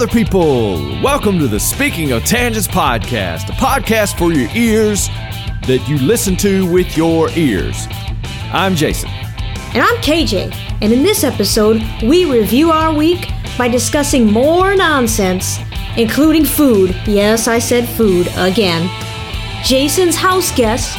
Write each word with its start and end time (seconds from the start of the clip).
other 0.00 0.08
people. 0.10 0.78
Welcome 1.02 1.38
to 1.40 1.46
the 1.46 1.60
Speaking 1.60 2.12
of 2.12 2.24
Tangents 2.24 2.66
podcast, 2.66 3.50
a 3.50 3.52
podcast 3.52 4.16
for 4.16 4.32
your 4.32 4.48
ears 4.54 5.08
that 5.66 5.84
you 5.86 5.98
listen 5.98 6.36
to 6.36 6.64
with 6.72 6.96
your 6.96 7.28
ears. 7.32 7.86
I'm 8.50 8.74
Jason. 8.74 9.10
And 9.10 9.82
I'm 9.82 9.94
KJ, 9.96 10.54
and 10.80 10.90
in 10.90 11.02
this 11.02 11.22
episode, 11.22 11.82
we 12.02 12.24
review 12.24 12.70
our 12.70 12.94
week 12.94 13.28
by 13.58 13.68
discussing 13.68 14.24
more 14.24 14.74
nonsense, 14.74 15.58
including 15.98 16.46
food. 16.46 16.96
Yes, 17.04 17.46
I 17.46 17.58
said 17.58 17.86
food 17.86 18.26
again. 18.36 18.88
Jason's 19.64 20.16
house 20.16 20.50
guest, 20.50 20.96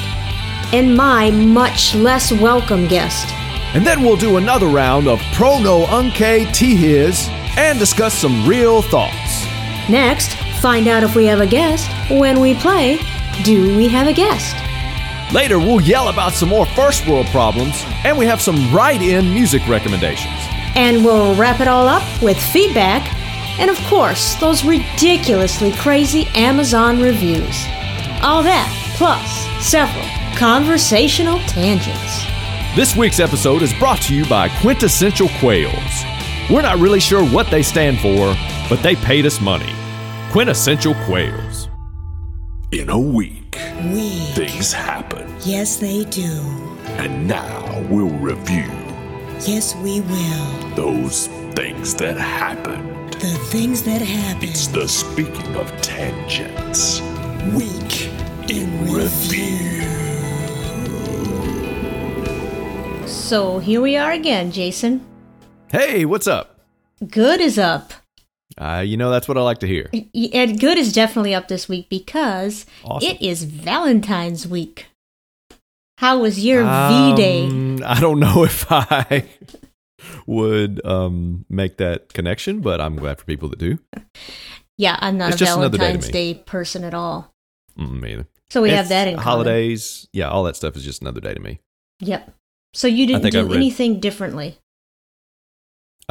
and 0.73 0.95
my 0.95 1.31
much 1.31 1.95
less 1.95 2.31
welcome 2.31 2.87
guest. 2.87 3.27
And 3.73 3.83
then 3.83 4.03
we'll 4.03 4.15
do 4.15 4.37
another 4.37 4.67
round 4.67 5.07
of 5.07 5.19
Pro 5.33 5.57
No 5.57 5.85
Unke 5.85 6.55
His 6.55 7.27
and 7.57 7.79
discuss 7.79 8.13
some 8.13 8.47
real 8.47 8.81
thoughts. 8.81 9.45
Next, 9.89 10.33
find 10.61 10.87
out 10.87 11.03
if 11.03 11.15
we 11.15 11.25
have 11.25 11.41
a 11.41 11.47
guest. 11.47 11.89
When 12.09 12.39
we 12.39 12.53
play, 12.55 12.99
do 13.43 13.75
we 13.75 13.87
have 13.87 14.07
a 14.07 14.13
guest? 14.13 14.55
Later, 15.33 15.59
we'll 15.59 15.81
yell 15.81 16.09
about 16.09 16.33
some 16.33 16.49
more 16.49 16.65
first 16.65 17.07
world 17.07 17.25
problems, 17.27 17.83
and 18.03 18.17
we 18.17 18.25
have 18.25 18.41
some 18.41 18.73
write 18.73 19.01
in 19.01 19.33
music 19.33 19.65
recommendations. 19.67 20.39
And 20.75 21.03
we'll 21.05 21.35
wrap 21.35 21.59
it 21.61 21.67
all 21.67 21.87
up 21.87 22.03
with 22.21 22.37
feedback, 22.37 23.07
and 23.59 23.69
of 23.69 23.77
course, 23.85 24.35
those 24.35 24.65
ridiculously 24.65 25.71
crazy 25.73 26.27
Amazon 26.35 27.01
reviews. 27.01 27.65
All 28.21 28.43
that, 28.43 28.69
plus 28.97 29.65
several 29.65 30.05
conversational 30.37 31.39
tangents. 31.47 32.25
This 32.75 32.95
week's 32.95 33.19
episode 33.19 33.61
is 33.61 33.73
brought 33.73 34.01
to 34.03 34.15
you 34.15 34.25
by 34.25 34.49
Quintessential 34.59 35.29
Quails. 35.39 36.10
We're 36.49 36.61
not 36.61 36.79
really 36.79 36.99
sure 36.99 37.23
what 37.25 37.49
they 37.49 37.63
stand 37.63 37.99
for, 37.99 38.35
but 38.69 38.81
they 38.83 38.95
paid 38.95 39.25
us 39.25 39.39
money. 39.39 39.73
Quintessential 40.31 40.93
Quails. 41.05 41.69
In 42.71 42.89
a 42.89 42.99
week, 42.99 43.57
We. 43.91 44.09
things 44.33 44.71
happen, 44.73 45.33
Yes, 45.45 45.77
they 45.77 46.03
do. 46.05 46.29
and 46.97 47.27
now 47.27 47.83
we'll 47.89 48.09
review 48.19 48.69
Yes, 49.45 49.75
we 49.77 50.01
will. 50.01 50.75
those 50.75 51.27
things 51.55 51.95
that 51.95 52.17
happened. 52.17 53.13
The 53.13 53.37
things 53.51 53.83
that 53.83 54.01
happen. 54.01 54.49
It's 54.49 54.67
the 54.67 54.87
speaking 54.87 55.55
of 55.55 55.69
tangents. 55.81 57.01
week 57.53 58.09
in 58.49 58.69
review. 58.93 59.81
So 63.07 63.59
here 63.59 63.81
we 63.81 63.97
are 63.97 64.11
again, 64.11 64.51
Jason. 64.51 65.01
Hey, 65.71 66.05
what's 66.05 66.27
up? 66.27 66.59
Good 67.07 67.39
is 67.39 67.57
up. 67.57 67.93
Uh, 68.57 68.83
you 68.85 68.97
know, 68.97 69.09
that's 69.09 69.27
what 69.27 69.37
I 69.37 69.41
like 69.41 69.59
to 69.59 69.67
hear. 69.67 69.89
And 70.33 70.59
good 70.59 70.77
is 70.77 70.91
definitely 70.91 71.33
up 71.33 71.47
this 71.47 71.69
week 71.69 71.87
because 71.89 72.65
Awesome. 72.83 73.09
it 73.09 73.21
is 73.21 73.43
Valentine's 73.45 74.45
week. 74.47 74.87
How 75.99 76.19
was 76.19 76.43
your 76.43 76.63
V 76.63 77.15
Day? 77.15 77.45
Um, 77.45 77.79
I 77.85 77.99
don't 77.99 78.19
know 78.19 78.43
if 78.43 78.65
I 78.69 79.25
would 80.25 80.85
um, 80.85 81.45
make 81.49 81.77
that 81.77 82.11
connection, 82.13 82.59
but 82.59 82.81
I'm 82.81 82.97
glad 82.97 83.19
for 83.19 83.25
people 83.25 83.47
that 83.49 83.59
do. 83.59 83.79
Yeah, 84.77 84.97
I'm 84.99 85.17
not 85.17 85.33
it's 85.33 85.41
a 85.41 85.45
another 85.55 85.77
day 85.77 85.85
Valentine's. 85.85 86.09
Day 86.09 86.33
person 86.33 86.83
at 86.83 86.93
all. 86.93 87.33
Mm, 87.79 88.01
me 88.01 88.13
either. 88.13 88.27
So 88.49 88.61
we 88.61 88.71
have 88.71 88.89
that 88.89 89.07
in 89.07 89.13
common. 89.13 89.23
holidays. 89.23 90.07
Yeah, 90.11 90.27
all 90.29 90.43
that 90.43 90.57
stuff 90.57 90.75
is 90.75 90.83
just 90.83 91.01
another 91.01 91.21
day 91.21 91.33
to 91.33 91.39
me. 91.39 91.61
Yep. 92.01 92.33
So 92.73 92.87
you 92.87 93.07
didn't 93.07 93.31
do 93.31 93.43
read- 93.47 93.55
anything 93.55 93.99
differently. 94.01 94.57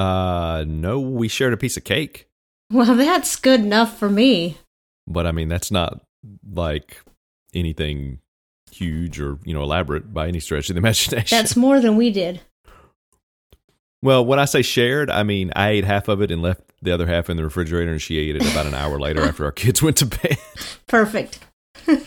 Uh, 0.01 0.65
no, 0.67 0.99
we 1.01 1.29
shared 1.29 1.53
a 1.53 1.57
piece 1.57 1.77
of 1.77 1.85
cake, 1.85 2.27
Well, 2.73 2.95
that's 2.97 3.37
good 3.37 3.61
enough 3.61 3.99
for 3.99 4.09
me. 4.09 4.57
but 5.07 5.27
I 5.27 5.33
mean, 5.33 5.49
that's 5.49 5.71
not 5.71 6.01
like 6.53 7.03
anything 7.55 8.21
huge 8.71 9.19
or 9.21 9.39
you 9.45 9.53
know 9.53 9.63
elaborate 9.65 10.15
by 10.15 10.29
any 10.29 10.39
stretch 10.41 10.71
of 10.71 10.75
the 10.75 10.79
imagination. 10.85 11.37
That's 11.37 11.57
more 11.57 11.81
than 11.81 11.97
we 11.97 12.11
did. 12.11 12.41
well, 14.03 14.25
when 14.25 14.39
I 14.39 14.45
say 14.45 14.63
shared, 14.63 15.11
I 15.11 15.23
mean 15.25 15.53
I 15.57 15.71
ate 15.71 15.85
half 15.85 16.09
of 16.09 16.23
it 16.23 16.31
and 16.31 16.41
left 16.43 16.63
the 16.83 16.93
other 16.93 17.07
half 17.07 17.29
in 17.29 17.37
the 17.37 17.45
refrigerator, 17.45 17.91
and 17.91 18.01
she 18.01 18.17
ate 18.19 18.37
it 18.37 18.51
about 18.53 18.67
an 18.67 18.75
hour 18.75 18.99
later 18.99 19.23
after 19.23 19.45
our 19.45 19.53
kids 19.53 19.83
went 19.83 19.97
to 19.99 20.07
bed. 20.07 20.39
Perfect. 20.87 21.41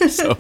so 0.10 0.38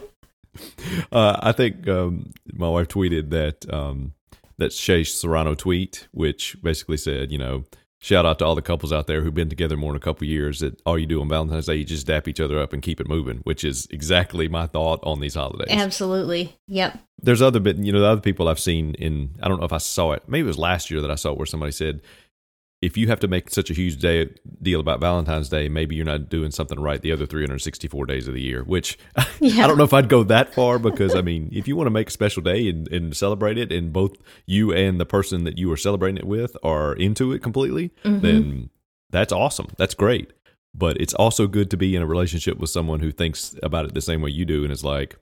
uh, 1.12 1.38
I 1.42 1.52
think 1.52 1.88
um, 1.88 2.32
my 2.54 2.70
wife 2.70 2.88
tweeted 2.88 3.30
that 3.32 3.72
um, 3.72 4.14
that 4.58 4.74
Shea 4.74 5.04
Serrano 5.04 5.56
tweet, 5.56 6.08
which 6.12 6.56
basically 6.62 6.98
said, 6.98 7.32
you 7.32 7.38
know, 7.38 7.64
shout 8.00 8.26
out 8.26 8.38
to 8.40 8.46
all 8.46 8.54
the 8.54 8.62
couples 8.62 8.92
out 8.92 9.08
there 9.08 9.22
who've 9.22 9.34
been 9.34 9.50
together 9.50 9.78
more 9.78 9.94
than 9.94 9.98
a 9.98 10.04
couple 10.04 10.28
years. 10.28 10.60
That 10.60 10.82
all 10.86 11.00
you 11.00 11.06
do 11.06 11.22
on 11.22 11.30
Valentine's 11.30 11.66
Day, 11.66 11.76
you 11.76 11.86
just 11.86 12.06
dap 12.06 12.28
each 12.28 12.40
other 12.40 12.60
up 12.60 12.74
and 12.74 12.82
keep 12.82 13.00
it 13.00 13.08
moving, 13.08 13.38
which 13.40 13.64
is 13.64 13.88
exactly 13.92 14.48
my 14.48 14.68
thought 14.68 15.00
on 15.04 15.20
these 15.22 15.36
holidays. 15.36 15.70
Absolutely. 15.72 16.58
Yep. 16.68 17.00
There's 17.22 17.42
other 17.42 17.62
bit, 17.62 17.78
you 17.78 17.94
know, 17.94 18.02
the 18.02 18.08
other 18.08 18.22
people 18.22 18.50
I've 18.50 18.60
seen 18.60 18.96
in. 18.96 19.36
I 19.42 19.48
don't 19.48 19.60
know 19.60 19.66
if 19.66 19.74
I 19.74 19.78
saw 19.78 20.12
it. 20.12 20.24
Maybe 20.28 20.44
it 20.44 20.48
was 20.48 20.58
last 20.58 20.92
year 20.92 21.02
that 21.02 21.12
I 21.12 21.16
saw 21.16 21.32
it 21.32 21.38
where 21.38 21.46
somebody 21.46 21.72
said. 21.72 22.02
If 22.84 22.98
you 22.98 23.08
have 23.08 23.20
to 23.22 23.28
make 23.28 23.50
such 23.50 23.70
a 23.70 23.74
huge 23.74 23.98
day 23.98 24.30
deal 24.62 24.80
about 24.80 25.00
Valentine's 25.00 25.50
Day, 25.50 25.70
maybe 25.70 25.96
you're 25.96 26.06
not 26.06 26.30
doing 26.30 26.52
something 26.52 26.80
right 26.80 27.02
the 27.02 27.12
other 27.12 27.26
364 27.26 28.06
days 28.06 28.28
of 28.28 28.34
the 28.34 28.42
year. 28.42 28.64
Which 28.64 28.98
Yeah. 29.40 29.64
I 29.64 29.68
don't 29.68 29.78
know 29.78 29.84
if 29.84 29.94
I'd 29.94 30.10
go 30.10 30.24
that 30.24 30.54
far 30.54 30.80
because 30.80 31.16
I 31.16 31.22
mean, 31.22 31.50
if 31.52 31.68
you 31.68 31.76
want 31.76 31.88
to 31.88 31.92
make 31.92 32.10
a 32.10 32.12
special 32.12 32.42
day 32.44 32.68
and, 32.68 32.88
and 32.92 33.16
celebrate 33.16 33.58
it, 33.58 33.72
and 33.72 33.94
both 33.94 34.18
you 34.46 34.74
and 34.74 35.00
the 35.00 35.06
person 35.06 35.44
that 35.46 35.58
you 35.58 35.72
are 35.72 35.78
celebrating 35.78 36.18
it 36.18 36.28
with 36.28 36.58
are 36.64 36.94
into 36.94 37.32
it 37.32 37.42
completely, 37.42 37.92
mm-hmm. 38.04 38.20
then 38.20 38.70
that's 39.10 39.32
awesome. 39.32 39.68
That's 39.78 39.94
great. 39.94 40.34
But 40.76 41.00
it's 41.00 41.14
also 41.14 41.48
good 41.48 41.70
to 41.72 41.78
be 41.78 41.96
in 41.96 42.02
a 42.02 42.08
relationship 42.08 42.58
with 42.58 42.70
someone 42.70 43.00
who 43.00 43.12
thinks 43.12 43.56
about 43.62 43.86
it 43.86 43.94
the 43.94 44.02
same 44.02 44.22
way 44.22 44.32
you 44.32 44.44
do, 44.44 44.64
and 44.64 44.74
is 44.74 44.84
like, 44.84 45.18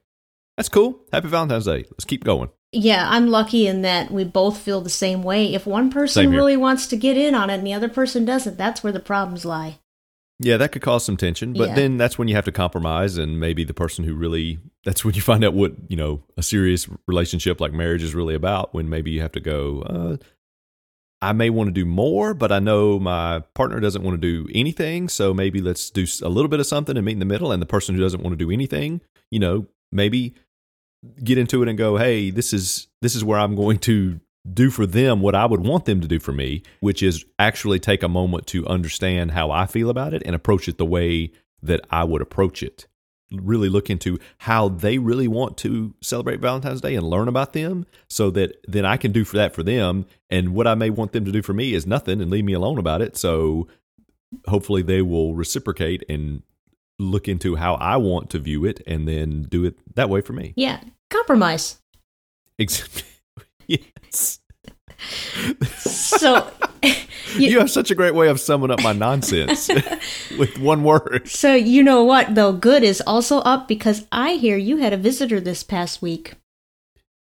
"That's 0.55 0.69
cool. 0.69 1.01
Happy 1.11 1.27
Valentine's 1.27 1.65
Day. 1.65 1.85
Let's 1.91 2.05
keep 2.05 2.23
going." 2.23 2.49
Yeah, 2.73 3.05
I'm 3.09 3.27
lucky 3.27 3.67
in 3.67 3.81
that 3.81 4.11
we 4.11 4.23
both 4.23 4.57
feel 4.57 4.79
the 4.79 4.89
same 4.89 5.23
way. 5.23 5.53
If 5.53 5.65
one 5.65 5.89
person 5.89 6.31
really 6.31 6.55
wants 6.55 6.87
to 6.87 6.95
get 6.95 7.17
in 7.17 7.35
on 7.35 7.49
it 7.49 7.55
and 7.55 7.67
the 7.67 7.73
other 7.73 7.89
person 7.89 8.23
doesn't, 8.23 8.57
that's 8.57 8.81
where 8.81 8.93
the 8.93 8.99
problems 9.01 9.43
lie. 9.43 9.79
Yeah, 10.39 10.57
that 10.57 10.71
could 10.71 10.81
cause 10.81 11.03
some 11.05 11.17
tension, 11.17 11.53
but 11.53 11.69
Yeah. 11.69 11.75
then 11.75 11.97
that's 11.97 12.17
when 12.17 12.27
you 12.27 12.33
have 12.35 12.45
to 12.45 12.51
compromise, 12.51 13.17
and 13.17 13.39
maybe 13.39 13.63
the 13.63 13.75
person 13.75 14.05
who 14.05 14.15
really 14.15 14.57
that's 14.83 15.05
when 15.05 15.13
you 15.13 15.21
find 15.21 15.43
out 15.43 15.53
what 15.53 15.73
you 15.87 15.95
know 15.95 16.23
a 16.37 16.41
serious 16.41 16.87
relationship 17.07 17.61
like 17.61 17.73
marriage 17.73 18.01
is 18.01 18.15
really 18.15 18.33
about. 18.33 18.73
When 18.73 18.89
maybe 18.89 19.11
you 19.11 19.21
have 19.21 19.33
to 19.33 19.39
go, 19.39 19.81
uh, 19.83 20.17
I 21.21 21.33
may 21.33 21.51
want 21.51 21.67
to 21.67 21.71
do 21.71 21.85
more, 21.85 22.33
but 22.33 22.51
I 22.51 22.57
know 22.57 22.97
my 22.99 23.41
partner 23.53 23.79
doesn't 23.79 24.01
want 24.01 24.19
to 24.19 24.45
do 24.45 24.49
anything, 24.55 25.09
so 25.09 25.31
maybe 25.33 25.61
let's 25.61 25.91
do 25.91 26.07
a 26.23 26.29
little 26.29 26.49
bit 26.49 26.59
of 26.59 26.65
something 26.65 26.97
and 26.97 27.05
meet 27.05 27.11
in 27.13 27.19
the 27.19 27.25
middle. 27.25 27.51
And 27.51 27.61
the 27.61 27.67
person 27.67 27.93
who 27.93 28.01
doesn't 28.01 28.23
want 28.23 28.33
to 28.33 28.43
do 28.43 28.49
anything, 28.49 29.01
you 29.29 29.39
know, 29.39 29.67
maybe 29.91 30.33
get 31.23 31.37
into 31.37 31.61
it 31.63 31.69
and 31.69 31.77
go, 31.77 31.97
hey, 31.97 32.29
this 32.29 32.53
is 32.53 32.87
this 33.01 33.15
is 33.15 33.23
where 33.23 33.39
I'm 33.39 33.55
going 33.55 33.79
to 33.79 34.19
do 34.51 34.69
for 34.71 34.85
them 34.85 35.21
what 35.21 35.35
I 35.35 35.45
would 35.45 35.61
want 35.61 35.85
them 35.85 36.01
to 36.01 36.07
do 36.07 36.19
for 36.19 36.31
me, 36.31 36.63
which 36.79 37.03
is 37.03 37.25
actually 37.37 37.79
take 37.79 38.03
a 38.03 38.09
moment 38.09 38.47
to 38.47 38.65
understand 38.67 39.31
how 39.31 39.51
I 39.51 39.65
feel 39.65 39.89
about 39.89 40.13
it 40.13 40.23
and 40.25 40.35
approach 40.35 40.67
it 40.67 40.77
the 40.77 40.85
way 40.85 41.31
that 41.61 41.81
I 41.91 42.03
would 42.03 42.21
approach 42.21 42.63
it. 42.63 42.87
Really 43.31 43.69
look 43.69 43.89
into 43.89 44.19
how 44.39 44.67
they 44.67 44.97
really 44.97 45.27
want 45.27 45.57
to 45.59 45.93
celebrate 46.01 46.41
Valentine's 46.41 46.81
Day 46.81 46.95
and 46.95 47.07
learn 47.07 47.27
about 47.27 47.53
them 47.53 47.85
so 48.09 48.29
that 48.31 48.57
then 48.67 48.83
I 48.83 48.97
can 48.97 49.11
do 49.11 49.23
for 49.23 49.37
that 49.37 49.53
for 49.53 49.63
them. 49.63 50.05
And 50.29 50.53
what 50.53 50.67
I 50.67 50.75
may 50.75 50.89
want 50.89 51.13
them 51.13 51.23
to 51.25 51.31
do 51.31 51.41
for 51.41 51.53
me 51.53 51.73
is 51.73 51.87
nothing 51.87 52.19
and 52.19 52.29
leave 52.29 52.43
me 52.43 52.53
alone 52.53 52.77
about 52.77 53.01
it. 53.01 53.15
So 53.15 53.67
hopefully 54.47 54.81
they 54.81 55.01
will 55.01 55.33
reciprocate 55.33 56.03
and 56.09 56.43
look 57.01 57.27
into 57.27 57.55
how 57.55 57.75
I 57.75 57.97
want 57.97 58.29
to 58.31 58.39
view 58.39 58.65
it 58.65 58.81
and 58.87 59.07
then 59.07 59.43
do 59.43 59.65
it 59.65 59.77
that 59.95 60.09
way 60.09 60.21
for 60.21 60.33
me. 60.33 60.53
Yeah, 60.55 60.81
compromise. 61.09 61.79
Ex- 62.59 63.03
yes. 63.67 64.39
So, 65.79 66.51
You 67.37 67.59
have 67.59 67.71
such 67.71 67.91
a 67.91 67.95
great 67.95 68.13
way 68.13 68.27
of 68.27 68.39
summing 68.39 68.71
up 68.71 68.81
my 68.83 68.93
nonsense 68.93 69.67
with 70.37 70.57
one 70.59 70.83
word. 70.83 71.27
so 71.27 71.53
you 71.55 71.83
know 71.83 72.03
what 72.03 72.35
though? 72.35 72.51
Good 72.53 72.83
is 72.83 73.01
also 73.07 73.39
up 73.39 73.67
because 73.67 74.05
I 74.11 74.33
hear 74.33 74.57
you 74.57 74.77
had 74.77 74.93
a 74.93 74.97
visitor 74.97 75.39
this 75.39 75.63
past 75.63 76.01
week. 76.01 76.33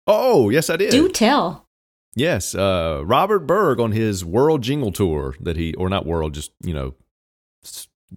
Oh, 0.07 0.51
yes, 0.51 0.69
I 0.69 0.77
did. 0.77 0.91
Do 0.91 1.09
tell. 1.09 1.67
Yes, 2.15 2.55
uh, 2.55 3.03
Robert 3.05 3.41
Berg 3.41 3.81
on 3.81 3.93
his 3.93 4.25
World 4.25 4.63
Jingle 4.63 4.93
Tour 4.93 5.35
that 5.41 5.57
he, 5.57 5.75
or 5.75 5.89
not 5.89 6.07
World, 6.07 6.35
just 6.35 6.53
you 6.63 6.75
know, 6.75 6.95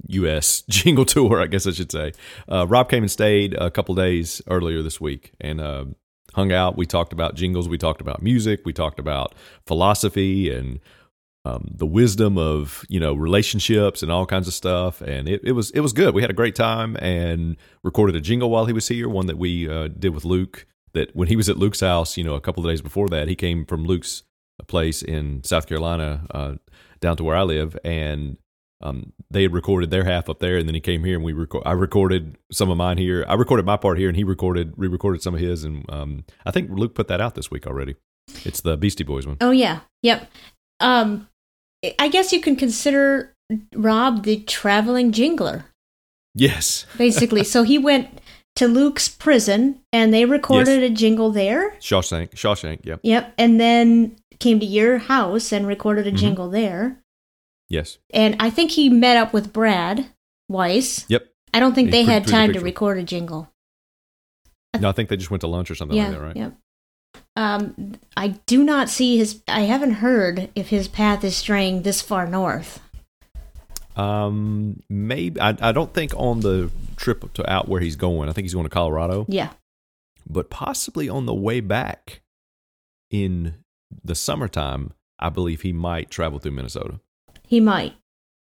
U.S. 0.07 0.61
Jingle 0.69 1.05
Tour, 1.05 1.41
I 1.41 1.47
guess 1.47 1.67
I 1.67 1.71
should 1.71 1.91
say. 1.91 2.13
Uh, 2.51 2.67
Rob 2.67 2.89
came 2.89 3.03
and 3.03 3.11
stayed 3.11 3.53
a 3.53 3.71
couple 3.71 3.95
days 3.95 4.41
earlier 4.47 4.81
this 4.81 5.01
week 5.01 5.33
and 5.39 5.61
uh, 5.61 5.85
hung 6.33 6.51
out. 6.51 6.77
We 6.77 6.85
talked 6.85 7.13
about 7.13 7.35
jingles, 7.35 7.67
we 7.67 7.77
talked 7.77 8.01
about 8.01 8.21
music, 8.21 8.61
we 8.65 8.73
talked 8.73 8.99
about 8.99 9.33
philosophy 9.65 10.53
and 10.53 10.79
um, 11.45 11.71
the 11.73 11.85
wisdom 11.85 12.37
of 12.37 12.83
you 12.89 12.99
know 12.99 13.13
relationships 13.13 14.03
and 14.03 14.11
all 14.11 14.25
kinds 14.25 14.47
of 14.47 14.53
stuff. 14.53 15.01
And 15.01 15.29
it, 15.29 15.41
it 15.43 15.53
was 15.53 15.71
it 15.71 15.79
was 15.79 15.93
good. 15.93 16.13
We 16.13 16.21
had 16.21 16.31
a 16.31 16.35
great 16.35 16.55
time 16.55 16.97
and 16.97 17.55
recorded 17.83 18.15
a 18.15 18.21
jingle 18.21 18.49
while 18.49 18.65
he 18.65 18.73
was 18.73 18.87
here, 18.87 19.07
one 19.07 19.27
that 19.27 19.37
we 19.37 19.69
uh, 19.69 19.87
did 19.87 20.13
with 20.13 20.25
Luke. 20.25 20.65
That 20.93 21.15
when 21.15 21.27
he 21.27 21.35
was 21.35 21.49
at 21.49 21.57
Luke's 21.57 21.81
house, 21.81 22.17
you 22.17 22.23
know, 22.23 22.35
a 22.35 22.41
couple 22.41 22.65
of 22.65 22.71
days 22.71 22.81
before 22.81 23.07
that, 23.09 23.27
he 23.27 23.35
came 23.35 23.65
from 23.65 23.85
Luke's 23.85 24.23
place 24.67 25.01
in 25.01 25.43
South 25.43 25.67
Carolina 25.67 26.25
uh, 26.31 26.55
down 26.99 27.17
to 27.17 27.23
where 27.23 27.35
I 27.35 27.43
live, 27.43 27.77
and 27.83 28.37
um, 28.81 29.11
they 29.31 29.41
had 29.43 29.53
recorded 29.53 29.89
their 29.89 30.03
half 30.03 30.29
up 30.29 30.39
there, 30.39 30.57
and 30.57 30.67
then 30.67 30.75
he 30.75 30.81
came 30.81 31.03
here, 31.03 31.15
and 31.15 31.23
we 31.23 31.33
record. 31.33 31.63
I 31.65 31.71
recorded 31.71 32.37
some 32.51 32.69
of 32.69 32.77
mine 32.77 32.97
here. 32.97 33.25
I 33.27 33.33
recorded 33.33 33.65
my 33.65 33.77
part 33.77 33.97
here, 33.97 34.07
and 34.07 34.15
he 34.15 34.23
recorded 34.23 34.73
re-recorded 34.77 35.21
some 35.21 35.33
of 35.33 35.39
his, 35.39 35.63
and 35.63 35.83
um, 35.91 36.25
I 36.45 36.51
think 36.51 36.69
Luke 36.71 36.93
put 36.95 37.07
that 37.07 37.19
out 37.21 37.35
this 37.35 37.49
week 37.49 37.65
already. 37.65 37.95
It's 38.45 38.61
the 38.61 38.77
Beastie 38.77 39.03
Boys 39.03 39.25
one. 39.25 39.37
Oh 39.41 39.51
yeah, 39.51 39.79
yep. 40.03 40.29
Um, 40.79 41.27
I 41.97 42.07
guess 42.07 42.31
you 42.31 42.39
can 42.41 42.55
consider 42.55 43.33
Rob 43.75 44.23
the 44.23 44.41
traveling 44.41 45.11
jingler, 45.11 45.63
Yes, 46.35 46.85
basically. 46.97 47.43
so 47.43 47.63
he 47.63 47.77
went 47.77 48.09
to 48.57 48.67
Luke's 48.67 49.07
prison, 49.07 49.79
and 49.93 50.13
they 50.13 50.25
recorded 50.25 50.83
a 50.83 50.89
jingle 50.89 51.31
there. 51.31 51.71
Shawshank. 51.79 52.31
Shawshank. 52.31 52.81
Yeah. 52.83 52.95
Yep, 53.03 53.33
and 53.37 53.59
then 53.59 54.17
came 54.39 54.59
to 54.59 54.65
your 54.65 54.97
house 54.99 55.51
and 55.51 55.65
recorded 55.65 56.05
a 56.07 56.11
Mhm. 56.11 56.17
jingle 56.17 56.49
there. 56.49 56.99
Yes. 57.69 57.97
And 58.11 58.35
I 58.39 58.49
think 58.49 58.71
he 58.71 58.89
met 58.89 59.17
up 59.17 59.33
with 59.33 59.51
Brad 59.53 60.07
Weiss. 60.47 61.05
Yep. 61.09 61.27
I 61.53 61.59
don't 61.59 61.73
think 61.73 61.87
He 61.87 61.91
they 61.91 62.03
pre- 62.05 62.13
had 62.13 62.23
pre- 62.23 62.31
the 62.31 62.37
time 62.37 62.53
to 62.53 62.59
record 62.59 62.97
a 62.97 63.03
jingle. 63.03 63.49
No, 64.79 64.89
I 64.89 64.91
think 64.91 65.09
they 65.09 65.17
just 65.17 65.31
went 65.31 65.41
to 65.41 65.47
lunch 65.47 65.71
or 65.71 65.75
something 65.75 65.97
yeah, 65.97 66.09
like 66.09 66.17
that, 66.17 66.21
right? 66.23 66.35
Yep. 66.35 66.57
Um, 67.35 67.93
I 68.15 68.27
do 68.45 68.63
not 68.63 68.89
see 68.89 69.17
his. 69.17 69.41
I 69.47 69.61
haven't 69.61 69.93
heard 69.93 70.49
if 70.55 70.69
his 70.69 70.87
path 70.87 71.23
is 71.23 71.35
straying 71.35 71.81
this 71.81 72.01
far 72.01 72.27
north. 72.27 72.79
Um, 73.95 74.81
maybe 74.89 75.39
I, 75.41 75.55
I 75.59 75.71
don't 75.71 75.93
think 75.93 76.13
on 76.15 76.41
the 76.41 76.69
trip 76.97 77.33
to 77.33 77.51
out 77.51 77.67
where 77.67 77.81
he's 77.81 77.95
going. 77.95 78.29
I 78.29 78.33
think 78.33 78.45
he's 78.45 78.53
going 78.53 78.65
to 78.65 78.69
Colorado, 78.69 79.25
Yeah. 79.27 79.49
but 80.29 80.49
possibly 80.51 81.09
on 81.09 81.25
the 81.25 81.33
way 81.33 81.59
back 81.61 82.21
in 83.09 83.55
the 84.03 84.13
summertime. 84.15 84.93
I 85.19 85.29
believe 85.29 85.61
he 85.61 85.73
might 85.73 86.11
travel 86.11 86.37
through 86.37 86.51
Minnesota. 86.51 86.99
He 87.47 87.59
might. 87.59 87.95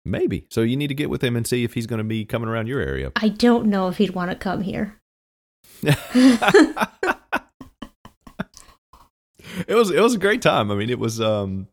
Maybe. 0.05 0.47
So 0.51 0.61
you 0.63 0.77
need 0.77 0.89
to 0.89 0.95
get 0.95 1.11
with 1.11 1.23
him 1.25 1.35
and 1.37 1.47
see 1.47 1.65
if 1.65 1.75
he's 1.75 1.87
going 1.87 1.99
to 1.99 2.05
be 2.05 2.25
coming 2.25 2.49
around 2.49 2.67
your 2.69 2.81
area. 2.81 3.11
I 3.17 3.29
don't 3.29 3.67
know 3.67 3.89
if 3.89 3.97
he'd 3.99 4.11
want 4.11 4.31
to 4.31 4.37
come 4.37 4.63
here. 4.63 4.99
it 9.67 9.75
was 9.75 9.91
it 9.91 10.01
was 10.01 10.15
a 10.15 10.19
great 10.19 10.43
time. 10.43 10.71
I 10.71 10.75
mean, 10.75 10.91
it 10.91 10.99
was 10.99 11.21
um 11.21 11.69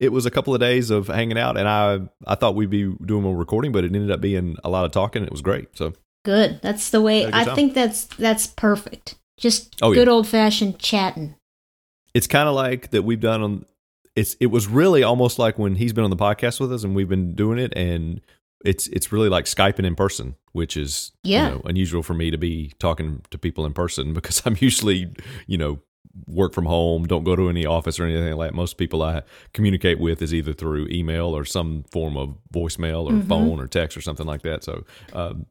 it 0.00 0.10
was 0.12 0.26
a 0.26 0.30
couple 0.30 0.54
of 0.54 0.60
days 0.60 0.90
of 0.90 1.06
hanging 1.08 1.38
out 1.38 1.56
and 1.56 1.68
I 1.68 2.00
I 2.26 2.34
thought 2.34 2.54
we'd 2.54 2.70
be 2.70 2.92
doing 3.04 3.24
a 3.24 3.32
recording, 3.34 3.72
but 3.72 3.84
it 3.84 3.94
ended 3.94 4.10
up 4.10 4.20
being 4.20 4.56
a 4.64 4.70
lot 4.70 4.84
of 4.84 4.92
talking. 4.92 5.22
It 5.24 5.30
was 5.32 5.42
great. 5.42 5.68
So 5.76 5.92
Good. 6.24 6.60
That's 6.62 6.90
the 6.90 7.00
way. 7.00 7.20
Had 7.22 7.28
a 7.28 7.30
good 7.32 7.34
I 7.40 7.44
time. 7.44 7.54
think 7.56 7.74
that's 7.74 8.04
that's 8.06 8.46
perfect. 8.46 9.16
Just 9.38 9.76
Oh, 9.82 9.90
yeah. 9.92 9.96
good 9.96 10.08
old 10.08 10.28
fashioned 10.28 10.78
chatting. 10.78 11.34
it's 12.14 12.26
kind 12.26 12.48
of 12.48 12.54
like 12.54 12.90
that 12.90 13.02
we've 13.02 13.20
done 13.20 13.42
on 13.42 13.64
it's 14.16 14.34
it 14.40 14.46
was 14.46 14.66
really 14.66 15.02
almost 15.02 15.38
like 15.38 15.58
when 15.58 15.76
he's 15.76 15.92
been 15.92 16.04
on 16.04 16.10
the 16.10 16.16
podcast 16.16 16.60
with 16.60 16.72
us 16.72 16.84
and 16.84 16.94
we've 16.94 17.08
been 17.08 17.34
doing 17.34 17.58
it 17.58 17.72
and 17.76 18.20
it's 18.64 18.86
it's 18.88 19.10
really 19.12 19.28
like 19.28 19.46
skyping 19.46 19.84
in 19.86 19.94
person 19.94 20.36
which 20.52 20.76
is 20.76 21.12
Yeah. 21.24 21.48
you 21.48 21.54
know, 21.56 21.62
unusual 21.64 22.02
for 22.02 22.14
me 22.14 22.30
to 22.30 22.38
be 22.38 22.72
talking 22.78 23.22
to 23.30 23.38
people 23.38 23.64
in 23.66 23.72
person 23.72 24.12
because 24.18 24.42
i'm 24.46 24.56
usually 24.60 25.12
you 25.46 25.56
know 25.58 25.80
work 26.26 26.52
from 26.52 26.66
home 26.66 27.06
don't 27.06 27.24
go 27.24 27.34
to 27.34 27.48
any 27.48 27.64
office 27.64 27.98
or 27.98 28.04
anything 28.04 28.34
like 28.34 28.50
that 28.50 28.54
most 28.54 28.76
people 28.76 29.02
i 29.02 29.22
communicate 29.54 29.98
with 29.98 30.20
is 30.20 30.34
either 30.34 30.52
through 30.52 30.86
email 30.90 31.34
or 31.34 31.44
some 31.44 31.84
form 31.90 32.16
of 32.18 32.36
voicemail 32.52 33.06
or 33.06 33.12
Mhm. 33.12 33.28
phone 33.28 33.58
or 33.60 33.66
text 33.66 33.96
or 33.96 34.02
something 34.02 34.26
like 34.26 34.42
that 34.42 34.62
so 34.62 34.84
um, 35.14 35.46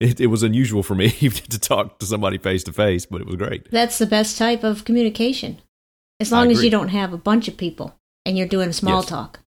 it, 0.00 0.20
it 0.20 0.26
was 0.26 0.42
unusual 0.42 0.82
for 0.82 0.94
me 0.94 1.10
to 1.52 1.58
talk 1.58 1.98
to 2.00 2.04
somebody 2.06 2.36
face 2.36 2.62
to 2.64 2.72
face 2.74 3.06
but 3.06 3.20
it 3.22 3.26
was 3.26 3.36
great 3.36 3.70
That's 3.70 3.96
the 3.98 4.06
best 4.06 4.36
type 4.36 4.62
of 4.64 4.84
communication. 4.84 5.60
As 6.20 6.30
long 6.30 6.50
as 6.52 6.62
you 6.62 6.70
don't 6.70 6.88
have 6.90 7.12
a 7.12 7.18
bunch 7.18 7.48
of 7.48 7.56
people 7.56 7.94
and 8.26 8.36
you're 8.38 8.46
doing 8.48 8.72
small 8.72 9.00
Yes. 9.00 9.06
talk. 9.06 9.40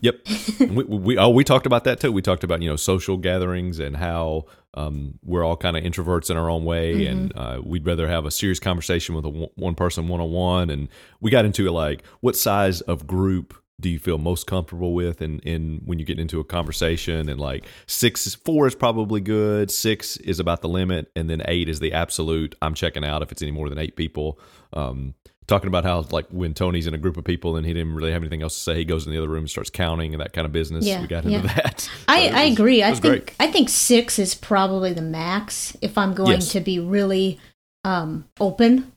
Yep. 0.00 0.20
We, 0.60 0.84
we 0.84 1.18
oh 1.18 1.30
we 1.30 1.42
talked 1.42 1.66
about 1.66 1.84
that 1.84 2.00
too. 2.00 2.12
We 2.12 2.22
talked 2.22 2.44
about 2.44 2.62
you 2.62 2.68
know 2.68 2.76
social 2.76 3.16
gatherings 3.16 3.78
and 3.80 3.96
how 3.96 4.44
um, 4.74 5.18
we're 5.24 5.42
all 5.42 5.56
kind 5.56 5.76
of 5.76 5.82
introverts 5.82 6.30
in 6.30 6.36
our 6.36 6.48
own 6.48 6.64
way, 6.64 7.06
and 7.06 7.32
uh, 7.36 7.60
we'd 7.64 7.84
rather 7.86 8.06
have 8.06 8.24
a 8.26 8.30
serious 8.30 8.60
conversation 8.60 9.14
with 9.16 9.24
a 9.24 9.28
one- 9.28 9.48
one 9.56 9.74
person 9.74 10.06
one 10.06 10.20
on 10.20 10.30
one. 10.30 10.70
And 10.70 10.88
we 11.20 11.30
got 11.30 11.44
into 11.44 11.68
like 11.70 12.04
what 12.20 12.36
size 12.36 12.82
of 12.82 13.06
group 13.06 13.54
do 13.80 13.88
you 13.88 13.98
feel 13.98 14.18
most 14.18 14.46
comfortable 14.46 14.92
with, 14.94 15.20
and 15.22 15.40
in 15.40 15.80
when 15.86 15.98
you 15.98 16.04
get 16.04 16.20
into 16.20 16.38
a 16.38 16.44
conversation, 16.44 17.28
and 17.28 17.40
like 17.40 17.64
six 17.86 18.26
is 18.26 18.34
four 18.36 18.66
is 18.68 18.74
probably 18.76 19.20
good, 19.20 19.70
six 19.70 20.18
is 20.18 20.38
about 20.38 20.60
the 20.60 20.68
limit, 20.68 21.10
and 21.16 21.28
then 21.28 21.42
eight 21.46 21.68
is 21.68 21.80
the 21.80 21.92
absolute. 21.94 22.54
I'm 22.62 22.74
checking 22.74 23.04
out 23.04 23.22
if 23.22 23.32
it's 23.32 23.42
any 23.42 23.50
more 23.52 23.68
than 23.68 23.78
eight 23.78 23.96
people. 23.96 24.38
Um, 24.72 25.14
talking 25.50 25.68
about 25.68 25.84
how 25.84 26.06
like 26.10 26.26
when 26.30 26.54
Tony's 26.54 26.86
in 26.86 26.94
a 26.94 26.98
group 26.98 27.18
of 27.18 27.24
people 27.24 27.56
and 27.56 27.66
he 27.66 27.74
didn't 27.74 27.94
really 27.94 28.12
have 28.12 28.22
anything 28.22 28.42
else 28.42 28.54
to 28.54 28.60
say, 28.60 28.76
he 28.76 28.84
goes 28.86 29.04
in 29.06 29.12
the 29.12 29.18
other 29.18 29.28
room 29.28 29.40
and 29.40 29.50
starts 29.50 29.68
counting 29.68 30.14
and 30.14 30.20
that 30.22 30.32
kind 30.32 30.46
of 30.46 30.52
business. 30.52 30.86
Yeah, 30.86 31.02
we 31.02 31.06
got 31.06 31.24
into 31.26 31.46
that. 31.46 31.80
So 31.90 31.90
I, 32.08 32.18
it 32.20 32.34
I 32.34 32.42
agree. 32.44 32.82
I 32.82 32.92
think 32.94 33.02
great. 33.02 33.34
I 33.38 33.50
think 33.50 33.68
six 33.68 34.18
is 34.18 34.34
probably 34.34 34.92
the 34.92 35.02
max 35.02 35.76
if 35.82 35.98
I'm 35.98 36.14
going 36.14 36.32
Yes. 36.32 36.52
to 36.52 36.60
be 36.60 36.78
really 36.78 37.38
um, 37.84 38.26
open. 38.40 38.92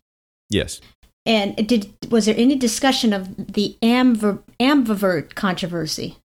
Yes. 0.49 0.79
And 1.25 1.55
did 1.67 1.93
was 2.09 2.25
there 2.25 2.35
any 2.37 2.55
discussion 2.55 3.13
of 3.13 3.53
the 3.53 3.77
amver, 3.81 4.41
ambivert 4.59 5.35
controversy? 5.35 6.17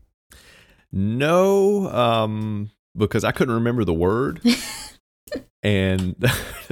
No, 0.92 1.88
um, 1.90 2.72
because 2.96 3.24
I 3.24 3.32
couldn't 3.32 3.54
remember 3.54 3.84
the 3.84 3.94
word. 3.94 4.42
and 5.64 6.16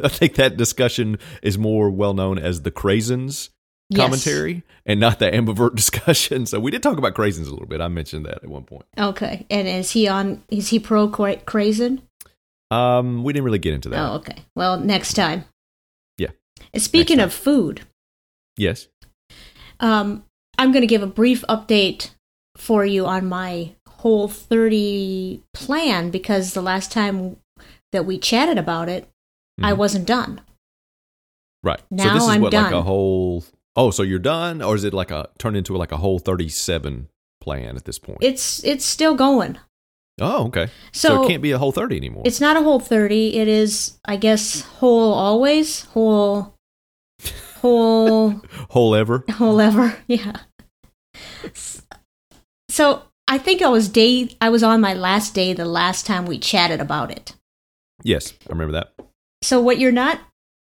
I 0.03 0.07
think 0.07 0.35
that 0.35 0.57
discussion 0.57 1.17
is 1.41 1.57
more 1.57 1.89
well 1.89 2.13
known 2.13 2.37
as 2.39 2.61
the 2.61 2.71
Craisins 2.71 3.49
Yes. 3.91 3.99
commentary 4.01 4.63
and 4.87 4.99
not 4.99 5.19
the 5.19 5.29
ambivert 5.29 5.75
discussion. 5.75 6.47
So 6.47 6.59
we 6.59 6.71
did 6.71 6.81
talk 6.81 6.97
about 6.97 7.13
Craisins 7.13 7.45
a 7.47 7.51
little 7.51 7.67
bit. 7.67 7.81
I 7.81 7.87
mentioned 7.87 8.25
that 8.25 8.43
at 8.43 8.47
one 8.49 8.63
point. 8.63 8.85
Okay. 8.97 9.45
And 9.51 9.67
is 9.67 9.91
he 9.91 10.07
on? 10.07 10.41
Is 10.49 10.69
he 10.69 10.79
pro 10.79 11.07
cra- 11.07 11.35
Craisin? 11.37 12.01
Um, 12.71 13.23
we 13.23 13.31
didn't 13.31 13.45
really 13.45 13.59
get 13.59 13.75
into 13.75 13.89
that. 13.89 13.99
Oh, 13.99 14.15
okay. 14.15 14.37
Well, 14.55 14.79
next 14.79 15.13
time. 15.13 15.45
Yeah. 16.17 16.29
Speaking 16.75 17.17
Next 17.17 17.35
of 17.35 17.39
food, 17.43 17.81
Yes. 18.57 18.87
um, 19.79 20.23
I'm 20.57 20.71
going 20.71 20.81
to 20.81 20.87
give 20.87 21.03
a 21.03 21.07
brief 21.07 21.43
update 21.47 22.09
for 22.57 22.85
you 22.85 23.05
on 23.05 23.27
my 23.29 23.75
whole 23.87 24.27
30 24.27 25.43
plan 25.53 26.09
because 26.09 26.53
the 26.53 26.61
last 26.63 26.91
time 26.91 27.37
that 27.95 28.05
we 28.05 28.17
chatted 28.19 28.57
about 28.59 28.87
it, 28.89 29.09
I 29.61 29.71
Mhm. 29.73 29.77
wasn't 29.77 30.05
done. 30.05 30.41
Right. 31.63 31.79
so 31.79 31.85
Now 31.89 32.13
this 32.13 32.23
is 32.23 32.29
I'm 32.29 32.41
what 32.41 32.53
like 32.53 32.71
a 32.71 32.83
whole 32.83 33.43
Oh, 33.75 33.89
so 33.91 34.03
you're 34.03 34.19
done 34.19 34.61
or 34.61 34.75
is 34.75 34.83
it 34.83 34.93
like 34.93 35.11
a 35.11 35.27
turn 35.37 35.55
into 35.55 35.75
like 35.75 35.91
a 35.91 35.97
whole 35.97 36.19
37 36.19 37.09
plan 37.41 37.75
at 37.75 37.83
this 37.85 37.97
point? 37.99 38.19
It's 38.21 38.63
it's 38.63 38.85
still 38.85 39.15
going. 39.15 39.57
oh, 40.21 40.45
okay. 40.47 40.67
So, 40.93 41.09
So, 41.09 41.23
it 41.23 41.27
can't 41.27 41.41
be 41.43 41.51
a 41.51 41.57
whole 41.57 41.71
30 41.73 41.97
anymore. 41.97 42.23
it's 42.25 42.39
not 42.39 42.55
a 42.55 42.61
whole 42.61 42.79
30. 42.79 43.35
It 43.35 43.47
is, 43.49 43.99
I 44.05 44.15
guess, 44.15 44.61
whole 44.79 45.11
always, 45.13 45.83
whole, 45.91 46.53
whole, 47.61 48.41
whole 48.69 48.95
ever. 48.95 49.25
whole 49.31 49.59
ever. 49.59 49.97
Yeah. 50.07 50.37
So 52.69 53.03
I 53.27 53.37
think 53.37 53.61
I 53.61 53.69
was 53.69 53.89
day. 53.89 54.35
I 54.39 54.49
was 54.49 54.63
on 54.63 54.79
my 54.81 54.93
last 54.93 55.33
day 55.33 55.53
the 55.53 55.65
last 55.65 56.05
time 56.05 56.25
we 56.25 56.37
chatted 56.37 56.79
about 56.79 57.11
it. 57.11 57.35
Yes, 58.05 58.33
I 58.47 58.51
remember 58.53 58.73
that. 58.73 58.93
So 59.43 59.59
what 59.59 59.79
you're 59.79 59.91
not. 59.91 60.19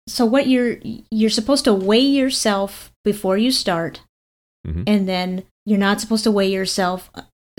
So 0.07 0.25
what 0.25 0.47
you're 0.47 0.77
you're 1.11 1.29
supposed 1.29 1.63
to 1.65 1.73
weigh 1.73 1.99
yourself 2.21 2.91
before 3.03 3.37
you 3.37 3.49
start, 3.51 4.01
Mhm. 4.67 4.83
and 4.85 5.07
then 5.07 5.43
you're 5.65 5.79
not 5.79 6.01
supposed 6.01 6.23
to 6.25 6.31
weigh 6.31 6.51
yourself 6.51 7.09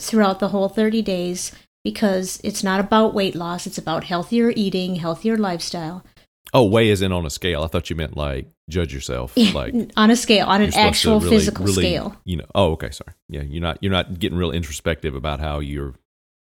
throughout 0.01 0.39
the 0.41 0.49
whole 0.49 0.69
30 0.69 1.01
days 1.03 1.53
because 1.85 2.41
it's 2.45 2.63
not 2.63 2.81
about 2.81 3.15
weight 3.15 3.35
loss. 3.35 3.67
It's 3.67 3.79
about 3.79 4.05
healthier 4.05 4.53
eating, 4.55 4.97
healthier 4.97 5.37
lifestyle. 5.39 6.05
Oh, 6.53 6.65
weigh 6.65 6.89
is 6.91 7.01
in 7.01 7.13
on 7.13 7.25
a 7.25 7.31
scale. 7.31 7.63
I 7.63 7.69
thought 7.69 7.89
you 7.91 7.97
meant 7.97 8.17
like 8.17 8.49
judge 8.69 8.93
yourself, 8.93 9.35
like 9.55 9.73
on 9.97 10.11
a 10.11 10.17
scale, 10.17 10.47
on 10.47 10.61
an 10.63 10.73
you're 10.73 10.81
actual 10.81 11.21
really- 11.21 11.37
physical 11.37 11.65
really, 11.67 11.83
scale. 11.85 12.17
You 12.25 12.37
know. 12.39 12.47
Oh, 12.55 12.73
okay. 12.73 12.91
Sorry. 12.91 13.15
Yeah, 13.29 13.43
you're 13.43 13.63
not 13.63 13.79
you're 13.81 13.93
not 13.93 14.19
getting 14.19 14.37
real 14.37 14.51
introspective 14.51 15.15
about 15.15 15.41
how 15.41 15.61
your 15.61 15.95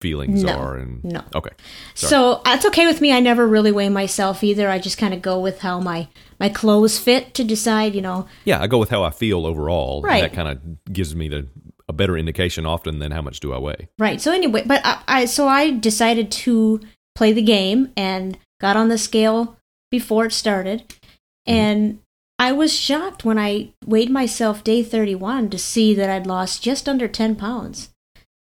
feelings 0.01 0.43
No, 0.43 0.53
are 0.53 0.75
and 0.75 1.03
no. 1.03 1.23
Okay. 1.33 1.49
Sorry. 1.95 2.09
So 2.09 2.31
uh, 2.33 2.41
that's 2.43 2.65
okay 2.67 2.85
with 2.85 3.01
me. 3.01 3.11
I 3.11 3.19
never 3.19 3.47
really 3.47 3.71
weigh 3.71 3.89
myself 3.89 4.43
either. 4.43 4.69
I 4.69 4.79
just 4.79 4.97
kind 4.97 5.13
of 5.13 5.21
go 5.21 5.39
with 5.39 5.59
how 5.59 5.79
my 5.79 6.07
my 6.39 6.49
clothes 6.49 6.99
fit 6.99 7.33
to 7.35 7.43
decide. 7.43 7.95
You 7.95 8.01
know, 8.01 8.27
Yeah, 8.45 8.61
I 8.61 8.67
go 8.67 8.77
with 8.77 8.89
how 8.89 9.03
I 9.03 9.09
feel 9.09 9.45
overall. 9.45 10.01
Right. 10.01 10.21
That 10.21 10.33
kind 10.33 10.47
of 10.47 10.93
gives 10.93 11.15
me 11.15 11.27
the 11.29 11.47
a 11.89 11.93
better 11.93 12.17
indication 12.17 12.65
often 12.65 12.99
than 12.99 13.11
how 13.11 13.21
much 13.21 13.39
do 13.39 13.53
I 13.53 13.57
weigh. 13.57 13.87
right? 13.97 14.19
So 14.19 14.31
anyway, 14.33 14.63
but 14.65 14.81
I, 14.83 15.01
I 15.07 15.25
so 15.25 15.47
I 15.47 15.71
decided 15.71 16.31
to 16.31 16.81
play 17.15 17.31
the 17.33 17.41
game 17.41 17.91
and 17.95 18.37
got 18.59 18.75
on 18.75 18.89
the 18.89 18.97
scale 18.97 19.57
before 19.89 20.25
it 20.25 20.33
started, 20.33 20.89
mm-hmm. 20.89 21.53
and 21.53 21.99
I 22.37 22.51
was 22.51 22.77
shocked 22.77 23.25
when 23.25 23.39
I 23.39 23.69
weighed 23.85 24.11
myself 24.11 24.63
day 24.63 24.83
thirty 24.83 25.15
one 25.15 25.49
to 25.49 25.57
see 25.57 25.95
that 25.95 26.09
I'd 26.09 26.27
lost 26.27 26.61
just 26.61 26.87
under 26.89 27.07
ten 27.07 27.35
pounds. 27.35 27.89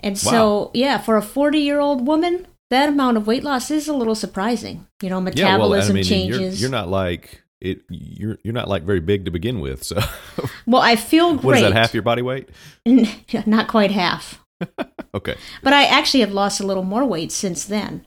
And 0.03 0.19
so, 0.19 0.71
yeah, 0.75 0.99
for 0.99 1.17
a 1.17 1.23
forty 1.23 1.61
year 1.61 1.81
old 1.81 2.07
woman, 2.07 2.47
that 2.71 2.89
amount 2.89 3.17
of 3.19 3.27
weight 3.27 3.45
loss 3.45 3.71
is 3.71 3.87
a 3.87 3.93
little 3.93 4.15
surprising. 4.15 4.87
You 5.03 5.11
know, 5.11 5.19
Yeah, 5.35 5.59
well, 5.59 5.75
I 5.75 5.77
metabolism 5.79 5.95
mean, 5.95 6.05
you're, 6.05 6.39
changes. 6.39 6.61
you're 6.61 6.71
not 6.71 6.89
like 6.89 7.43
it. 7.61 7.83
You're 7.89 8.39
you're 8.43 8.55
not 8.55 8.69
like 8.69 8.83
very 8.83 9.01
big 9.01 9.27
to 9.27 9.31
begin 9.31 9.61
with. 9.61 9.85
So, 9.85 10.01
well, 10.67 10.83
I 10.83 10.97
feel 10.97 11.33
great. 11.33 11.45
what 11.45 11.57
is 11.57 11.63
that? 11.63 11.73
Half 11.73 11.95
your 11.95 12.03
body 12.03 12.23
weight? 12.23 12.49
Not 13.47 13.69
quite 13.69 13.91
half. 13.91 14.43
okay. 15.15 15.37
But 15.63 15.73
I 15.73 15.85
actually 15.85 16.21
have 16.21 16.33
lost 16.33 16.61
a 16.61 16.67
little 16.67 16.83
more 16.83 17.05
weight 17.05 17.31
since 17.33 17.65
then. 17.65 18.07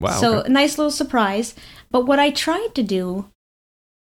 Wow. 0.00 0.20
so 0.20 0.38
okay. 0.40 0.52
nice 0.52 0.76
little 0.78 0.90
surprise. 0.90 1.54
But 1.90 2.06
what 2.06 2.18
I 2.18 2.30
tried 2.30 2.74
to 2.74 2.82
do 2.82 3.30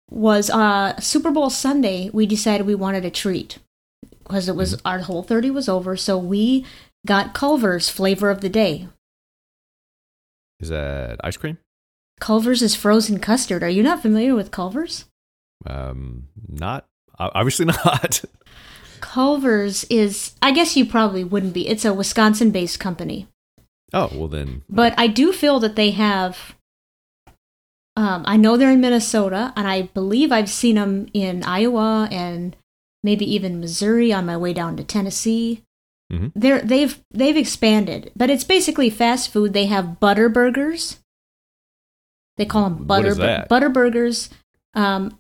was 0.10 0.50
uh, 0.50 1.00
Super 1.00 1.32
Bowl 1.32 1.50
Sunday. 1.50 2.10
We 2.14 2.26
decided 2.26 2.66
we 2.66 2.76
wanted 2.76 3.06
a 3.06 3.10
treat 3.10 3.60
because 4.24 4.48
it 4.48 4.56
was 4.56 4.82
our 4.86 5.00
whole 5.00 5.24
thirty 5.24 5.52
was 5.52 5.70
over. 5.70 5.96
So 5.98 6.18
we 6.18 6.66
got 7.06 7.34
Culver's 7.34 7.90
flavor 7.90 8.30
of 8.30 8.42
the 8.42 8.50
day. 8.50 8.88
Is 10.60 10.70
that 10.70 11.20
ice 11.24 11.38
cream? 11.38 11.58
Culver's 12.20 12.62
is 12.62 12.76
frozen 12.76 13.20
custard. 13.20 13.64
Are 13.64 13.70
you 13.70 13.84
not 13.84 14.02
familiar 14.02 14.36
with 14.36 14.52
Culver's? 14.52 15.06
Um, 15.66 16.28
not 16.48 16.86
obviously 17.20 17.66
not. 17.86 18.24
Culver's 19.02 19.84
is, 19.86 20.34
I 20.42 20.52
guess 20.52 20.78
you 20.78 20.86
probably 20.86 21.24
wouldn't 21.24 21.54
be. 21.54 21.68
It's 21.68 21.86
a 21.86 21.94
Wisconsin 21.94 22.52
based 22.52 22.80
company. 22.80 23.28
oh 23.94 24.10
well, 24.14 24.28
then 24.28 24.64
But 24.70 24.94
I 24.98 25.08
do 25.08 25.34
feel 25.34 25.60
that 25.60 25.76
they 25.76 25.92
have. 25.92 26.56
Um, 27.96 28.24
I 28.26 28.38
know 28.38 28.58
they're 28.58 28.72
in 28.72 28.82
Minnesota, 28.82 29.54
and 29.56 29.68
I 29.68 29.84
believe 29.84 30.32
I've 30.32 30.50
seen 30.50 30.76
them 30.76 31.08
in 31.14 31.44
Iowa 31.44 32.08
and 32.12 32.56
maybe 33.04 33.32
even 33.36 33.60
Missouri 33.60 34.12
on 34.12 34.26
my 34.26 34.36
way 34.36 34.52
down 34.54 34.78
to 34.78 34.84
Tennessee. 34.84 35.64
Mhm. 36.12 36.32
They're 36.36 36.62
they've 36.62 37.00
they've 37.12 37.38
expanded, 37.38 38.12
but 38.16 38.30
it's 38.30 38.44
basically 38.44 38.90
fast 38.90 39.32
food. 39.32 39.54
They 39.54 39.66
have 39.68 40.00
butter 40.00 40.30
burgers. 40.30 41.00
They 42.38 42.46
call 42.46 42.64
them 42.70 42.86
butter 42.86 43.14
that? 43.16 43.48
butter 43.50 43.70
burgers. 43.70 44.30
Um, 44.74 45.20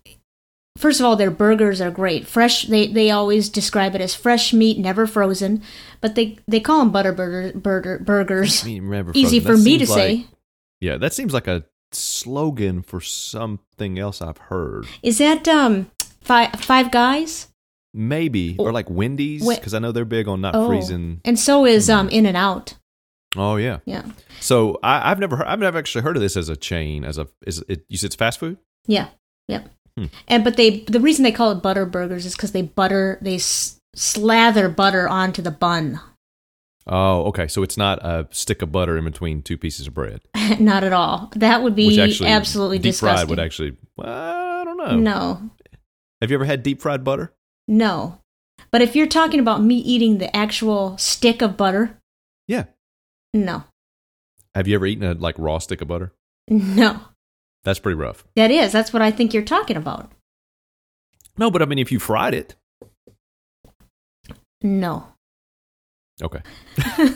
first 0.77 0.99
of 0.99 1.05
all, 1.05 1.15
their 1.15 1.31
burgers 1.31 1.79
are 1.79 1.91
great. 1.91 2.27
Fresh. 2.27 2.63
They 2.63 2.87
they 2.87 3.11
always 3.11 3.49
describe 3.49 3.95
it 3.95 4.01
as 4.01 4.15
fresh 4.15 4.51
meat, 4.53 4.77
never 4.77 5.05
frozen. 5.07 5.61
But 6.01 6.15
they 6.15 6.37
they 6.47 6.59
call 6.59 6.79
them 6.79 6.91
butter 6.91 7.13
burger, 7.13 7.57
burger 7.57 7.99
burgers. 7.99 8.63
I 8.63 8.67
mean, 8.67 8.83
remember 8.83 9.11
Easy 9.15 9.39
for 9.39 9.57
me 9.57 9.77
to 9.77 9.89
like- 9.89 9.97
say. 9.97 10.25
Yeah, 10.81 10.97
that 10.97 11.13
seems 11.13 11.33
like 11.33 11.47
a 11.47 11.63
slogan 11.93 12.81
for 12.81 12.99
something 12.99 13.97
else 13.97 14.21
I've 14.21 14.37
heard. 14.49 14.85
Is 15.01 15.19
that 15.19 15.47
um 15.47 15.91
five 16.21 16.51
five 16.59 16.91
guys? 16.91 17.47
Maybe 17.93 18.55
or 18.57 18.71
like 18.71 18.89
Wendy's 18.89 19.47
because 19.47 19.73
I 19.73 19.79
know 19.79 19.91
they're 19.91 20.05
big 20.05 20.27
on 20.27 20.41
not 20.41 20.55
Oh. 20.55 20.67
freezing. 20.67 21.21
And 21.25 21.37
so 21.37 21.65
is 21.65 21.89
um 21.89 22.09
In 22.09 22.25
and 22.25 22.35
Out. 22.37 22.75
Oh 23.35 23.55
yeah. 23.55 23.79
Yeah. 23.85 24.03
So 24.39 24.79
I, 24.83 25.11
I've 25.11 25.19
never 25.19 25.35
heard, 25.37 25.47
I've 25.47 25.59
never 25.59 25.77
actually 25.77 26.01
heard 26.03 26.15
of 26.15 26.21
this 26.21 26.35
as 26.37 26.49
a 26.49 26.55
chain 26.55 27.03
as 27.05 27.17
a 27.17 27.27
is 27.45 27.63
it 27.67 27.85
you 27.89 27.97
said 27.97 28.07
it's 28.07 28.15
fast 28.15 28.39
food? 28.39 28.57
Yeah. 28.87 29.09
yeah. 29.47 29.63
Hmm. 29.97 30.05
And 30.27 30.43
but 30.43 30.57
they 30.57 30.79
the 30.81 30.99
reason 30.99 31.23
they 31.23 31.31
call 31.31 31.51
it 31.51 31.61
butter 31.61 31.85
burgers 31.85 32.25
is 32.25 32.35
because 32.35 32.51
they 32.51 32.63
butter 32.63 33.19
they 33.21 33.35
s- 33.35 33.79
slather 33.95 34.69
butter 34.69 35.07
onto 35.07 35.41
the 35.43 35.51
bun. 35.51 35.99
Oh, 36.87 37.25
okay. 37.25 37.47
So 37.47 37.63
it's 37.63 37.77
not 37.77 37.99
a 38.03 38.27
stick 38.31 38.61
of 38.61 38.71
butter 38.71 38.97
in 38.97 39.05
between 39.05 39.41
two 39.41 39.57
pieces 39.57 39.87
of 39.87 39.93
bread, 39.93 40.19
Not 40.59 40.83
at 40.83 40.91
all. 40.93 41.31
That 41.35 41.63
would 41.63 41.75
be 41.75 41.97
absolutely 42.01 42.77
deep 42.79 42.91
disgusting. 42.91 43.17
fried 43.27 43.29
would 43.29 43.39
actually. 43.39 43.77
Well, 43.95 44.09
I 44.09 44.63
don't 44.65 44.77
know. 44.77 44.97
No, 44.97 45.49
Have 46.21 46.29
you 46.31 46.35
ever 46.35 46.43
had 46.45 46.61
deep 46.63 46.81
fried 46.81 47.03
butter? 47.05 47.31
No. 47.67 48.19
But 48.71 48.81
if 48.81 48.95
you're 48.95 49.07
talking 49.07 49.39
about 49.39 49.61
me 49.63 49.75
eating 49.75 50.17
the 50.17 50.35
actual 50.35 50.97
stick 50.97 51.41
of 51.41 51.57
butter, 51.57 51.97
Yeah. 52.47 52.65
no, 53.33 53.63
Have 54.55 54.67
you 54.67 54.75
ever 54.75 54.85
eaten 54.85 55.03
a 55.03 55.13
like 55.13 55.35
raw 55.37 55.57
stick 55.59 55.81
of 55.81 55.87
butter? 55.87 56.11
no. 56.49 56.99
That's 57.63 57.79
pretty 57.79 57.95
rough. 57.97 58.25
That 58.35 58.51
is. 58.51 58.71
That's 58.71 58.91
what 58.91 59.01
I 59.01 59.09
think 59.11 59.33
you're 59.33 59.43
talking 59.43 59.77
about. 59.77 60.11
No, 61.37 61.49
but 61.49 61.61
I 61.61 61.65
mean, 61.65 61.79
if 61.79 61.91
you 61.91 61.99
fried 61.99 62.33
it, 62.33 62.55
No. 64.61 65.07
okay. 66.21 66.41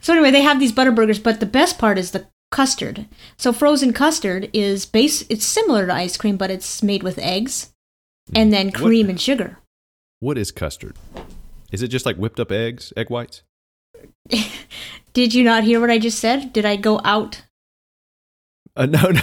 So 0.00 0.12
anyway, 0.14 0.30
they 0.30 0.42
have 0.42 0.58
these 0.58 0.72
butter 0.72 0.92
burgers, 0.92 1.18
but 1.18 1.38
the 1.40 1.44
best 1.44 1.76
part 1.78 1.98
is 1.98 2.12
the 2.12 2.28
custard. 2.50 3.06
So 3.36 3.52
frozen 3.52 3.92
custard 3.92 4.48
is 4.54 4.86
base. 4.86 5.24
It's 5.28 5.44
similar 5.44 5.86
to 5.86 5.92
ice 5.92 6.16
cream, 6.16 6.36
but 6.38 6.50
it's 6.50 6.82
made 6.82 7.02
with 7.02 7.18
eggs 7.18 7.74
and 8.34 8.52
then 8.52 8.66
What- 8.66 8.74
cream 8.74 9.08
and 9.10 9.20
sugar. 9.20 9.58
What 10.20 10.36
is 10.38 10.50
custard? 10.50 10.96
Is 11.72 11.82
it 11.82 11.88
just 11.88 12.06
like 12.06 12.16
whipped 12.16 12.40
up 12.40 12.50
eggs, 12.50 12.92
egg 12.96 13.10
whites? 13.10 13.42
Did 15.12 15.34
you 15.34 15.42
not 15.44 15.64
hear 15.64 15.80
what 15.80 15.90
I 15.90 15.98
just 15.98 16.18
said? 16.18 16.52
Did 16.52 16.64
I 16.64 16.76
go 16.76 17.00
out? 17.04 17.42
Uh, 18.76 18.86
no, 18.86 19.10
no. 19.10 19.20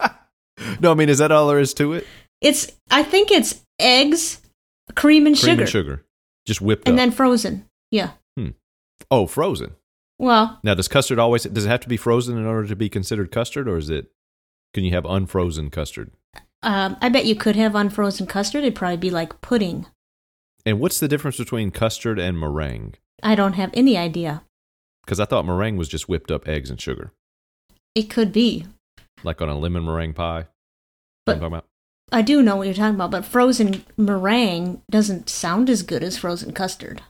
no, 0.80 0.90
I 0.92 0.94
mean, 0.94 1.08
is 1.08 1.18
that 1.18 1.32
all 1.32 1.48
there 1.48 1.58
is 1.58 1.74
to 1.74 1.94
it? 1.94 2.06
It's. 2.40 2.70
I 2.90 3.02
think 3.02 3.30
it's 3.30 3.60
eggs, 3.78 4.40
cream 4.94 5.26
and 5.26 5.36
Cream 5.36 5.50
sugar, 5.52 5.62
and 5.62 5.70
sugar, 5.70 6.04
just 6.46 6.60
whipped 6.60 6.88
and 6.88 6.96
up. 6.98 7.02
then 7.02 7.10
frozen. 7.10 7.66
Yeah. 7.90 8.10
Hmm. 8.36 8.50
oh, 9.10 9.26
frozen. 9.26 9.72
Well, 10.18 10.60
Now, 10.62 10.74
does 10.74 10.88
custard 10.88 11.18
always 11.18 11.44
does 11.44 11.64
it 11.64 11.68
have 11.68 11.80
to 11.80 11.88
be 11.88 11.96
frozen 11.96 12.36
in 12.38 12.46
order 12.46 12.68
to 12.68 12.76
be 12.76 12.88
considered 12.88 13.30
custard, 13.32 13.68
or 13.68 13.76
is 13.78 13.90
it? 13.90 14.10
Can 14.74 14.84
you 14.84 14.92
have 14.92 15.04
unfrozen 15.04 15.70
custard? 15.70 16.12
Um, 16.62 16.96
I 17.00 17.08
bet 17.08 17.26
you 17.26 17.34
could 17.34 17.56
have 17.56 17.74
unfrozen 17.74 18.26
custard. 18.26 18.62
It'd 18.64 18.74
probably 18.74 18.96
be 18.96 19.10
like 19.10 19.40
pudding. 19.40 19.86
And 20.64 20.78
what's 20.78 21.00
the 21.00 21.08
difference 21.08 21.36
between 21.38 21.70
custard 21.70 22.18
and 22.18 22.38
meringue? 22.38 22.94
I 23.22 23.34
don't 23.34 23.54
have 23.54 23.70
any 23.74 23.96
idea. 23.96 24.42
Because 25.04 25.18
I 25.18 25.24
thought 25.24 25.44
meringue 25.46 25.76
was 25.76 25.88
just 25.88 26.08
whipped 26.08 26.30
up 26.30 26.46
eggs 26.46 26.70
and 26.70 26.80
sugar, 26.80 27.12
It 27.94 28.04
could 28.04 28.32
be. 28.32 28.66
like 29.24 29.40
on 29.42 29.48
a 29.48 29.58
lemon 29.58 29.84
meringue 29.84 30.14
pie. 30.14 30.46
But- 31.26 31.32
I'm 31.32 31.38
talking 31.40 31.52
about. 31.54 31.66
I 32.14 32.20
do 32.20 32.42
know 32.42 32.56
what 32.56 32.66
you're 32.66 32.74
talking 32.74 32.94
about, 32.94 33.10
but 33.10 33.24
frozen 33.24 33.84
meringue 33.96 34.82
doesn't 34.90 35.30
sound 35.30 35.70
as 35.70 35.82
good 35.82 36.02
as 36.02 36.18
frozen 36.18 36.52
custard. 36.52 37.00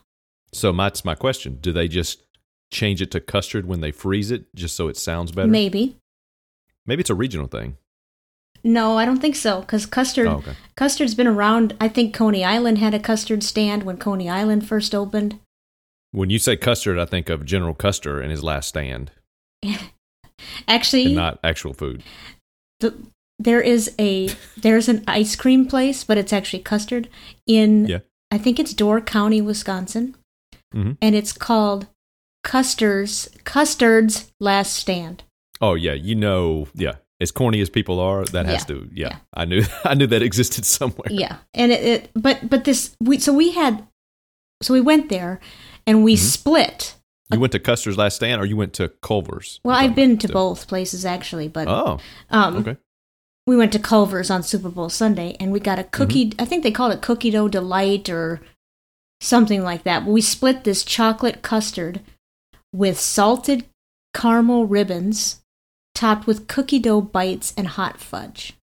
So 0.53 0.71
that's 0.71 1.03
my 1.03 1.13
question: 1.13 1.57
Do 1.59 1.73
they 1.73 1.87
just 1.89 2.23
change 2.71 3.01
it 3.01 3.11
to 3.11 3.19
custard 3.19 3.67
when 3.67 3.81
they 3.81 3.91
freeze 3.91 4.31
it, 4.31 4.45
just 4.55 4.75
so 4.77 4.87
it 4.87 4.95
sounds 4.95 5.31
better? 5.33 5.49
Maybe. 5.49 5.97
Maybe 6.85 7.01
it's 7.01 7.09
a 7.09 7.15
regional 7.15 7.47
thing. 7.47 7.77
No, 8.63 8.97
I 8.97 9.05
don't 9.05 9.19
think 9.19 9.35
so. 9.35 9.59
Because 9.61 9.85
custard, 9.85 10.27
Oh, 10.27 10.35
okay. 10.37 10.53
custard's 10.77 11.15
been 11.15 11.27
around. 11.27 11.75
I 11.81 11.87
think 11.89 12.13
Coney 12.13 12.43
Island 12.45 12.77
had 12.77 12.93
a 12.93 12.99
custard 12.99 13.43
stand 13.43 13.83
when 13.83 13.97
Coney 13.97 14.29
Island 14.29 14.67
first 14.67 14.95
opened. 14.95 15.39
When 16.11 16.29
you 16.29 16.39
say 16.39 16.55
custard, 16.55 16.97
I 16.99 17.05
think 17.05 17.29
of 17.29 17.45
General 17.45 17.73
Custer 17.73 18.21
and 18.21 18.31
his 18.31 18.43
last 18.43 18.69
stand, 18.69 19.11
Actually, 20.67 21.05
and 21.07 21.15
not 21.15 21.39
actual 21.43 21.73
food. 21.73 22.03
the, 22.79 22.93
there 23.39 23.61
is 23.61 23.93
a 23.99 24.29
there's 24.57 24.87
an 24.89 25.03
ice 25.07 25.35
cream 25.35 25.65
place, 25.67 26.03
but 26.03 26.17
it's 26.17 26.33
actually 26.33 26.61
custard 26.63 27.09
in 27.47 27.87
Yeah. 27.87 27.99
I 28.31 28.37
think 28.37 28.59
it's 28.59 28.73
Door 28.73 29.01
County, 29.01 29.41
Wisconsin, 29.41 30.15
Mhm. 30.73 30.97
and 31.01 31.15
it's 31.15 31.33
called 31.33 31.87
Custer's 32.43 33.29
Custard's 33.43 34.31
Last 34.39 34.75
Stand. 34.75 35.23
Oh 35.61 35.73
yeah, 35.75 35.93
you 35.93 36.15
know, 36.15 36.67
yeah. 36.75 36.95
As 37.23 37.31
corny 37.31 37.59
as 37.61 37.69
people 37.71 37.99
are, 37.99 38.23
that 38.25 38.45
has 38.45 38.61
Yeah. 38.61 38.75
to. 38.75 38.89
Yeah, 38.93 39.07
Yeah. 39.07 39.17
I 39.33 39.45
knew. 39.45 39.63
I 39.83 39.93
knew 39.95 40.05
that 40.07 40.21
existed 40.21 40.65
somewhere. 40.65 41.07
Yeah, 41.09 41.37
and 41.55 41.71
it, 41.71 41.83
it 41.83 42.11
but 42.13 42.47
but 42.49 42.65
this 42.65 42.95
we 43.01 43.17
so 43.17 43.33
we 43.33 43.51
had 43.53 43.87
so 44.61 44.73
we 44.73 44.81
went 44.81 45.09
there 45.09 45.39
and 45.87 46.03
we 46.03 46.13
Mhm. 46.15 46.19
split. 46.19 46.95
You 47.31 47.39
went 47.39 47.53
to 47.53 47.59
Custer's 47.59 47.97
last 47.97 48.15
stand, 48.17 48.39
or 48.41 48.45
you 48.45 48.55
went 48.57 48.73
to 48.73 48.89
Culver's? 49.01 49.59
Well, 49.63 49.75
I've 49.75 49.95
been 49.95 50.17
to 50.19 50.27
both 50.27 50.67
places 50.67 51.03
actually, 51.05 51.47
but 51.47 51.67
Oh, 51.67 51.97
um, 52.29 52.57
okay. 52.57 52.77
we 53.47 53.57
went 53.57 53.71
to 53.73 53.79
Culver's 53.79 54.29
on 54.29 54.43
Super 54.43 54.69
Bowl 54.69 54.89
Sunday, 54.89 55.35
and 55.39 55.51
we 55.51 55.59
got 55.59 55.79
a 55.79 55.83
cookie. 55.85 56.29
Mm-hmm. 56.29 56.41
I 56.41 56.45
think 56.45 56.61
they 56.61 56.71
called 56.71 56.93
it 56.93 57.01
cookie 57.01 57.31
dough 57.31 57.47
delight 57.47 58.07
or 58.09 58.41
something 59.21 59.63
like 59.63 59.83
that. 59.83 60.05
We 60.05 60.21
split 60.21 60.63
this 60.63 60.83
chocolate 60.83 61.41
custard 61.41 62.01
with 62.73 62.99
salted 62.99 63.65
caramel 64.13 64.67
ribbons, 64.67 65.41
topped 65.95 66.27
with 66.27 66.47
cookie 66.47 66.79
dough 66.79 67.01
bites 67.01 67.53
and 67.55 67.67
hot 67.67 67.99
fudge. 67.99 68.53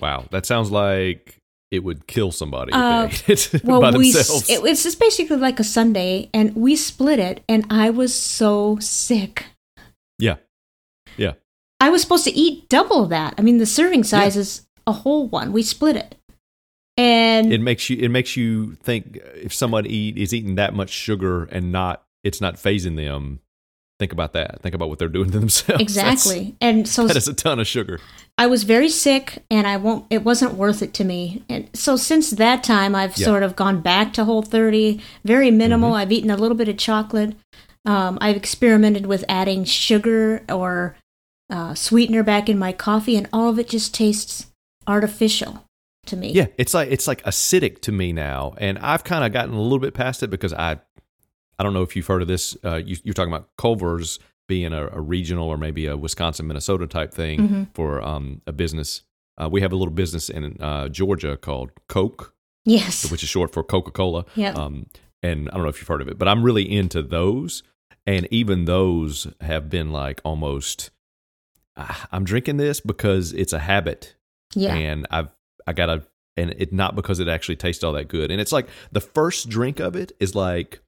Wow, 0.00 0.26
that 0.30 0.44
sounds 0.46 0.70
like 0.70 1.38
it 1.70 1.80
would 1.80 2.06
kill 2.06 2.30
somebody 2.32 2.72
Uh, 2.72 3.04
if 3.04 3.26
they 3.26 3.32
ate 3.32 3.54
it 3.54 3.64
Well, 3.64 3.80
by 3.80 3.90
We, 3.92 4.10
it, 4.10 4.60
it's 4.64 4.82
just 4.82 5.00
basically 5.00 5.36
like 5.36 5.58
a 5.58 5.64
Sunday, 5.64 6.30
and 6.34 6.54
we 6.54 6.76
split 6.76 7.18
it, 7.18 7.42
and 7.48 7.66
I 7.70 7.90
was 7.90 8.14
so 8.14 8.78
sick. 8.80 9.46
yeah, 10.18 10.36
yeah. 11.16 11.32
I 11.80 11.90
was 11.90 12.00
supposed 12.02 12.24
to 12.24 12.32
eat 12.32 12.68
double 12.68 13.06
that. 13.06 13.34
I 13.36 13.42
mean, 13.42 13.58
the 13.58 13.66
serving 13.66 14.04
size 14.04 14.36
is 14.36 14.66
a 14.86 14.92
whole 14.92 15.28
one. 15.28 15.52
We 15.52 15.62
split 15.62 15.96
it, 15.96 16.14
and 16.96 17.52
It 17.52 17.60
makes 17.60 17.90
you. 17.90 17.98
It 17.98 18.08
makes 18.10 18.36
you 18.36 18.74
think 18.76 19.18
if 19.34 19.52
someone 19.52 19.86
eat 19.86 20.16
is 20.16 20.32
eating 20.32 20.54
that 20.54 20.74
much 20.74 20.90
sugar 20.90 21.44
and 21.44 21.72
not, 21.72 22.02
it's 22.24 22.40
not 22.40 22.54
phasing 22.54 22.96
them. 22.96 23.40
Think 23.98 24.12
about 24.12 24.34
that. 24.34 24.60
Think 24.60 24.74
about 24.74 24.90
what 24.90 24.98
they're 24.98 25.08
doing 25.08 25.30
to 25.30 25.38
themselves. 25.38 25.80
exactly. 25.82 26.54
and 26.60 26.86
so 26.86 27.02
That's, 27.06 27.14
that 27.14 27.18
is 27.18 27.28
a 27.28 27.34
ton 27.34 27.58
of 27.58 27.66
sugar. 27.66 27.98
I 28.36 28.46
was 28.46 28.64
very 28.64 28.90
sick, 28.90 29.42
and 29.50 29.66
I 29.66 29.78
won't. 29.78 30.04
It 30.10 30.22
wasn't 30.22 30.54
worth 30.54 30.82
it 30.82 30.92
to 30.94 31.04
me. 31.04 31.42
And 31.48 31.70
so 31.72 31.96
since 31.96 32.30
that 32.32 32.62
time, 32.62 32.94
I've 32.94 33.16
Yeah. 33.16 33.24
sort 33.24 33.42
of 33.42 33.56
gone 33.56 33.80
back 33.80 34.12
to 34.14 34.24
Whole 34.26 34.42
30. 34.42 35.00
Very 35.24 35.50
minimal. 35.50 35.90
Mm-hmm. 35.90 35.96
I've 35.98 36.12
eaten 36.12 36.30
a 36.30 36.36
little 36.36 36.56
bit 36.56 36.68
of 36.68 36.76
chocolate. 36.76 37.34
Um, 37.86 38.18
I've 38.20 38.36
experimented 38.36 39.06
with 39.06 39.24
adding 39.28 39.64
sugar 39.64 40.42
or 40.50 40.96
uh, 41.48 41.74
sweetener 41.74 42.22
back 42.22 42.48
in 42.50 42.58
my 42.58 42.72
coffee, 42.72 43.16
and 43.16 43.28
all 43.32 43.48
of 43.48 43.58
it 43.58 43.68
just 43.68 43.94
tastes 43.94 44.46
artificial 44.86 45.64
to 46.06 46.16
me. 46.16 46.32
Yeah, 46.32 46.46
it's 46.58 46.74
like 46.74 46.90
it's 46.90 47.06
like 47.08 47.22
acidic 47.22 47.80
to 47.82 47.92
me 47.92 48.12
now, 48.12 48.54
and 48.58 48.78
I've 48.78 49.04
kind 49.04 49.24
of 49.24 49.32
gotten 49.32 49.54
a 49.54 49.60
little 49.62 49.78
bit 49.78 49.94
past 49.94 50.22
it 50.22 50.28
because 50.28 50.52
I 50.52 50.80
I 51.58 51.62
don't 51.64 51.72
know 51.74 51.82
if 51.82 51.96
you've 51.96 52.06
heard 52.06 52.22
of 52.22 52.28
this. 52.28 52.56
Uh, 52.64 52.76
you, 52.76 52.96
you're 53.04 53.14
talking 53.14 53.32
about 53.32 53.48
Culver's 53.56 54.18
being 54.48 54.72
a, 54.72 54.86
a 54.88 55.00
regional 55.00 55.48
or 55.48 55.56
maybe 55.58 55.86
a 55.86 55.96
Wisconsin, 55.96 56.46
Minnesota 56.46 56.86
type 56.86 57.12
thing 57.12 57.38
Mm-hmm. 57.40 57.62
for 57.74 58.00
um, 58.02 58.42
a 58.46 58.52
business. 58.52 59.02
Uh, 59.40 59.48
we 59.50 59.60
have 59.60 59.72
a 59.72 59.76
little 59.76 59.92
business 59.94 60.28
in 60.30 60.56
uh, 60.60 60.88
Georgia 60.88 61.36
called 61.36 61.70
Coke, 61.88 62.34
Yes. 62.64 63.10
which 63.10 63.22
is 63.22 63.28
short 63.28 63.52
for 63.52 63.62
Coca 63.62 63.90
Cola. 63.90 64.24
Yep. 64.34 64.56
Um, 64.56 64.86
and 65.22 65.48
I 65.50 65.54
don't 65.54 65.62
know 65.62 65.68
if 65.68 65.78
you've 65.80 65.88
heard 65.88 66.00
of 66.02 66.08
it, 66.08 66.18
but 66.18 66.28
I'm 66.28 66.42
really 66.42 66.70
into 66.70 67.02
those. 67.02 67.62
And 68.06 68.28
even 68.30 68.64
those 68.66 69.26
have 69.40 69.68
been 69.68 69.90
like 69.92 70.20
almost, 70.24 70.90
"Ah, 71.76 72.06
I'm 72.12 72.24
drinking 72.24 72.56
this 72.58 72.80
because 72.80 73.32
it's 73.32 73.52
a 73.52 73.58
habit 73.58 74.14
Yeah. 74.54 74.74
and 74.74 75.06
I've 75.10 75.28
I 75.66 75.72
gotta 75.72 76.04
and 76.36 76.54
it 76.58 76.72
not 76.72 76.94
because 76.94 77.18
it 77.18 77.28
actually 77.28 77.56
tastes 77.56 77.82
all 77.82 77.92
that 77.94 78.08
good. 78.08 78.30
And 78.30 78.40
it's 78.40 78.52
like 78.52 78.68
the 78.92 79.00
first 79.00 79.48
drink 79.48 79.80
of 79.80 79.96
it 79.96 80.12
is 80.20 80.34
like 80.34 80.80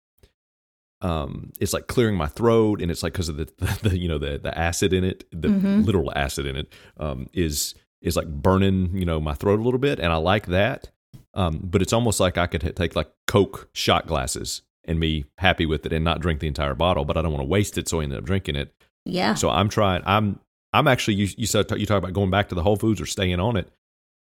um 1.01 1.53
it's 1.61 1.73
like 1.73 1.87
clearing 1.87 2.17
my 2.17 2.27
throat 2.27 2.81
and 2.83 2.91
it's 2.91 3.03
like 3.03 3.13
because 3.13 3.29
of 3.29 3.37
the, 3.37 3.49
the, 3.83 3.99
you 3.99 4.09
know 4.09 4.19
the 4.19 4.39
the 4.39 4.57
acid 4.59 4.93
in 4.93 5.05
it 5.05 5.25
the 5.31 5.49
Mhm. 5.49 5.85
literal 5.85 6.13
acid 6.17 6.47
in 6.47 6.57
it 6.57 6.73
um 6.99 7.27
is 7.33 7.75
is 8.03 8.17
like 8.17 8.29
burning 8.29 8.97
you 8.97 9.05
know 9.05 9.21
my 9.21 9.35
throat 9.35 9.61
a 9.61 9.63
little 9.63 9.79
bit 9.79 9.99
and 10.01 10.13
i 10.13 10.17
like 10.17 10.47
that 10.47 10.91
um 11.35 11.61
but 11.63 11.83
it's 11.83 11.93
almost 11.93 12.19
like 12.21 12.37
i 12.37 12.47
could 12.47 12.61
take 12.77 12.97
like 12.97 13.11
coke 13.27 13.69
shot 13.73 14.07
glasses 14.07 14.63
and 14.85 14.99
be 15.01 15.25
happy 15.39 15.67
with 15.67 15.85
it 15.87 15.93
and 15.93 16.05
not 16.05 16.21
drink 16.21 16.41
the 16.41 16.47
entire 16.49 16.75
bottle 16.75 17.05
but 17.05 17.17
i 17.17 17.23
don't 17.23 17.33
want 17.33 17.43
to 17.43 17.49
waste 17.49 17.79
it 17.79 17.89
so 17.89 18.01
i 18.01 18.03
ended 18.03 18.19
up 18.19 18.25
drinking 18.25 18.57
it 18.57 18.75
yeah. 19.05 19.33
so 19.35 19.49
I'm 19.49 19.71
trying. 19.71 20.03
I'm 20.05 20.39
I'm 20.75 20.87
actually 20.87 21.15
you 21.15 21.29
you 21.39 21.47
said 21.47 21.65
you 21.71 21.87
talk 21.87 21.97
about 21.97 22.13
going 22.13 22.29
back 22.31 22.51
to 22.51 22.55
the 22.55 22.63
Whole 22.63 22.77
Foods 22.77 23.01
or 23.01 23.07
staying 23.07 23.41
on 23.41 23.57
it. 23.57 23.71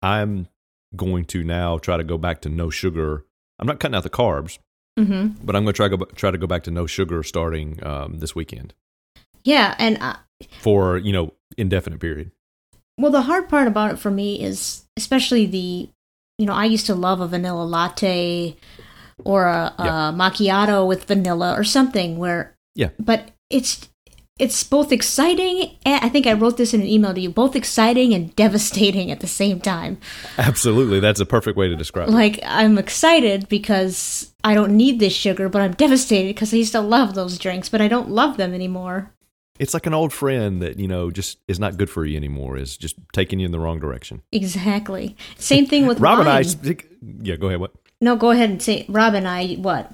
I'm 0.03 0.47
going 0.95 1.25
to 1.27 1.43
now 1.43 1.79
try 1.79 1.97
to 1.97 2.05
go 2.05 2.17
back 2.17 2.43
to 2.43 2.49
no 2.49 2.71
sugar. 2.71 3.25
I'm 3.59 3.67
not 3.67 3.81
cutting 3.81 3.97
out 3.97 4.05
the 4.05 4.11
carbs, 4.11 4.59
mm-hmm. 4.99 5.45
but 5.45 5.57
I'm 5.57 5.63
going 5.65 5.73
to 5.73 5.77
try 5.77 5.89
go 5.89 5.97
try 6.15 6.31
to 6.31 6.39
go 6.39 6.47
back 6.47 6.65
to 6.65 6.71
no 6.71 6.87
sugar 6.87 7.23
starting 7.23 7.79
um, 7.85 8.19
this 8.19 8.35
weekend 8.35 8.75
Yeah. 9.45 9.75
And 9.79 9.99
uh, 10.01 10.17
for 10.61 10.99
you 10.99 11.13
know 11.13 11.33
indefinite 11.57 12.01
period. 12.01 12.31
Well, 12.99 13.13
the 13.13 13.23
hard 13.23 13.49
part 13.49 13.69
about 13.69 13.93
it 13.93 13.99
for 13.99 14.11
me 14.11 14.41
is 14.43 14.85
especially 14.97 15.47
the, 15.47 15.89
you 16.39 16.47
know, 16.47 16.53
I 16.53 16.65
used 16.65 16.87
to 16.87 16.95
love 16.95 17.21
a 17.21 17.29
vanilla 17.29 17.65
latte 17.65 18.57
or 19.25 19.47
a, 19.47 19.73
Yeah. 19.79 20.09
a 20.09 20.13
macchiato 20.13 20.87
with 20.87 21.05
vanilla 21.05 21.55
or 21.57 21.65
something 21.65 22.19
where, 22.19 22.57
Yeah. 22.75 22.91
but 22.99 23.31
it's 23.51 23.89
it's 24.39 24.63
both 24.63 24.93
exciting 24.93 25.77
and 25.85 26.05
I 26.05 26.09
think 26.09 26.27
I 26.27 26.33
wrote 26.33 26.57
this 26.59 26.73
in 26.73 26.81
an 26.81 26.87
email 26.87 27.13
to 27.13 27.21
you, 27.21 27.29
both 27.31 27.57
exciting 27.57 28.15
and 28.15 28.35
devastating 28.37 29.11
at 29.11 29.19
the 29.21 29.27
same 29.27 29.61
time. 29.61 29.99
Absolutely, 30.39 31.01
that's 31.01 31.19
a 31.21 31.27
perfect 31.27 31.57
way 31.57 31.69
to 31.69 31.75
describe 31.77 32.09
it. 32.09 32.13
Like 32.13 32.39
I'm 32.45 32.79
excited 32.79 33.49
because 33.49 34.28
I 34.45 34.55
don't 34.55 34.77
need 34.77 35.01
this 35.01 35.13
sugar, 35.13 35.49
but 35.49 35.63
I'm 35.63 35.73
devastated 35.73 36.29
because 36.35 36.55
I 36.55 36.59
used 36.59 36.73
to 36.73 36.81
love 36.81 37.15
those 37.15 37.39
drinks, 37.39 37.69
but 37.69 37.81
I 37.81 37.89
don't 37.89 38.11
love 38.11 38.37
them 38.37 38.55
anymore. 38.55 39.13
It's 39.59 39.75
like 39.75 39.87
an 39.87 39.95
old 39.95 40.13
friend 40.13 40.63
that 40.63 40.79
you 40.79 40.87
know 40.87 41.11
just 41.11 41.39
is 41.49 41.59
not 41.59 41.77
good 41.77 41.91
for 41.91 42.05
you 42.05 42.17
anymore. 42.17 42.57
Is 42.57 42.77
just 42.77 42.97
taking 43.13 43.41
you 43.41 43.47
in 43.47 43.53
the 43.53 43.59
wrong 43.59 43.81
direction. 43.81 44.23
Exactly. 44.31 45.17
Same 45.37 45.67
thing 45.67 45.87
with 45.87 45.99
Rob 45.99 46.21
and 46.21 46.29
I, 46.29 46.43
speak- 46.43 46.89
yeah, 47.23 47.35
go 47.35 47.49
ahead. 47.49 47.59
What? 47.59 47.73
No, 48.01 48.15
go 48.15 48.31
ahead 48.31 48.51
and 48.51 48.63
say 48.63 48.87
Rob 48.89 49.15
and 49.15 49.27
I 49.27 49.55
what? 49.55 49.93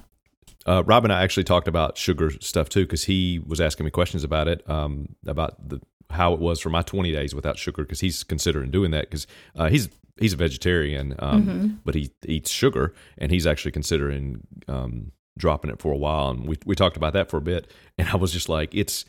Uh, 0.67 0.83
Rob 0.85 1.03
and 1.03 1.11
I 1.13 1.23
actually 1.23 1.43
talked 1.43 1.67
about 1.67 1.97
sugar 1.97 2.29
stuff 2.41 2.69
too 2.69 2.85
because 2.85 3.05
he 3.05 3.39
was 3.39 3.59
asking 3.59 3.85
me 3.85 3.91
questions 3.91 4.23
about 4.23 4.47
it, 4.47 4.67
um, 4.69 5.15
about 5.25 5.67
the 5.67 5.81
how 6.11 6.33
it 6.33 6.39
was 6.39 6.59
for 6.59 6.69
my 6.69 6.83
20 6.83 7.11
days 7.11 7.33
without 7.33 7.57
sugar 7.57 7.81
because 7.81 7.99
he's 7.99 8.23
considering 8.23 8.69
doing 8.69 8.91
that 8.91 9.09
because 9.09 9.25
uh, 9.55 9.69
he's 9.69 9.89
he's 10.19 10.33
a 10.33 10.37
vegetarian, 10.37 11.15
um, 11.19 11.79
but 11.83 11.95
he 11.95 12.11
eats 12.25 12.49
sugar 12.51 12.93
and 13.17 13.31
he's 13.31 13.45
actually 13.47 13.71
considering 13.71 14.45
um, 14.67 15.11
dropping 15.37 15.71
it 15.71 15.79
for 15.81 15.91
a 15.91 15.97
while. 15.97 16.29
And 16.29 16.47
we 16.47 16.57
we 16.65 16.75
talked 16.75 16.97
about 16.97 17.13
that 17.13 17.29
for 17.29 17.37
a 17.37 17.41
bit, 17.41 17.71
and 17.97 18.07
I 18.09 18.15
was 18.15 18.31
just 18.31 18.49
like, 18.49 18.73
it's 18.73 19.05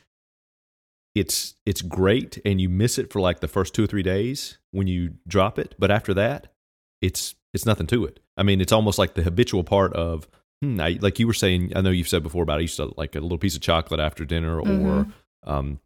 it's 1.14 1.55
it's 1.64 1.83
great, 1.83 2.38
and 2.45 2.61
you 2.61 2.69
miss 2.69 2.99
it 2.99 3.12
for 3.12 3.21
like 3.21 3.40
the 3.40 3.49
first 3.49 3.75
two 3.75 3.85
or 3.85 3.87
three 3.87 4.03
days 4.03 4.59
when 4.73 4.87
you 4.87 5.14
drop 5.27 5.59
it, 5.59 5.75
but 5.79 5.90
after 5.90 6.12
that, 6.14 6.53
it's 7.01 7.35
it's 7.55 7.64
nothing 7.64 7.87
to 7.88 8.05
it. 8.05 8.21
I 8.37 8.42
mean, 8.42 8.61
it's 8.61 8.73
almost 8.73 8.99
like 8.99 9.14
the 9.14 9.23
habitual 9.23 9.64
part 9.64 9.92
of 9.95 10.29
Hmm, 10.62 10.81
I, 10.81 10.99
like 11.03 11.19
you 11.19 11.27
were 11.27 11.35
saying, 11.35 11.73
I 11.77 11.83
know 11.83 11.90
you've 11.90 12.09
said 12.09 12.23
before 12.23 12.42
about 12.42 12.57
I 12.61 12.62
used 12.62 12.79
to 12.79 12.90
like 12.97 13.14
a 13.14 13.21
little 13.21 13.37
piece 13.37 13.55
of 13.57 13.61
chocolate 13.61 14.01
after 14.01 14.25
dinner, 14.25 14.59
or 14.59 14.64
Mhm. 14.64 15.12
um, 15.45 15.81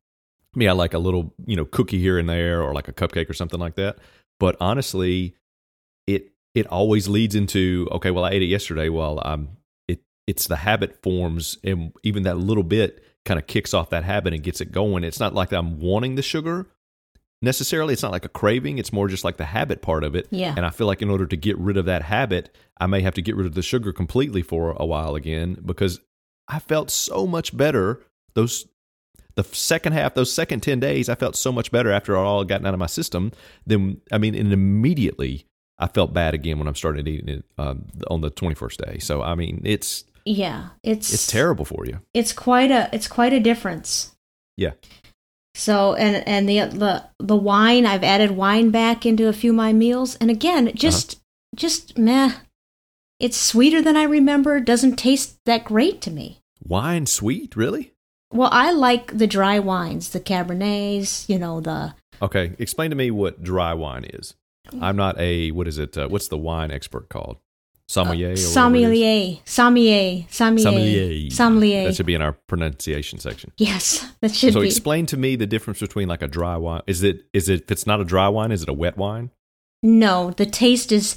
me, 0.55 0.69
I 0.69 0.73
like 0.73 0.95
a 0.95 0.99
little 1.01 1.35
you 1.45 1.57
know 1.57 1.65
cookie 1.65 1.99
here 1.99 2.19
and 2.21 2.29
there, 2.29 2.63
or 2.63 2.73
like 2.73 2.87
a 2.87 2.93
cupcake 2.93 3.29
or 3.29 3.33
something 3.35 3.59
like 3.59 3.75
that. 3.75 3.99
But 4.41 4.57
honestly, 4.61 5.37
it 6.09 6.33
it 6.57 6.67
always 6.67 7.07
leads 7.07 7.37
into 7.37 7.87
okay, 7.93 8.11
well, 8.11 8.25
I 8.25 8.31
ate 8.31 8.43
it 8.43 8.47
yesterday. 8.47 8.89
Well, 8.89 9.23
um, 9.25 9.51
it 9.87 10.01
it's 10.27 10.49
the 10.49 10.57
habit 10.57 11.01
forms, 11.01 11.59
and 11.63 11.93
even 12.03 12.25
that 12.25 12.39
little 12.39 12.65
bit 12.65 13.05
kind 13.25 13.39
of 13.39 13.47
kicks 13.47 13.73
off 13.73 13.91
that 13.91 14.03
habit 14.03 14.35
and 14.35 14.43
gets 14.43 14.61
it 14.61 14.73
going. 14.73 15.05
It's 15.05 15.21
not 15.21 15.35
like 15.35 15.53
I'm 15.53 15.79
wanting 15.79 16.17
the 16.17 16.23
sugar 16.23 16.67
necessarily. 17.43 17.93
It's 17.93 18.03
not 18.03 18.13
like 18.13 18.25
a 18.25 18.31
craving. 18.31 18.79
It's 18.79 18.93
more 18.93 19.09
just 19.09 19.25
like 19.25 19.37
the 19.37 19.45
habit 19.45 19.83
part 19.83 20.05
of 20.05 20.15
it. 20.15 20.27
Yeah. 20.31 20.55
And 20.57 20.65
I 20.67 20.71
feel 20.71 20.87
like 20.87 21.03
in 21.03 21.11
order 21.11 21.27
to 21.27 21.37
get 21.37 21.59
rid 21.59 21.77
of 21.77 21.85
that 21.85 22.03
habit, 22.03 22.57
I 22.79 22.87
may 22.87 23.03
have 23.03 23.15
to 23.15 23.23
get 23.23 23.37
rid 23.37 23.47
of 23.47 23.55
the 23.55 23.63
sugar 23.63 23.93
completely 23.93 24.43
for 24.43 24.75
a 24.79 24.87
while 24.87 25.15
again 25.15 25.59
because 25.65 26.01
I 26.49 26.59
felt 26.59 26.91
so 26.91 27.27
much 27.27 27.57
better 27.57 28.03
those 28.35 28.67
the 29.43 29.55
second 29.55 29.93
half, 29.93 30.15
those 30.15 30.33
second 30.33 30.61
10 30.61 30.81
days, 30.81 31.09
I 31.09 31.15
felt 31.15 31.37
so 31.37 31.53
much 31.53 31.71
better 31.71 31.91
after 31.91 32.15
it 32.15 32.19
all 32.19 32.41
had 32.41 32.49
gotten 32.49 32.67
out 32.67 32.75
of 32.75 32.81
my 32.81 32.87
system 32.87 33.33
Then, 33.67 34.01
I 34.13 34.19
mean, 34.19 34.35
and 34.35 34.53
immediately 34.53 35.47
I 35.79 35.87
felt 35.87 36.13
bad 36.13 36.35
again 36.35 36.59
when 36.59 36.69
I'm 36.69 36.75
starting 36.75 37.07
eating 37.07 37.29
it 37.29 37.45
um, 37.59 37.87
on 38.09 38.21
the 38.21 38.31
21st 38.31 38.87
day. 38.87 38.99
So, 38.99 39.23
I 39.23 39.35
mean, 39.35 39.63
it's, 39.65 40.05
Yeah, 40.27 40.71
it's 40.83 41.13
it's 41.13 41.27
terrible 41.27 41.65
for 41.65 41.87
you. 41.87 42.01
It's 42.13 42.33
quite 42.33 42.71
a 42.71 42.91
it's 42.93 43.09
quite 43.09 43.33
a 43.33 43.41
difference. 43.41 44.15
Yeah. 44.57 44.73
So 45.55 45.95
and 45.95 46.27
and 46.29 46.49
the 46.49 46.61
the 46.79 47.05
the 47.19 47.37
wine 47.37 47.87
I've 47.87 48.05
added 48.05 48.33
wine 48.33 48.71
back 48.71 49.07
into 49.07 49.29
a 49.29 49.33
few 49.33 49.51
of 49.51 49.57
my 49.57 49.73
meals 49.73 50.17
and 50.17 50.31
again 50.31 50.73
just 50.75 51.21
just 51.57 51.99
meh. 51.99 52.33
It's 53.19 53.37
sweeter 53.37 53.83
than 53.83 53.97
I 53.97 54.05
remember. 54.05 54.61
Doesn't 54.61 54.97
taste 54.97 55.37
that 55.47 55.65
great 55.65 56.01
to 56.03 56.11
me. 56.11 56.41
Wine 56.63 57.07
sweet, 57.07 57.57
really? 57.57 57.93
Well, 58.33 58.51
I 58.53 58.73
like 58.73 59.17
the 59.19 59.27
dry 59.27 59.59
wines, 59.59 60.11
the 60.11 60.21
cabernets. 60.21 61.29
You 61.29 61.39
know 61.39 61.61
the 61.61 61.95
Okay. 62.23 62.53
Explain 62.59 62.91
to 62.91 62.97
me 62.97 63.11
what 63.11 63.43
dry 63.43 63.75
wine 63.75 64.05
is. 64.05 64.35
I'm 64.81 64.97
not 64.97 65.19
a, 65.19 65.51
what 65.51 65.67
is 65.67 65.79
it? 65.79 65.97
Uh, 65.99 66.09
what's 66.09 66.29
the 66.29 66.37
wine 66.39 66.71
expert 66.71 67.09
called? 67.09 67.39
Sommelier? 67.89 68.29
or 68.29 68.31
whatever 68.31 68.37
it 68.37 68.39
is? 68.39 68.53
sommelier, 68.53 69.37
sommelier, 69.45 70.25
sommelier, 70.31 70.61
Sommelier. 70.63 71.31
sommelier. 71.31 71.85
That 71.89 71.97
should 71.97 72.07
be 72.07 72.15
in 72.15 72.23
our 72.23 72.33
pronunciation 72.47 73.19
section. 73.19 73.51
yes, 73.57 74.09
that 74.21 74.33
should 74.33 74.53
so 74.53 74.61
be. 74.61 74.71
So 74.71 74.71
explain 74.71 75.07
to 75.07 75.17
me 75.17 75.35
the 75.35 75.47
difference 75.47 75.81
between 75.81 76.07
like 76.07 76.23
a 76.23 76.29
dry 76.29 76.57
wine. 76.57 76.83
Is 76.87 77.03
it 77.03 77.25
is 77.33 77.49
it 77.49 77.63
if 77.63 77.71
it's 77.73 77.87
not 77.89 78.01
a 78.01 78.05
dry 78.05 78.29
wine, 78.29 78.53
is 78.53 78.63
it 78.63 78.69
a 78.69 78.73
wet 78.73 78.97
wine? 78.97 79.33
No, 79.83 80.31
the 80.31 80.47
taste 80.47 80.93
is 80.93 81.17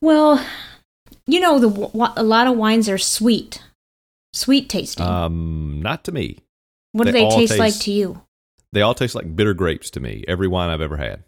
well, 0.00 0.42
you 1.26 1.40
know 1.40 1.58
the 1.58 1.68
a 2.16 2.22
lot 2.22 2.46
of 2.46 2.56
wines 2.56 2.88
are 2.88 2.96
sweet. 2.96 3.62
Sweet 4.32 4.68
tasting. 4.68 5.04
Um, 5.06 5.80
not 5.82 6.04
to 6.04 6.12
me. 6.12 6.38
what 6.92 7.04
do 7.04 7.12
they 7.12 7.20
they 7.20 7.24
all 7.24 7.36
taste 7.38 7.58
like 7.58 7.78
to 7.80 7.90
you? 7.92 8.22
They 8.72 8.82
all 8.82 8.94
taste 8.94 9.14
like 9.14 9.34
bitter 9.34 9.54
grapes 9.54 9.90
to 9.90 10.00
me. 10.00 10.24
Every 10.28 10.46
wine 10.46 10.70
I've 10.70 10.80
ever 10.80 10.96
had, 10.96 11.24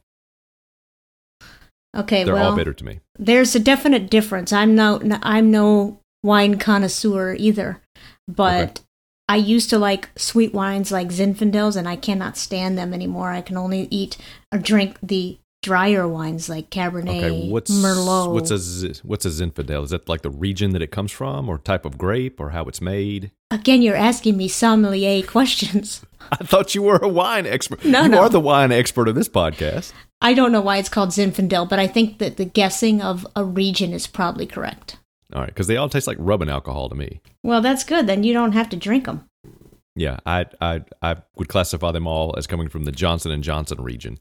Okay, 1.94 2.24
they're 2.24 2.34
well, 2.34 2.50
all 2.50 2.56
bitter 2.56 2.72
to 2.72 2.84
me. 2.84 3.00
there's 3.18 3.54
a 3.54 3.60
definite 3.60 4.08
difference. 4.10 4.52
I'm 4.52 4.74
no 4.74 5.00
I'm 5.22 5.50
no 5.50 5.98
wine 6.22 6.58
connoisseur 6.58 7.34
either, 7.34 7.82
but 8.26 8.70
Okay. 8.70 8.82
I 9.28 9.36
used 9.36 9.70
to 9.70 9.78
like 9.78 10.08
sweet 10.16 10.54
wines 10.54 10.90
like 10.92 11.08
Zinfandels, 11.08 11.76
and 11.76 11.88
I 11.88 11.96
cannot 11.96 12.36
stand 12.36 12.78
them 12.78 12.94
anymore. 12.94 13.30
I 13.30 13.40
can 13.42 13.56
only 13.56 13.88
eat 13.90 14.16
or 14.52 14.58
drink 14.58 14.96
the 15.02 15.38
drier 15.62 16.06
wines 16.08 16.48
like 16.48 16.70
Cabernet, 16.70 17.22
Okay, 17.24 17.48
what's 17.48 17.70
Merlot. 17.70 18.32
what's 18.32 18.50
a 18.50 19.06
what's 19.06 19.24
a 19.24 19.28
Zinfandel? 19.28 19.84
Is 19.84 19.90
that 19.90 20.08
like 20.08 20.22
the 20.22 20.30
region 20.30 20.72
that 20.72 20.82
it 20.82 20.90
comes 20.90 21.12
from, 21.12 21.48
or 21.48 21.58
type 21.58 21.84
of 21.84 21.96
grape, 21.96 22.38
or 22.40 22.50
how 22.50 22.64
it's 22.64 22.80
made? 22.80 23.30
Again, 23.50 23.82
you're 23.82 23.96
asking 23.96 24.36
me 24.36 24.48
sommelier 24.48 25.22
questions. 25.26 26.04
I 26.30 26.36
thought 26.44 26.74
you 26.74 26.82
were 26.82 26.96
a 26.98 27.08
wine 27.08 27.46
expert. 27.46 27.84
No, 27.84 28.02
you 28.02 28.08
no. 28.10 28.20
are 28.22 28.28
the 28.28 28.40
wine 28.40 28.72
expert 28.72 29.08
of 29.08 29.14
this 29.14 29.28
podcast. 29.28 29.92
I 30.20 30.34
don't 30.34 30.52
know 30.52 30.60
why 30.60 30.76
it's 30.78 30.88
called 30.88 31.10
Zinfandel, 31.10 31.68
but 31.68 31.78
I 31.78 31.86
think 31.86 32.18
that 32.18 32.36
the 32.36 32.44
guessing 32.44 33.02
of 33.02 33.26
a 33.34 33.44
region 33.44 33.92
is 33.92 34.06
probably 34.06 34.46
correct. 34.46 34.98
All 35.34 35.40
right, 35.40 35.48
because 35.48 35.66
they 35.66 35.76
all 35.76 35.88
taste 35.88 36.06
like 36.06 36.18
rubbing 36.20 36.48
alcohol 36.50 36.88
to 36.88 36.94
me. 36.94 37.20
Well, 37.42 37.60
that's 37.60 37.84
good. 37.84 38.06
Then 38.06 38.22
you 38.22 38.32
don't 38.32 38.52
have 38.52 38.68
to 38.70 38.76
drink 38.76 39.06
them. 39.06 39.28
Yeah, 39.94 40.18
I 40.24 40.46
I 40.60 40.84
I 41.02 41.16
would 41.36 41.48
classify 41.48 41.92
them 41.92 42.06
all 42.06 42.34
as 42.38 42.46
coming 42.46 42.68
from 42.68 42.84
the 42.84 42.92
Johnson 42.92 43.30
and 43.30 43.42
Johnson 43.42 43.80
region. 43.82 44.18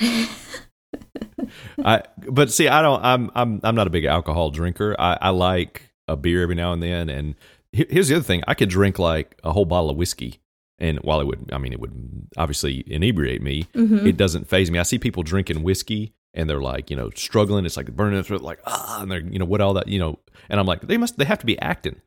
I 1.84 2.02
but 2.28 2.50
see, 2.50 2.68
I 2.68 2.82
don't. 2.82 3.02
I'm 3.04 3.30
I'm 3.34 3.60
I'm 3.64 3.74
not 3.74 3.86
a 3.86 3.90
big 3.90 4.04
alcohol 4.04 4.50
drinker. 4.50 4.94
I, 4.98 5.18
I 5.20 5.30
like 5.30 5.90
a 6.08 6.16
beer 6.16 6.42
every 6.42 6.54
now 6.54 6.72
and 6.72 6.82
then. 6.82 7.08
And 7.08 7.34
here's 7.72 8.08
the 8.08 8.16
other 8.16 8.24
thing: 8.24 8.42
I 8.46 8.54
could 8.54 8.68
drink 8.68 8.98
like 8.98 9.38
a 9.44 9.52
whole 9.52 9.64
bottle 9.64 9.90
of 9.90 9.96
whiskey, 9.96 10.40
and 10.78 10.98
while 11.00 11.20
it 11.20 11.26
would, 11.26 11.50
I 11.52 11.58
mean, 11.58 11.72
it 11.72 11.80
would 11.80 12.28
obviously 12.36 12.84
inebriate 12.86 13.42
me. 13.42 13.64
Mhm. 13.74 14.06
It 14.06 14.16
doesn't 14.16 14.48
phase 14.48 14.70
me. 14.70 14.78
I 14.78 14.82
see 14.84 14.98
people 14.98 15.22
drinking 15.22 15.62
whiskey. 15.62 16.14
And 16.32 16.48
they're 16.48 16.60
like, 16.60 16.90
you 16.90 16.96
know, 16.96 17.10
struggling. 17.16 17.66
It's 17.66 17.76
like 17.76 17.90
burning 17.96 18.14
their 18.14 18.22
throat, 18.22 18.42
like 18.42 18.60
ah, 18.64 19.02
and 19.02 19.10
they're, 19.10 19.18
you 19.18 19.40
know, 19.40 19.44
what 19.44 19.60
all 19.60 19.74
that, 19.74 19.88
you 19.88 19.98
know. 19.98 20.20
And 20.48 20.60
I'm 20.60 20.66
like, 20.66 20.82
they 20.82 20.96
must, 20.96 21.18
they 21.18 21.24
have 21.24 21.40
to 21.40 21.46
be 21.46 21.58
acting. 21.60 22.00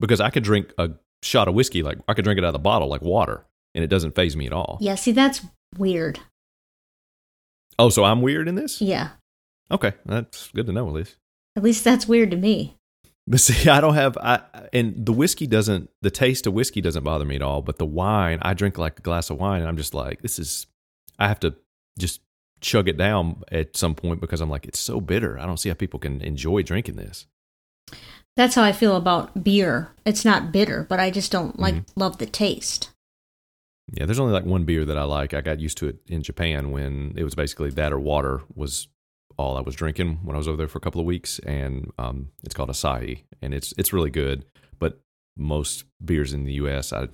because 0.00 0.20
I 0.20 0.28
could 0.30 0.42
drink 0.42 0.72
a 0.76 0.90
shot 1.22 1.46
of 1.46 1.54
whiskey 1.54 1.84
like 1.84 1.98
I 2.08 2.14
could 2.14 2.24
drink 2.24 2.38
it 2.38 2.42
out 2.44 2.48
of 2.48 2.52
the 2.54 2.58
bottle 2.58 2.88
like 2.88 3.00
water, 3.00 3.46
and 3.76 3.84
it 3.84 3.86
doesn't 3.86 4.16
phase 4.16 4.34
me 4.34 4.46
at 4.46 4.52
all. 4.52 4.78
Yeah, 4.80 4.96
see, 4.96 5.12
that's 5.12 5.42
weird. 5.78 6.18
Oh, 7.80 7.88
so 7.88 8.04
I'm 8.04 8.20
weird 8.22 8.46
in 8.48 8.54
this? 8.54 8.80
Yeah. 8.80 9.10
Okay, 9.70 9.92
that's 10.04 10.50
good 10.52 10.66
to 10.66 10.72
know 10.72 10.86
at 10.88 10.92
least. 10.94 11.16
At 11.56 11.62
least 11.62 11.82
that's 11.84 12.06
weird 12.06 12.30
to 12.32 12.36
me. 12.36 12.76
But 13.26 13.38
see, 13.40 13.68
I 13.70 13.80
don't 13.80 13.94
have 13.94 14.16
I 14.18 14.40
and 14.72 15.06
the 15.06 15.12
whiskey 15.12 15.46
doesn't 15.46 15.88
the 16.02 16.10
taste 16.10 16.48
of 16.48 16.52
whiskey 16.54 16.80
doesn't 16.80 17.04
bother 17.04 17.24
me 17.24 17.36
at 17.36 17.42
all. 17.42 17.62
But 17.62 17.78
the 17.78 17.86
wine, 17.86 18.38
I 18.42 18.54
drink 18.54 18.76
like 18.76 18.98
a 18.98 19.02
glass 19.02 19.30
of 19.30 19.38
wine, 19.38 19.60
and 19.60 19.68
I'm 19.68 19.76
just 19.76 19.94
like, 19.94 20.20
this 20.22 20.38
is. 20.38 20.66
I 21.18 21.28
have 21.28 21.38
to 21.40 21.54
just 21.96 22.22
chug 22.60 22.88
it 22.88 22.96
down 22.96 23.42
at 23.52 23.76
some 23.76 23.94
point 23.94 24.20
because 24.20 24.40
I'm 24.40 24.50
like, 24.50 24.66
it's 24.66 24.80
so 24.80 25.00
bitter. 25.00 25.38
I 25.38 25.46
don't 25.46 25.58
see 25.58 25.68
how 25.68 25.76
people 25.76 26.00
can 26.00 26.20
enjoy 26.22 26.62
drinking 26.62 26.96
this. 26.96 27.26
That's 28.36 28.54
how 28.56 28.62
I 28.64 28.72
feel 28.72 28.96
about 28.96 29.44
beer. 29.44 29.92
It's 30.04 30.24
not 30.24 30.50
bitter, 30.50 30.84
but 30.88 30.98
I 30.98 31.10
just 31.12 31.30
don't 31.30 31.58
like 31.60 31.74
Mm-hmm. 31.74 32.00
love 32.00 32.18
the 32.18 32.26
taste. 32.26 32.90
Yeah, 33.92 34.06
there's 34.06 34.20
only 34.20 34.32
like 34.32 34.44
one 34.44 34.64
beer 34.64 34.84
that 34.84 34.96
I 34.96 35.04
like. 35.04 35.34
I 35.34 35.40
got 35.40 35.60
used 35.60 35.78
to 35.78 35.88
it 35.88 35.98
in 36.06 36.22
Japan 36.22 36.70
when 36.70 37.14
it 37.16 37.24
was 37.24 37.34
basically 37.34 37.70
that 37.70 37.92
or 37.92 37.98
water 37.98 38.42
was 38.54 38.88
all 39.36 39.56
I 39.56 39.62
was 39.62 39.74
drinking 39.74 40.20
when 40.22 40.36
I 40.36 40.38
was 40.38 40.48
over 40.48 40.56
there 40.56 40.68
for 40.68 40.78
a 40.78 40.82
couple 40.82 41.00
of 41.00 41.06
weeks, 41.06 41.38
and 41.40 41.90
um, 41.98 42.28
it's 42.44 42.54
called 42.54 42.68
Asahi, 42.68 43.24
and 43.40 43.54
it's 43.54 43.72
it's 43.78 43.92
really 43.92 44.10
good. 44.10 44.44
But 44.78 45.00
most 45.36 45.84
beers 46.04 46.32
in 46.32 46.44
the 46.44 46.52
U.S., 46.54 46.92
I 46.92 47.08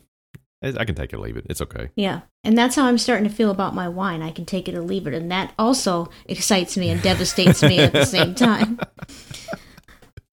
I 0.62 0.84
can 0.84 0.94
take 0.94 1.12
it 1.12 1.16
or 1.16 1.20
leave 1.20 1.36
it. 1.36 1.46
It's 1.48 1.60
okay. 1.60 1.90
Yeah. 1.96 2.22
And 2.42 2.56
that's 2.56 2.76
how 2.76 2.86
I'm 2.86 2.98
starting 2.98 3.28
to 3.28 3.34
feel 3.34 3.50
about 3.50 3.74
my 3.74 3.88
wine. 3.88 4.22
I 4.22 4.30
can 4.30 4.46
take 4.46 4.68
it 4.68 4.74
or 4.74 4.80
leave 4.80 5.06
it. 5.06 5.14
And 5.14 5.30
that 5.30 5.52
also 5.58 6.08
excites 6.26 6.76
me 6.76 6.90
and 6.90 7.00
devastates 7.02 7.62
me 7.62 7.78
at 7.78 7.92
the 7.92 8.04
same 8.04 8.34
time. 8.34 8.80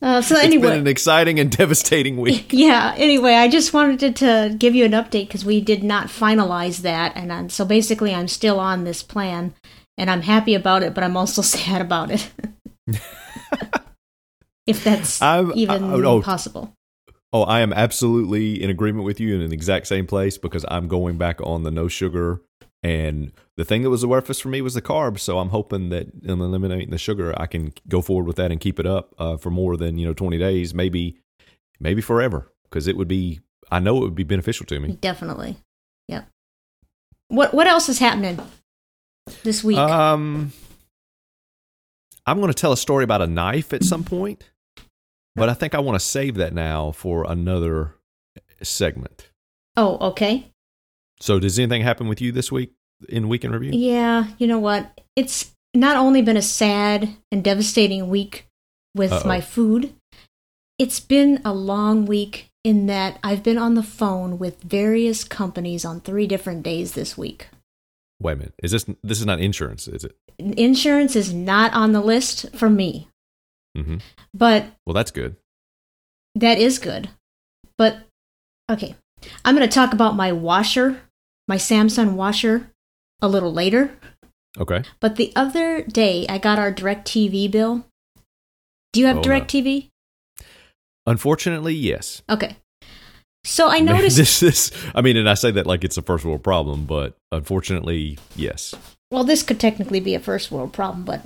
Uh, 0.04 0.22
so 0.22 0.36
It's 0.36 0.44
anyway, 0.44 0.68
been 0.72 0.80
an 0.80 0.88
exciting 0.88 1.40
and 1.40 1.50
devastating 1.58 2.18
week. 2.18 2.48
yeah. 2.52 2.94
Anyway, 2.98 3.36
I 3.36 3.48
just 3.48 3.74
wanted 3.74 4.00
to, 4.00 4.12
to 4.50 4.56
give 4.58 4.76
you 4.76 4.84
an 4.84 4.92
update 4.92 5.28
because 5.28 5.46
we 5.46 5.62
did 5.62 5.82
not 5.82 6.08
finalize 6.08 6.82
that, 6.82 7.14
and 7.16 7.32
I'm, 7.32 7.48
so 7.50 7.64
basically, 7.64 8.14
I'm 8.14 8.28
still 8.28 8.60
on 8.60 8.84
this 8.84 9.02
plan, 9.02 9.54
and 9.98 10.12
I'm 10.12 10.22
happy 10.24 10.56
about 10.56 10.84
it, 10.84 10.94
but 10.94 11.06
I'm 11.06 11.16
also 11.16 11.42
sad 11.56 11.82
about 11.82 12.12
it. 12.12 12.30
if 14.68 14.84
that's 14.84 15.22
I'm- 15.22 15.54
even 15.56 15.86
I- 15.86 15.94
oh, 15.94 16.22
possible. 16.22 16.74
Oh, 17.32 17.44
I 17.44 17.62
am 17.62 17.72
absolutely 17.74 18.62
in 18.62 18.70
agreement 18.70 19.06
with 19.06 19.20
you 19.20 19.34
in 19.40 19.50
the 19.50 19.56
exact 19.56 19.88
same 19.88 20.06
place 20.06 20.38
because 20.38 20.66
I'm 20.68 20.88
going 20.88 21.18
back 21.18 21.40
on 21.42 21.64
the 21.64 21.72
no 21.72 21.88
sugar. 21.88 22.42
And 22.84 23.32
the 23.56 23.64
thing 23.64 23.84
that 23.84 23.90
was 23.90 24.02
the 24.02 24.10
worst 24.10 24.42
for 24.42 24.50
me 24.50 24.62
was 24.62 24.74
the 24.74 24.82
carbs. 24.82 25.20
So 25.20 25.40
I'm 25.40 25.50
hoping 25.50 25.90
that 25.90 26.08
in 26.22 26.30
eliminating 26.30 26.90
the 26.90 26.98
sugar, 26.98 27.34
I 27.38 27.46
can 27.46 27.74
go 27.88 28.02
forward 28.02 28.28
with 28.28 28.36
that 28.36 28.52
and 28.52 28.60
keep 28.60 28.80
it 28.80 28.86
up 28.86 29.16
uh, 29.18 29.38
for 29.38 29.50
more 29.50 29.78
than 29.78 29.98
you 29.98 30.06
know 30.06 30.14
20 30.14 30.38
days, 30.38 30.74
maybe, 30.74 31.18
maybe 31.80 32.02
forever. 32.02 32.52
Because 32.64 32.88
it 32.88 32.98
would 32.98 33.08
be, 33.08 33.40
I 33.72 33.80
know 33.80 33.98
it 33.98 34.02
would 34.02 34.16
be 34.16 34.24
beneficial 34.24 34.66
to 34.66 34.80
me. 34.80 34.98
Definitely. 35.00 35.58
Yep. 36.10 36.28
What 37.30 37.54
What 37.54 37.68
else 37.68 37.88
is 37.88 38.00
happening 38.00 38.40
this 39.44 39.64
week? 39.64 39.78
Um, 39.78 40.52
I'm 42.26 42.38
going 42.40 42.52
to 42.52 42.60
tell 42.60 42.74
a 42.74 42.78
story 42.78 43.04
about 43.04 43.22
a 43.22 43.28
knife 43.28 43.74
at 43.74 43.84
some 43.84 44.04
point, 44.04 44.50
but 45.36 45.48
I 45.48 45.54
think 45.54 45.74
I 45.76 45.80
want 45.80 45.96
to 46.00 46.06
save 46.06 46.36
that 46.36 46.54
now 46.54 46.92
for 46.92 47.26
another 47.30 47.96
segment. 48.62 49.30
oh, 49.78 49.98
okay. 50.10 50.53
So, 51.24 51.40
does 51.40 51.58
anything 51.58 51.84
happen 51.84 52.10
with 52.10 52.20
you 52.20 52.34
this 52.34 52.52
week 52.52 52.74
in 53.08 53.30
weekend 53.30 53.54
review? 53.54 53.72
Yeah, 53.72 54.26
you 54.40 54.46
know 54.46 54.60
what? 54.60 55.00
It's 55.16 55.54
not 55.74 55.96
only 55.96 56.22
been 56.22 56.36
a 56.36 56.42
sad 56.42 57.16
and 57.32 57.42
devastating 57.42 58.10
week 58.10 58.46
with 58.94 59.14
Uh-oh. 59.14 59.26
my 59.26 59.40
food, 59.40 59.94
it's 60.78 61.00
been 61.00 61.42
a 61.46 61.54
long 61.54 62.06
week 62.06 62.50
in 62.66 62.88
that 62.88 63.20
I've 63.24 63.42
been 63.42 63.58
on 63.58 63.76
the 63.76 63.84
phone 63.84 64.38
with 64.38 64.62
various 64.64 65.24
companies 65.24 65.86
on 65.86 66.02
three 66.02 66.28
different 66.28 66.62
days 66.62 66.92
this 66.92 67.18
week. 67.18 67.48
Wait 68.22 68.34
a 68.34 68.36
minute. 68.36 68.54
Is 68.62 68.72
this 68.72 68.86
this 69.02 69.22
is 69.22 69.26
not 69.26 69.40
insurance? 69.40 69.88
Is 69.88 70.04
it? 70.04 70.18
Insurance 70.38 71.16
is 71.16 71.34
not 71.34 71.72
on 71.74 71.94
the 71.94 72.02
list 72.02 72.54
for 72.54 72.70
me, 72.70 73.08
Mm-hmm. 73.78 74.00
but 74.34 74.66
Well, 74.86 74.94
that's 74.94 75.12
good. 75.12 75.38
that 76.36 76.58
is 76.60 76.80
good. 76.80 77.08
But 77.78 78.00
okay, 78.70 78.96
I'm 79.46 79.56
going 79.56 79.66
to 79.66 79.74
talk 79.74 79.94
about 79.94 80.18
my 80.18 80.34
washer, 80.34 81.00
my 81.48 81.58
Samsung 81.58 82.14
washer, 82.14 82.72
a 83.22 83.28
little 83.28 83.54
later. 83.54 83.92
Okay. 84.58 84.84
But 85.00 85.16
the 85.16 85.32
other 85.36 85.82
day, 85.82 86.26
I 86.30 86.38
got 86.38 86.60
our 86.60 86.72
Direct 86.72 87.08
TV 87.08 87.50
bill. 87.50 87.86
Do 88.92 89.00
you 89.00 89.08
have 89.08 89.18
Oh, 89.18 89.20
no. 89.20 89.24
Direct 89.24 89.52
TV? 89.52 89.90
Unfortunately, 91.06 91.74
yes. 91.74 92.22
Okay. 92.30 92.56
So 93.44 93.68
I 93.68 93.80
noticed. 93.82 94.18
this. 94.18 94.40
This. 94.40 94.72
I 94.96 95.02
mean, 95.02 95.18
and 95.18 95.30
I 95.30 95.34
say 95.34 95.52
that 95.52 95.66
like 95.68 95.84
it's 95.84 95.98
a 95.98 96.02
first 96.02 96.24
world 96.26 96.44
problem, 96.44 96.86
but 96.86 97.16
unfortunately, 97.32 98.18
yes. 98.36 98.74
well, 99.12 99.24
this 99.24 99.44
could 99.44 99.60
technically 99.60 100.00
be 100.00 100.16
a 100.16 100.20
first 100.20 100.52
world 100.52 100.72
problem, 100.72 101.04
but 101.04 101.26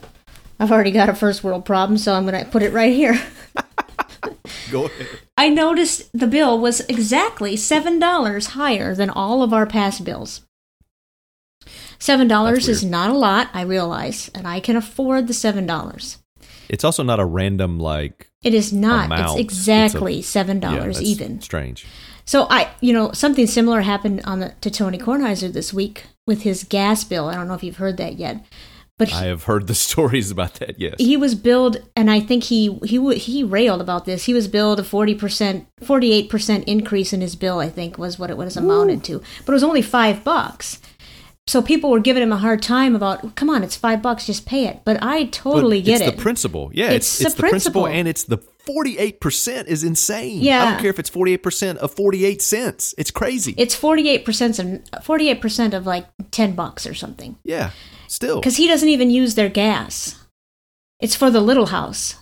I've 0.60 0.72
already 0.72 0.92
got 0.92 1.10
a 1.10 1.14
first 1.16 1.44
world 1.44 1.66
problem, 1.66 1.98
so 1.98 2.14
I'm 2.14 2.26
going 2.26 2.44
to 2.44 2.50
put 2.50 2.64
it 2.64 2.74
right 2.74 2.94
here. 2.94 3.22
Go 4.72 4.86
ahead. 4.86 5.08
I 5.38 5.50
noticed 5.50 6.10
the 6.14 6.28
bill 6.28 6.60
was 6.60 6.82
exactly 6.82 7.56
$7 7.56 8.48
higher 8.48 8.96
than 8.96 9.10
all 9.10 9.44
of 9.44 9.54
our 9.54 9.66
past 9.66 10.04
bills. 10.04 10.42
$7 12.00 12.70
is 12.70 12.84
not 12.84 13.10
a 13.10 13.18
lot, 13.18 13.50
I 13.54 13.62
realize, 13.62 14.30
and 14.36 14.48
I 14.48 14.60
can 14.60 14.76
afford 14.76 15.28
the 15.28 15.34
$7. 15.34 16.18
It's 16.70 16.84
also 16.84 17.04
not 17.04 17.20
a 17.20 17.26
random 17.26 17.80
like. 17.80 18.30
It 18.44 18.54
is 18.54 18.72
not. 18.72 19.06
Amount. 19.06 19.40
It's 19.40 19.40
exactly 19.40 20.22
$7 20.22 20.62
yeah, 20.62 21.00
even. 21.02 21.42
Strange. 21.42 21.86
So 22.26 22.46
I, 22.50 22.70
you 22.82 22.94
know, 22.94 23.14
something 23.14 23.48
similar 23.48 23.82
happened 23.82 24.22
on 24.26 24.40
the, 24.40 24.54
to 24.62 24.70
Tony 24.70 24.98
Kornheiser 24.98 25.52
this 25.52 25.74
week 25.74 26.04
with 26.26 26.42
his 26.44 26.66
gas 26.66 27.04
bill. 27.04 27.30
I 27.30 27.36
don't 27.36 27.48
know 27.48 27.54
if 27.54 27.64
you've 27.64 27.78
heard 27.78 27.98
that 27.98 28.18
yet, 28.18 28.46
but 28.98 29.14
I 29.14 29.26
have 29.26 29.44
heard 29.44 29.68
the 29.68 29.76
stories 29.88 30.32
about 30.32 30.56
that. 30.56 30.80
Yes. 30.80 30.96
he 30.98 31.16
was 31.18 31.36
billed, 31.36 31.78
and 31.96 32.10
I 32.10 32.20
think 32.20 32.46
he 32.46 32.78
he 32.84 33.16
he 33.18 33.44
railed 33.44 33.82
about 33.82 34.06
this. 34.06 34.26
He 34.26 34.34
was 34.34 34.48
billed 34.48 34.80
a 34.80 34.84
forty 34.84 35.16
percent, 35.16 35.68
forty 35.84 36.12
eight 36.14 36.30
percent 36.30 36.66
increase 36.68 37.14
in 37.14 37.22
his 37.22 37.36
bill. 37.36 37.60
I 37.60 37.70
think 37.70 37.98
was 37.98 38.18
what 38.20 38.30
it 38.30 38.38
was 38.38 38.58
amounted 38.58 39.04
to, 39.06 39.20
but 39.46 39.52
it 39.52 39.56
was 39.56 39.64
only 39.64 39.82
five 39.82 40.24
bucks. 40.24 40.80
So 41.50 41.62
people 41.62 41.90
were 41.92 42.02
giving 42.02 42.22
him 42.22 42.34
a 42.34 42.38
hard 42.38 42.62
time 42.62 42.94
about, 42.94 43.36
come 43.38 43.50
on, 43.50 43.64
it's 43.64 43.78
five 43.78 44.02
bucks, 44.02 44.26
just 44.26 44.46
pay 44.46 44.68
it. 44.68 44.82
But 44.84 45.02
I 45.02 45.28
totally 45.28 45.80
But 45.80 45.86
get 45.86 45.94
it's 45.94 46.02
it. 46.02 46.08
It's 46.10 46.16
the 46.18 46.22
principle. 46.22 46.72
Yeah, 46.74 46.90
It's 46.92 47.22
it's 47.22 47.22
it's, 47.22 47.34
the 47.36 47.42
the, 47.44 47.48
principle, 47.50 47.82
principle. 47.84 48.00
and 48.00 48.08
it's 48.10 48.24
the 48.26 48.38
forty 48.66 48.98
eight 48.98 49.22
percent 49.22 49.70
is 49.70 49.82
insane. 49.82 50.42
Yeah, 50.42 50.62
I 50.62 50.72
don't 50.72 50.82
care 50.82 50.90
if 50.90 51.00
it's 51.00 51.08
forty 51.08 51.32
eight 51.32 51.44
percent 51.44 51.78
of 51.80 51.94
forty 51.94 52.26
eight 52.26 52.42
cents. 52.42 52.94
It's 52.98 53.12
crazy. 53.12 53.54
it's 53.58 53.74
forty 53.76 54.10
eight 54.10 54.26
percent 54.26 54.60
of 54.60 54.82
forty 55.06 55.30
eight 55.30 55.40
percent 55.40 55.74
of 55.74 55.86
like 55.86 56.06
ten 56.32 56.52
bucks 56.54 56.86
or 56.86 56.94
something. 56.94 57.38
yeah. 57.46 57.72
Still. 58.08 58.40
because 58.40 58.58
he 58.58 58.68
doesn't 58.68 58.90
even 58.90 59.10
use 59.10 59.36
their 59.36 59.50
gas. 59.50 60.16
It's 61.00 61.16
for 61.16 61.30
the 61.30 61.42
little 61.42 61.68
house. 61.68 62.16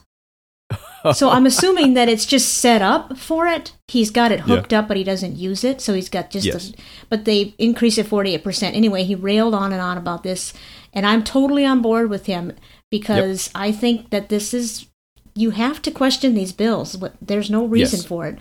so 1.13 1.29
I'm 1.29 1.45
assuming 1.51 1.93
that 1.93 2.09
it's 2.09 2.25
just 2.25 2.55
set 2.55 2.81
up 2.81 3.17
for 3.17 3.47
it. 3.47 3.73
He's 3.87 4.09
got 4.11 4.31
it 4.31 4.41
hooked 4.41 4.73
up, 4.73 4.87
but 4.87 4.97
he 4.97 5.03
doesn't 5.03 5.35
use 5.37 5.63
it. 5.63 5.79
So 5.81 5.93
he's 5.93 6.09
got 6.09 6.29
just. 6.31 6.45
Yes. 6.47 6.69
The, 6.71 6.77
but 7.09 7.25
they 7.25 7.53
increased 7.57 7.97
it 7.97 8.07
48%. 8.07 8.73
Anyway, 8.73 9.03
he 9.03 9.15
railed 9.15 9.53
on 9.53 9.71
and 9.71 9.81
on 9.81 9.97
about 9.97 10.23
this, 10.23 10.53
and 10.93 11.05
I'm 11.05 11.23
totally 11.23 11.65
on 11.65 11.81
board 11.81 12.09
with 12.09 12.25
him 12.25 12.53
because 12.91 13.49
I 13.55 13.71
think 13.71 14.09
that 14.09 14.29
this 14.29 14.53
is. 14.53 14.87
You 15.37 15.49
have 15.51 15.81
to 15.81 15.91
question 15.91 16.33
these 16.33 16.53
bills. 16.53 16.95
What- 16.97 17.15
There's 17.21 17.49
no 17.49 17.65
reason 17.65 17.99
Yes. 17.99 18.07
for 18.07 18.25
it. 18.25 18.39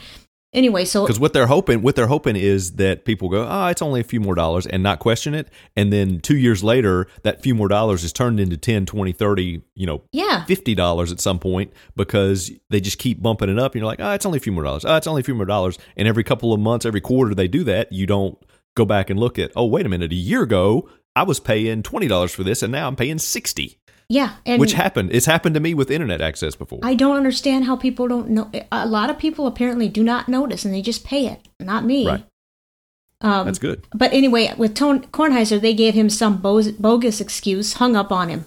Anyway, 0.55 0.85
so 0.85 1.03
Because 1.03 1.19
what 1.19 1.33
they're 1.33 1.49
hoping, 1.49 1.83
what 1.83 1.97
they're 1.97 2.07
hoping 2.07 2.37
is 2.37 2.73
that 2.77 3.05
people 3.05 3.29
go, 3.29 3.47
oh, 3.49 3.67
it's 3.67 3.83
only 3.83 4.01
a 4.01 4.05
few 4.05 4.21
more 4.21 4.37
dollars 4.37 4.67
and 4.67 4.83
not 4.83 5.01
question 5.01 5.35
it. 5.35 5.49
And 5.77 5.93
then 5.93 6.21
two 6.21 6.37
years 6.37 6.63
later, 6.63 7.09
that 7.25 7.43
few 7.43 7.55
more 7.55 7.69
dollars 7.69 8.05
is 8.05 8.13
turned 8.13 8.39
into 8.39 8.57
10, 8.57 8.87
20, 8.87 9.13
30, 9.13 9.63
you 9.75 9.87
know, 9.87 10.03
yeah, 10.13 10.45
$50 10.47 11.11
at 11.11 11.21
some 11.21 11.41
point 11.41 11.73
because 11.97 12.53
they 12.71 12.81
just 12.81 12.99
keep 12.99 13.21
bumping 13.21 13.49
it 13.51 13.59
up. 13.59 13.73
And 13.73 13.81
you're 13.81 13.87
like, 13.87 14.01
oh, 14.01 14.13
it's 14.13 14.25
only 14.25 14.39
a 14.39 14.41
few 14.41 14.53
more 14.53 14.65
dollars. 14.65 14.85
Oh, 14.85 14.97
it's 14.97 15.09
only 15.09 15.21
a 15.21 15.25
few 15.25 15.35
more 15.35 15.45
dollars. 15.45 15.77
And 15.97 16.07
every 16.07 16.23
couple 16.23 16.53
of 16.53 16.61
months, 16.61 16.87
every 16.87 17.01
quarter 17.01 17.35
they 17.35 17.49
do 17.49 17.65
that, 17.65 17.93
you 17.93 18.07
don't 18.07 18.39
go 18.77 18.85
back 18.85 19.11
and 19.11 19.19
look 19.19 19.39
at, 19.39 19.51
oh, 19.57 19.67
wait 19.67 19.87
a 19.87 19.89
minute, 19.89 20.13
a 20.13 20.17
year 20.17 20.43
ago, 20.43 20.89
I 21.17 21.23
was 21.23 21.41
paying 21.41 21.83
$20 21.83 22.35
for 22.35 22.43
this 22.43 22.63
and 22.63 22.73
now 22.73 22.89
I'm 22.89 22.97
paying 22.97 23.19
60 23.19 23.79
yeah, 24.15 24.31
and 24.47 24.61
which 24.61 24.73
happened. 24.75 25.11
It's 25.13 25.27
happened 25.27 25.55
to 25.55 25.61
me 25.61 25.75
with 25.75 25.91
internet 25.91 26.21
access 26.21 26.55
before. 26.57 26.79
I 26.83 26.95
don't 26.95 27.17
understand 27.17 27.65
how 27.65 27.77
people 27.77 28.07
don't 28.09 28.29
know. 28.31 28.51
A 28.71 28.87
lot 28.87 29.11
of 29.11 29.19
people 29.19 29.47
apparently 29.47 29.89
do 29.89 30.03
not 30.03 30.29
notice, 30.29 30.65
and 30.65 30.73
they 30.73 30.83
just 30.83 31.05
pay 31.05 31.27
it. 31.27 31.41
Not 31.61 31.85
me. 31.85 32.07
Right. 32.07 32.25
Um, 33.21 33.47
That's 33.47 33.59
good. 33.59 33.87
But 33.95 34.13
anyway, 34.13 34.53
with 34.57 34.75
Tone, 34.75 35.01
Kornheiser, 35.07 35.59
they 35.61 35.75
gave 35.75 35.95
him 35.95 36.11
some 36.11 36.39
bogus, 36.43 36.73
bogus 36.73 37.21
excuse, 37.21 37.75
hung 37.75 37.97
up 37.97 38.13
on 38.13 38.29
him, 38.29 38.45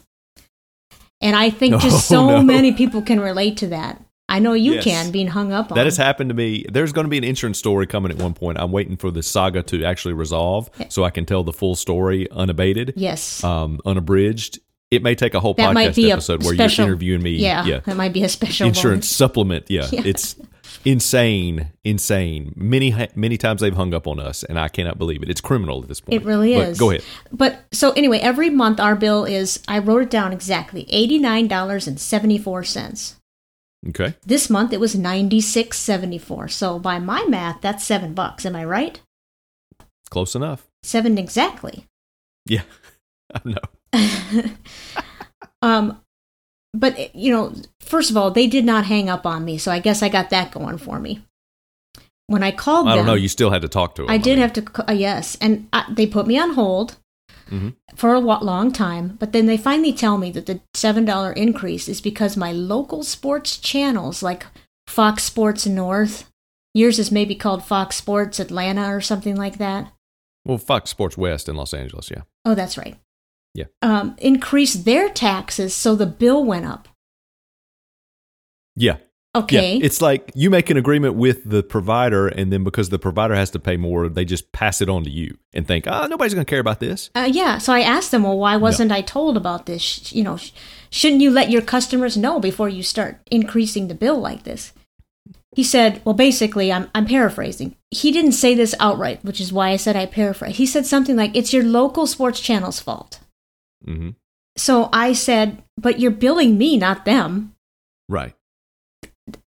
and 1.21 1.35
I 1.35 1.49
think 1.49 1.81
just 1.81 2.11
Oh, 2.11 2.15
so 2.15 2.27
no. 2.37 2.43
many 2.43 2.71
people 2.71 3.01
can 3.01 3.19
relate 3.19 3.57
to 3.57 3.67
that. 3.67 4.01
I 4.29 4.39
know 4.39 4.51
you 4.53 4.73
Yes. 4.73 4.83
can, 4.83 5.11
being 5.11 5.27
hung 5.27 5.53
up 5.53 5.71
on. 5.71 5.77
That 5.77 5.85
has 5.85 5.95
happened 5.95 6.29
to 6.29 6.33
me. 6.35 6.65
There's 6.69 6.91
going 6.91 7.05
to 7.05 7.09
be 7.09 7.17
an 7.17 7.23
insurance 7.23 7.57
story 7.57 7.87
coming 7.87 8.11
at 8.11 8.17
one 8.17 8.33
point. 8.33 8.57
I'm 8.59 8.73
waiting 8.73 8.97
for 8.97 9.09
the 9.09 9.23
saga 9.23 9.63
to 9.63 9.85
actually 9.85 10.15
resolve 10.15 10.69
so 10.89 11.05
I 11.05 11.11
can 11.11 11.25
tell 11.25 11.43
the 11.45 11.53
full 11.53 11.75
story 11.75 12.29
unabated, 12.29 12.93
Yes, 12.97 13.41
um, 13.43 13.79
unabridged. 13.85 14.59
It 14.89 15.03
may 15.03 15.15
take 15.15 15.33
a 15.33 15.39
whole 15.39 15.53
that 15.55 15.75
podcast 15.75 16.11
episode 16.11 16.43
where 16.43 16.53
special, 16.53 16.85
you're 16.85 16.93
interviewing 16.93 17.21
me. 17.21 17.31
Yeah, 17.31 17.65
yeah. 17.65 17.79
that 17.81 17.97
might 17.97 18.13
be 18.13 18.23
a 18.23 18.29
special. 18.29 18.67
Insurance 18.67 19.05
bonus. 19.05 19.15
supplement. 19.15 19.65
Yeah. 19.69 19.87
Yeah. 19.97 20.01
It's 20.05 20.35
insane, 20.85 21.71
insane. 21.83 22.53
Many 22.55 22.95
many 23.15 23.37
times 23.37 23.61
they've 23.61 23.75
hung 23.75 23.93
up 23.93 24.07
on 24.07 24.19
us, 24.19 24.43
and 24.43 24.59
I 24.59 24.67
cannot 24.67 24.97
believe 24.97 25.23
it. 25.23 25.29
It's 25.29 25.41
criminal 25.41 25.81
at 25.81 25.87
this 25.87 25.99
point. 25.99 26.21
It 26.21 26.25
really 26.25 26.55
But 26.55 26.69
is. 26.69 26.79
Go 26.79 26.91
ahead. 26.91 27.03
But 27.31 27.65
so 27.71 27.91
anyway, 27.91 28.19
every 28.19 28.49
month 28.49 28.79
our 28.79 28.95
bill 28.95 29.25
is 29.25 29.61
I 29.67 29.79
wrote 29.79 30.03
it 30.03 30.09
down 30.09 30.33
exactly 30.33 30.85
eighty 30.89 31.17
nine 31.17 31.47
dollars 31.47 31.87
and 31.87 31.99
seventy 31.99 32.37
four 32.37 32.63
cents. 32.63 33.15
Okay. 33.89 34.15
This 34.25 34.49
month 34.49 34.73
it 34.73 34.79
was 34.79 34.95
ninety 34.95 35.41
six 35.41 35.77
seventy 35.79 36.17
four. 36.17 36.47
So 36.47 36.79
by 36.79 36.99
my 36.99 37.25
math, 37.25 37.61
that's 37.61 37.83
seven 37.83 38.13
bucks. 38.13 38.45
Am 38.45 38.55
I 38.55 38.63
right? 38.63 39.01
Close 40.09 40.35
enough. 40.35 40.67
Seven 40.83 41.17
exactly. 41.17 41.85
Yeah. 42.45 42.63
I 43.33 43.41
know. 43.43 43.57
Um, 45.61 46.01
but 46.73 47.15
you 47.15 47.31
know, 47.31 47.53
first 47.81 48.11
of 48.11 48.17
all, 48.17 48.29
they 48.31 48.47
did 48.47 48.65
not 48.65 48.85
hang 48.85 49.09
up 49.09 49.25
on 49.25 49.43
me, 49.43 49.57
so 49.57 49.71
I 49.71 49.79
guess 49.79 50.03
I 50.03 50.09
got 50.09 50.29
that 50.29 50.51
going 50.51 50.77
for 50.77 50.99
me. 50.99 51.23
When 52.27 52.43
I 52.43 52.51
called 52.51 52.87
I 52.87 52.91
don't 52.91 52.99
them, 52.99 53.07
know. 53.07 53.13
You 53.15 53.27
still 53.27 53.49
had 53.51 53.61
to 53.61 53.67
talk 53.67 53.95
to 53.95 54.03
them. 54.03 54.11
I 54.11 54.17
did 54.17 54.37
mean, 54.37 54.39
have 54.39 54.53
to. 54.53 54.89
Uh, 54.89 54.93
yes, 54.93 55.35
and 55.41 55.67
uh, 55.73 55.83
they 55.89 56.05
put 56.05 56.27
me 56.27 56.37
on 56.37 56.53
hold 56.53 56.97
Mhm. 57.49 57.75
for 57.95 58.13
a 58.13 58.19
long 58.19 58.71
time. 58.71 59.15
But 59.19 59.31
then 59.31 59.45
they 59.45 59.57
finally 59.57 59.93
tell 59.93 60.17
me 60.17 60.29
that 60.31 60.45
the 60.45 60.59
seven 60.73 61.05
dollar 61.05 61.31
increase 61.31 61.87
is 61.87 62.01
because 62.01 62.37
my 62.37 62.51
local 62.51 63.03
sports 63.03 63.57
channels, 63.57 64.21
like 64.21 64.45
Fox 64.87 65.23
Sports 65.23 65.65
North, 65.65 66.29
yours 66.73 66.99
is 66.99 67.11
maybe 67.11 67.33
called 67.33 67.63
Fox 67.63 67.95
Sports 67.95 68.39
Atlanta 68.39 68.93
or 68.93 69.01
something 69.01 69.35
like 69.35 69.57
that. 69.57 69.91
Well, 70.45 70.57
Fox 70.57 70.89
Sports 70.91 71.17
West 71.17 71.49
in 71.49 71.55
Los 71.55 71.73
Angeles. 71.73 72.11
Yeah. 72.11 72.21
Oh, 72.45 72.53
that's 72.53 72.77
right. 72.77 72.97
Yeah. 73.57 73.65
Um, 73.81 74.15
increased 74.19 74.85
their 74.85 75.09
taxes, 75.09 75.73
so 75.73 75.95
the 75.95 76.05
bill 76.05 76.45
went 76.45 76.65
up. 76.65 76.87
Yeah. 78.75 78.97
Okay. 79.35 79.77
Yeah, 79.77 79.85
it's 79.85 79.99
like 79.99 80.31
you 80.35 80.51
make 80.51 80.69
an 80.69 80.77
agreement 80.77 81.15
with 81.15 81.43
the 81.43 81.63
provider, 81.63 82.27
and 82.27 82.53
then 82.53 82.63
because 82.63 82.89
the 82.89 82.99
provider 82.99 83.33
has 83.33 83.49
to 83.51 83.59
pay 83.59 83.75
more, 83.75 84.09
they 84.09 84.25
just 84.25 84.51
pass 84.51 84.79
it 84.79 84.89
on 84.89 85.03
to 85.05 85.09
you 85.09 85.37
and 85.53 85.67
think, 85.67 85.85
"Ah, 85.87 86.05
nobody's 86.07 86.35
going 86.35 86.45
to 86.45 86.49
care 86.49 86.59
about 86.59 86.79
this." 86.79 87.09
Uh, 87.15 87.29
yeah, 87.31 87.57
so 87.57 87.73
I 87.73 87.81
asked 87.81 88.11
them, 88.11 88.23
well, 88.23 88.37
why 88.37 88.57
wasn't 88.57 88.91
I 88.91 89.01
told 89.01 89.37
about 89.37 89.65
this? 89.65 90.13
You 90.13 90.23
know, 90.23 90.37
sh- 90.37 90.51
shouldn't 90.91 91.21
you 91.21 91.31
let 91.31 91.49
your 91.49 91.61
customers 91.63 92.15
know 92.15 92.39
before 92.39 92.69
you 92.69 92.83
start 92.83 93.19
increasing 93.31 93.87
the 93.87 93.95
bill 93.95 94.19
like 94.19 94.43
this? 94.43 94.71
He 95.55 95.63
said, 95.63 96.01
well, 96.05 96.15
basically, 96.15 96.71
I'm, 96.71 96.89
I'm 96.93 97.05
paraphrasing. 97.05 97.75
He 97.89 98.11
didn't 98.11 98.33
say 98.33 98.53
this 98.53 98.75
outright, 98.79 99.23
which 99.23 99.41
is 99.41 99.51
why 99.51 99.69
I 99.69 99.77
said 99.77 99.95
I 99.95 100.05
paraphrase. 100.05 100.57
He 100.57 100.67
said 100.67 100.85
something 100.85 101.15
like, 101.15 101.35
it's 101.35 101.53
your 101.53 101.63
local 101.63 102.05
sports 102.05 102.39
channel's 102.39 102.79
fault. 102.79 103.19
Hmm 103.85 104.09
So 104.57 104.89
I 104.93 105.13
said, 105.13 105.63
but 105.77 105.99
you're 105.99 106.11
billing 106.11 106.57
me, 106.57 106.77
not 106.77 107.05
them. 107.05 107.53
Right. 108.09 108.33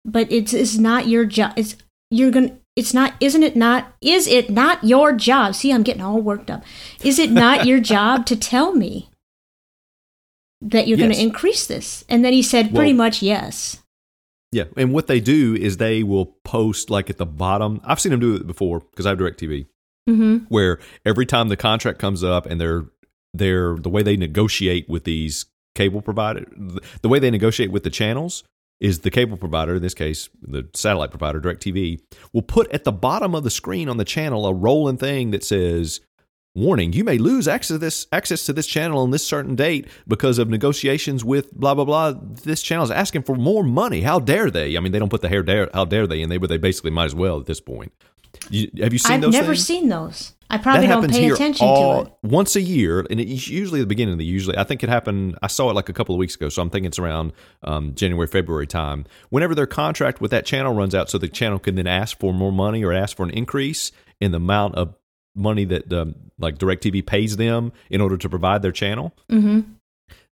But 0.05 0.31
it's, 0.31 0.53
it's 0.53 0.77
not 0.77 1.09
your 1.09 1.25
job. 1.25 1.53
It's, 1.57 1.77
you're 2.11 2.31
to, 2.31 2.57
it's 2.77 2.93
not, 2.95 3.14
isn't 3.21 3.43
it 3.43 3.57
not, 3.57 3.93
is 4.01 4.27
it 4.27 4.51
not 4.51 4.85
your 4.85 5.12
job? 5.12 5.55
See, 5.55 5.73
I'm 5.73 5.83
getting 5.83 6.03
all 6.03 6.21
worked 6.21 6.51
up. 6.51 6.62
Is 7.03 7.19
it 7.19 7.31
not 7.31 7.66
your 7.71 7.81
job 7.81 8.27
to 8.27 8.37
tell 8.37 8.75
me 8.75 9.09
that 10.61 10.87
you're 10.87 10.99
going 10.99 11.12
to 11.12 11.21
increase 11.21 11.66
this? 11.66 12.05
And 12.09 12.25
then 12.25 12.33
he 12.33 12.43
said, 12.43 12.75
pretty 12.75 12.93
Well- 12.93 13.07
much 13.07 13.23
yes. 13.23 13.79
Yeah, 14.53 14.64
and 14.77 14.93
what 14.93 15.07
they 15.07 15.21
do 15.21 15.55
is 15.55 15.77
they 15.77 16.03
will 16.03 16.27
post 16.45 16.90
like 16.90 17.09
at 17.09 17.19
the 17.19 17.25
bottom. 17.27 17.81
I've 17.85 18.01
seen 18.01 18.11
them 18.11 18.19
do 18.19 18.35
it 18.35 18.49
before 18.49 18.81
because 18.81 19.07
I 19.07 19.11
have 19.11 19.19
Directv, 19.19 19.66
Mm-hmm. 20.09 20.37
where 20.49 20.81
every 21.07 21.25
time 21.25 21.49
the 21.49 21.57
contract 21.57 22.01
comes 22.01 22.25
up 22.25 22.47
and 22.47 22.61
they're 22.61 22.87
they're 23.35 23.77
the 23.77 23.88
way 23.90 24.03
they 24.03 24.16
negotiate 24.16 24.88
with 24.88 25.05
these 25.05 25.47
cable 25.75 26.03
provider, 26.03 26.47
the 27.03 27.09
way 27.09 27.19
they 27.19 27.31
negotiate 27.31 27.71
with 27.71 27.85
the 27.85 27.90
channels 27.90 28.45
is 28.81 29.01
the 29.01 29.11
cable 29.11 29.37
provider, 29.37 29.77
in 29.77 29.83
this 29.83 29.95
case 29.95 30.29
the 30.43 30.69
satellite 30.75 31.11
provider, 31.11 31.40
Directv, 31.40 32.01
will 32.33 32.43
put 32.43 32.71
at 32.73 32.85
the 32.85 32.93
bottom 32.93 33.35
of 33.35 33.45
the 33.45 33.51
screen 33.51 33.88
on 33.88 33.99
the 33.99 34.05
channel 34.05 34.47
a 34.47 34.55
rolling 34.55 34.97
thing 34.97 35.31
that 35.31 35.45
says. 35.45 36.01
Warning, 36.53 36.93
you 36.93 37.05
may 37.05 37.16
lose 37.16 37.47
access 37.47 37.69
to 37.77 37.79
this 37.79 38.09
access 38.11 38.45
to 38.47 38.53
this 38.53 38.66
channel 38.66 38.99
on 38.99 39.12
this 39.12 39.25
certain 39.25 39.55
date 39.55 39.87
because 40.09 40.37
of 40.37 40.49
negotiations 40.49 41.25
with 41.25 41.55
blah 41.55 41.77
blah 41.77 41.85
blah. 41.85 42.12
This 42.12 42.61
channel 42.61 42.83
is 42.85 42.90
asking 42.90 43.23
for 43.23 43.37
more 43.37 43.62
money. 43.62 44.01
How 44.01 44.19
dare 44.19 44.51
they? 44.51 44.77
I 44.77 44.81
mean, 44.81 44.90
they 44.90 44.99
don't 44.99 45.11
put 45.11 45.21
the 45.21 45.29
hair 45.29 45.45
dare 45.45 45.71
how 45.73 45.85
dare 45.85 46.09
they 46.09 46.21
in 46.21 46.29
there, 46.29 46.40
but 46.40 46.49
they 46.49 46.59
basically 46.59 46.90
might 46.90 47.05
as 47.05 47.14
well 47.14 47.38
at 47.38 47.47
this 47.47 47.61
point. 47.61 47.93
You, 48.51 48.69
have 48.81 48.93
you 48.93 48.99
seen 48.99 49.21
those? 49.21 49.29
I've 49.29 49.33
those 49.33 49.33
never 49.33 49.55
things? 49.55 49.64
seen 49.66 49.88
those. 49.90 50.33
I 50.51 50.59
probably 50.59 50.89
that 50.89 51.01
don't 51.01 51.11
pay 51.11 51.23
here 51.23 51.35
attention 51.35 51.67
all, 51.67 52.05
to 52.05 52.11
it. 52.11 52.17
once 52.23 52.57
a 52.57 52.61
year, 52.61 53.07
and 53.09 53.21
it's 53.21 53.49
usually 53.49 53.81
at 53.81 53.85
the 53.85 53.87
beginning 53.87 54.13
of 54.13 54.19
the 54.19 54.25
usually. 54.25 54.57
I 54.59 54.65
think 54.65 54.83
it 54.83 54.89
happened. 54.89 55.39
I 55.43 55.47
saw 55.47 55.71
it 55.71 55.75
like 55.75 55.89
a 55.89 55.93
couple 55.93 56.15
of 56.15 56.19
weeks 56.19 56.35
ago, 56.35 56.49
so 56.49 56.61
I'm 56.61 56.69
thinking 56.71 56.89
it's 56.89 56.99
around 56.99 57.33
um, 57.63 57.95
January, 57.95 58.27
February 58.27 58.67
time. 58.67 59.07
Whenever 59.31 59.55
their 59.55 59.67
contract 59.67 60.21
with 60.21 60.33
that 60.33 60.45
channel 60.45 60.75
runs 60.75 60.95
out, 60.95 61.09
so 61.09 61.19
the 61.19 61.29
channel 61.29 61.59
can 61.59 61.77
then 61.77 61.87
ask 61.87 62.19
for 62.19 62.35
more 62.35 62.53
money 62.53 62.85
or 62.85 62.93
ask 62.93 63.17
for 63.17 63.23
an 63.23 63.31
increase 63.31 63.93
in 64.21 64.33
the 64.33 64.37
amount 64.39 64.75
of 64.75 64.95
money 65.37 65.65
that 65.65 65.93
um, 65.93 66.15
like 66.39 66.59
Directv 66.59 67.07
pays 67.07 67.37
them 67.37 67.73
in 67.89 68.01
order 68.01 68.17
to 68.17 68.29
provide 68.29 68.63
their 68.63 68.73
channel 68.73 69.15
Mm-hmm. 69.31 69.61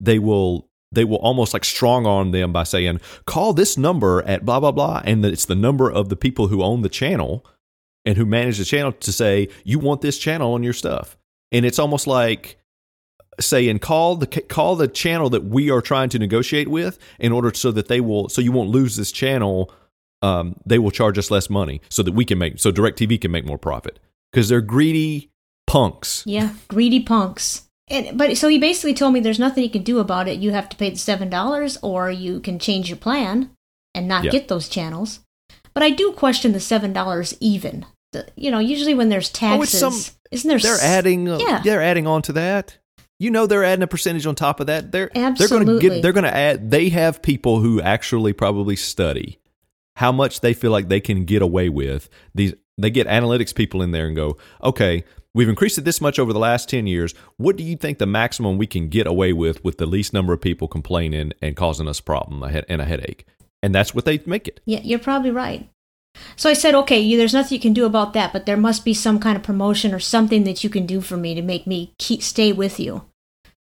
they 0.00 0.18
will 0.18 0.68
they 0.92 1.04
will 1.04 1.18
almost 1.18 1.52
like 1.52 1.64
strong 1.64 2.06
arm 2.06 2.30
them 2.30 2.52
by 2.52 2.62
saying 2.62 3.00
call 3.26 3.52
this 3.52 3.76
number 3.76 4.22
at 4.22 4.46
blah 4.46 4.58
blah 4.58 4.72
blah 4.72 5.02
and 5.04 5.24
it's 5.24 5.44
the 5.44 5.54
number 5.54 5.90
of 5.90 6.08
the 6.08 6.16
people 6.16 6.48
who 6.48 6.62
own 6.62 6.80
the 6.80 6.88
channel 6.88 7.44
and 8.06 8.16
who 8.16 8.24
manage 8.24 8.56
the 8.56 8.64
channel 8.64 8.92
to 8.92 9.12
say 9.12 9.48
you 9.64 9.78
want 9.78 10.00
this 10.00 10.16
channel 10.16 10.54
on 10.54 10.62
your 10.62 10.72
stuff 10.72 11.18
and 11.52 11.66
it's 11.66 11.78
almost 11.78 12.06
like 12.06 12.56
saying 13.38 13.78
call 13.78 14.16
the 14.16 14.26
call 14.26 14.76
the 14.76 14.88
channel 14.88 15.28
that 15.28 15.44
we 15.44 15.70
are 15.70 15.82
trying 15.82 16.08
to 16.08 16.18
negotiate 16.18 16.68
with 16.68 16.98
in 17.18 17.32
order 17.32 17.52
so 17.52 17.70
that 17.70 17.88
they 17.88 18.00
will 18.00 18.28
so 18.30 18.40
you 18.40 18.52
won't 18.52 18.70
lose 18.70 18.96
this 18.96 19.12
channel 19.12 19.70
um, 20.22 20.56
they 20.64 20.78
will 20.78 20.90
charge 20.90 21.18
us 21.18 21.30
less 21.30 21.50
money 21.50 21.82
so 21.90 22.02
that 22.02 22.12
we 22.12 22.24
can 22.24 22.38
make 22.38 22.58
so 22.58 22.72
DirecTV 22.72 23.20
can 23.20 23.30
make 23.30 23.44
more 23.44 23.58
profit 23.58 23.98
because 24.32 24.48
they're 24.48 24.62
greedy 24.62 25.30
punks 25.66 26.22
Yeah, 26.26 26.54
greedy 26.68 27.00
punks. 27.00 27.64
And 27.88 28.18
but 28.18 28.36
so 28.36 28.48
he 28.48 28.58
basically 28.58 28.94
told 28.94 29.12
me 29.14 29.20
there's 29.20 29.38
nothing 29.38 29.62
you 29.62 29.70
can 29.70 29.82
do 29.84 29.98
about 30.00 30.26
it. 30.26 30.38
You 30.40 30.50
have 30.52 30.68
to 30.70 30.76
pay 30.76 30.90
the 30.90 30.96
seven 30.96 31.30
dollars, 31.30 31.78
or 31.82 32.10
you 32.10 32.40
can 32.40 32.58
change 32.58 32.88
your 32.88 32.96
plan 32.96 33.50
and 33.94 34.08
not 34.08 34.24
Yeah. 34.24 34.32
get 34.32 34.48
those 34.48 34.68
channels. 34.68 35.20
But 35.72 35.84
I 35.84 35.90
do 35.90 36.10
question 36.12 36.52
the 36.52 36.58
seven 36.58 36.92
dollars 36.92 37.36
even. 37.40 37.86
You 38.36 38.50
know, 38.50 38.58
usually 38.58 38.94
when 38.94 39.08
there's 39.08 39.28
Oh, 39.30 39.38
taxes, 39.64 39.78
some- 39.80 40.14
isn't 40.30 40.48
there? 40.48 40.58
they're 40.58 40.80
adding 40.82 41.28
uh, 41.28 41.38
Yeah. 41.38 41.60
they're 41.62 41.82
adding 41.82 42.06
on 42.06 42.22
to 42.22 42.32
that 42.32 42.78
you 43.18 43.30
know 43.30 43.46
they're 43.46 43.64
adding 43.64 43.82
a 43.82 43.86
percentage 43.86 44.26
on 44.26 44.34
top 44.34 44.58
of 44.60 44.66
that 44.66 44.90
they're 44.92 45.10
they're 45.14 45.22
going 45.22 45.34
to 45.36 45.42
Absolutely. 45.42 45.78
get 45.80 46.02
they're 46.02 46.12
going 46.12 46.24
to 46.24 46.34
add 46.36 46.70
they 46.70 46.88
have 46.90 47.22
people 47.22 47.60
who 47.60 47.80
actually 47.80 48.32
probably 48.32 48.76
study 48.76 49.38
how 49.96 50.12
much 50.12 50.40
they 50.40 50.52
feel 50.52 50.70
like 50.70 50.88
they 50.88 51.00
can 51.00 51.24
get 51.24 51.40
away 51.42 51.68
with 51.68 52.08
these 52.34 52.54
they 52.76 52.90
get 52.90 53.06
analytics 53.06 53.54
people 53.54 53.80
in 53.82 53.92
there 53.92 54.06
and 54.06 54.16
go 54.16 54.36
okay 54.62 55.02
we've 55.34 55.48
increased 55.48 55.78
it 55.78 55.84
this 55.84 56.00
much 56.00 56.18
over 56.18 56.32
the 56.32 56.38
last 56.38 56.68
10 56.68 56.86
years 56.86 57.14
what 57.38 57.56
do 57.56 57.62
you 57.62 57.76
think 57.76 57.98
the 57.98 58.06
maximum 58.06 58.58
we 58.58 58.66
can 58.66 58.88
get 58.88 59.06
away 59.06 59.32
with 59.32 59.62
with 59.64 59.78
the 59.78 59.86
least 59.86 60.12
number 60.12 60.32
of 60.34 60.40
people 60.40 60.66
complaining 60.68 61.32
and 61.40 61.56
causing 61.56 61.88
us 61.88 62.00
a 62.00 62.02
problem 62.02 62.42
and 62.42 62.82
a 62.82 62.84
headache 62.84 63.24
and 63.62 63.74
that's 63.74 63.94
what 63.94 64.04
they 64.04 64.20
make 64.26 64.46
it 64.48 64.60
Yeah, 64.66 64.80
you're 64.82 64.98
probably 64.98 65.30
right. 65.30 65.70
So 66.36 66.50
I 66.50 66.52
said, 66.54 66.74
okay, 66.74 66.98
you, 67.00 67.16
there's 67.16 67.34
nothing 67.34 67.56
you 67.56 67.60
can 67.60 67.72
do 67.72 67.86
about 67.86 68.12
that, 68.12 68.32
but 68.32 68.46
there 68.46 68.56
must 68.56 68.84
be 68.84 68.94
some 68.94 69.18
kind 69.18 69.36
of 69.36 69.42
promotion 69.42 69.94
or 69.94 69.98
something 70.00 70.44
that 70.44 70.62
you 70.62 70.70
can 70.70 70.86
do 70.86 71.00
for 71.00 71.16
me 71.16 71.34
to 71.34 71.42
make 71.42 71.66
me 71.66 71.92
keep 71.98 72.22
stay 72.22 72.52
with 72.52 72.78
you. 72.78 73.02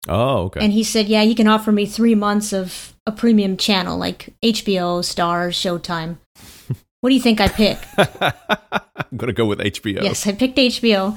oh 0.07 0.43
okay 0.45 0.63
And 0.63 0.73
he 0.73 0.83
said, 0.83 1.07
yeah, 1.07 1.21
you 1.23 1.35
can 1.35 1.47
offer 1.47 1.71
me 1.71 1.85
three 1.85 2.15
months 2.15 2.53
of 2.53 2.93
a 3.05 3.11
premium 3.11 3.55
channel 3.57 3.97
like 3.97 4.33
HBO, 4.43 4.99
Starz, 5.01 5.55
Showtime. 5.55 6.17
What 7.01 7.09
do 7.11 7.15
you 7.15 7.21
think 7.21 7.39
I 7.39 7.47
pick? 7.47 7.77
i'm 7.97 9.17
going 9.17 9.27
to 9.27 9.33
go 9.33 9.45
with 9.45 9.59
hbo 9.59 10.01
Yes, 10.03 10.25
I 10.25 10.31
picked 10.33 10.57
HBO. 10.57 11.15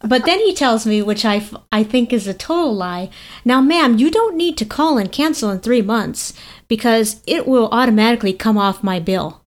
But 0.00 0.24
then 0.24 0.38
he 0.40 0.54
tells 0.54 0.86
me, 0.86 1.02
which 1.02 1.24
I, 1.24 1.36
f- 1.36 1.54
I 1.70 1.84
think 1.84 2.12
is 2.12 2.26
a 2.26 2.32
total 2.34 2.74
lie. 2.74 3.10
Now, 3.44 3.60
ma'am, 3.60 3.98
you 3.98 4.10
don't 4.10 4.36
need 4.36 4.56
to 4.58 4.64
call 4.64 4.96
and 4.96 5.12
cancel 5.12 5.50
in 5.50 5.58
three 5.60 5.82
months 5.82 6.32
because 6.66 7.20
it 7.26 7.46
will 7.46 7.68
automatically 7.72 8.32
come 8.32 8.56
off 8.56 8.82
my 8.82 9.00
bill. 9.00 9.44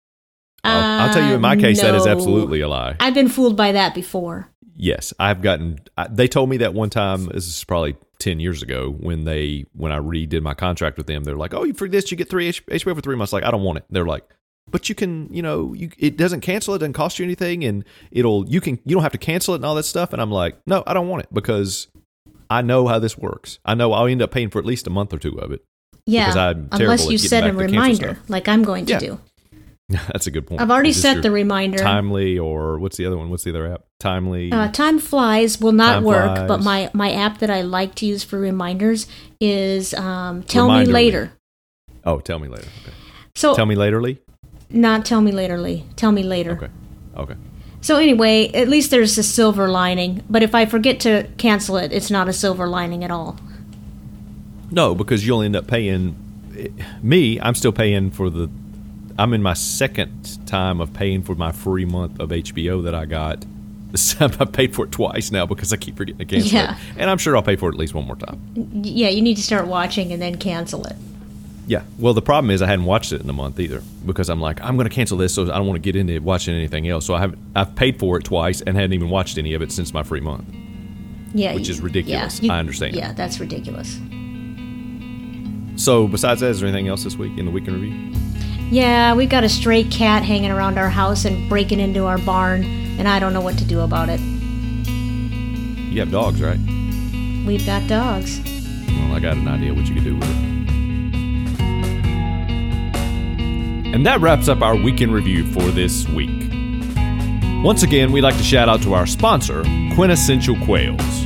I'll, 0.66 1.06
I'll 1.08 1.12
tell 1.14 1.28
you 1.28 1.34
in 1.34 1.40
my 1.40 1.54
Uh, 1.54 1.60
case 1.60 1.80
that 1.80 1.94
is 1.94 2.06
absolutely 2.06 2.60
a 2.60 2.68
lie 2.68 2.96
I've 3.00 3.14
been 3.14 3.28
fooled 3.28 3.56
by 3.56 3.72
that 3.72 3.94
before. 3.94 4.48
Yes, 4.78 5.14
I've 5.18 5.40
gotten. 5.40 5.78
I, 5.96 6.06
they 6.08 6.28
told 6.28 6.50
me 6.50 6.58
that 6.58 6.74
one 6.74 6.90
time. 6.90 7.26
This 7.26 7.46
is 7.46 7.64
probably 7.64 7.96
ten 8.18 8.40
years 8.40 8.62
ago 8.62 8.90
when 8.90 9.24
they 9.24 9.64
when 9.72 9.90
I 9.90 9.98
redid 9.98 10.42
my 10.42 10.52
contract 10.52 10.98
with 10.98 11.06
them. 11.06 11.24
They're 11.24 11.34
like, 11.36 11.54
"Oh, 11.54 11.72
for 11.72 11.88
this 11.88 12.10
you 12.10 12.16
get 12.18 12.28
three 12.28 12.48
H- 12.48 12.64
HBO 12.66 12.94
for 12.94 13.00
three 13.00 13.16
months." 13.16 13.32
Like, 13.32 13.42
I 13.44 13.50
don't 13.50 13.62
want 13.62 13.78
it. 13.78 13.86
They're 13.88 14.04
like, 14.04 14.24
"But 14.70 14.90
you 14.90 14.94
can, 14.94 15.32
you 15.32 15.40
know, 15.40 15.72
you 15.72 15.88
it 15.98 16.18
doesn't 16.18 16.42
cancel. 16.42 16.74
It 16.74 16.80
doesn't 16.80 16.92
cost 16.92 17.18
you 17.18 17.24
anything, 17.24 17.64
and 17.64 17.84
it'll 18.10 18.46
you 18.50 18.60
can 18.60 18.78
you 18.84 18.94
don't 18.94 19.02
have 19.02 19.12
to 19.12 19.18
cancel 19.18 19.54
it 19.54 19.58
and 19.58 19.64
all 19.64 19.74
that 19.76 19.84
stuff." 19.84 20.12
And 20.12 20.20
I'm 20.20 20.30
like, 20.30 20.56
"No, 20.66 20.82
I 20.86 20.92
don't 20.92 21.08
want 21.08 21.22
it 21.22 21.32
because 21.32 21.86
I 22.50 22.60
know 22.60 22.86
how 22.86 22.98
this 22.98 23.16
works. 23.16 23.58
I 23.64 23.74
know 23.74 23.94
I'll 23.94 24.06
end 24.06 24.20
up 24.20 24.30
paying 24.30 24.50
for 24.50 24.58
at 24.58 24.66
least 24.66 24.86
a 24.86 24.90
month 24.90 25.14
or 25.14 25.18
two 25.18 25.38
of 25.38 25.52
it." 25.52 25.64
Yeah, 26.04 26.26
Because 26.26 26.36
I'm 26.36 26.68
unless 26.72 27.08
you 27.10 27.16
set 27.16 27.44
a 27.44 27.46
back 27.46 27.52
to 27.52 27.58
cancel 27.72 27.72
reminder, 27.72 28.18
like 28.28 28.46
I'm 28.46 28.62
going 28.62 28.84
to 28.86 28.92
Yeah. 28.92 28.98
do. 28.98 29.20
That's 29.88 30.26
a 30.26 30.30
good 30.30 30.46
point. 30.46 30.60
I've 30.60 30.70
already 30.70 30.92
set 30.92 31.22
the 31.22 31.30
reminder. 31.30 31.78
Timely 31.78 32.38
or 32.38 32.78
what's 32.78 32.96
the 32.96 33.06
other 33.06 33.16
one? 33.16 33.30
What's 33.30 33.44
the 33.44 33.50
other 33.50 33.72
app? 33.72 33.84
Timely. 34.00 34.50
Uh, 34.50 34.68
time 34.72 34.98
flies 34.98 35.60
will 35.60 35.72
not 35.72 35.94
Time 35.94 36.04
work, 36.04 36.48
but 36.48 36.62
my, 36.62 36.90
my 36.92 37.12
app 37.12 37.38
that 37.38 37.50
I 37.50 37.62
like 37.62 37.94
to 37.96 38.06
use 38.06 38.24
for 38.24 38.38
reminders 38.38 39.06
is 39.40 39.94
um, 39.94 40.42
Tell 40.42 40.66
Me 40.66 40.80
Reminderly. 40.80 40.92
Later. 40.92 41.32
oh, 42.04 42.18
tell 42.20 42.38
me 42.38 42.48
later. 42.48 42.66
Okay. 42.82 42.92
So 43.36 43.54
Tell 43.54 43.66
me 43.66 43.74
laterly. 43.76 44.18
Not 44.70 45.04
tell 45.04 45.20
me 45.20 45.30
Laterly. 45.30 45.84
Tell 45.94 46.10
me 46.10 46.24
later. 46.24 46.52
Okay. 46.52 46.68
Okay. 47.16 47.34
So 47.80 47.96
anyway, 47.96 48.50
at 48.52 48.66
least 48.68 48.90
there's 48.90 49.16
a 49.16 49.22
silver 49.22 49.68
lining. 49.68 50.24
But 50.28 50.42
if 50.42 50.54
I 50.54 50.66
forget 50.66 50.98
to 51.00 51.28
cancel 51.38 51.76
it, 51.76 51.92
it's 51.92 52.10
not 52.10 52.28
a 52.28 52.32
silver 52.32 52.66
lining 52.66 53.04
at 53.04 53.12
all. 53.12 53.38
No, 54.72 54.94
because 54.96 55.24
you'll 55.24 55.42
end 55.42 55.54
up 55.54 55.68
paying. 55.68 56.16
Me, 57.02 57.38
I'm 57.40 57.54
still 57.54 57.70
paying 57.72 58.10
for 58.10 58.28
the. 58.30 58.50
I'm 59.18 59.32
in 59.32 59.42
my 59.42 59.54
second 59.54 60.46
time 60.46 60.80
of 60.80 60.92
paying 60.92 61.22
for 61.22 61.34
my 61.34 61.52
free 61.52 61.84
month 61.84 62.20
of 62.20 62.30
HBO 62.30 62.84
that 62.84 62.94
I 62.94 63.06
got. 63.06 63.44
I 64.20 64.44
paid 64.44 64.74
for 64.74 64.84
it 64.84 64.92
twice 64.92 65.30
now 65.30 65.46
because 65.46 65.72
I 65.72 65.76
keep 65.76 65.96
forgetting 65.96 66.18
to 66.18 66.24
cancel 66.26 66.50
Yeah. 66.58 66.74
it. 66.76 66.80
And 66.98 67.08
I'm 67.08 67.16
sure 67.18 67.34
I'll 67.36 67.42
pay 67.42 67.56
for 67.56 67.70
it 67.70 67.74
at 67.74 67.78
least 67.78 67.94
one 67.94 68.06
more 68.06 68.16
time. 68.16 68.40
Yeah, 68.82 69.08
you 69.08 69.22
need 69.22 69.36
to 69.36 69.42
start 69.42 69.66
watching 69.68 70.12
and 70.12 70.20
then 70.20 70.36
cancel 70.36 70.84
it. 70.86 70.96
Yeah. 71.66 71.82
Well, 71.98 72.12
the 72.12 72.20
problem 72.22 72.50
is 72.50 72.60
I 72.62 72.66
hadn't 72.66 72.84
watched 72.84 73.12
it 73.12 73.22
in 73.22 73.30
a 73.30 73.32
month 73.32 73.58
either 73.58 73.82
because 74.04 74.28
I'm 74.28 74.40
like 74.40 74.60
I'm 74.62 74.76
going 74.76 74.88
to 74.88 74.94
cancel 74.94 75.16
this, 75.16 75.34
so 75.34 75.44
I 75.44 75.56
don't 75.56 75.66
want 75.66 75.76
to 75.82 75.92
get 75.92 75.96
into 75.96 76.18
watching 76.20 76.54
anything 76.54 76.86
else. 76.88 77.06
So 77.06 77.14
I 77.14 77.20
have 77.20 77.34
I've 77.56 77.74
paid 77.74 77.98
for 77.98 78.18
it 78.18 78.24
twice 78.24 78.60
and 78.60 78.76
hadn't 78.76 78.92
even 78.92 79.08
watched 79.08 79.38
any 79.38 79.54
of 79.54 79.62
it 79.62 79.72
since 79.72 79.94
my 79.94 80.02
free 80.02 80.20
month. 80.20 80.44
Yeah, 81.32 81.54
Which 81.54 81.68
you- 81.68 81.72
is 81.74 81.80
ridiculous. 81.80 82.40
yeah, 82.40 82.52
I 82.52 82.58
understand. 82.58 82.94
Yeah, 82.94 83.12
that's 83.14 83.40
ridiculous. 83.40 83.98
So 85.76 86.06
besides 86.06 86.40
that, 86.40 86.50
is 86.50 86.60
there 86.60 86.68
anything 86.68 86.88
else 86.88 87.04
this 87.04 87.16
week 87.16 87.36
in 87.38 87.44
the 87.46 87.50
weekend 87.50 87.82
review? 87.82 88.12
Yeah, 88.70 89.14
we've 89.14 89.28
got 89.28 89.44
a 89.44 89.48
stray 89.48 89.84
cat 89.84 90.24
hanging 90.24 90.50
around 90.50 90.76
our 90.76 90.90
house 90.90 91.24
and 91.24 91.48
breaking 91.48 91.78
into 91.78 92.06
our 92.06 92.18
barn, 92.18 92.64
and 92.98 93.06
I 93.06 93.20
don't 93.20 93.32
know 93.32 93.40
what 93.40 93.56
to 93.58 93.64
do 93.64 93.80
about 93.80 94.08
it. 94.08 94.20
You 94.20 96.00
have 96.00 96.10
dogs, 96.10 96.42
right? 96.42 96.58
We've 97.46 97.64
got 97.64 97.86
dogs. 97.88 98.40
Well, 98.88 99.14
I 99.14 99.20
got 99.20 99.36
an 99.36 99.46
idea 99.46 99.72
what 99.72 99.86
you 99.86 99.94
could 99.94 100.04
do 100.04 100.16
with 100.16 100.28
it. 100.28 100.46
And 103.94 104.04
that 104.04 104.20
wraps 104.20 104.48
up 104.48 104.62
our 104.62 104.74
weekend 104.74 105.12
review 105.14 105.46
for 105.52 105.62
this 105.70 106.08
week. 106.08 106.50
Once 107.64 107.82
again, 107.84 108.10
we'd 108.12 108.22
like 108.22 108.36
to 108.36 108.42
shout 108.42 108.68
out 108.68 108.82
to 108.82 108.94
our 108.94 109.06
sponsor, 109.06 109.62
Quintessential 109.94 110.56
Quails. 110.56 111.24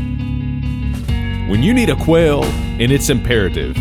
When 1.48 1.62
you 1.62 1.72
need 1.74 1.88
a 1.90 1.96
quail 1.96 2.44
and 2.44 2.92
it's 2.92 3.08
imperative, 3.08 3.74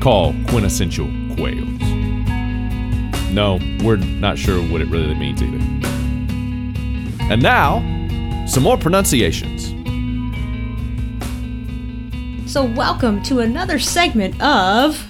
call 0.00 0.34
Quintessential 0.46 1.08
Quails. 1.34 1.85
No, 3.32 3.58
we're 3.84 3.96
not 3.96 4.38
sure 4.38 4.60
what 4.70 4.80
it 4.80 4.88
really 4.88 5.14
means 5.14 5.42
either. 5.42 5.58
And 7.30 7.42
now, 7.42 7.80
some 8.46 8.62
more 8.62 8.76
pronunciations. 8.78 9.66
So, 12.50 12.64
welcome 12.64 13.22
to 13.24 13.40
another 13.40 13.78
segment 13.78 14.40
of 14.40 15.04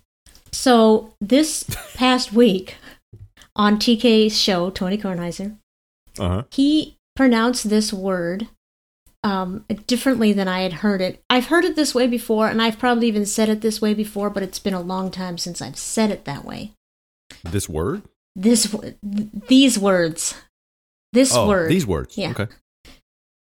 So, 0.53 1.13
this 1.21 1.65
past 1.95 2.33
week 2.33 2.77
on 3.55 3.77
TK's 3.79 4.39
show, 4.41 4.71
Tony 4.71 4.97
Kornheiser, 4.97 5.59
Uh 6.19 6.29
huh. 6.29 6.43
he 6.53 6.97
pronounced 7.17 7.69
this 7.69 7.93
word 7.93 8.47
um, 9.25 9.65
differently 9.89 10.33
than 10.33 10.47
I 10.47 10.61
had 10.61 10.75
heard 10.75 11.01
it. 11.01 11.21
I've 11.29 11.47
heard 11.47 11.65
it 11.65 11.75
this 11.75 11.95
way 11.95 12.07
before, 12.07 12.49
and 12.49 12.63
I've 12.63 12.79
probably 12.79 13.09
even 13.09 13.27
said 13.27 13.49
it 13.49 13.61
this 13.61 13.81
way 13.83 13.93
before, 13.93 14.31
but 14.31 14.45
it's 14.45 14.61
been 14.61 14.75
a 14.75 14.81
long 14.81 15.11
time 15.11 15.37
since 15.37 15.61
I've 15.61 15.79
said 15.79 16.11
it 16.11 16.25
that 16.27 16.45
way. 16.45 16.73
This 17.43 17.69
word? 17.69 18.03
This, 18.37 18.71
th- 18.71 18.95
these 19.03 19.79
words, 19.79 20.35
this 21.13 21.35
oh, 21.35 21.49
word, 21.49 21.71
these 21.71 21.87
words. 21.87 22.17
Yeah. 22.17 22.31
Okay. 22.33 22.47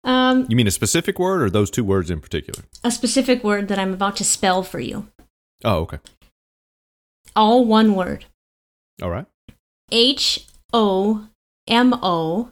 um, 0.04 0.46
You 0.50 0.56
mean 0.56 0.68
a 0.68 0.72
specific 0.72 1.18
word 1.18 1.42
or 1.42 1.50
those 1.50 1.72
two 1.72 1.84
words 1.84 2.12
in 2.12 2.20
particular? 2.20 2.64
a 2.84 2.92
specific 2.92 3.44
word 3.44 3.68
that 3.70 3.80
I'm 3.80 3.94
about 3.94 4.18
to 4.18 4.24
spell 4.24 4.62
for 4.64 4.80
you. 4.80 5.08
Oh, 5.64 5.80
okay. 5.80 6.00
All 7.36 7.66
one 7.66 7.96
word. 7.96 8.26
All 9.02 9.10
right. 9.10 9.26
H 9.92 10.46
O 10.74 11.28
M 11.68 11.94
O 12.04 12.52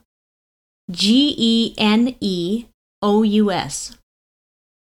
G 0.92 1.36
E 1.38 1.76
N 1.78 2.16
E 2.20 2.66
O 3.02 3.24
U 3.24 3.52
S. 3.52 3.98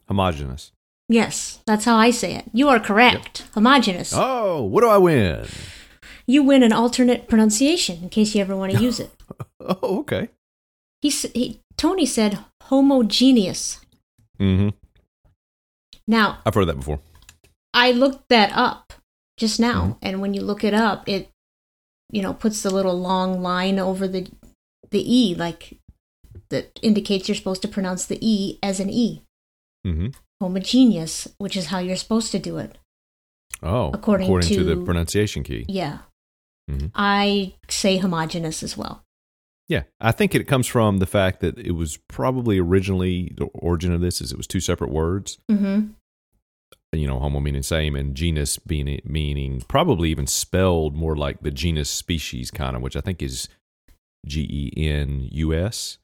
Homogenous. 0.07 0.71
Yes, 1.09 1.59
that's 1.65 1.85
how 1.85 1.95
I 1.95 2.11
say 2.11 2.35
it. 2.35 2.45
You 2.53 2.69
are 2.69 2.79
correct. 2.79 3.45
Homogenous. 3.53 4.13
Oh, 4.15 4.63
what 4.63 4.81
do 4.81 4.87
I 4.89 4.97
win? 4.97 5.45
You 6.25 6.43
win 6.43 6.63
an 6.63 6.71
alternate 6.73 7.27
pronunciation 7.27 8.03
in 8.03 8.09
case 8.09 8.33
you 8.33 8.41
ever 8.41 8.55
want 8.55 8.71
to 8.73 8.81
use 8.81 8.99
it. 8.99 9.11
Oh, 9.65 9.99
okay. 9.99 10.27
He, 11.01 11.09
he 11.09 11.61
Tony 11.77 12.05
said 12.05 12.37
homogeneous. 12.63 13.79
Mm-hmm. 14.37 14.69
Now, 16.05 16.39
I've 16.45 16.53
heard 16.53 16.67
that 16.67 16.75
before. 16.75 16.99
I 17.73 17.91
looked 17.91 18.27
that 18.27 18.51
up 18.53 18.91
just 19.37 19.59
now, 19.61 19.81
Mhm. 19.81 19.97
and 20.01 20.21
when 20.21 20.33
you 20.33 20.41
look 20.41 20.65
it 20.65 20.73
up, 20.73 21.07
it 21.07 21.29
you 22.11 22.21
know 22.21 22.33
puts 22.33 22.61
the 22.61 22.69
little 22.71 22.99
long 22.99 23.41
line 23.41 23.79
over 23.79 24.05
the 24.05 24.27
the 24.91 25.01
e 25.01 25.33
like 25.33 25.77
that 26.53 26.79
indicates 26.81 27.27
you're 27.27 27.35
supposed 27.35 27.61
to 27.63 27.67
pronounce 27.67 28.05
the 28.05 28.17
e 28.21 28.57
as 28.63 28.79
an 28.79 28.89
e. 28.89 29.23
Mm-hmm. 29.85 30.07
Homogeneous, 30.41 31.27
which 31.37 31.57
is 31.57 31.67
how 31.67 31.79
you're 31.79 31.95
supposed 31.97 32.31
to 32.31 32.39
do 32.39 32.57
it. 32.57 32.77
Oh, 33.61 33.91
According 33.93 34.41
to, 34.41 34.63
the 34.63 34.77
pronunciation 34.77 35.43
key. 35.43 35.65
Yeah. 35.67 35.99
Mhm. 36.69 36.91
I 36.95 37.53
say 37.69 37.97
homogeneous 37.97 38.63
as 38.63 38.77
well. 38.77 39.03
Yeah, 39.69 39.83
I 39.99 40.11
think 40.11 40.35
it 40.35 40.47
comes 40.47 40.67
from 40.67 40.97
the 40.97 41.05
fact 41.05 41.39
that 41.39 41.57
it 41.57 41.71
was 41.71 41.97
probably 42.09 42.59
originally 42.59 43.31
the 43.37 43.45
origin 43.53 43.93
of 43.93 44.01
this 44.01 44.21
is 44.21 44.31
it 44.31 44.37
was 44.37 44.47
two 44.47 44.59
separate 44.59 44.91
words. 44.91 45.39
Mm-hmm. 45.49 45.91
You 46.93 47.07
know, 47.07 47.19
homo 47.19 47.39
meaning 47.39 47.63
same, 47.63 47.95
and 47.95 48.13
genus 48.13 48.59
being 48.59 49.01
meaning 49.03 49.63
probably 49.67 50.11
even 50.11 50.27
spelled 50.27 50.95
more 50.95 51.15
like 51.15 51.41
the 51.41 51.51
genus 51.51 51.89
species 51.89 52.51
kind 52.51 52.75
of, 52.75 52.81
which 52.81 52.95
I 52.95 53.01
think 53.01 53.21
is 53.23 53.49
G 54.25 54.71
E 54.77 54.87
N 54.89 55.27
U 55.31 55.53
S. 55.53 55.97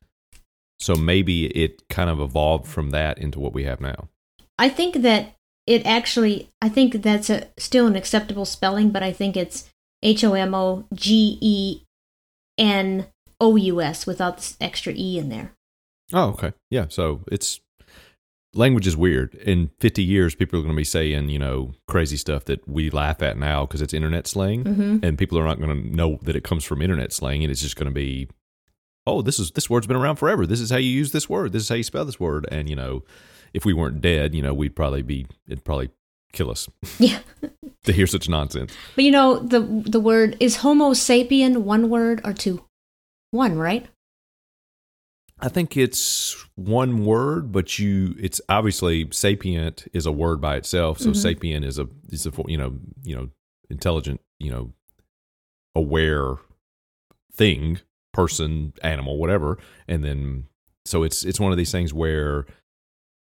So 0.80 0.96
maybe 0.96 1.48
it 1.48 1.88
kind 1.90 2.10
of 2.10 2.20
evolved 2.20 2.68
from 2.68 2.92
that 2.92 3.18
into 3.18 3.40
what 3.40 3.54
we 3.54 3.66
have 3.66 3.82
now. 3.82 4.08
I 4.58 4.70
think 4.70 5.02
that 5.02 5.36
it 5.68 5.86
actually, 5.86 6.50
I 6.62 6.70
think 6.70 7.02
that's 7.02 7.30
a, 7.30 7.48
still 7.58 7.88
an 7.88 7.96
acceptable 7.96 8.46
spelling, 8.46 8.90
but 8.92 9.04
I 9.04 9.12
think 9.12 9.38
it's 9.38 9.70
H 10.02 10.24
O 10.24 10.34
M 10.34 10.56
O 10.56 10.86
G 10.94 11.38
E 11.42 11.82
N 12.58 13.08
O 13.40 13.56
U 13.56 13.82
S 13.82 14.08
without 14.08 14.38
this 14.38 14.58
extra 14.60 14.94
E 14.96 15.18
in 15.18 15.30
there. 15.30 15.54
Oh, 16.14 16.30
okay. 16.30 16.54
Yeah. 16.72 16.86
So 16.90 17.22
it's 17.32 17.60
language 18.54 18.88
is 18.88 18.98
weird. 18.98 19.36
In 19.36 19.70
50 19.80 20.04
years, 20.04 20.34
people 20.36 20.60
are 20.60 20.64
going 20.64 20.74
to 20.74 20.80
be 20.80 20.84
saying, 20.84 21.30
you 21.30 21.40
know, 21.40 21.74
crazy 21.88 22.18
stuff 22.18 22.46
that 22.46 22.68
we 22.68 22.90
laugh 22.90 23.22
at 23.22 23.38
now 23.38 23.66
because 23.66 23.82
it's 23.82 23.94
internet 23.94 24.28
slang. 24.28 24.64
Mm-hmm. 24.64 25.06
And 25.06 25.18
people 25.18 25.38
are 25.38 25.46
not 25.46 25.60
going 25.60 25.70
to 25.70 25.96
know 25.96 26.20
that 26.24 26.36
it 26.36 26.44
comes 26.44 26.64
from 26.64 26.82
internet 26.82 27.14
slang. 27.14 27.44
And 27.44 27.52
it's 27.52 27.62
just 27.62 27.76
going 27.76 27.90
to 27.90 27.94
be, 27.94 28.28
oh, 29.10 29.22
this 29.22 29.40
is 29.40 29.52
this 29.52 29.70
word's 29.70 29.88
been 29.88 29.96
around 29.98 30.16
forever. 30.18 30.46
This 30.46 30.60
is 30.62 30.70
how 30.70 30.78
you 30.78 30.90
use 30.90 31.12
this 31.12 31.28
word. 31.30 31.52
This 31.52 31.64
is 31.64 31.70
how 31.70 31.76
you 31.76 31.84
spell 31.84 32.06
this 32.06 32.20
word. 32.20 32.48
And, 32.52 32.70
you 32.70 32.76
know, 32.76 33.04
if 33.54 33.66
we 33.66 33.74
weren't 33.74 34.02
dead, 34.02 34.36
you 34.36 34.42
know, 34.42 34.54
we'd 34.54 34.76
probably 34.76 35.02
be, 35.02 35.26
it'd 35.48 35.64
probably 35.66 35.90
kill 36.32 36.52
us 36.52 36.70
Yeah. 37.00 37.20
to 37.86 37.92
hear 37.92 38.06
such 38.08 38.30
nonsense. 38.30 38.72
But 38.96 39.04
you 39.06 39.12
know, 39.12 39.40
the 39.40 39.60
the 39.62 40.00
word 40.00 40.38
is 40.40 40.58
Homo 40.58 40.92
sapien 40.92 41.58
one 41.64 41.90
word 41.90 42.22
or 42.24 42.34
two? 42.34 42.64
One, 43.32 43.58
right? 43.58 43.88
I 45.42 45.48
think 45.48 45.78
it's 45.78 46.36
one 46.56 47.06
word, 47.06 47.52
but 47.52 47.80
you 47.80 48.14
it's 48.20 48.42
obviously 48.50 49.08
sapient 49.12 49.88
is 49.94 50.06
a 50.06 50.12
word 50.12 50.42
by 50.42 50.58
itself. 50.58 51.00
So 51.00 51.12
Mhm. 51.12 51.16
sapient 51.16 51.66
is 51.66 51.80
a 51.80 51.88
is 52.12 52.26
a 52.26 52.32
you 52.48 52.58
know 52.58 52.78
you 53.04 53.16
know 53.16 53.30
intelligent 53.70 54.20
you 54.40 54.52
know 54.52 54.74
aware 55.76 56.36
thing, 57.34 57.80
person, 58.14 58.74
animal, 58.84 59.18
whatever, 59.18 59.58
and 59.88 60.04
then 60.04 60.46
so 60.86 61.04
it's 61.04 61.24
it's 61.24 61.40
one 61.40 61.52
of 61.52 61.58
these 61.58 61.72
things 61.72 61.94
where 61.94 62.46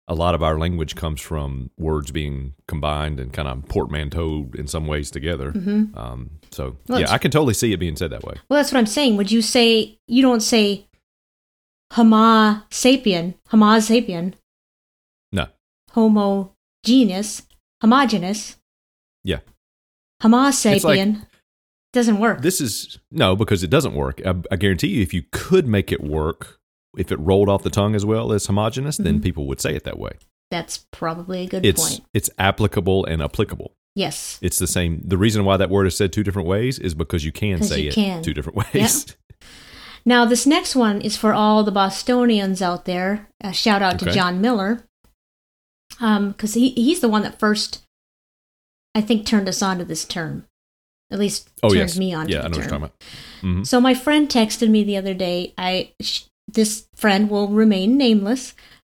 a 0.06 0.14
lot 0.14 0.34
of 0.34 0.42
our 0.42 0.58
language 0.58 0.94
comes 0.96 1.18
from 1.20 1.70
words 1.78 2.10
being 2.10 2.54
combined 2.68 3.18
and 3.18 3.32
kind 3.32 3.48
of 3.48 3.58
portmanteaued 3.68 4.54
in 4.54 4.66
some 4.66 4.86
ways 4.86 5.10
together. 5.10 5.52
Mm-hmm. 5.52 5.96
Um, 5.98 6.30
so 6.50 6.76
Well, 6.88 7.00
yeah, 7.00 7.10
I 7.10 7.16
can 7.16 7.30
totally 7.30 7.54
see 7.54 7.72
it 7.72 7.78
being 7.78 7.96
said 7.96 8.10
that 8.10 8.22
way. 8.22 8.34
Well, 8.48 8.58
that's 8.58 8.70
what 8.70 8.78
I'm 8.78 8.86
saying. 8.86 9.16
Would 9.16 9.32
you 9.32 9.40
say 9.40 9.98
you 10.06 10.20
don't 10.20 10.42
say 10.42 10.86
Homo 11.92 12.60
sapien, 12.70 13.34
Homo 13.48 13.78
sapien, 13.78 14.34
No, 15.32 15.46
homogeneous, 15.92 17.42
homogeneous, 17.80 18.56
yeah. 19.22 19.38
Homo 20.20 20.36
like- 20.38 20.54
sapien? 20.54 21.26
Doesn't 21.94 22.18
work. 22.18 22.42
This 22.42 22.60
is 22.60 22.98
no, 23.10 23.34
because 23.36 23.62
it 23.62 23.70
doesn't 23.70 23.94
work. 23.94 24.20
I, 24.26 24.34
I 24.50 24.56
guarantee 24.56 24.88
you, 24.88 25.00
if 25.02 25.14
you 25.14 25.22
could 25.32 25.66
make 25.66 25.90
it 25.92 26.02
work, 26.02 26.58
if 26.98 27.10
it 27.10 27.16
rolled 27.20 27.48
off 27.48 27.62
the 27.62 27.70
tongue 27.70 27.94
as 27.94 28.04
well 28.04 28.32
as 28.32 28.44
homogenous, 28.46 28.98
then 28.98 29.20
Mhm. 29.20 29.22
people 29.22 29.46
would 29.46 29.60
say 29.60 29.74
it 29.74 29.84
that 29.84 29.98
way. 29.98 30.10
That's 30.50 30.84
probably 30.92 31.44
a 31.44 31.46
good 31.46 31.64
It's 31.64 31.80
point. 31.88 32.04
it's 32.12 32.28
applicable 32.38 33.06
and 33.06 33.22
applicable. 33.22 33.72
Yes. 33.94 34.38
It's 34.42 34.58
the 34.58 34.66
same. 34.66 35.00
The 35.04 35.16
reason 35.16 35.44
why 35.44 35.56
that 35.56 35.70
word 35.70 35.86
is 35.86 35.96
said 35.96 36.12
two 36.12 36.22
different 36.24 36.48
ways 36.48 36.78
is 36.80 36.94
because 36.94 37.24
you 37.24 37.32
can 37.32 37.62
say 37.62 37.80
you 37.80 37.88
it 37.88 37.94
can. 37.94 38.22
two 38.22 38.34
different 38.34 38.58
ways. 38.74 39.16
Now, 40.06 40.26
this 40.26 40.46
next 40.46 40.76
one 40.76 41.00
is 41.00 41.16
for 41.16 41.32
all 41.32 41.64
the 41.64 41.72
Bostonians 41.72 42.60
out 42.60 42.84
there. 42.84 43.30
A 43.40 43.54
shout 43.54 43.80
out 43.80 43.98
to 44.00 44.12
John 44.12 44.38
Miller, 44.38 44.84
because 45.98 46.52
he 46.52 46.70
he's 46.72 47.00
the 47.00 47.08
one 47.08 47.22
that 47.22 47.38
first, 47.38 47.82
I 48.94 49.00
think, 49.00 49.24
turned 49.24 49.48
us 49.48 49.62
on 49.62 49.78
to 49.78 49.84
this 49.86 50.04
term. 50.04 50.44
At 51.10 51.18
least 51.18 51.48
Oh 51.62 51.68
turned 51.68 51.80
yes, 51.80 51.98
me 51.98 52.12
on. 52.14 52.28
yeah, 52.28 52.38
to 52.38 52.44
I 52.44 52.48
know 52.48 52.50
what 52.50 52.56
you're 52.58 52.64
talking 52.68 52.84
about. 52.84 53.00
Mhm. 53.42 53.66
So 53.66 53.80
my 53.80 53.94
friend 53.94 54.28
texted 54.28 54.68
me 54.70 54.84
the 54.84 54.96
other 54.96 55.14
day. 55.14 55.52
I 55.58 55.92
sh- 56.00 56.22
this 56.48 56.86
friend 56.96 57.30
will 57.30 57.48
remain 57.48 57.96
nameless, 57.96 58.54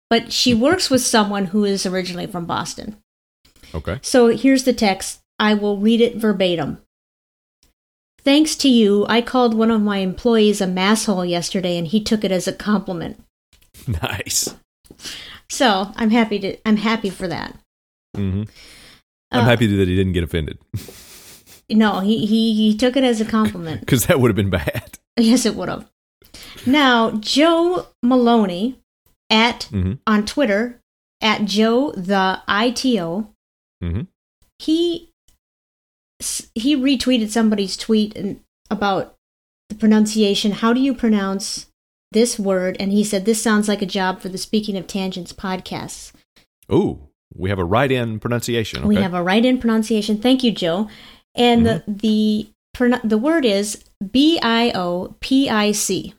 but 0.10 0.32
she 0.32 0.54
works 0.68 0.90
with 0.90 1.02
someone 1.02 1.46
who 1.48 1.64
is 1.66 1.86
originally 1.86 2.28
from 2.28 2.46
Boston. 2.46 2.98
Okay. 3.76 4.00
So 4.02 4.28
here's 4.28 4.64
the 4.64 4.74
text. 4.74 5.20
I 5.40 5.54
will 5.54 5.78
read 5.78 6.02
it 6.02 6.16
verbatim. 6.16 6.82
Thanks 8.24 8.56
to 8.58 8.70
you, 8.70 9.06
I 9.08 9.22
called 9.22 9.54
one 9.54 9.72
of 9.72 9.82
my 9.82 10.00
employees 10.00 10.60
a 10.60 10.66
masshole 10.68 11.30
yesterday 11.30 11.78
and 11.78 11.88
he 11.88 12.04
took 12.04 12.24
it 12.24 12.32
as 12.32 12.48
a 12.48 12.54
compliment. 12.54 13.24
Nice. 13.88 14.56
So 15.50 15.92
I'm 15.96 16.10
happy 16.10 16.40
to 16.40 16.58
I'm 16.66 16.78
happy 16.78 17.10
for 17.12 17.28
that. 17.28 17.56
Mm-hmm. 18.18 18.44
I'm 19.32 19.42
Uh, 19.42 19.46
happy 19.46 19.68
that 19.68 19.88
he 19.88 19.96
didn't 19.96 20.14
get 20.14 20.24
offended 20.24 20.58
No, 21.70 22.00
he, 22.00 22.26
he 22.26 22.54
he 22.54 22.78
took 22.78 22.96
it 22.96 23.04
as 23.04 23.20
a 23.20 23.26
compliment. 23.26 23.80
because 23.82 24.06
that 24.06 24.20
would 24.20 24.30
have 24.30 24.36
been 24.36 24.50
bad. 24.50 24.98
yes, 25.18 25.46
it 25.46 25.56
would 25.56 25.70
have. 25.70 25.90
Now, 26.66 27.12
Joe 27.12 27.88
Maloney 28.04 28.80
at 29.30 29.64
hmm 29.66 29.94
on 30.06 30.26
Twitter 30.26 30.80
at 31.22 31.46
Joe 31.46 31.92
the 31.92 32.42
ITO. 32.48 33.30
hmm 33.82 34.02
He 34.60 35.10
he 36.56 36.76
retweeted 36.76 37.30
somebody's 37.30 37.78
tweet 37.78 38.16
and 38.16 38.40
about 38.72 39.16
the 39.70 39.76
pronunciation. 39.76 40.52
How 40.54 40.74
do 40.74 40.80
you 40.80 40.94
pronounce 40.94 41.68
this 42.12 42.40
word? 42.40 42.78
And 42.80 42.92
he 42.92 43.04
said 43.04 43.26
this 43.26 43.42
sounds 43.42 43.68
like 43.68 43.82
a 43.82 43.86
job 43.88 44.22
for 44.22 44.30
the 44.30 44.38
Speaking 44.38 44.78
of 44.78 44.88
Tangents 44.88 45.34
podcasts. 45.34 46.12
Ooh, 46.72 47.00
we 47.34 47.50
have 47.50 47.60
a 47.60 47.66
write-in 47.66 48.20
pronunciation. 48.20 48.80
Okay. 48.80 48.88
We 48.88 48.96
have 48.96 49.14
a 49.14 49.22
write-in 49.24 49.60
pronunciation. 49.60 50.18
Thank 50.20 50.44
you, 50.44 50.52
Joe. 50.52 50.90
And 51.38 51.66
the 51.66 51.84
the 51.88 52.50
the 53.04 53.18
word 53.18 53.46
is 53.46 53.84
B 54.12 54.40
I 54.42 54.72
O 54.76 55.16
P 55.20 55.50
I 55.50 55.72
C. 55.72 56.14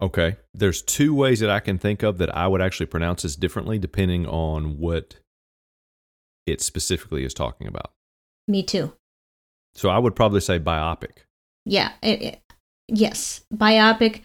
Okay. 0.00 0.36
There's 0.52 0.82
two 0.82 1.14
ways 1.14 1.40
that 1.40 1.50
I 1.50 1.60
can 1.60 1.78
think 1.78 2.02
of 2.02 2.18
that 2.18 2.34
I 2.36 2.48
would 2.48 2.60
actually 2.60 2.86
pronounce 2.86 3.22
this 3.22 3.36
differently 3.36 3.78
depending 3.78 4.26
on 4.26 4.78
what 4.78 5.16
it 6.46 6.60
specifically 6.60 7.24
is 7.24 7.32
talking 7.34 7.68
about. 7.68 7.92
Me 8.48 8.62
too. 8.64 8.92
So 9.74 9.88
I 9.88 9.98
would 9.98 10.16
probably 10.16 10.40
say 10.40 10.58
biopic. 10.58 11.18
Yeah. 11.64 11.92
It, 12.02 12.22
it- 12.22 12.40
yes. 12.88 13.42
Biopic. 13.54 14.22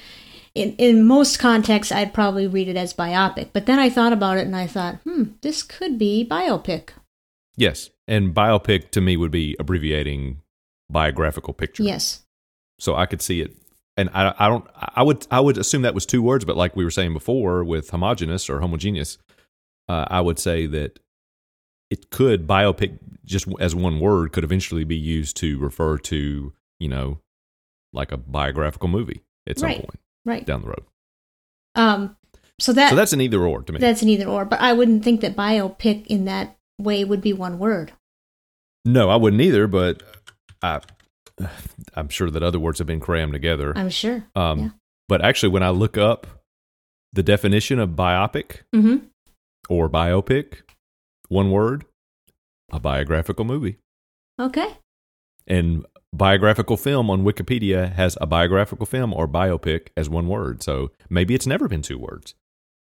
In, 0.56 0.74
in 0.78 1.06
most 1.06 1.38
contexts, 1.38 1.92
I'd 1.92 2.14
probably 2.16 2.48
read 2.48 2.68
it 2.68 2.76
as 2.76 2.92
biopic. 2.96 3.50
But 3.54 3.68
then 3.68 3.78
I 3.78 3.92
thought 3.92 4.14
about 4.14 4.38
it 4.38 4.48
and 4.48 4.56
I 4.56 4.66
thought, 4.66 4.96
hmm, 5.04 5.24
this 5.42 5.62
could 5.62 6.00
be 6.00 6.28
biopic. 6.28 6.90
Yes. 7.58 7.90
And 8.08 8.34
biopic 8.34 8.92
to 8.92 9.02
me 9.02 9.18
would 9.18 9.32
be 9.32 9.56
abbreviating 9.60 10.42
biographical 10.90 11.54
picture. 11.54 11.84
Yes. 11.84 12.24
So 12.80 12.96
I 12.96 13.06
could 13.06 13.22
see 13.22 13.42
it. 13.42 13.56
And 13.98 14.10
I, 14.14 14.34
I 14.38 14.48
don't, 14.48 14.66
I 14.76 15.02
would, 15.04 15.26
I 15.32 15.40
would 15.40 15.58
assume 15.58 15.82
that 15.82 15.96
was 15.96 16.06
two 16.06 16.22
words, 16.22 16.46
but 16.46 16.56
like 16.56 16.76
we 16.76 16.84
were 16.84 16.92
saying 16.92 17.14
before 17.14 17.64
with 17.64 17.90
homogeneous 17.90 18.48
or 18.50 18.60
homogeneous, 18.60 19.18
uh, 19.90 20.06
I 20.08 20.22
would 20.22 20.38
say 20.38 20.68
that 20.68 21.00
it 21.90 22.12
could 22.12 22.46
biopic 22.48 23.00
just 23.26 23.48
as 23.60 23.74
one 23.74 24.00
word 24.00 24.32
could 24.34 24.44
eventually 24.44 24.84
be 24.84 24.96
used 24.96 25.36
to 25.38 25.58
refer 25.58 25.98
to, 25.98 26.54
you 26.80 26.88
know, 26.88 27.20
like 27.92 28.12
a 28.12 28.18
biographical 28.18 28.88
movie 28.90 29.24
at 29.48 29.58
some 29.58 29.68
Right. 29.68 29.78
point 29.80 30.00
Right. 30.26 30.46
down 30.46 30.62
the 30.62 30.68
road. 30.68 30.84
Um. 31.76 32.16
So 32.60 32.74
that 32.74 32.90
so 32.90 32.96
that's 32.96 33.14
an 33.14 33.22
either 33.22 33.42
or 33.46 33.62
to 33.64 33.72
me. 33.74 33.80
that's 33.80 34.02
an 34.02 34.10
either 34.10 34.26
or. 34.28 34.44
But 34.46 34.60
I 34.60 34.74
wouldn't 34.74 35.04
think 35.04 35.22
that 35.22 35.36
biopic 35.36 36.06
in 36.08 36.26
that 36.26 36.57
way 36.80 37.04
would 37.04 37.22
be 37.22 37.34
one 37.34 37.60
word. 37.60 37.94
no, 38.86 39.10
I 39.10 39.16
wouldn't 39.16 39.42
either, 39.42 39.68
but 39.68 40.02
I, 40.62 40.80
I'm 41.94 42.10
sure 42.10 42.30
that 42.30 42.44
other 42.44 42.60
words 42.60 42.78
have 42.80 42.88
been 42.88 43.00
crammed 43.00 43.34
together. 43.34 43.74
I'm 43.78 43.90
sure. 43.90 44.24
Um, 44.36 44.60
yeah. 44.60 44.70
But 45.08 45.22
actually, 45.24 45.50
when 45.50 45.64
I 45.64 45.70
look 45.70 45.98
up 45.98 46.28
the 47.14 47.24
definition 47.24 47.80
of 47.80 47.92
biopic 47.92 48.62
Mm-hmm. 48.76 48.98
or 49.70 49.90
biopic, 49.90 50.62
one 51.30 51.52
word, 51.52 51.86
a 52.72 52.80
biographical 52.80 53.46
movie. 53.46 53.78
Okay. 54.40 54.78
And 55.48 55.86
biographical 56.14 56.78
film 56.78 57.10
on 57.10 57.24
Wikipedia 57.24 57.94
has 57.94 58.18
a 58.22 58.26
biographical 58.28 58.86
film 58.86 59.14
or 59.14 59.28
biopic 59.28 59.88
as 59.98 60.10
one 60.10 60.28
word. 60.28 60.62
So 60.64 60.92
maybe 61.10 61.34
it's 61.34 61.48
never 61.48 61.68
been 61.68 61.82
two 61.82 61.98
words. 61.98 62.36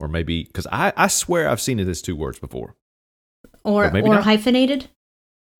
Or 0.00 0.08
maybe, 0.08 0.44
because 0.44 0.66
I, 0.72 0.92
I 0.96 1.06
swear 1.08 1.48
I've 1.48 1.60
seen 1.60 1.78
it 1.80 1.88
as 1.88 2.02
two 2.02 2.16
words 2.16 2.38
before. 2.38 2.74
Or 3.64 3.90
maybe 3.90 4.08
or 4.08 4.14
not. 4.14 4.24
hyphenated. 4.24 4.88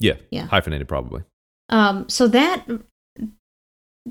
Yeah. 0.01 0.15
Yeah. 0.31 0.47
Hyphenated, 0.47 0.89
probably. 0.89 1.23
Um, 1.69 2.09
so 2.09 2.27
that 2.29 2.67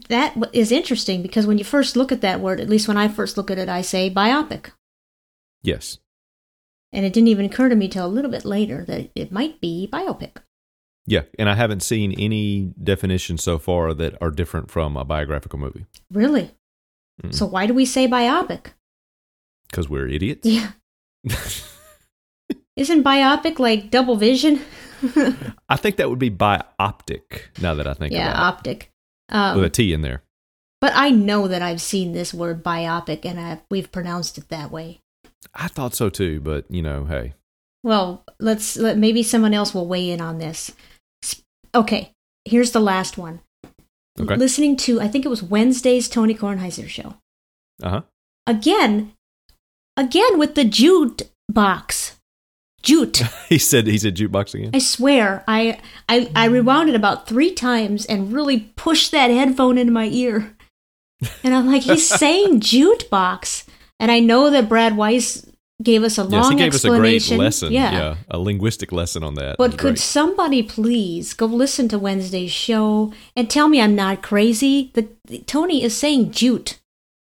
that 0.09 0.35
is 0.53 0.71
interesting 0.71 1.21
because 1.21 1.45
when 1.45 1.57
you 1.57 1.63
first 1.63 1.95
look 1.97 2.11
at 2.11 2.21
that 2.21 2.39
word, 2.39 2.59
at 2.61 2.69
least 2.69 2.87
when 2.87 2.97
I 2.97 3.07
first 3.07 3.35
look 3.37 3.51
at 3.51 3.57
it, 3.57 3.67
I 3.69 3.81
say 3.81 4.09
biopic, 4.09 4.71
Yes. 5.63 5.99
and 6.93 7.05
it 7.05 7.11
didn't 7.13 7.27
even 7.27 7.45
occur 7.45 7.67
to 7.69 7.75
me 7.75 7.87
till 7.89 8.05
a 8.05 8.07
little 8.07 8.31
bit 8.31 8.45
later 8.45 8.85
that 8.85 9.11
it 9.15 9.31
might 9.31 9.59
be 9.59 9.89
biopic. 9.91 10.37
Yeah. 11.05 11.23
And 11.37 11.49
I 11.49 11.55
haven't 11.55 11.81
seen 11.83 12.13
any 12.13 12.73
definitions 12.81 13.43
so 13.43 13.57
far 13.59 13.93
that 13.93 14.15
are 14.21 14.31
different 14.31 14.71
from 14.71 14.95
a 14.95 15.03
biographical 15.03 15.59
movie. 15.59 15.85
Really? 16.11 16.51
Mm. 17.21 17.33
So 17.33 17.45
why 17.45 17.65
do 17.65 17.73
we 17.73 17.85
say 17.85 18.07
biopic? 18.07 18.67
Because 19.69 19.89
we're 19.89 20.07
idiots. 20.07 20.47
Yeah, 20.47 20.71
isn't 22.75 23.03
biopic 23.03 23.59
like 23.59 23.91
double 23.91 24.15
vision? 24.15 24.61
I 25.69 25.77
think 25.77 25.97
that 25.97 26.09
would 26.09 26.19
be 26.19 26.29
bioptic 26.29 27.43
now 27.61 27.73
that 27.73 27.87
I 27.87 27.93
think 27.93 28.13
about 28.13 28.21
it. 28.21 28.29
yeah, 28.29 28.41
optic. 28.41 28.91
it. 29.31 29.55
With 29.55 29.79
a 29.79 29.83
Um, 29.83 29.89
in 29.93 30.01
there. 30.01 30.21
but 30.79 30.91
I 30.95 31.09
know 31.09 31.47
that 31.47 31.61
I've 31.61 31.81
seen 31.81 32.13
this 32.13 32.33
word 32.33 32.63
biopic, 32.63 33.25
and 33.25 33.39
i 33.39 33.61
we've 33.71 33.91
pronounced 33.91 34.37
it 34.37 34.49
that 34.49 34.71
way. 34.71 34.99
I 35.55 35.67
thought 35.67 35.95
so 35.95 36.09
too, 36.09 36.39
but 36.39 36.65
you 36.69 36.81
know, 36.81 37.05
hey. 37.05 37.33
Well, 37.83 38.23
let's 38.39 38.77
let 38.77 38.97
maybe 38.97 39.23
someone 39.23 39.53
else 39.55 39.73
will 39.73 39.87
weigh 39.87 40.11
in 40.11 40.21
on 40.21 40.37
this. 40.37 40.71
Okay, 41.73 42.11
here's 42.45 42.71
the 42.71 42.79
last 42.79 43.17
one. 43.17 43.39
Okay. 44.19 44.35
Listening 44.35 44.75
to 44.77 45.01
I 45.01 45.07
think 45.07 45.25
it 45.25 45.29
was 45.29 45.41
Wednesday's 45.41 46.07
Tony 46.09 46.35
Kornheiser 46.35 46.87
show. 46.87 47.15
Uh 47.81 47.89
huh. 47.89 48.01
Again, 48.45 49.13
again 49.97 50.37
with 50.37 50.53
the 50.55 50.65
jute 50.65 51.23
box. 51.49 52.19
Jute. 52.83 53.17
he 53.49 53.57
said 53.57 53.87
he 53.87 53.97
said 53.97 54.15
jukebox 54.15 54.53
again. 54.53 54.71
I 54.73 54.79
swear, 54.79 55.43
I, 55.47 55.79
I 56.09 56.31
I 56.35 56.45
rewound 56.45 56.89
it 56.89 56.95
about 56.95 57.27
three 57.27 57.53
times 57.53 58.05
and 58.05 58.33
really 58.33 58.71
pushed 58.75 59.11
that 59.11 59.29
headphone 59.29 59.77
into 59.77 59.93
my 59.93 60.05
ear. 60.05 60.55
And 61.43 61.53
I'm 61.53 61.67
like, 61.67 61.83
he's 61.83 62.07
saying 62.19 62.61
jute 62.61 63.09
box. 63.09 63.65
And 63.99 64.11
I 64.11 64.19
know 64.19 64.49
that 64.49 64.67
Brad 64.67 64.97
Weiss 64.97 65.45
gave 65.81 66.03
us 66.03 66.17
a 66.17 66.23
long 66.23 66.43
yes, 66.43 66.49
he 66.49 66.55
gave 66.55 66.73
us 66.73 66.83
a 66.83 66.89
great 66.89 67.29
lesson. 67.31 67.71
Yeah. 67.71 67.91
Yeah. 67.91 68.15
a 68.29 68.39
linguistic 68.39 68.91
lesson 68.91 69.23
on 69.23 69.35
that. 69.35 69.57
But 69.57 69.71
could 69.71 69.95
great. 69.95 69.99
somebody 69.99 70.63
please 70.63 71.33
go 71.33 71.45
listen 71.45 71.87
to 71.89 71.99
Wednesday's 71.99 72.51
show 72.51 73.13
and 73.35 73.49
tell 73.49 73.67
me 73.67 73.81
I'm 73.81 73.95
not 73.95 74.21
crazy? 74.21 74.91
The, 74.93 75.07
Tony 75.45 75.83
is 75.83 75.95
saying 75.95 76.31
jute. 76.31 76.79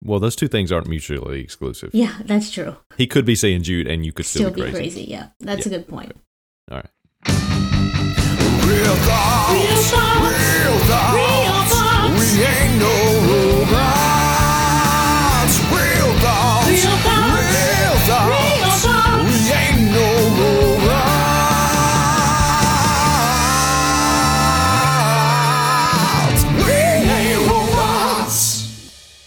Well, 0.03 0.19
those 0.21 0.37
two 0.37 0.49
things 0.49 0.73
aren't 0.73 0.87
mutually 0.89 1.41
exclusive. 1.41 1.91
Yeah, 1.93 2.15
that's 2.25 2.51
true. 2.51 2.77
He 2.97 3.07
could 3.07 3.25
be 3.25 3.35
saying 3.35 3.63
Jude, 3.65 3.87
and 3.87 4.05
you 4.05 4.13
could 4.13 4.27
still, 4.27 4.43
Still 4.51 4.55
be 4.55 4.63
be 4.63 4.71
crazy. 4.73 4.79
crazy. 5.01 5.11
Yeah, 5.11 5.29
that's 5.41 5.67
Yeah. 5.67 5.75
a 5.75 5.79
good 5.79 5.89
point. 5.89 6.13
All 6.71 6.77
right. 6.79 6.87
Real 8.67 8.95
thoughts, 8.95 9.53
Real 9.53 9.83
thoughts, 9.83 10.31
real 10.31 10.79
thoughts. 10.89 11.15
real 11.15 11.59
thoughts. 11.69 12.19
We 12.19 12.43
ain't 12.45 12.79
no 12.79 12.93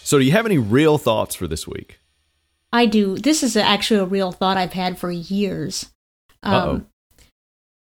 So, 0.04 0.18
do 0.18 0.24
you 0.24 0.32
have 0.32 0.46
any 0.46 0.58
real 0.58 0.98
thoughts 0.98 1.34
for 1.34 1.48
this 1.48 1.66
week? 1.66 1.98
I 2.72 2.86
do. 2.86 3.16
This 3.16 3.42
is 3.42 3.56
actually 3.56 4.00
a 4.00 4.04
real 4.04 4.32
thought 4.32 4.56
I've 4.56 4.72
had 4.74 4.98
for 4.98 5.10
years. 5.10 5.90
Um, 6.42 6.52
Uh-oh. 6.54 6.82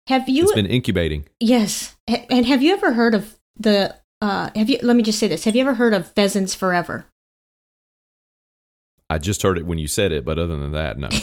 have 0.08 0.28
you? 0.28 0.42
It's 0.44 0.52
been 0.52 0.66
incubating. 0.66 1.26
yes. 1.40 1.96
And 2.08 2.44
have 2.46 2.62
you 2.62 2.72
ever 2.72 2.92
heard 2.92 3.14
of 3.14 3.38
the? 3.56 3.94
Uh, 4.20 4.50
have 4.56 4.68
you? 4.68 4.78
Let 4.82 4.96
me 4.96 5.02
just 5.02 5.18
say 5.18 5.28
this. 5.28 5.44
Have 5.44 5.54
you 5.54 5.60
ever 5.60 5.74
heard 5.74 5.94
of 5.94 6.12
Pheasants 6.12 6.54
Forever? 6.54 7.06
I 9.10 9.18
just 9.18 9.42
heard 9.42 9.56
it 9.56 9.64
when 9.66 9.78
you 9.78 9.86
said 9.86 10.12
it, 10.12 10.24
but 10.24 10.38
other 10.38 10.56
than 10.56 10.72
that, 10.72 10.98
no. 10.98 11.08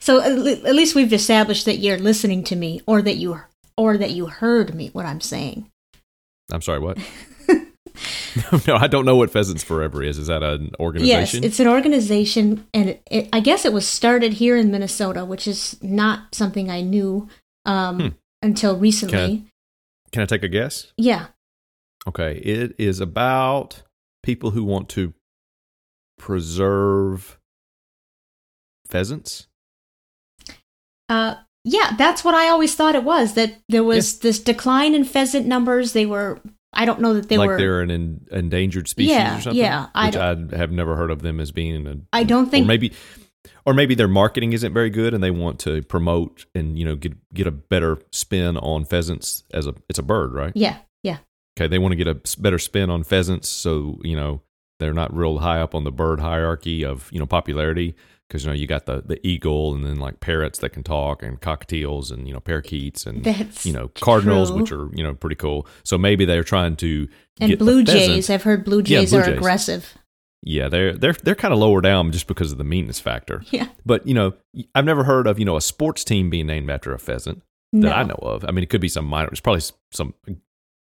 So 0.00 0.20
at, 0.20 0.32
at 0.66 0.74
least 0.74 0.94
we've 0.94 1.12
established 1.12 1.64
that 1.66 1.76
you're 1.78 1.96
listening 1.98 2.42
to 2.44 2.56
me, 2.56 2.80
or 2.86 3.00
that 3.02 3.16
you, 3.16 3.40
or 3.76 3.96
that 3.96 4.10
you 4.10 4.26
heard 4.26 4.74
me. 4.74 4.88
What 4.88 5.06
I'm 5.06 5.20
saying. 5.20 5.70
I'm 6.50 6.60
sorry, 6.62 6.78
what? 6.80 6.98
no, 8.66 8.76
I 8.76 8.86
don't 8.86 9.04
know 9.04 9.16
what 9.16 9.30
Pheasants 9.30 9.62
Forever 9.62 10.02
is. 10.02 10.18
Is 10.18 10.28
that 10.28 10.42
an 10.42 10.70
organization? 10.80 11.42
Yes, 11.42 11.50
it's 11.52 11.60
an 11.60 11.68
organization, 11.68 12.66
and 12.72 12.90
it, 12.90 13.02
it, 13.10 13.28
I 13.32 13.40
guess 13.40 13.64
it 13.64 13.72
was 13.72 13.86
started 13.86 14.34
here 14.34 14.56
in 14.56 14.70
Minnesota, 14.70 15.24
which 15.24 15.46
is 15.48 15.76
not 15.82 16.34
something 16.34 16.70
I 16.70 16.80
knew 16.80 17.28
um, 17.66 17.98
Hmm. 18.00 18.08
until 18.42 18.76
recently. 18.76 19.18
Okay. 19.18 19.42
Can 20.12 20.22
I 20.22 20.26
take 20.26 20.42
a 20.42 20.48
guess? 20.48 20.92
Yeah, 20.96 21.26
Okay, 22.06 22.38
it 22.38 22.74
is 22.78 22.98
about 23.00 23.82
people 24.22 24.50
who 24.50 24.64
want 24.64 24.88
to 24.90 25.14
preserve 26.18 27.38
pheasants. 28.88 29.46
uh, 31.08 31.36
yeah, 31.64 31.94
that's 31.96 32.24
what 32.24 32.34
I 32.34 32.48
always 32.48 32.74
thought 32.74 32.96
it 32.96 33.04
was. 33.04 33.34
That 33.34 33.60
there 33.68 33.84
was 33.84 34.18
this 34.18 34.38
decline 34.40 34.94
in 34.94 35.04
pheasant 35.04 35.46
numbers. 35.46 35.92
They 35.92 36.06
were, 36.06 36.40
I 36.72 36.84
don't 36.84 37.00
know 37.00 37.14
that 37.14 37.28
they 37.28 37.36
like 37.36 37.46
were. 37.48 37.52
Like 37.54 37.58
they're 37.60 37.80
an 37.82 37.90
en- 37.90 38.26
endangered 38.30 38.88
species 38.88 39.10
Yeah, 39.12 39.38
or 39.38 39.40
something. 39.42 39.60
yeah, 39.60 39.86
I 39.94 40.06
which 40.06 40.16
I, 40.16 40.56
have 40.56 40.72
never 40.72 40.96
heard 40.96 41.10
of 41.10 41.22
them 41.22 41.38
as 41.40 41.50
being. 41.50 41.86
A, 41.86 41.96
I 42.12 42.24
don't 42.24 42.46
think- 42.50 42.64
Or 42.64 42.68
maybe, 42.68 42.92
or 43.66 43.74
maybe 43.74 43.94
their 43.94 44.08
marketing 44.08 44.52
isn't 44.52 44.72
very 44.72 44.90
good, 44.90 45.12
and 45.14 45.22
they 45.22 45.30
want 45.30 45.58
to 45.60 45.82
promote 45.82 46.46
and 46.54 46.78
you 46.78 46.84
know 46.84 46.96
get 46.96 47.12
get 47.34 47.46
a 47.46 47.50
better 47.50 47.98
spin 48.10 48.56
on 48.56 48.84
pheasants 48.84 49.42
as 49.52 49.66
a 49.66 49.74
it's 49.88 49.98
a 49.98 50.02
bird, 50.02 50.32
right? 50.32 50.52
yeah, 50.54 50.78
yeah, 51.02 51.18
Okay, 51.58 51.68
they 51.68 51.78
want 51.78 51.92
to 51.92 51.96
get 51.96 52.06
a 52.08 52.16
better 52.40 52.58
spin 52.58 52.88
on 52.90 53.02
pheasants, 53.02 53.48
so 53.48 53.98
you 54.02 54.16
know 54.16 54.40
they're 54.80 54.94
not 54.94 55.14
real 55.14 55.38
high 55.38 55.60
up 55.60 55.74
on 55.74 55.84
the 55.84 55.92
bird 55.92 56.20
hierarchy 56.20 56.84
of 56.84 57.08
you 57.12 57.18
know 57.18 57.26
popularity 57.26 57.94
because 58.32 58.44
you 58.44 58.50
know 58.50 58.54
you 58.54 58.66
got 58.66 58.86
the 58.86 59.02
the 59.04 59.24
eagle 59.26 59.74
and 59.74 59.84
then 59.84 59.96
like 59.96 60.20
parrots 60.20 60.58
that 60.60 60.70
can 60.70 60.82
talk 60.82 61.22
and 61.22 61.40
cockatiels 61.42 62.10
and 62.10 62.26
you 62.26 62.32
know 62.32 62.40
parakeets 62.40 63.04
and 63.04 63.22
That's 63.22 63.66
you 63.66 63.72
know 63.74 63.88
cardinals 63.88 64.50
true. 64.50 64.58
which 64.60 64.72
are 64.72 64.88
you 64.94 65.02
know 65.04 65.12
pretty 65.14 65.36
cool. 65.36 65.66
So 65.84 65.98
maybe 65.98 66.24
they're 66.24 66.42
trying 66.42 66.76
to 66.76 67.08
and 67.40 67.50
get 67.50 67.58
blue 67.58 67.84
jays. 67.84 68.30
I've 68.30 68.42
heard 68.42 68.64
blue 68.64 68.78
Yeah, 68.78 69.00
jays 69.00 69.10
blue 69.10 69.20
are 69.20 69.24
jays. 69.26 69.36
aggressive. 69.36 69.94
Yeah, 70.42 70.68
they're 70.70 70.94
they're 70.94 71.12
they're 71.12 71.34
kind 71.34 71.52
of 71.52 71.60
lower 71.60 71.80
down 71.82 72.10
just 72.10 72.26
because 72.26 72.50
of 72.52 72.58
the 72.58 72.64
meanness 72.64 72.98
factor. 72.98 73.42
Yeah, 73.50 73.68
But 73.86 74.06
you 74.06 74.14
know, 74.14 74.32
I've 74.74 74.84
never 74.86 75.04
heard 75.04 75.26
of 75.26 75.38
you 75.38 75.44
know 75.44 75.56
a 75.56 75.60
sports 75.60 76.02
team 76.04 76.30
being 76.30 76.46
named 76.46 76.70
after 76.70 76.92
a 76.94 76.98
pheasant 76.98 77.42
that 77.74 77.78
no. 77.80 77.92
I 77.92 78.02
know 78.02 78.18
of. 78.22 78.44
I 78.44 78.50
mean, 78.50 78.64
it 78.64 78.70
could 78.70 78.80
be 78.80 78.88
some 78.88 79.04
minor. 79.04 79.28
It's 79.28 79.40
probably 79.40 79.62
some. 79.92 80.14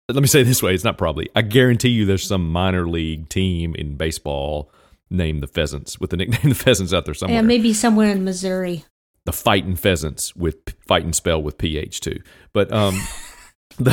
Let 0.09 0.21
me 0.21 0.27
say 0.27 0.41
it 0.41 0.45
this 0.45 0.63
way: 0.63 0.73
it's 0.73 0.83
not 0.83 0.97
probably. 0.97 1.29
I 1.35 1.43
guarantee 1.43 1.89
you, 1.89 2.05
there's 2.05 2.27
some 2.27 2.51
minor 2.51 2.87
league 2.87 3.29
team 3.29 3.75
in 3.75 3.95
baseball 3.95 4.69
named 5.09 5.41
the 5.41 5.47
Pheasants 5.47 5.99
with 5.99 6.09
the 6.09 6.17
nickname 6.17 6.41
the 6.49 6.55
Pheasants 6.55 6.93
out 6.93 7.05
there 7.05 7.13
somewhere. 7.13 7.37
Yeah, 7.37 7.41
maybe 7.41 7.73
somewhere 7.73 8.11
in 8.11 8.23
Missouri. 8.23 8.85
the 9.25 9.33
Fighting 9.33 9.75
Pheasants 9.75 10.35
with 10.35 10.57
fighting 10.87 11.13
spell 11.13 11.41
with 11.41 11.57
ph 11.57 11.99
too. 12.01 12.19
But 12.53 12.71
um, 12.71 12.99
the, 13.77 13.91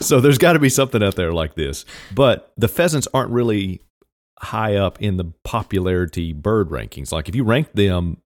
so 0.00 0.20
there's 0.20 0.38
got 0.38 0.54
to 0.54 0.58
be 0.58 0.68
something 0.68 1.02
out 1.02 1.16
there 1.16 1.32
like 1.32 1.54
this. 1.54 1.84
But 2.14 2.52
the 2.56 2.68
pheasants 2.68 3.08
aren't 3.12 3.30
really 3.30 3.82
high 4.38 4.76
up 4.76 5.00
in 5.00 5.16
the 5.18 5.32
popularity 5.44 6.32
bird 6.32 6.68
rankings. 6.70 7.12
Like 7.12 7.28
if 7.28 7.34
you 7.34 7.44
rank 7.44 7.72
them, 7.74 8.18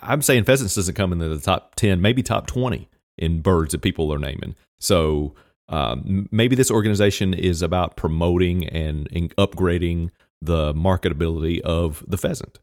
I'm 0.00 0.22
saying 0.22 0.44
pheasants 0.44 0.74
doesn't 0.74 0.94
come 0.94 1.12
into 1.12 1.28
the 1.28 1.40
top 1.40 1.74
ten, 1.74 2.00
maybe 2.00 2.22
top 2.22 2.46
twenty 2.46 2.88
in 3.16 3.40
birds 3.40 3.72
that 3.72 3.82
people 3.82 4.12
are 4.12 4.18
naming. 4.18 4.54
So 4.78 5.34
um, 5.68 6.28
maybe 6.30 6.56
this 6.56 6.70
organization 6.70 7.32
is 7.32 7.62
about 7.62 7.96
promoting 7.96 8.68
and, 8.68 9.08
and 9.12 9.34
upgrading 9.36 10.10
the 10.44 10.72
marketability 10.74 11.60
of 11.60 12.04
the 12.06 12.16
pheasant 12.18 12.58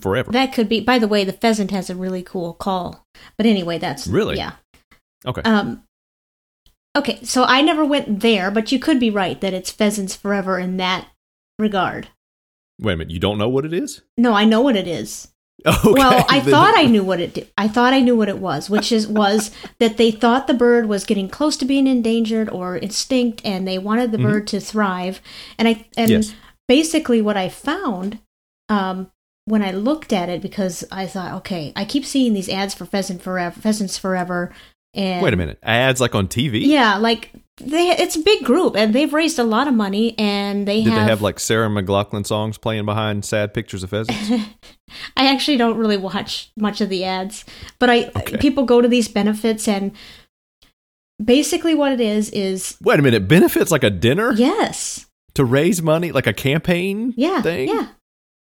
forever. 0.00 0.30
That 0.32 0.52
could 0.52 0.68
be. 0.68 0.80
By 0.80 0.98
the 0.98 1.08
way, 1.08 1.24
the 1.24 1.32
pheasant 1.32 1.70
has 1.70 1.88
a 1.90 1.94
really 1.96 2.22
cool 2.22 2.54
call. 2.54 3.06
But 3.36 3.46
anyway, 3.46 3.78
that's 3.78 4.06
Really? 4.06 4.36
yeah. 4.36 4.52
okay. 5.26 5.42
Um. 5.44 5.82
Okay, 6.96 7.18
so 7.22 7.44
I 7.44 7.60
never 7.60 7.84
went 7.84 8.20
there, 8.20 8.50
but 8.50 8.72
you 8.72 8.78
could 8.78 8.98
be 8.98 9.10
right 9.10 9.38
that 9.42 9.52
it's 9.52 9.70
pheasants 9.70 10.16
forever 10.16 10.58
in 10.58 10.78
that 10.78 11.08
regard. 11.58 12.08
Wait 12.80 12.94
a 12.94 12.96
minute. 12.96 13.10
You 13.12 13.18
don't 13.20 13.36
know 13.38 13.48
what 13.50 13.66
it 13.66 13.74
is? 13.74 14.00
No, 14.16 14.32
I 14.32 14.44
know 14.44 14.60
what 14.62 14.76
it 14.76 14.86
is. 14.88 15.28
Okay. 15.66 15.92
well, 15.92 16.24
I 16.28 16.40
then- 16.40 16.50
thought 16.52 16.76
I 16.76 16.84
knew 16.84 17.02
what 17.02 17.18
it 17.18 17.34
did. 17.34 17.48
I 17.58 17.66
thought 17.66 17.92
I 17.94 18.00
knew 18.00 18.14
what 18.14 18.28
it 18.28 18.38
was, 18.38 18.70
which 18.70 18.92
is 18.92 19.06
was 19.08 19.50
that 19.80 19.96
they 19.96 20.10
thought 20.10 20.46
the 20.46 20.54
bird 20.54 20.86
was 20.86 21.04
getting 21.04 21.28
close 21.28 21.56
to 21.56 21.64
being 21.64 21.86
endangered 21.86 22.48
or 22.50 22.76
extinct, 22.76 23.40
and 23.44 23.66
they 23.66 23.78
wanted 23.78 24.12
the 24.12 24.18
bird 24.18 24.46
to 24.48 24.60
thrive. 24.60 25.20
And 25.58 25.66
I 25.66 25.86
and 25.96 26.10
Yes. 26.10 26.34
Basically 26.68 27.22
what 27.22 27.36
I 27.36 27.48
found 27.48 28.18
um, 28.68 29.10
when 29.44 29.62
I 29.62 29.70
looked 29.70 30.12
at 30.12 30.28
it, 30.28 30.42
because 30.42 30.84
I 30.90 31.06
thought, 31.06 31.32
okay, 31.34 31.72
I 31.76 31.84
keep 31.84 32.04
seeing 32.04 32.32
these 32.32 32.48
ads 32.48 32.74
for 32.74 32.84
pheasant 32.84 33.22
forever, 33.22 33.60
pheasants 33.60 33.96
forever, 33.98 34.52
and 34.94 35.22
Wait 35.22 35.32
a 35.34 35.36
minute. 35.36 35.58
Ads 35.62 36.00
like 36.00 36.14
on 36.14 36.26
TV? 36.26 36.62
yeah, 36.66 36.96
like 36.96 37.30
they 37.58 37.90
it's 37.90 38.16
a 38.16 38.20
big 38.20 38.44
group, 38.44 38.74
and 38.76 38.94
they've 38.94 39.12
raised 39.14 39.38
a 39.38 39.44
lot 39.44 39.68
of 39.68 39.74
money, 39.74 40.18
and 40.18 40.66
they 40.66 40.82
Did 40.82 40.92
have. 40.92 41.04
they 41.04 41.10
have 41.10 41.22
like 41.22 41.38
Sarah 41.38 41.68
McLachlan 41.68 42.26
songs 42.26 42.58
playing 42.58 42.84
behind 42.86 43.24
sad 43.24 43.54
pictures 43.54 43.82
of 43.82 43.90
pheasants? 43.90 44.30
I 45.16 45.28
actually 45.28 45.56
don't 45.58 45.76
really 45.78 45.96
watch 45.96 46.50
much 46.56 46.80
of 46.80 46.88
the 46.88 47.04
ads, 47.04 47.44
but 47.78 47.88
I 47.90 48.10
Okay. 48.16 48.38
people 48.38 48.64
go 48.64 48.80
to 48.80 48.88
these 48.88 49.08
benefits 49.08 49.68
and 49.68 49.92
basically 51.22 51.74
what 51.74 51.92
it 51.92 52.00
is 52.00 52.30
is 52.30 52.76
Wait 52.82 52.98
a 52.98 53.02
minute. 53.02 53.28
Benefits 53.28 53.70
like 53.70 53.84
a 53.84 53.90
dinner 53.90 54.32
yes, 54.32 55.06
to 55.36 55.44
raise 55.44 55.80
money, 55.82 56.12
like 56.12 56.26
a 56.26 56.32
campaign 56.32 57.14
yeah, 57.16 57.40
thing? 57.40 57.68
yeah, 57.68 57.88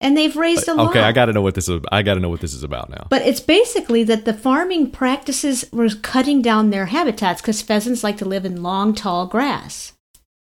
and 0.01 0.17
they've 0.17 0.35
raised 0.35 0.67
a 0.67 0.73
lot. 0.73 0.89
Okay, 0.89 0.99
I 0.99 1.11
got 1.11 1.25
to 1.25 1.33
know 1.33 1.41
what 1.41 1.55
this 1.55 1.69
is. 1.69 1.79
I 1.91 2.01
got 2.01 2.15
to 2.15 2.19
know 2.19 2.29
what 2.29 2.41
this 2.41 2.53
is 2.53 2.63
about 2.63 2.89
now. 2.89 3.07
But 3.09 3.21
it's 3.21 3.39
basically 3.39 4.03
that 4.05 4.25
the 4.25 4.33
farming 4.33 4.91
practices 4.91 5.65
were 5.71 5.89
cutting 6.01 6.41
down 6.41 6.71
their 6.71 6.87
habitats 6.87 7.41
because 7.41 7.61
pheasants 7.61 8.03
like 8.03 8.17
to 8.17 8.25
live 8.25 8.43
in 8.43 8.63
long, 8.63 8.93
tall 8.93 9.27
grass. 9.27 9.93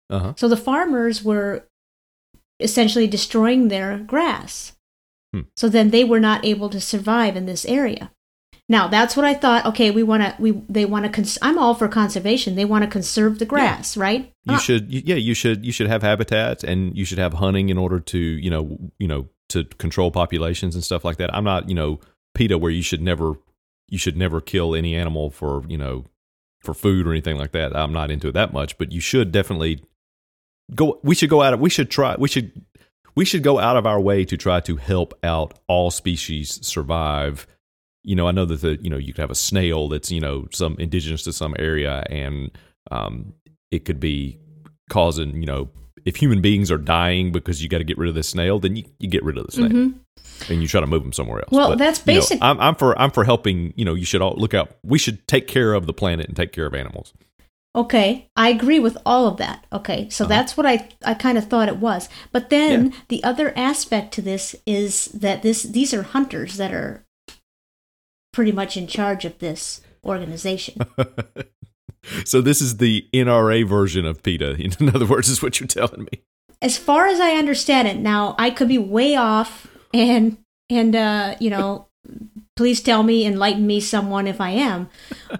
Uh 0.10 0.20
huh. 0.20 0.34
So 0.38 0.48
the 0.48 0.58
farmers 0.58 1.24
were 1.24 1.68
essentially 2.60 3.08
destroying 3.08 3.68
their 3.68 3.98
grass. 3.98 4.74
Hmm. 5.34 5.42
So 5.58 5.68
then 5.68 5.90
they 5.90 6.04
were 6.04 6.20
not 6.20 6.46
able 6.46 6.70
to 6.70 6.80
survive 6.80 7.36
in 7.36 7.46
this 7.46 7.66
area. 7.66 8.12
Now 8.72 8.88
that's 8.88 9.18
what 9.18 9.26
I 9.26 9.34
thought. 9.34 9.66
Okay, 9.66 9.92
we 9.92 10.02
want 10.02 10.24
to. 10.24 10.34
We 10.40 10.52
they 10.70 10.86
want 10.86 11.04
to. 11.04 11.12
Cons- 11.12 11.38
I'm 11.42 11.58
all 11.58 11.76
for 11.76 11.90
conservation. 11.90 12.56
They 12.56 12.64
want 12.64 12.86
to 12.86 12.90
conserve 12.90 13.38
the 13.38 13.46
grass, 13.46 13.98
right? 13.98 14.34
You 14.46 14.56
Uh, 14.56 14.60
should, 14.60 14.90
yeah, 14.90 15.18
you 15.18 15.34
should, 15.34 15.66
you 15.66 15.74
should 15.74 15.88
have 15.88 16.02
habitats, 16.02 16.64
and 16.64 16.98
you 16.98 17.04
should 17.04 17.18
have 17.18 17.34
hunting 17.34 17.68
in 17.68 17.78
order 17.78 18.00
to, 18.00 18.18
you 18.18 18.50
know, 18.50 18.80
you 18.98 19.10
know, 19.10 19.28
to 19.50 19.66
control 19.66 20.10
populations 20.10 20.74
and 20.74 20.86
stuff 20.86 21.04
like 21.04 21.18
that. 21.18 21.36
I'm 21.36 21.44
not, 21.44 21.68
you 21.68 21.76
know, 21.76 22.00
PETA 22.34 22.58
where 22.58 22.72
you 22.72 22.82
should 22.82 23.02
never, 23.02 23.34
you 23.90 23.98
should 23.98 24.16
never 24.16 24.40
kill 24.40 24.74
any 24.74 24.96
animal 24.96 25.32
for, 25.32 25.64
you 25.68 25.78
know, 25.78 26.06
for 26.62 26.74
food 26.74 27.06
or 27.06 27.12
anything 27.12 27.38
like 27.38 27.52
that. 27.52 27.76
I'm 27.76 27.92
not 27.92 28.10
into 28.10 28.30
it 28.30 28.36
that 28.36 28.54
much, 28.54 28.78
but 28.78 28.94
you 28.94 29.02
should 29.02 29.34
definitely 29.34 29.84
go. 30.74 30.98
We 31.04 31.14
should 31.14 31.30
go 31.30 31.42
out 31.42 31.54
of. 31.54 31.60
We 31.60 31.70
should 31.70 31.92
try. 31.92 32.16
We 32.18 32.30
should. 32.30 32.54
We 33.16 33.26
should 33.26 33.44
go 33.44 33.60
out 33.60 33.76
of 33.76 33.86
our 33.86 34.00
way 34.00 34.24
to 34.24 34.38
try 34.38 34.62
to 34.62 34.78
help 34.78 35.14
out 35.24 35.60
all 35.68 35.92
species 35.92 36.66
survive. 36.66 37.46
You 38.04 38.16
know, 38.16 38.28
I 38.28 38.32
know 38.32 38.46
that 38.46 38.62
the 38.62 38.78
you 38.82 38.90
know 38.90 38.98
you 38.98 39.14
could 39.14 39.22
have 39.22 39.32
a 39.32 39.36
snail 39.36 39.88
that's 39.90 40.12
you 40.12 40.20
know 40.22 40.48
some 40.52 40.76
indigenous 40.80 41.24
to 41.26 41.34
some 41.34 41.56
area, 41.60 42.04
and 42.10 42.52
um, 42.90 43.34
it 43.72 43.86
could 43.86 44.00
be 44.00 44.40
causing 44.90 45.36
you 45.40 45.46
know 45.46 45.70
if 46.06 46.16
human 46.16 46.42
beings 46.42 46.72
are 46.72 46.78
dying 46.80 47.32
because 47.32 47.62
you 47.62 47.70
got 47.70 47.78
to 47.78 47.84
get 47.84 47.98
rid 47.98 48.10
of 48.10 48.16
the 48.16 48.24
snail, 48.24 48.58
then 48.60 48.76
you, 48.76 48.84
you 49.00 49.08
get 49.08 49.24
rid 49.24 49.38
of 49.38 49.46
the 49.46 49.52
snail 49.52 49.70
Mhm. 49.70 49.94
and 50.50 50.62
you 50.62 50.68
try 50.68 50.82
to 50.82 50.88
move 50.88 51.04
them 51.04 51.14
somewhere 51.14 51.40
else. 51.42 51.52
Well, 51.52 51.76
that's 51.76 52.02
you 52.08 52.16
know, 52.16 52.26
I'm, 52.42 52.60
I'm 52.60 52.76
for 52.76 52.98
I'm 53.00 53.12
for 53.12 53.24
helping. 53.24 53.72
You 53.76 53.86
know, 53.86 53.94
you 53.94 54.06
should 54.06 54.22
all 54.22 54.34
look 54.36 54.54
out. 54.56 54.72
We 54.84 54.98
should 54.98 55.28
take 55.28 55.48
care 55.48 55.74
of 55.74 55.86
the 55.86 55.94
planet 55.94 56.26
and 56.28 56.36
take 56.36 56.52
care 56.52 56.66
of 56.66 56.74
animals. 56.74 57.14
Okay, 57.74 58.28
I 58.36 58.50
agree 58.50 58.80
with 58.80 58.98
all 59.06 59.28
of 59.28 59.38
that. 59.38 59.66
Okay, 59.72 60.10
so 60.10 60.26
Uh-huh. 60.26 60.30
that's 60.34 60.58
what 60.58 60.66
I 60.66 60.90
I 61.06 61.14
kind 61.14 61.38
of 61.38 61.48
thought 61.48 61.70
it 61.70 61.78
was. 61.78 62.10
But 62.32 62.50
then 62.50 62.86
Yeah. 62.88 62.98
the 63.10 63.24
other 63.24 63.54
aspect 63.56 64.12
to 64.16 64.22
this 64.24 64.56
is 64.66 65.06
that 65.14 65.44
this 65.44 65.62
these 65.64 65.94
are 65.94 66.02
hunters 66.04 66.58
that 66.58 66.74
are 66.74 67.06
pretty 68.32 68.52
much 68.52 68.78
in 68.78 68.88
charge 68.88 69.26
of 69.26 69.40
this 69.40 69.82
organization. 70.04 70.80
so 72.26 72.42
this 72.42 72.62
is 72.62 72.78
the 72.78 73.08
NRA 73.14 73.68
version 73.68 74.06
of 74.06 74.24
PETA. 74.24 74.56
In 74.80 74.90
other 74.90 75.06
words, 75.06 75.30
is 75.30 75.42
what 75.42 75.60
you're 75.60 75.68
telling 75.68 76.08
me. 76.12 76.22
as 76.62 76.78
far 76.78 77.08
as 77.08 77.20
I 77.20 77.32
understand 77.34 77.88
it, 77.88 77.98
now 77.98 78.36
I 78.38 78.50
could 78.50 78.68
be 78.68 78.78
way 78.78 79.16
off, 79.16 79.68
and 79.94 80.38
and 80.70 80.96
uh, 80.96 81.36
you 81.40 81.50
know, 81.50 81.88
please 82.56 82.82
tell 82.82 83.04
me, 83.04 83.26
enlighten 83.26 83.66
me, 83.66 83.80
someone, 83.80 84.28
if 84.28 84.40
I 84.40 84.52
am. 84.52 84.90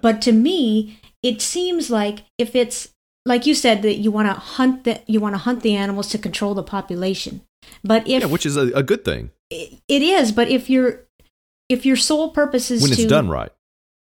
But 0.00 0.22
to 0.22 0.32
me, 0.32 1.00
it 1.22 1.40
seems 1.40 1.90
like 1.90 2.24
if 2.38 2.54
it's 2.54 2.88
like 3.24 3.46
you 3.46 3.54
said 3.54 3.82
that 3.82 3.98
you 3.98 4.10
want 4.10 4.28
to 4.28 4.34
hunt 4.34 4.84
the 4.84 5.00
you 5.06 5.20
want 5.20 5.34
to 5.34 5.38
hunt 5.38 5.62
the 5.62 5.76
animals 5.76 6.08
to 6.08 6.18
control 6.18 6.54
the 6.54 6.62
population. 6.62 7.42
But 7.84 8.08
if 8.08 8.22
yeah, 8.22 8.26
which 8.26 8.44
is 8.44 8.56
a, 8.56 8.72
a 8.72 8.82
good 8.82 9.04
thing 9.04 9.30
it 9.52 9.80
it 9.88 10.02
is, 10.02 10.32
but 10.32 10.48
if 10.48 10.68
your 10.70 11.00
if 11.72 11.84
your 11.86 11.96
sole 11.96 12.30
purpose 12.30 12.70
is 12.70 12.82
when 12.82 12.92
to 12.92 13.02
it's 13.02 13.10
done 13.10 13.28
right. 13.28 13.50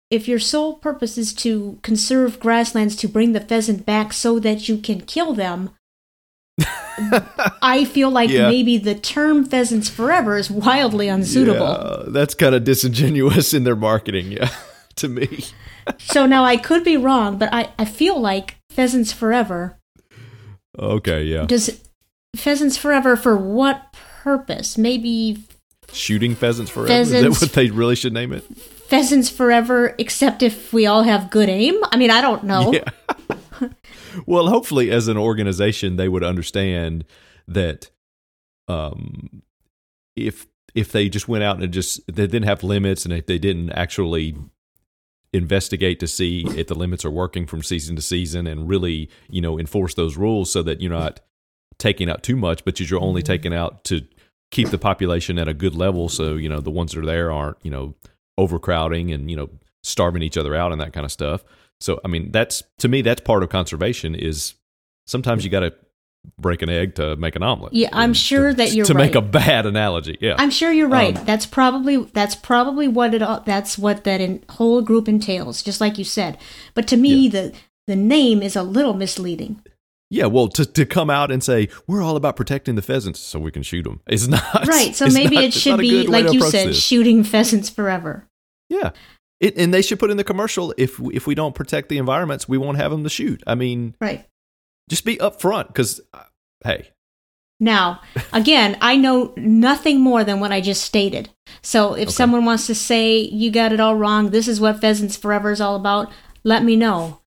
if 0.09 0.27
your 0.27 0.39
sole 0.39 0.75
purpose 0.75 1.17
is 1.17 1.33
to 1.33 1.77
conserve 1.83 2.39
grasslands 2.39 2.95
to 2.97 3.07
bring 3.07 3.33
the 3.33 3.41
pheasant 3.41 3.85
back 3.85 4.13
so 4.13 4.39
that 4.39 4.67
you 4.69 4.77
can 4.77 5.01
kill 5.01 5.33
them, 5.33 5.69
I 7.61 7.85
feel 7.85 8.09
like 8.09 8.29
Yeah. 8.29 8.49
maybe 8.49 8.77
the 8.77 8.95
term 8.95 9.45
pheasants 9.45 9.89
forever 9.89 10.37
is 10.37 10.49
wildly 10.49 11.07
unsuitable. 11.07 11.67
Yeah, 11.67 12.03
that's 12.11 12.33
kind 12.33 12.55
of 12.55 12.63
disingenuous 12.63 13.53
in 13.53 13.63
their 13.63 13.75
marketing. 13.75 14.31
Yeah, 14.31 14.49
to 14.95 15.07
me. 15.07 15.45
so 15.99 16.25
now 16.25 16.43
I 16.43 16.57
could 16.57 16.83
be 16.83 16.97
wrong, 16.97 17.37
but 17.37 17.49
I, 17.53 17.69
I 17.77 17.85
feel 17.85 18.19
like 18.19 18.55
pheasants 18.69 19.11
forever 19.11 19.77
Okay, 20.79 21.23
yeah. 21.23 21.45
does 21.45 21.81
pheasants 22.35 22.77
forever 22.77 23.15
for 23.15 23.35
what 23.37 23.93
purpose? 24.23 24.77
Maybe 24.77 25.43
Shooting 25.93 26.35
pheasants 26.35 26.71
forever. 26.71 26.91
Is 26.91 27.11
that 27.11 27.29
what 27.29 27.53
they 27.53 27.69
really 27.69 27.95
should 27.95 28.13
name 28.13 28.33
it? 28.33 28.45
pheasants 28.87 29.29
forever, 29.29 29.93
except 29.97 30.41
if 30.41 30.71
we 30.71 30.85
all 30.85 31.03
have 31.03 31.29
good 31.29 31.49
aim. 31.49 31.75
I 31.91 31.97
mean, 31.97 32.09
I 32.09 32.21
don't 32.21 32.43
know. 32.43 32.73
Yeah. 32.73 33.69
well, 34.25 34.47
hopefully, 34.47 34.91
as 34.91 35.07
an 35.07 35.17
organization, 35.17 35.97
they 35.97 36.07
would 36.07 36.23
understand 36.23 37.05
that 37.47 37.89
um, 38.67 39.43
if 40.15 40.47
if 40.73 40.91
they 40.91 41.09
just 41.09 41.27
went 41.27 41.43
out 41.43 41.61
and 41.61 41.73
just 41.73 42.01
they 42.07 42.27
didn't 42.27 42.43
have 42.43 42.63
limits, 42.63 43.05
and 43.05 43.13
if 43.13 43.25
they 43.25 43.37
didn't 43.37 43.71
actually 43.71 44.35
investigate 45.33 45.99
to 45.99 46.07
see 46.07 46.45
if 46.55 46.67
the 46.67 46.75
limits 46.75 47.03
are 47.03 47.11
working 47.11 47.45
from 47.45 47.61
season 47.61 47.95
to 47.97 48.01
season, 48.01 48.47
and 48.47 48.69
really, 48.69 49.09
you 49.29 49.41
know, 49.41 49.59
enforce 49.59 49.93
those 49.93 50.17
rules 50.17 50.51
so 50.51 50.63
that 50.63 50.81
you're 50.81 50.91
not 50.91 51.19
taking 51.77 52.09
out 52.09 52.23
too 52.23 52.35
much, 52.35 52.63
but 52.63 52.79
you're 52.79 53.01
only 53.01 53.21
taking 53.21 53.53
out 53.53 53.83
to 53.83 54.01
keep 54.51 54.69
the 54.69 54.77
population 54.77 55.37
at 55.37 55.47
a 55.47 55.53
good 55.53 55.75
level, 55.75 56.09
so 56.09 56.35
you 56.35 56.49
know 56.49 56.59
the 56.59 56.71
ones 56.71 56.93
that 56.93 57.01
are 57.01 57.05
there 57.05 57.31
aren't 57.31 57.57
you 57.63 57.71
know 57.71 57.95
overcrowding 58.37 59.11
and 59.11 59.29
you 59.29 59.37
know 59.37 59.49
starving 59.83 60.21
each 60.21 60.37
other 60.37 60.55
out 60.55 60.71
and 60.71 60.81
that 60.81 60.93
kind 60.93 61.05
of 61.05 61.11
stuff. 61.11 61.43
So 61.79 61.99
I 62.03 62.07
mean, 62.07 62.31
that's 62.31 62.63
to 62.79 62.87
me 62.87 63.01
that's 63.01 63.21
part 63.21 63.43
of 63.43 63.49
conservation 63.49 64.15
is 64.15 64.55
sometimes 65.05 65.43
you 65.43 65.51
got 65.51 65.61
to 65.61 65.73
break 66.37 66.61
an 66.61 66.69
egg 66.69 66.95
to 66.95 67.15
make 67.15 67.35
an 67.35 67.43
omelet. 67.43 67.73
Yeah, 67.73 67.89
I'm 67.93 68.13
sure 68.13 68.49
to, 68.49 68.55
that 68.55 68.73
you're 68.73 68.85
to 68.85 68.93
make 68.93 69.15
a 69.15 69.21
bad 69.21 69.65
analogy. 69.65 70.17
Yeah, 70.19 70.35
I'm 70.37 70.49
sure 70.49 70.71
you're 70.71 70.89
right. 70.89 71.17
Um, 71.17 71.25
that's 71.25 71.45
probably 71.45 71.97
that's 71.97 72.35
probably 72.35 72.87
what 72.87 73.13
it 73.13 73.21
all, 73.21 73.41
that's 73.41 73.77
what 73.77 74.03
that 74.03 74.21
in, 74.21 74.43
whole 74.49 74.81
group 74.81 75.07
entails, 75.07 75.61
just 75.61 75.81
like 75.81 75.97
you 75.97 76.03
said. 76.03 76.37
But 76.73 76.87
to 76.89 76.97
me, 76.97 77.29
the 77.29 77.53
the 77.85 77.95
name 77.95 78.41
is 78.41 78.55
a 78.55 78.63
little 78.63 78.93
misleading. 78.93 79.61
Yeah. 80.09 80.25
Well, 80.25 80.47
to 80.49 80.65
to 80.65 80.85
come 80.85 81.09
out 81.09 81.31
and 81.31 81.43
say 81.43 81.69
we're 81.87 82.01
all 82.01 82.15
about 82.15 82.35
protecting 82.35 82.75
the 82.75 82.81
pheasants 82.81 83.19
so 83.19 83.39
we 83.39 83.51
can 83.51 83.63
shoot 83.63 83.83
them 83.83 84.01
is 84.07 84.27
not 84.37 84.67
Right. 84.67 84.95
So 84.95 85.07
maybe 85.09 85.35
not- 85.35 85.43
it 85.45 85.53
should 85.53 85.79
be 85.79 86.07
like 86.07 86.31
you 86.33 86.41
said, 86.41 86.69
this. 86.69 86.81
shooting 86.81 87.23
pheasants 87.23 87.69
forever. 87.69 88.27
Yeah. 88.69 88.91
It, 89.39 89.55
and 89.57 89.71
they 89.73 89.83
should 89.83 89.99
put 89.99 90.09
in 90.09 90.17
the 90.17 90.23
commercial 90.23 90.73
if 90.77 90.99
if 91.13 91.27
we 91.27 91.35
don't 91.35 91.53
protect 91.53 91.89
the 91.89 91.97
environments, 91.99 92.49
we 92.49 92.57
won't 92.57 92.77
have 92.77 92.89
them 92.91 93.03
to 93.03 93.09
shoot. 93.09 93.43
I 93.45 93.53
mean, 93.55 93.93
Right. 94.01 94.25
just 94.89 95.05
be 95.05 95.17
upfront 95.17 95.67
because, 95.67 96.01
uh, 96.13 96.23
hey, 96.63 96.89
Now, 97.59 98.01
again, 98.33 98.77
I 98.81 98.95
know 98.95 99.33
nothing 99.37 99.99
more 100.01 100.23
than 100.23 100.39
what 100.39 100.51
I 100.51 100.59
just 100.61 100.83
stated. 100.83 101.29
So 101.61 101.93
if 101.93 102.07
Okay. 102.07 102.11
someone 102.11 102.45
wants 102.45 102.65
to 102.67 102.73
say 102.75 103.19
you 103.19 103.51
got 103.51 103.73
it 103.73 103.79
all 103.79 103.95
wrong, 103.95 104.31
this 104.31 104.47
is 104.47 104.59
what 104.59 104.81
Pheasants 104.81 105.15
Forever 105.17 105.51
is 105.51 105.61
all 105.61 105.75
about, 105.75 106.11
let 106.43 106.63
me 106.63 106.75
know. 106.75 107.19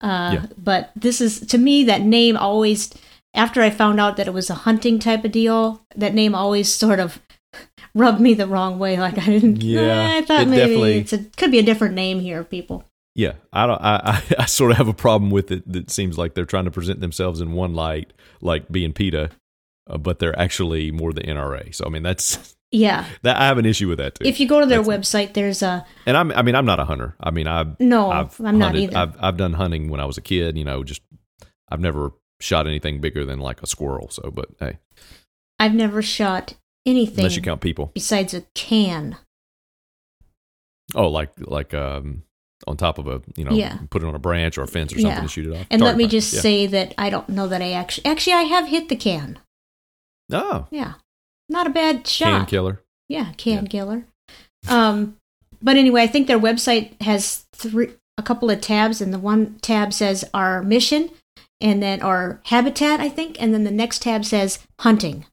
Uh, 0.00 0.30
Yeah. 0.34 0.46
But 0.56 0.90
this 0.96 1.20
is, 1.20 1.40
to 1.40 1.58
me, 1.58 1.84
that 1.84 2.02
name 2.02 2.36
always, 2.36 2.92
after 3.34 3.62
I 3.62 3.70
found 3.70 4.00
out 4.00 4.16
that 4.16 4.26
it 4.28 4.32
was 4.34 4.50
a 4.50 4.54
hunting 4.54 4.98
type 4.98 5.24
of 5.24 5.32
deal, 5.32 5.84
that 5.96 6.14
name 6.14 6.34
always 6.34 6.72
sort 6.72 7.00
of 7.00 7.20
rubbed 7.94 8.20
me 8.20 8.34
the 8.34 8.46
wrong 8.46 8.78
way. 8.78 8.98
Like 8.98 9.18
I 9.18 9.26
didn't, 9.26 9.62
Yeah, 9.62 9.80
eh, 9.80 10.18
I 10.18 10.22
thought 10.22 10.42
it 10.42 10.48
maybe 10.48 10.60
definitely- 10.60 10.98
it's 10.98 11.12
a, 11.12 11.18
could 11.36 11.50
be 11.50 11.58
a 11.58 11.62
different 11.64 11.94
name 11.94 12.20
here, 12.20 12.44
people. 12.44 12.84
yeah, 13.14 13.32
I 13.52 13.66
don't, 13.66 13.80
I, 13.82 14.00
I, 14.04 14.22
I 14.40 14.46
sort 14.46 14.70
of 14.70 14.76
have 14.76 14.88
a 14.88 14.94
problem 14.94 15.30
with 15.30 15.50
it. 15.50 15.70
That 15.70 15.90
seems 15.90 16.16
like 16.18 16.34
they're 16.34 16.44
trying 16.44 16.66
to 16.66 16.70
present 16.70 17.00
themselves 17.00 17.40
in 17.40 17.52
one 17.52 17.74
light, 17.74 18.12
like 18.40 18.70
being 18.70 18.92
PETA, 18.92 19.30
uh, 19.90 19.98
but 19.98 20.18
they're 20.20 20.38
actually 20.38 20.90
more 20.92 21.12
the 21.12 21.22
NRA. 21.22 21.74
So 21.74 21.84
I 21.86 21.88
mean, 21.88 22.02
that's 22.04 22.54
Yeah. 22.70 23.06
that 23.22 23.36
I 23.38 23.46
have 23.46 23.56
an 23.58 23.64
issue 23.66 23.88
with 23.88 23.98
that 23.98 24.14
too. 24.16 24.24
If 24.26 24.40
you 24.40 24.46
go 24.48 24.60
to 24.60 24.66
their 24.66 24.82
That's- 24.82 25.08
website, 25.10 25.32
there's 25.34 25.62
a, 25.62 25.86
and 26.06 26.16
I'm, 26.16 26.30
I 26.32 26.42
mean, 26.42 26.54
I'm 26.54 26.66
not 26.66 26.78
a 26.80 26.84
hunter. 26.84 27.14
I 27.20 27.30
mean, 27.30 27.46
I've 27.46 27.78
no, 27.80 28.10
I've 28.10 28.38
I'm 28.40 28.58
not 28.58 28.76
either. 28.76 28.96
I've 28.96 29.16
I've 29.18 29.36
done 29.36 29.54
hunting 29.54 29.88
when 29.88 30.00
I 30.00 30.04
was 30.04 30.18
a 30.18 30.22
kid. 30.22 30.58
You 30.58 30.64
know, 30.64 30.84
just 30.84 31.00
I've 31.70 31.80
never 31.80 32.12
shot 32.40 32.66
anything 32.66 33.00
bigger 33.00 33.24
than 33.24 33.38
like 33.40 33.62
a 33.62 33.66
squirrel. 33.66 34.08
So, 34.10 34.30
but 34.30 34.48
hey, 34.60 34.78
I've 35.58 35.74
never 35.74 36.02
shot 36.02 36.54
anything 36.86 37.18
unless 37.20 37.36
you 37.36 37.42
count 37.42 37.60
people. 37.60 37.90
besides 37.94 38.34
a 38.34 38.42
can. 38.54 39.16
Oh, 40.94 41.08
like 41.08 41.30
like 41.38 41.74
um 41.74 42.22
on 42.66 42.76
top 42.76 42.98
of 42.98 43.06
a 43.06 43.22
you 43.36 43.44
know 43.44 43.52
Yeah. 43.52 43.78
put 43.90 44.02
it 44.02 44.06
on 44.06 44.14
a 44.14 44.18
branch 44.18 44.58
or 44.58 44.62
a 44.62 44.66
fence 44.66 44.92
or 44.92 44.96
something 44.96 45.16
Yeah. 45.16 45.20
to 45.22 45.28
shoot 45.28 45.46
it 45.46 45.56
off. 45.58 45.66
And 45.70 45.80
let 45.82 45.96
me 45.96 46.04
practice, 46.04 46.24
just 46.30 46.34
yeah. 46.34 46.40
say 46.40 46.66
that 46.66 46.94
I 46.98 47.10
don't 47.10 47.28
know 47.28 47.46
that 47.48 47.62
I 47.62 47.72
actually 47.72 48.06
actually 48.06 48.32
I 48.34 48.42
have 48.42 48.68
hit 48.68 48.88
the 48.88 48.96
can. 48.96 49.38
oh, 50.32 50.66
Yeah. 50.70 50.94
Not 51.48 51.66
a 51.66 51.70
bad 51.70 52.06
shot. 52.06 52.26
can 52.26 52.46
killer. 52.46 52.82
Yeah, 53.08 53.32
can 53.36 53.64
Yeah. 53.64 53.68
killer. 53.70 54.04
Um 54.68 55.16
but 55.62 55.76
anyway, 55.76 56.02
I 56.02 56.06
think 56.06 56.26
their 56.26 56.38
website 56.38 57.00
has 57.02 57.46
three 57.52 57.90
a 58.16 58.22
couple 58.22 58.50
of 58.50 58.60
tabs 58.60 59.00
and 59.00 59.12
the 59.14 59.18
one 59.18 59.58
tab 59.62 59.92
says 59.92 60.24
our 60.34 60.62
mission 60.62 61.10
and 61.60 61.82
then 61.82 62.00
our 62.02 62.40
habitat, 62.44 63.00
I 63.00 63.08
think, 63.08 63.40
and 63.40 63.52
then 63.54 63.64
the 63.64 63.70
next 63.70 64.02
tab 64.02 64.24
says 64.24 64.58
hunting. 64.80 65.24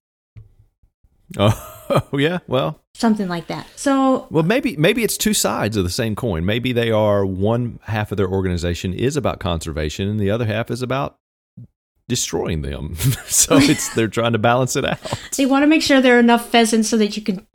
Oh, 1.37 2.01
yeah. 2.13 2.39
Well, 2.47 2.79
Something 2.95 3.27
like 3.27 3.47
that. 3.47 3.67
So 3.75 4.25
well, 4.31 4.43
maybe 4.43 4.77
maybe 4.77 5.03
it's 5.03 5.17
two 5.17 5.33
sides 5.33 5.75
of 5.75 5.83
the 5.83 5.89
same 5.89 6.15
coin. 6.15 6.45
Maybe 6.45 6.71
they 6.71 6.91
are 6.91 7.25
one 7.25 7.79
half 7.83 8.09
of 8.11 8.17
their 8.17 8.29
organization 8.29 8.93
is 8.93 9.17
about 9.17 9.39
conservation, 9.41 10.07
and 10.07 10.17
the 10.17 10.31
other 10.31 10.45
half 10.45 10.71
is 10.71 10.81
about 10.81 11.17
destroying 12.07 12.61
them. 12.61 12.95
so 13.25 13.57
it's 13.57 13.93
they're 13.95 14.07
trying 14.07 14.33
to 14.33 14.39
balance 14.39 14.75
it 14.75 14.85
out. 14.85 14.99
they 15.37 15.45
want 15.45 15.63
to 15.63 15.67
make 15.67 15.81
sure 15.81 16.01
there 16.01 16.17
are 16.17 16.19
enough 16.19 16.49
pheasants 16.49 16.89
so 16.89 16.97
that 16.97 17.15
you 17.17 17.23
can 17.23 17.45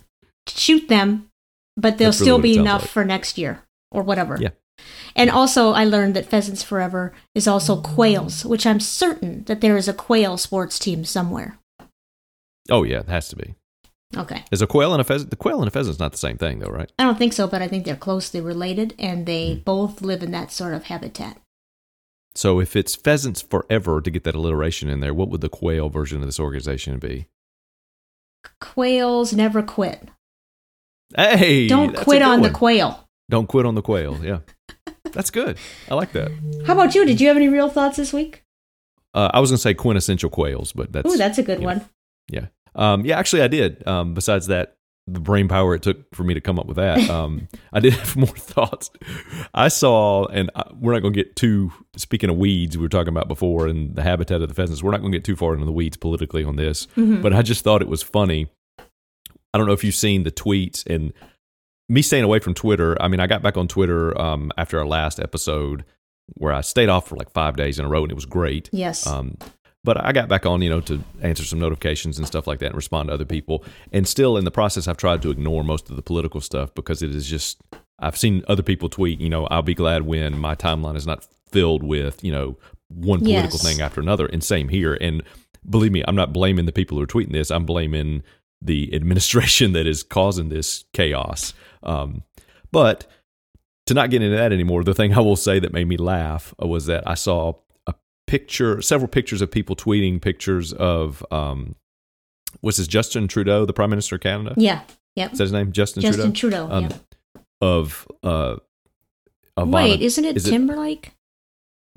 shoot 0.49 0.89
them, 0.89 1.29
but 1.77 1.99
there'll 1.99 2.13
really 2.13 2.25
still 2.25 2.39
be 2.39 2.57
enough 2.57 2.83
like. 2.83 2.91
for 2.91 3.05
next 3.05 3.39
year 3.39 3.63
or 3.93 4.03
whatever. 4.03 4.37
Yeah. 4.41 4.51
And 5.15 5.29
also, 5.29 5.73
I 5.73 5.85
learned 5.85 6.15
that 6.17 6.27
Pheasants 6.27 6.63
Forever 6.63 7.13
is 7.35 7.47
also 7.47 7.81
quails, 7.83 8.45
which 8.47 8.65
I'm 8.67 8.81
certain 8.81 9.45
that 9.45 9.61
there 9.61 9.77
is 9.77 9.89
a 9.89 9.93
quail 9.93 10.37
sports 10.39 10.79
team 10.79 11.05
somewhere. 11.05 11.59
Oh 12.71 12.85
yeah, 12.85 13.01
it 13.01 13.09
has 13.09 13.29
to 13.29 13.37
be. 13.37 13.55
Okay. 14.17 14.45
Is 14.51 14.63
a 14.63 14.67
quail 14.67 14.93
and 14.93 15.01
a 15.01 15.05
pheasant? 15.05 15.31
The 15.31 15.37
quail 15.37 15.61
and 15.61 15.69
a 15.69 15.71
pheasant's 15.71 16.01
not 16.01 16.13
the 16.13 16.19
same 16.19 16.37
thing, 16.37 16.59
though, 16.61 16.71
right? 16.71 16.91
I 16.99 17.05
don't 17.05 17.19
think 17.19 17.33
so, 17.33 17.47
but 17.47 17.63
I 17.63 17.69
think 17.69 17.85
they're 17.85 17.95
closely 17.97 18.41
related 18.41 18.95
and 18.99 19.27
they 19.27 19.55
Hmm. 19.55 19.61
both 19.61 20.03
live 20.03 20.23
in 20.23 20.31
that 20.33 20.51
sort 20.51 20.75
of 20.75 20.85
habitat. 20.85 21.41
So 22.35 22.61
if 22.61 22.76
it's 22.76 22.95
pheasants 22.95 23.43
forever 23.43 24.01
to 24.01 24.11
get 24.11 24.24
that 24.24 24.35
alliteration 24.35 24.89
in 24.89 25.01
there, 25.01 25.12
what 25.12 25.28
would 25.31 25.41
the 25.41 25.49
quail 25.49 25.89
version 25.89 26.20
of 26.20 26.26
this 26.26 26.41
organization 26.41 26.99
be? 26.99 27.26
Quails 28.61 29.33
never 29.33 29.62
quit. 29.62 30.09
Hey, 31.16 31.66
Don't 31.66 31.97
quit 31.97 32.22
on 32.22 32.43
the 32.43 32.51
quail. 32.51 33.09
Don't 33.28 33.49
quit 33.49 33.66
on 33.66 33.74
the 33.74 33.83
quail. 33.83 34.18
Yeah, 34.24 34.41
that's 35.12 35.31
good. 35.31 35.59
I 35.91 35.95
like 35.95 36.12
that. 36.12 36.31
How 36.66 36.74
about 36.74 36.95
you? 36.95 37.05
Did 37.05 37.20
you 37.20 37.28
have 37.28 37.37
any 37.37 37.49
real 37.49 37.68
thoughts 37.68 37.97
this 37.97 38.12
week? 38.12 38.45
Uh, 39.12 39.31
I 39.33 39.41
was 39.41 39.51
gonna 39.51 39.59
say 39.59 39.74
quintessential 39.74 40.31
quails, 40.31 40.72
but 40.72 40.93
that's 40.93 41.12
Ooh, 41.12 41.16
that's 41.16 41.39
a 41.39 41.43
good 41.43 41.59
you 41.61 41.66
know, 41.66 41.74
one. 41.74 41.85
Yeah. 42.28 42.47
Um, 42.74 43.05
yeah, 43.05 43.18
actually, 43.18 43.43
I 43.43 43.49
did. 43.49 43.87
Um, 43.87 44.14
besides 44.14 44.47
that, 44.47 44.76
the 45.13 45.21
brain 45.21 45.49
power 45.49 45.75
it 45.75 45.83
took 45.83 46.15
for 46.15 46.25
me 46.25 46.35
to 46.35 46.41
come 46.41 46.59
up 46.59 46.67
with 46.67 46.77
that, 46.77 47.09
um, 47.11 47.49
I 47.73 47.81
did 47.81 47.93
have 47.95 48.17
more 48.17 48.27
thoughts. 48.37 48.91
I 49.55 49.69
saw, 49.69 50.27
and 50.27 50.51
I, 50.55 50.65
we're 50.75 50.93
not 50.93 51.01
going 51.01 51.13
to 51.15 51.23
get 51.25 51.37
too. 51.37 51.73
Speaking 51.97 52.31
of 52.31 52.37
weeds, 52.37 52.77
we 52.79 52.83
were 52.83 52.89
talking 52.89 53.09
about 53.09 53.29
before, 53.29 53.67
and 53.67 53.95
the 53.95 54.03
habitat 54.03 54.43
of 54.43 54.49
the 54.49 54.55
pheasants. 54.55 54.83
We're 54.83 54.91
not 54.93 55.01
going 55.01 55.13
to 55.13 55.19
get 55.19 55.25
too 55.25 55.37
far 55.37 55.55
into 55.55 55.67
the 55.67 55.73
weeds 55.73 55.97
politically 55.97 56.45
on 56.45 56.57
this, 56.57 56.87
Mhm. 56.97 57.23
but 57.23 57.33
I 57.33 57.43
just 57.43 57.65
thought 57.65 57.83
it 57.83 57.89
was 57.89 58.03
funny. 58.03 58.49
I 59.53 59.59
don't 59.59 59.67
know 59.67 59.73
if 59.73 59.83
you've 59.83 59.95
seen 59.95 60.23
the 60.23 60.31
tweets 60.31 60.87
and 60.87 61.13
me 61.89 62.03
staying 62.03 62.23
away 62.23 62.39
from 62.39 62.55
Twitter. 62.55 62.97
I 63.03 63.09
mean, 63.09 63.19
I 63.19 63.27
got 63.27 63.43
back 63.43 63.57
on 63.57 63.67
Twitter 63.67 64.19
um, 64.21 64.53
after 64.57 64.79
our 64.79 64.87
last 64.87 65.19
episode 65.19 65.85
where 66.35 66.53
I 66.53 66.61
stayed 66.61 66.89
off 66.89 67.09
for 67.09 67.17
like 67.17 67.31
five 67.33 67.57
days 67.57 67.81
in 67.81 67.85
a 67.85 67.89
row, 67.89 68.03
and 68.05 68.13
it 68.13 68.15
was 68.15 68.27
great. 68.27 68.71
Yes. 68.73 69.05
Um, 69.09 69.37
but 69.85 70.03
I 70.05 70.12
got 70.12 70.28
back 70.28 70.45
on, 70.47 70.61
you 70.62 70.68
know, 70.68 70.81
to 70.83 71.03
answer 71.22 71.45
some 71.45 71.59
notifications 71.59 72.18
and 72.18 72.26
stuff 72.26 72.47
like 72.47 72.59
that 72.61 72.66
and 72.66 72.74
respond 72.76 73.09
to 73.09 73.14
other 73.14 73.24
people. 73.24 73.64
And 73.93 74.07
still 74.07 74.37
in 74.37 74.45
the 74.45 74.51
process, 74.51 74.87
I've 74.89 74.97
tried 74.99 75.22
to 75.22 75.31
ignore 75.31 75.64
most 75.64 75.89
of 75.91 75.97
the 75.97 76.03
political 76.03 76.41
stuff 76.41 76.74
because 76.74 77.03
it 77.03 77.14
is 77.14 77.26
just, 77.26 77.61
I've 77.99 78.16
seen 78.16 78.45
other 78.49 78.62
people 78.62 78.89
tweet, 78.89 79.20
you 79.20 79.28
know, 79.31 79.47
I'll 79.47 79.62
be 79.62 79.74
glad 79.74 80.03
when 80.03 80.39
my 80.39 80.55
timeline 80.55 80.97
is 80.97 81.07
not 81.07 81.26
filled 81.51 81.83
with, 81.83 82.22
you 82.22 82.33
know, 82.33 82.59
one 82.89 83.20
political 83.20 83.59
Yes. 83.59 83.62
thing 83.62 83.81
after 83.81 84.01
another. 84.01 84.26
And 84.26 84.43
same 84.45 84.68
here. 84.68 84.95
And 85.01 85.22
believe 85.68 85.93
me, 85.93 86.03
I'm 86.07 86.16
not 86.16 86.33
blaming 86.33 86.66
the 86.66 86.72
people 86.72 86.99
who 86.99 87.05
are 87.05 87.07
tweeting 87.07 87.33
this. 87.33 87.51
I'm 87.51 87.64
blaming 87.64 88.22
the 88.61 88.95
administration 88.95 89.72
that 89.72 89.87
is 89.87 90.03
causing 90.03 90.51
this 90.51 90.85
chaos. 90.93 91.55
Um, 91.83 92.24
but 92.70 93.07
to 93.87 93.95
not 93.95 94.11
get 94.11 94.20
into 94.22 94.37
that 94.37 94.53
anymore, 94.53 94.85
the 94.85 94.95
thing 94.95 95.14
I 95.14 95.20
will 95.20 95.37
say 95.37 95.59
that 95.59 95.72
made 95.72 95.89
me 95.89 95.97
laugh 95.97 96.55
was 96.59 96.87
that 96.87 97.03
I 97.09 97.14
saw 97.14 97.55
picture, 98.31 98.81
several 98.81 99.09
pictures 99.09 99.43
of 99.43 99.51
people 99.51 99.74
tweeting 99.74 100.20
pictures 100.22 100.72
of, 100.72 101.24
um, 101.33 101.74
what's 102.61 102.78
this, 102.78 102.87
Justin 102.87 103.26
Trudeau, 103.28 103.64
the 103.66 103.72
Prime 103.72 103.91
Minister 103.91 104.14
of 104.14 104.20
Canada? 104.20 104.55
yeah. 104.57 104.83
yeah. 105.16 105.31
Is 105.33 105.39
that 105.39 105.45
his 105.45 105.53
name? 105.53 105.72
Justin, 105.72 106.03
Justin 106.03 106.33
Trudeau? 106.33 106.68
Trudeau. 106.68 106.74
Um, 106.74 106.85
yeah. 106.85 106.97
Of, 107.61 108.07
uh, 108.22 108.57
Ivana- 109.59 109.72
Wait, 109.72 110.01
isn't 110.01 110.24
it 110.24 110.37
is 110.37 110.47
it- 110.47 110.51
Timberlake? 110.51 111.12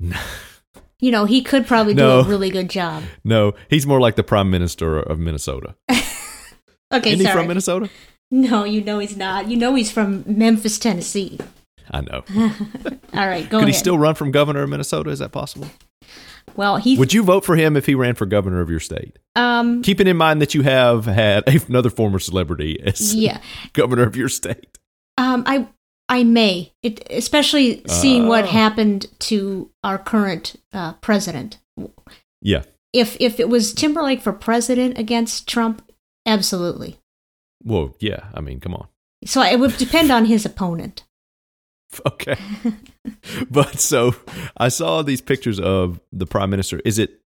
you 1.00 1.10
know, 1.10 1.24
he 1.24 1.40
could 1.42 1.66
probably 1.66 1.94
do 1.94 2.04
a 2.04 2.24
really 2.24 2.50
good 2.50 2.68
job. 2.68 3.04
no, 3.22 3.52
he's 3.70 3.86
more 3.86 4.00
like 4.00 4.16
the 4.16 4.24
Prime 4.24 4.50
Minister 4.50 4.98
of 4.98 5.18
Minnesota. 5.18 5.74
Okay, 6.92 7.12
Isn't 7.14 7.26
he 7.26 7.32
from 7.32 7.48
Minnesota? 7.48 7.90
no, 8.30 8.62
you 8.62 8.80
know 8.80 9.00
he's 9.00 9.16
not. 9.16 9.48
You 9.48 9.56
know 9.56 9.74
he's 9.74 9.90
from 9.90 10.22
Memphis, 10.28 10.78
Tennessee. 10.78 11.40
I 11.90 12.02
know. 12.02 12.22
All 13.14 13.26
right, 13.26 13.48
go 13.50 13.56
ahead. 13.56 13.66
Could 13.66 13.66
he 13.68 13.72
still 13.72 13.98
run 13.98 14.14
from 14.14 14.30
governor 14.30 14.62
of 14.62 14.68
Minnesota? 14.68 15.10
Is 15.10 15.18
that 15.18 15.32
possible? 15.32 15.66
Well, 16.56 16.76
he 16.76 16.96
Would 16.98 17.12
you 17.12 17.22
vote 17.22 17.44
for 17.44 17.56
him 17.56 17.76
if 17.76 17.86
he 17.86 17.94
ran 17.94 18.14
for 18.14 18.26
governor 18.26 18.60
of 18.60 18.70
your 18.70 18.80
state? 18.80 19.18
um 19.36 19.82
Keeping 19.82 20.06
in 20.06 20.16
mind 20.16 20.40
that 20.42 20.54
you 20.54 20.62
have 20.62 21.06
had 21.06 21.48
another 21.68 21.90
former 21.90 22.18
celebrity 22.18 22.80
as 22.82 23.14
yeah. 23.14 23.40
governor 23.72 24.02
of 24.04 24.16
your 24.16 24.28
state. 24.28 24.78
Um 25.18 25.42
I 25.46 25.66
I 26.08 26.22
may. 26.22 26.72
It 26.82 27.06
especially 27.10 27.82
seeing 27.86 28.28
what 28.28 28.44
Oh. 28.44 28.48
happened 28.48 29.06
to 29.20 29.70
our 29.82 29.96
current 29.98 30.54
uh, 30.72 30.92
president. 30.94 31.58
Yeah. 32.42 32.64
If 32.92 33.16
if 33.20 33.40
it 33.40 33.48
was 33.48 33.72
Timberlake 33.72 34.20
for 34.20 34.32
president 34.32 34.98
against 34.98 35.48
Trump, 35.48 35.82
absolutely. 36.26 36.98
Well, 37.64 37.96
yeah. 38.00 38.24
I 38.34 38.40
mean, 38.42 38.60
come 38.60 38.74
on. 38.74 38.86
So 39.24 39.40
it 39.42 39.58
would 39.58 39.76
depend 39.78 40.10
on 40.10 40.26
his 40.26 40.44
opponent. 40.44 41.04
Okay. 42.06 42.36
but 43.50 43.78
so 43.78 44.14
I 44.56 44.68
saw 44.68 45.02
these 45.02 45.20
pictures 45.20 45.58
of 45.60 46.00
the 46.12 46.26
prime 46.26 46.50
minister. 46.50 46.80
Is 46.84 46.98
it, 46.98 47.20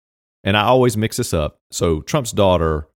and 0.45 0.57
I 0.57 0.63
always 0.65 0.97
mix 0.97 1.17
this 1.17 1.33
up. 1.35 1.61
So 1.71 2.01
Trump's 2.03 2.33
daughter 2.33 2.89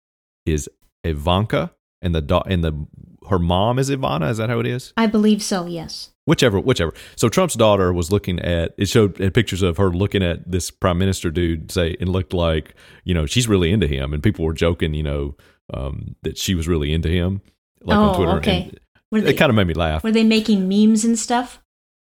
is 0.45 0.69
Ivanka, 1.03 1.71
and 2.01 2.13
the 2.15 2.21
da- 2.21 2.43
and 2.45 2.63
the 2.63 2.87
her 3.29 3.39
mom 3.39 3.79
is 3.79 3.89
Ivana. 3.89 4.29
Is 4.31 4.37
that 4.37 4.49
how 4.49 4.59
it 4.59 4.65
is? 4.65 4.93
I 4.97 5.07
believe 5.07 5.41
so, 5.43 5.65
yes. 5.65 6.09
Whichever, 6.25 6.59
whichever. 6.59 6.93
So 7.15 7.29
Trump's 7.29 7.55
daughter 7.55 7.91
was 7.91 8.11
looking 8.11 8.39
at 8.39 8.73
it 8.77 8.87
showed 8.87 9.15
pictures 9.33 9.61
of 9.61 9.77
her 9.77 9.89
looking 9.89 10.23
at 10.23 10.49
this 10.49 10.69
prime 10.71 10.97
minister 10.97 11.31
dude 11.31 11.71
say 11.71 11.95
and 11.99 12.09
looked 12.09 12.33
like 12.33 12.75
you 13.03 13.13
know 13.13 13.25
she's 13.25 13.47
really 13.47 13.71
into 13.71 13.87
him, 13.87 14.13
and 14.13 14.21
people 14.23 14.45
were 14.45 14.53
joking 14.53 14.93
you 14.93 15.03
know 15.03 15.35
um, 15.73 16.15
that 16.23 16.37
she 16.37 16.55
was 16.55 16.67
really 16.67 16.93
into 16.93 17.09
him 17.09 17.41
like 17.81 17.97
Oh, 17.97 18.01
on 18.01 18.15
Twitter. 18.15 18.31
okay. 18.37 18.71
And 19.13 19.27
it 19.27 19.33
kind 19.37 19.49
of 19.49 19.55
made 19.57 19.67
me 19.67 19.73
laugh. 19.73 20.03
were 20.05 20.11
they 20.11 20.23
making 20.23 20.69
memes 20.69 21.03
and 21.03 21.19
stuff? 21.19 21.60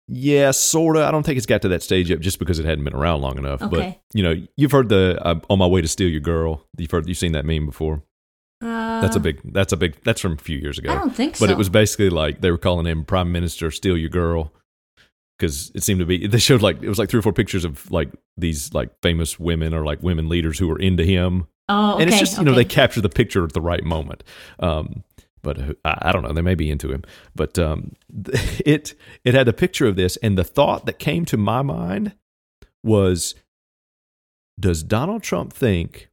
Yeah, 0.08 0.50
sort 0.50 0.96
of. 0.96 1.04
I 1.04 1.10
don't 1.10 1.22
think 1.24 1.38
it's 1.38 1.46
got 1.46 1.62
to 1.62 1.68
that 1.68 1.82
stage 1.82 2.10
yet, 2.10 2.20
just 2.20 2.38
because 2.38 2.58
it 2.58 2.66
hadn't 2.66 2.84
been 2.84 2.94
around 2.94 3.22
long 3.22 3.38
enough. 3.38 3.60
But 3.70 4.00
you 4.12 4.22
know, 4.22 4.34
you've 4.56 4.72
heard 4.72 4.88
the 4.90 5.18
uh, 5.24 5.40
"On 5.48 5.58
My 5.58 5.66
Way 5.66 5.80
to 5.80 5.88
Steal 5.88 6.08
Your 6.08 6.20
Girl." 6.20 6.62
You've 6.76 6.90
heard, 6.90 7.08
you've 7.08 7.16
seen 7.18 7.32
that 7.32 7.46
meme 7.46 7.64
before. 7.66 8.02
Uh, 8.62 9.00
That's 9.00 9.16
a 9.16 9.20
big. 9.20 9.40
That's 9.52 9.72
a 9.72 9.76
big. 9.78 9.96
That's 10.04 10.20
from 10.20 10.32
a 10.32 10.36
few 10.36 10.58
years 10.58 10.78
ago. 10.78 10.92
I 10.92 10.94
don't 10.96 11.14
think 11.14 11.36
so. 11.36 11.46
But 11.46 11.50
it 11.50 11.56
was 11.56 11.68
basically 11.70 12.10
like 12.10 12.40
they 12.42 12.50
were 12.50 12.58
calling 12.58 12.86
him 12.86 13.04
Prime 13.04 13.32
Minister 13.32 13.70
Steal 13.70 13.96
Your 13.96 14.10
Girl 14.10 14.52
because 15.38 15.72
it 15.74 15.82
seemed 15.82 16.00
to 16.00 16.06
be. 16.06 16.26
They 16.26 16.38
showed 16.38 16.62
like 16.62 16.82
it 16.82 16.88
was 16.88 16.98
like 16.98 17.08
three 17.08 17.18
or 17.18 17.22
four 17.22 17.32
pictures 17.32 17.64
of 17.64 17.90
like 17.90 18.10
these 18.36 18.72
like 18.74 18.90
famous 19.02 19.38
women 19.40 19.72
or 19.74 19.84
like 19.84 20.02
women 20.02 20.28
leaders 20.28 20.58
who 20.58 20.68
were 20.68 20.78
into 20.78 21.04
him, 21.04 21.46
Oh, 21.68 21.94
okay. 21.94 22.02
and 22.02 22.10
it's 22.10 22.20
just 22.20 22.38
you 22.38 22.44
know 22.44 22.54
they 22.54 22.64
capture 22.64 23.00
the 23.00 23.08
picture 23.08 23.42
at 23.44 23.52
the 23.52 23.60
right 23.62 23.82
moment. 23.84 24.22
Um, 24.58 25.02
but 25.44 25.60
uh, 25.60 25.74
I, 25.84 26.08
I 26.08 26.12
don't 26.12 26.22
know. 26.22 26.32
They 26.32 26.42
may 26.42 26.56
be 26.56 26.70
into 26.70 26.90
him, 26.90 27.04
but 27.36 27.58
um, 27.58 27.92
it 28.64 28.94
it 29.24 29.34
had 29.34 29.46
a 29.46 29.52
picture 29.52 29.86
of 29.86 29.94
this, 29.94 30.16
and 30.16 30.36
the 30.36 30.42
thought 30.42 30.86
that 30.86 30.98
came 30.98 31.24
to 31.26 31.36
my 31.36 31.62
mind 31.62 32.14
was, 32.82 33.36
does 34.58 34.82
Donald 34.82 35.22
Trump 35.22 35.52
think 35.52 36.10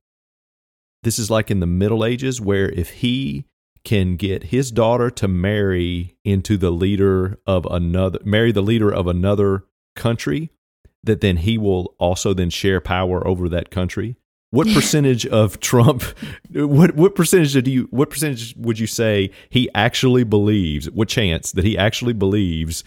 this 1.03 1.17
is 1.17 1.31
like 1.31 1.49
in 1.49 1.59
the 1.59 1.65
Middle 1.65 2.05
Ages, 2.05 2.39
where 2.39 2.69
if 2.69 2.91
he 2.91 3.45
can 3.83 4.15
get 4.15 4.43
his 4.43 4.71
daughter 4.71 5.09
to 5.09 5.27
marry 5.27 6.15
into 6.23 6.57
the 6.57 6.69
leader 6.69 7.39
of 7.47 7.65
another, 7.65 8.19
marry 8.23 8.51
the 8.51 8.61
leader 8.61 8.93
of 8.93 9.07
another 9.07 9.63
country, 9.95 10.51
that 11.03 11.21
then 11.21 11.37
he 11.37 11.57
will 11.57 11.95
also 11.97 12.33
then 12.33 12.49
share 12.51 12.79
power 12.79 13.25
over 13.27 13.49
that 13.49 13.71
country? 13.71 14.15
What 14.51 14.67
percentage 14.67 15.25
of 15.25 15.59
Trump? 15.59 16.03
What 16.53 16.95
what 16.95 17.15
percentage 17.15 17.53
do 17.63 17.71
you? 17.71 17.87
What 17.91 18.09
percentage 18.09 18.53
would 18.57 18.77
you 18.77 18.87
say 18.87 19.31
he 19.49 19.69
actually 19.73 20.25
believes? 20.25 20.91
What 20.91 21.07
chance 21.07 21.53
that 21.53 21.63
he 21.63 21.77
actually 21.77 22.11
believes 22.13 22.83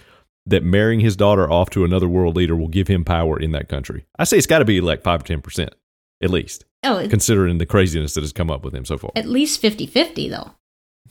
that 0.46 0.62
marrying 0.62 1.00
his 1.00 1.16
daughter 1.16 1.50
off 1.50 1.70
to 1.70 1.84
another 1.84 2.06
world 2.06 2.36
leader 2.36 2.54
will 2.54 2.68
give 2.68 2.88
him 2.88 3.04
power 3.04 3.40
in 3.40 3.52
that 3.52 3.70
country? 3.70 4.04
I 4.18 4.24
say 4.24 4.36
it's 4.36 4.46
got 4.46 4.58
to 4.58 4.66
be 4.66 4.82
like 4.82 5.02
five 5.02 5.22
or 5.22 5.24
ten 5.24 5.40
percent 5.40 5.74
at 6.22 6.30
least, 6.30 6.66
oh, 6.82 7.06
considering 7.08 7.56
the 7.58 7.66
craziness 7.66 8.12
that 8.14 8.20
has 8.20 8.32
come 8.32 8.50
up 8.50 8.64
with 8.64 8.74
him 8.74 8.84
so 8.84 8.96
far. 8.98 9.10
at 9.16 9.26
least 9.26 9.60
50-50 9.62 10.30
though. 10.30 10.52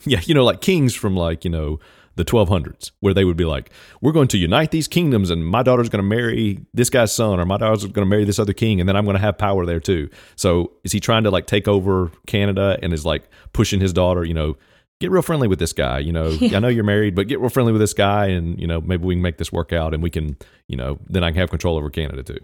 Yeah, 0.05 0.21
you 0.23 0.33
know, 0.33 0.43
like 0.43 0.61
kings 0.61 0.93
from 0.95 1.15
like, 1.15 1.43
you 1.43 1.51
know, 1.51 1.79
the 2.15 2.25
1200s, 2.25 2.91
where 2.99 3.13
they 3.13 3.25
would 3.25 3.37
be 3.37 3.45
like, 3.45 3.71
we're 4.01 4.11
going 4.11 4.27
to 4.29 4.37
unite 4.37 4.71
these 4.71 4.87
kingdoms 4.87 5.29
and 5.29 5.45
my 5.45 5.63
daughter's 5.63 5.89
going 5.89 6.03
to 6.03 6.07
marry 6.07 6.59
this 6.73 6.89
guy's 6.89 7.11
son 7.13 7.39
or 7.39 7.45
my 7.45 7.57
daughter's 7.57 7.83
going 7.83 8.05
to 8.05 8.09
marry 8.09 8.23
this 8.25 8.39
other 8.39 8.53
king 8.53 8.79
and 8.79 8.87
then 8.87 8.95
I'm 8.95 9.05
going 9.05 9.15
to 9.15 9.21
have 9.21 9.37
power 9.37 9.65
there 9.65 9.79
too. 9.79 10.09
So 10.35 10.73
is 10.83 10.91
he 10.91 10.99
trying 10.99 11.23
to 11.23 11.31
like 11.31 11.47
take 11.47 11.67
over 11.67 12.11
Canada 12.27 12.77
and 12.81 12.93
is 12.93 13.05
like 13.05 13.29
pushing 13.51 13.79
his 13.79 13.93
daughter, 13.93 14.23
you 14.23 14.33
know, 14.33 14.57
get 14.99 15.11
real 15.11 15.21
friendly 15.21 15.47
with 15.47 15.59
this 15.59 15.73
guy, 15.73 15.99
you 15.99 16.11
know, 16.11 16.27
Yeah. 16.39 16.57
I 16.57 16.59
know 16.59 16.67
you're 16.67 16.83
married, 16.83 17.15
but 17.15 17.27
get 17.27 17.39
real 17.39 17.49
friendly 17.49 17.71
with 17.71 17.81
this 17.81 17.93
guy 17.93 18.27
and, 18.27 18.59
you 18.59 18.67
know, 18.67 18.79
maybe 18.79 19.05
we 19.05 19.15
can 19.15 19.21
make 19.21 19.37
this 19.37 19.51
work 19.51 19.73
out 19.73 19.93
and 19.93 20.03
we 20.03 20.09
can, 20.09 20.37
you 20.67 20.77
know, 20.77 20.99
then 21.09 21.23
I 21.23 21.31
can 21.31 21.39
have 21.39 21.49
control 21.49 21.77
over 21.77 21.89
Canada 21.89 22.23
too. 22.23 22.39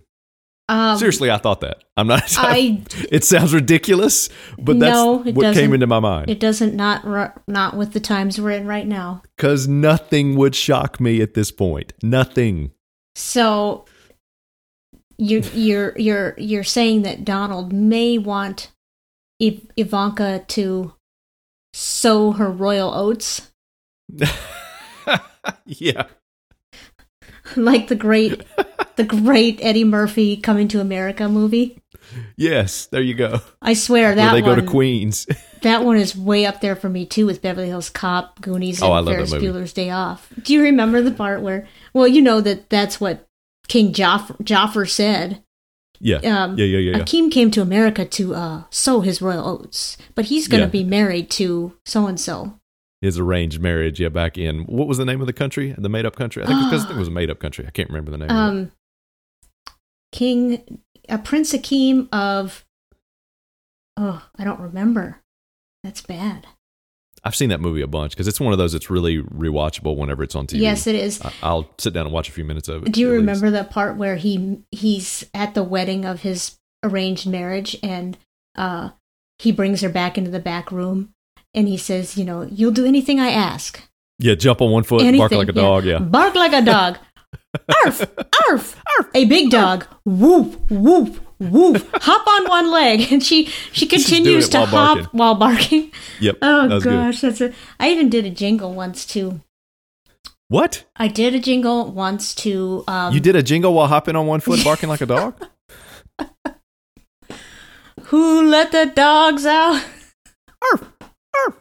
Um, 0.70 0.98
Seriously, 1.00 1.32
I 1.32 1.38
thought 1.38 1.62
that. 1.62 1.84
I'm 1.98 2.08
not, 2.08 2.22
I 2.38 2.82
it 3.12 3.24
sounds 3.24 3.54
ridiculous, 3.54 4.30
but 4.58 4.80
that's 4.80 4.94
No, 4.96 5.24
it 5.26 5.34
what 5.36 5.54
came 5.56 5.74
into 5.74 5.88
my 5.88 6.00
mind. 6.00 6.30
it 6.30 6.40
doesn't 6.40 6.76
not 6.76 7.04
not 7.48 7.76
with 7.76 7.94
the 7.94 8.00
times 8.00 8.40
we're 8.40 8.52
in 8.52 8.68
right 8.68 8.88
now. 8.88 9.24
Because 9.36 9.68
nothing 9.68 10.36
would 10.36 10.56
shock 10.56 11.00
me 11.00 11.22
at 11.22 11.34
this 11.34 11.52
point. 11.52 11.94
Nothing. 12.04 12.72
So 13.16 13.86
you 15.18 15.42
you're 15.54 15.98
you're 15.98 16.36
you're 16.38 16.64
saying 16.64 17.02
that 17.02 17.26
Donald 17.26 17.74
may 17.74 18.18
want 18.18 18.72
Iv- 19.40 19.66
Ivanka 19.76 20.44
to 20.50 20.94
sow 21.74 22.32
her 22.34 22.50
royal 22.52 22.94
oats 22.94 23.52
yeah. 25.66 26.04
like 27.56 27.88
the 27.88 27.96
great 27.96 28.44
the 29.00 29.06
great 29.06 29.60
Eddie 29.62 29.86
Murphy 29.86 30.36
coming 30.38 30.68
to 30.68 30.82
America 30.82 31.30
movie. 31.30 31.80
Yes. 32.38 32.88
There 32.88 33.02
you 33.02 33.14
go. 33.14 33.40
I 33.62 33.74
swear 33.74 34.08
Where 34.10 34.16
that 34.16 34.34
they 34.34 34.42
one 34.42 34.56
go 34.56 34.62
to 34.62 34.68
Queens. 34.68 35.26
that 35.62 35.84
one 35.86 35.98
is 35.98 36.16
way 36.18 36.46
up 36.46 36.60
there 36.62 36.76
for 36.76 36.90
me 36.90 37.06
too 37.06 37.26
with 37.26 37.42
Beverly 37.42 37.68
Hills 37.68 37.90
Cop, 37.90 38.42
Goonies, 38.42 38.82
Oh, 38.82 38.94
and 38.94 39.08
that 39.08 39.12
Ferris. 39.12 39.34
Bueller's 39.34 39.74
Day 39.74 39.90
Off. 39.90 40.30
Do 40.44 40.54
you 40.54 40.62
remember 40.64 41.02
the 41.02 41.12
part 41.12 41.42
where? 41.42 41.68
Well, 41.94 42.08
you 42.08 42.22
know 42.22 42.42
that 42.42 42.70
that's 42.70 43.00
what 43.00 43.26
King 43.68 43.94
Joff- 43.94 44.36
Joffer 44.44 44.90
said. 44.90 45.44
yeah. 46.00 46.18
Um, 46.18 46.58
yeah. 46.58 46.66
Yeah. 46.66 46.80
Yeah. 46.80 46.98
Yeah. 46.98 47.04
Akeem 47.04 47.32
came 47.32 47.52
to 47.52 47.62
America 47.62 48.06
to 48.06 48.36
uh, 48.36 48.64
sow 48.70 49.02
his 49.02 49.22
royal 49.22 49.48
oats, 49.48 49.98
but 50.16 50.26
he's 50.26 50.48
going 50.48 50.62
to 50.62 50.66
Yeah. 50.68 50.84
be 50.84 50.84
married 50.84 51.30
to 51.32 51.74
so 51.86 52.08
and 52.08 52.20
so. 52.20 52.60
His 53.02 53.18
arranged 53.20 53.62
marriage. 53.62 54.00
Yeah. 54.02 54.10
Back 54.10 54.38
in, 54.38 54.64
what 54.66 54.88
was 54.88 54.98
the 54.98 55.06
name 55.06 55.22
of 55.22 55.28
the 55.28 55.34
country? 55.34 55.74
The 55.78 55.88
made 55.90 56.06
up 56.06 56.16
country? 56.16 56.44
I 56.44 56.48
think, 56.48 56.60
it's 56.74 56.84
'cause 56.84 56.92
I 56.92 56.96
it 56.96 57.00
was 57.00 57.08
a 57.08 57.12
made 57.12 57.30
up 57.30 57.40
country. 57.40 57.66
I 57.68 57.72
can't 57.72 57.90
remember 57.90 58.12
the 58.12 58.18
name. 58.18 58.30
Um, 58.32 58.72
King, 60.12 60.82
uh, 61.08 61.18
Prince 61.20 61.54
Akeem 61.54 62.08
of. 62.12 62.66
Oh, 63.98 64.26
I 64.38 64.44
don't 64.44 64.60
remember. 64.60 65.22
That's 65.84 66.02
bad. 66.02 66.48
I've 67.24 67.36
seen 67.36 67.50
that 67.50 67.60
movie 67.60 67.82
a 67.82 67.88
bunch 67.88 68.12
because 68.12 68.28
it's 68.28 68.40
one 68.40 68.54
of 68.54 68.60
those 68.60 68.72
that's 68.72 68.90
really 68.90 69.22
rewatchable 69.22 69.98
whenever 69.98 70.24
it's 70.24 70.36
on 70.36 70.48
TV. 70.48 70.60
Yes, 70.60 70.88
it 70.88 70.96
is. 70.96 71.22
I- 71.22 71.34
I'll 71.44 71.70
sit 71.78 71.94
down 71.94 72.06
and 72.06 72.14
watch 72.14 72.30
a 72.30 72.32
few 72.32 72.46
minutes 72.46 72.70
of 72.70 72.84
it. 72.84 72.94
Do 72.94 73.02
you 73.02 73.08
at 73.08 73.12
least. 73.12 73.20
remember 73.20 73.52
the 73.52 73.66
part 73.66 73.98
where 73.98 74.16
he 74.16 74.62
he's 74.72 75.26
at 75.34 75.54
the 75.54 75.64
wedding 75.64 76.06
of 76.06 76.22
his 76.22 76.58
arranged 76.84 77.28
marriage 77.28 77.78
and 77.84 78.18
uh 78.56 78.92
he 79.38 79.52
brings 79.52 79.82
her 79.82 79.90
back 79.90 80.18
into 80.18 80.32
the 80.32 80.40
back 80.40 80.72
room 80.72 81.14
and 81.54 81.68
he 81.68 81.76
says, 81.78 82.18
you 82.18 82.24
know, 82.24 82.44
you'll 82.44 82.72
do 82.72 82.86
anything 82.86 83.20
I 83.20 83.32
ask. 83.32 83.82
Yeah. 84.18 84.36
Jump 84.36 84.62
on 84.62 84.72
one 84.72 84.84
foot, 84.84 85.02
bark 85.18 85.32
like 85.32 85.50
a 85.50 85.54
dog. 85.54 85.84
Yeah. 85.86 86.00
Bark 86.00 86.36
like 86.36 86.54
a 86.54 86.62
dog. 86.62 86.98
arf, 87.86 88.02
arf, 88.50 88.76
arf. 88.98 89.08
A 89.14 89.26
big 89.26 89.50
dog. 89.50 89.86
Whoop, 90.06 90.70
whoop, 90.70 91.20
whoop. 91.40 91.88
Hop 92.02 92.28
on 92.28 92.48
one 92.50 92.72
leg, 92.72 93.12
and 93.12 93.24
she 93.24 93.46
she 93.72 93.86
continues 93.86 94.50
to 94.50 94.60
while 94.60 94.66
hop 94.68 94.98
barking. 94.98 95.20
while 95.20 95.36
barking. 95.36 95.92
Yep. 96.20 96.38
Oh 96.42 96.68
that 96.68 96.74
was 96.76 96.84
good. 96.84 96.94
gosh, 96.94 97.22
that's 97.22 97.42
a. 97.42 97.54
I 97.80 97.90
even 97.90 98.10
did 98.10 98.26
a 98.26 98.30
jingle 98.30 98.74
once 98.74 99.06
too. 99.06 99.42
What? 100.50 100.86
I 100.96 101.08
did 101.08 101.36
a 101.36 101.40
jingle 101.40 101.92
once 101.92 102.34
to. 102.36 102.84
Um, 102.88 103.14
you 103.14 103.20
did 103.20 103.36
a 103.36 103.44
jingle 103.44 103.74
while 103.74 103.88
hopping 103.88 104.16
on 104.16 104.26
one 104.28 104.40
foot, 104.40 104.64
barking 104.64 104.90
like 104.90 105.02
a 105.02 105.06
dog? 105.06 105.46
Who 108.04 108.50
let 108.50 108.72
the 108.72 108.88
dogs 108.88 109.46
out? 109.46 109.84
Arf, 110.72 110.92
arf. 111.46 111.56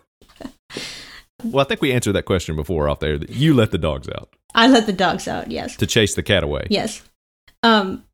Well, 1.44 1.64
I 1.64 1.68
think 1.68 1.82
we 1.82 1.92
answered 1.92 2.14
that 2.14 2.24
question 2.24 2.56
before 2.56 2.88
off 2.88 3.00
there. 3.00 3.18
That 3.18 3.30
you 3.30 3.52
let 3.54 3.70
the 3.70 3.78
dogs 3.78 4.08
out 4.08 4.34
I 4.54 4.66
let 4.68 4.86
the 4.86 4.92
dogs 4.92 5.28
out. 5.28 5.50
Yes. 5.50 5.76
to 5.76 5.86
chase 5.86 6.14
the 6.14 6.22
cat 6.22 6.42
away. 6.42 6.66
Yes. 6.70 7.02
Um. 7.62 8.04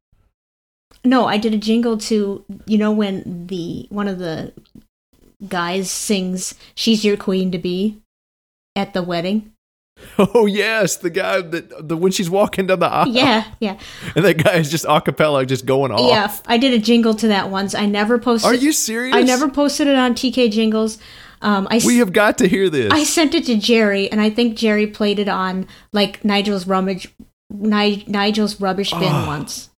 No, 1.05 1.26
I 1.26 1.37
did 1.37 1.53
a 1.53 1.59
jingle 1.59 1.99
to 1.99 2.45
you 2.66 2.78
know 2.78 2.91
when 2.93 3.47
the 3.47 3.87
one 3.91 4.09
of 4.09 4.18
the 4.18 4.53
guys 5.47 5.91
sings 5.91 6.55
"She's 6.74 7.05
Your 7.05 7.16
Queen 7.16 7.51
to 7.53 7.59
Be" 7.59 8.01
at 8.74 8.95
the 8.95 9.03
wedding. 9.03 9.51
Oh 10.18 10.47
yes, 10.47 10.97
the 10.97 11.09
guy 11.09 11.41
that 11.41 11.89
the 11.89 11.97
when 11.97 12.11
she's 12.11 12.28
walking 12.28 12.66
down 12.66 12.80
the 12.80 12.87
aisle. 12.87 13.07
Yeah, 13.09 13.45
yeah, 13.61 13.78
and 14.16 14.24
that 14.24 14.43
guy 14.43 14.55
is 14.55 14.68
just 14.70 14.85
a 14.89 15.01
cappella, 15.01 15.47
just 15.47 15.66
going 15.66 15.93
off. 15.93 16.01
yeah. 16.11 16.37
I 16.47 16.59
did 16.59 16.74
a 16.74 16.78
jingle 16.80 17.14
to 17.14 17.28
that 17.28 17.49
once. 17.49 17.74
I 17.76 17.87
never 17.87 18.18
posted. 18.18 18.51
Are 18.51 18.55
you 18.55 18.72
serious? 18.72 19.14
I 19.14 19.22
never 19.22 19.49
posted 19.49 19.87
it 19.87 19.95
on 19.97 20.14
TK 20.14 20.51
Jingles. 20.51 20.99
Um, 21.45 21.69
I 21.71 21.81
We 21.85 21.99
have 21.99 22.13
got 22.13 22.39
to 22.39 22.49
hear 22.49 22.71
this. 22.71 22.91
I 22.91 23.05
sent 23.05 23.35
it 23.35 23.45
to 23.47 23.57
Jerry, 23.57 24.11
and 24.11 24.21
I 24.21 24.31
think 24.31 24.57
Jerry 24.57 24.87
played 24.87 25.19
it 25.19 25.29
on 25.29 25.67
like 25.93 26.25
Nigel's 26.25 26.67
rummage, 26.67 27.09
Ni- 27.51 28.05
Nigel's 28.07 28.61
rubbish 28.61 28.91
bin 28.93 29.03
Ah. 29.13 29.27
once. 29.27 29.71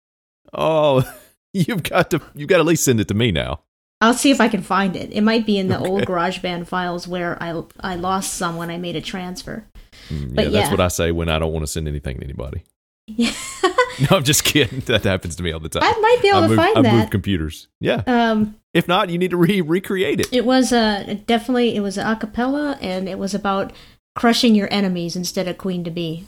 oh, 0.53 1.03
You've 1.55 1.83
got 1.85 2.11
to 2.11 2.21
you've 2.35 2.49
got 2.49 2.57
to 2.57 2.61
at 2.61 2.67
least 2.67 2.85
send 2.85 2.99
it 3.01 3.09
to 3.09 3.15
me 3.15 3.31
now. 3.33 3.61
I'll 4.01 4.13
see 4.13 4.31
if 4.33 4.41
I 4.41 4.49
can 4.49 4.61
find 4.61 4.97
it. 4.97 5.13
It 5.13 5.21
might 5.23 5.47
be 5.47 5.57
in 5.57 5.69
the 5.69 5.79
old 5.79 6.03
Okay. 6.03 6.13
GarageBand 6.13 6.67
files 6.67 7.07
where 7.09 7.41
I 7.43 7.63
I 7.81 7.95
lost 7.95 8.35
some 8.35 8.57
when 8.57 8.71
I 8.71 8.77
made 8.77 8.97
a 8.97 9.01
transfer. 9.01 9.65
Mm, 10.11 10.35
But 10.35 10.47
yeah, 10.47 10.51
that's 10.51 10.71
what 10.73 10.81
I 10.81 10.89
say 10.89 11.13
when 11.13 11.29
I 11.29 11.39
don't 11.39 11.53
want 11.53 11.63
to 11.65 11.71
send 11.73 11.87
anything 11.89 12.19
to 12.19 12.25
anybody. 12.25 12.63
Yeah. 13.07 13.33
No, 14.11 14.17
I'm 14.17 14.25
just 14.25 14.43
kidding. 14.43 14.81
That 14.87 15.05
happens 15.05 15.37
to 15.37 15.43
me 15.45 15.53
all 15.53 15.61
the 15.61 15.69
time. 15.69 15.85
I 15.85 15.93
might 16.01 16.19
be 16.21 16.29
able 16.29 16.39
I 16.39 16.43
to 16.43 16.49
move, 16.49 16.57
find 16.57 16.79
I 16.79 16.83
that. 16.83 16.95
move 16.95 17.11
computers. 17.11 17.69
Yeah. 17.81 18.03
um, 18.09 18.57
If 18.75 18.89
not, 18.89 19.09
you 19.09 19.19
need 19.19 19.31
to 19.31 19.37
re 19.37 19.61
recreate 19.61 20.21
it. 20.21 20.33
it 20.33 20.45
was 20.45 20.73
uh, 20.73 21.17
definitely 21.27 21.77
it 21.77 21.81
was 21.81 21.97
a 21.97 22.17
cappella, 22.17 22.77
and 22.83 23.09
it 23.09 23.19
was 23.19 23.33
about 23.35 23.73
crushing 24.17 24.55
your 24.55 24.69
enemies 24.73 25.15
instead 25.17 25.47
of 25.49 25.57
queen 25.59 25.85
to 25.85 25.91
be, 25.91 26.27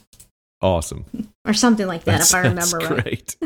Awesome. 0.63 1.05
or 1.45 1.53
something 1.53 1.87
like 1.87 2.05
that, 2.05 2.21
That 2.21 2.29
if 2.29 2.35
I 2.35 2.39
remember 2.41 2.79
right. 2.79 3.03
great. 3.03 3.37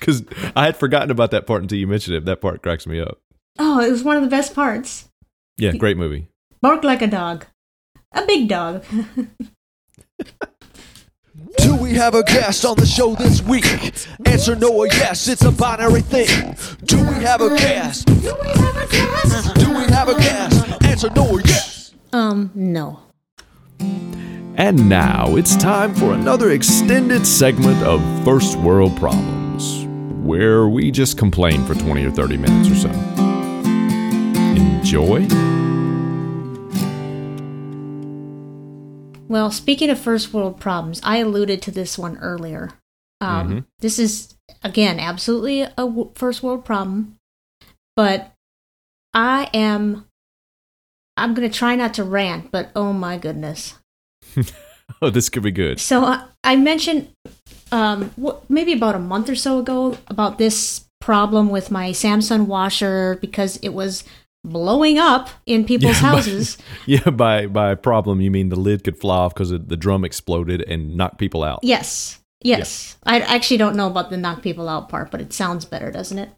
Because 0.00 0.24
I 0.56 0.64
had 0.66 0.76
forgotten 0.76 1.10
about 1.10 1.30
that 1.32 1.46
part 1.46 1.62
until 1.62 1.78
you 1.78 1.86
mentioned 1.86 2.16
it. 2.16 2.24
That 2.24 2.40
part 2.40 2.62
cracks 2.62 2.86
me 2.86 2.98
up. 3.00 3.20
Oh, 3.58 3.80
it 3.80 3.90
was 3.90 4.02
one 4.04 4.16
of 4.16 4.22
the 4.22 4.28
best 4.28 4.54
parts. 4.54 5.08
Yeah, 5.56 5.72
great 5.72 5.96
movie. 5.96 6.26
Bark 6.60 6.82
like 6.84 7.02
a 7.02 7.06
dog, 7.06 7.46
a 8.12 8.24
big 8.26 8.48
dog. 8.48 8.84
Do 11.58 11.76
we 11.76 11.92
have 11.94 12.14
a 12.14 12.22
guest 12.22 12.64
on 12.64 12.76
the 12.76 12.86
show 12.86 13.14
this 13.14 13.42
week? 13.42 13.64
Answer 14.26 14.56
no 14.56 14.72
or 14.72 14.86
yes, 14.86 15.28
it's 15.28 15.44
a 15.44 15.52
binary 15.52 16.00
thing. 16.00 16.56
Do 16.84 16.98
we 16.98 17.14
have 17.24 17.40
a 17.40 17.50
guest? 17.50 18.06
Do 18.06 18.34
we 18.42 18.48
have 18.48 18.76
a 18.76 18.86
guest? 18.88 19.54
Do 19.56 19.68
we 19.70 19.84
have 19.92 20.08
a 20.08 20.14
guest? 20.14 20.84
Answer 20.84 21.10
no 21.10 21.30
or 21.30 21.40
yes. 21.40 21.94
um, 22.12 22.50
no. 22.54 23.00
And 24.56 24.88
now 24.88 25.34
it's 25.36 25.56
time 25.56 25.94
for 25.94 26.12
another 26.12 26.50
extended 26.50 27.26
segment 27.26 27.82
of 27.82 28.00
First 28.24 28.56
World 28.58 28.96
Problems, 28.96 29.84
where 30.24 30.68
we 30.68 30.90
just 30.90 31.18
complain 31.18 31.64
for 31.66 31.74
20 31.74 32.04
or 32.04 32.10
30 32.10 32.36
minutes 32.36 32.70
or 32.70 32.76
so. 32.76 32.90
Enjoy. 34.56 35.26
Well, 39.34 39.50
speaking 39.50 39.90
of 39.90 39.98
first 39.98 40.32
world 40.32 40.60
problems, 40.60 41.00
I 41.02 41.16
alluded 41.16 41.60
to 41.62 41.72
this 41.72 41.98
one 41.98 42.18
earlier. 42.18 42.70
Um, 43.20 43.48
Mhm. 43.48 43.64
This 43.80 43.98
is, 43.98 44.36
again, 44.62 45.00
absolutely 45.00 45.62
a 45.62 45.70
w- 45.76 46.12
first 46.14 46.40
world 46.44 46.64
problem, 46.64 47.16
but 47.96 48.30
I 49.12 49.50
am. 49.52 50.06
I'm 51.16 51.34
going 51.34 51.50
to 51.50 51.58
try 51.58 51.74
not 51.74 51.94
to 51.94 52.04
rant, 52.04 52.52
but 52.52 52.70
oh 52.76 52.92
my 52.92 53.18
goodness. 53.18 53.74
Oh, 55.02 55.10
this 55.10 55.28
could 55.30 55.42
be 55.42 55.50
good. 55.50 55.80
So 55.80 56.04
I, 56.04 56.26
I 56.44 56.56
mentioned 56.56 57.08
um, 57.72 58.12
maybe 58.48 58.74
about 58.74 58.94
a 58.94 58.98
month 59.00 59.28
or 59.30 59.34
so 59.34 59.58
ago 59.58 59.96
about 60.08 60.38
this 60.38 60.84
problem 61.00 61.48
with 61.48 61.70
my 61.70 61.90
Samsung 61.90 62.46
washer 62.46 63.18
because 63.20 63.56
it 63.62 63.70
was 63.70 64.04
blowing 64.44 64.98
up 64.98 65.30
in 65.46 65.64
people's 65.64 66.00
Yeah, 66.00 66.10
houses. 66.10 66.58
Yeah, 66.86 67.10
by 67.10 67.46
by 67.46 67.74
problem 67.74 68.20
you 68.20 68.30
mean 68.30 68.50
the 68.50 68.56
lid 68.56 68.84
could 68.84 68.98
fly 68.98 69.16
off 69.16 69.34
because 69.34 69.50
the 69.50 69.58
drum 69.76 70.04
exploded 70.04 70.62
and 70.68 70.96
knock 70.96 71.18
people 71.18 71.42
out. 71.42 71.60
Yes. 71.62 72.20
Yes. 72.42 72.98
I 73.04 73.20
actually 73.20 73.56
don't 73.56 73.74
know 73.74 73.86
about 73.86 74.10
the 74.10 74.18
knock 74.18 74.42
people 74.42 74.68
out 74.68 74.90
part, 74.90 75.10
but 75.10 75.20
it 75.22 75.32
sounds 75.32 75.64
better, 75.64 75.90
doesn't 75.90 76.18
it? 76.18 76.28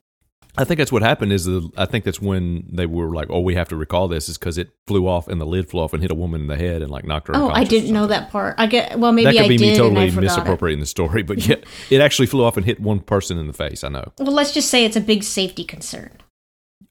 I 0.59 0.65
think 0.65 0.79
that's 0.79 0.93
what 0.93 1.03
happened. 1.03 1.33
Is 1.35 1.45
the 1.45 1.69
I 1.77 1.85
think 1.85 2.05
that's 2.05 2.21
when 2.21 2.67
they 2.73 2.87
were 2.87 3.15
like, 3.15 3.27
"Oh, 3.29 3.41
we 3.41 3.57
have 3.57 3.69
to 3.69 3.77
recall 3.77 4.09
this," 4.09 4.29
is 4.29 4.39
because 4.39 4.57
it 4.57 4.71
flew 4.87 5.07
off 5.07 5.29
and 5.29 5.39
the 5.39 5.45
lid 5.45 5.69
flew 5.69 5.83
off 5.83 5.93
and 5.93 6.01
hit 6.01 6.11
a 6.11 6.15
woman 6.15 6.41
in 6.41 6.47
the 6.47 6.57
head 6.57 6.81
and 6.81 6.91
like 6.91 7.05
knocked 7.05 7.29
her. 7.29 7.37
Oh, 7.37 7.51
I 7.51 7.65
didn't 7.65 7.93
know 7.93 8.07
that 8.07 8.31
part. 8.31 8.55
I 8.57 8.67
get 8.67 8.99
well, 8.99 9.13
maybe 9.13 9.27
that 9.27 9.33
could 9.35 9.45
I 9.45 9.49
be 9.49 9.59
me 9.59 9.77
totally 9.77 10.09
forgot 10.11 10.23
it. 10.23 10.27
misappropriating 10.29 10.81
the 10.81 10.87
story, 10.87 11.23
but 11.23 11.39
yeah, 11.49 11.57
it 11.91 12.01
actually 12.01 12.27
flew 12.27 12.43
off 12.45 12.57
and 12.57 12.65
hit 12.65 12.81
one 12.81 13.01
person 13.01 13.37
in 13.37 13.49
the 13.49 13.53
face. 13.53 13.85
I 13.85 13.89
know, 13.89 14.13
Well, 14.19 14.33
let's 14.33 14.53
just 14.55 14.71
say 14.71 14.87
it's 14.87 14.97
a 14.97 15.01
big 15.03 15.25
safety 15.25 15.63
concern. 15.65 16.13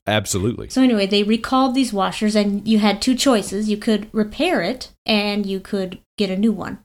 Absolutely. 0.06 0.68
So 0.70 0.82
anyway, 0.82 1.06
they 1.06 1.22
recalled 1.22 1.74
these 1.74 1.92
washers, 1.92 2.36
and 2.36 2.66
you 2.66 2.78
had 2.78 3.02
two 3.02 3.14
choices: 3.14 3.68
you 3.68 3.76
could 3.76 4.08
repair 4.12 4.62
it, 4.62 4.92
and 5.04 5.44
you 5.46 5.60
could 5.60 5.98
get 6.16 6.30
a 6.30 6.36
new 6.36 6.52
one. 6.52 6.78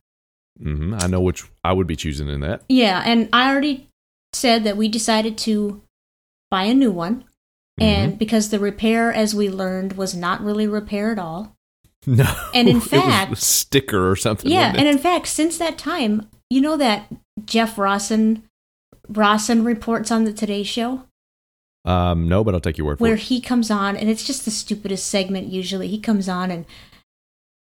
Mm-hmm. 0.61 0.95
I 0.99 1.07
know 1.07 1.21
which 1.21 1.43
I 1.63 1.73
would 1.73 1.87
be 1.87 1.95
choosing 1.95 2.27
in 2.29 2.41
that. 2.41 2.63
Yeah, 2.69 3.01
and 3.05 3.29
I 3.33 3.49
already 3.51 3.87
said 4.33 4.63
that 4.63 4.77
we 4.77 4.87
decided 4.87 5.37
to 5.39 5.81
buy 6.49 6.63
a 6.63 6.73
new 6.73 6.91
one, 6.91 7.25
Mm-hmm. 7.79 7.83
and 7.83 8.19
because 8.19 8.49
the 8.49 8.59
repair, 8.59 9.13
as 9.13 9.33
we 9.33 9.49
learned, 9.49 9.93
was 9.93 10.13
not 10.13 10.43
really 10.43 10.67
repair 10.67 11.11
at 11.11 11.19
all. 11.19 11.55
No, 12.07 12.25
And 12.53 12.67
in 12.67 12.77
it 12.77 12.79
was 12.79 12.87
fact- 12.89 13.37
sticker 13.37 14.09
or 14.09 14.15
something. 14.15 14.51
Yeah, 14.51 14.73
and 14.75 14.87
in 14.87 14.97
fact, 14.97 15.27
since 15.27 15.57
that 15.59 15.77
time, 15.77 16.27
you 16.49 16.59
know 16.59 16.75
that 16.77 17.05
Jeff 17.45 17.75
Rossen 17.75 18.41
Rossen 19.07 19.63
reports 19.65 20.11
on 20.11 20.23
the 20.25 20.33
Today 20.33 20.63
Show 20.63 21.03
um, 21.85 22.27
no, 22.27 22.43
but 22.43 22.53
I'll 22.53 22.61
take 22.61 22.77
your 22.77 22.87
word 22.87 22.97
for 22.97 23.03
where 23.03 23.13
it. 23.13 23.15
Where 23.15 23.23
he 23.23 23.41
comes 23.41 23.71
on, 23.71 23.95
and 23.95 24.09
it's 24.09 24.23
just 24.23 24.45
the 24.45 24.51
stupidest 24.51 25.07
segment. 25.07 25.47
Usually, 25.47 25.87
he 25.87 25.99
comes 25.99 26.29
on 26.29 26.51
and 26.51 26.65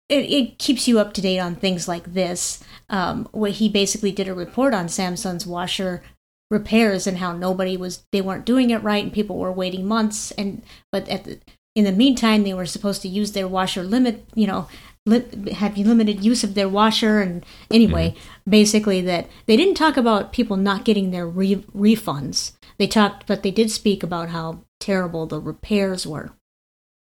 it, 0.09 0.25
it 0.31 0.59
keeps 0.59 0.89
you 0.89 0.99
up 0.99 1.13
to 1.15 1.21
date 1.21 1.39
on 1.39 1.55
things 1.55 1.87
like 1.87 2.15
this. 2.15 2.63
Um, 2.89 3.29
where 3.33 3.51
he 3.51 3.69
basically 3.69 4.13
did 4.13 4.29
a 4.29 4.35
report 4.35 4.73
on 4.73 4.87
Samsung's 4.87 5.47
washer 5.47 6.03
repairs 6.51 7.07
and 7.07 7.19
how 7.19 7.33
nobody 7.33 7.77
was 7.77 8.07
they 8.11 8.23
weren't 8.23 8.47
doing 8.47 8.71
it 8.71 8.83
right, 8.83 9.05
and 9.05 9.13
people 9.13 9.37
were 9.37 9.53
waiting 9.53 9.87
months. 9.87 10.31
And 10.33 10.63
but 10.91 11.09
at 11.09 11.25
the, 11.25 11.39
in 11.75 11.85
the 11.85 11.93
meantime, 11.93 12.45
they 12.45 12.55
were 12.55 12.67
supposed 12.67 13.03
to 13.03 13.09
use 13.09 13.33
their 13.33 13.47
washer 13.47 13.83
limit. 13.83 14.25
You 14.35 14.47
know, 14.47 14.69
li- 15.09 15.53
have 15.53 15.77
limited 15.77 16.25
use 16.25 16.45
of 16.45 16.55
their 16.55 16.69
washer. 16.69 17.21
And 17.21 17.45
anyway, 17.71 18.15
basically 18.49 19.01
that 19.03 19.29
they 19.47 19.57
didn't 19.57 19.75
talk 19.75 19.97
about 19.97 20.33
people 20.33 20.57
not 20.57 20.85
getting 20.85 21.11
their 21.11 21.27
re- 21.27 21.65
refunds. 21.75 22.53
They 22.79 22.87
talked, 22.87 23.27
but 23.27 23.43
they 23.43 23.51
did 23.51 23.71
speak 23.71 24.03
about 24.03 24.29
how 24.29 24.65
terrible 24.81 25.27
the 25.27 25.41
repairs 25.41 26.07
were. 26.07 26.31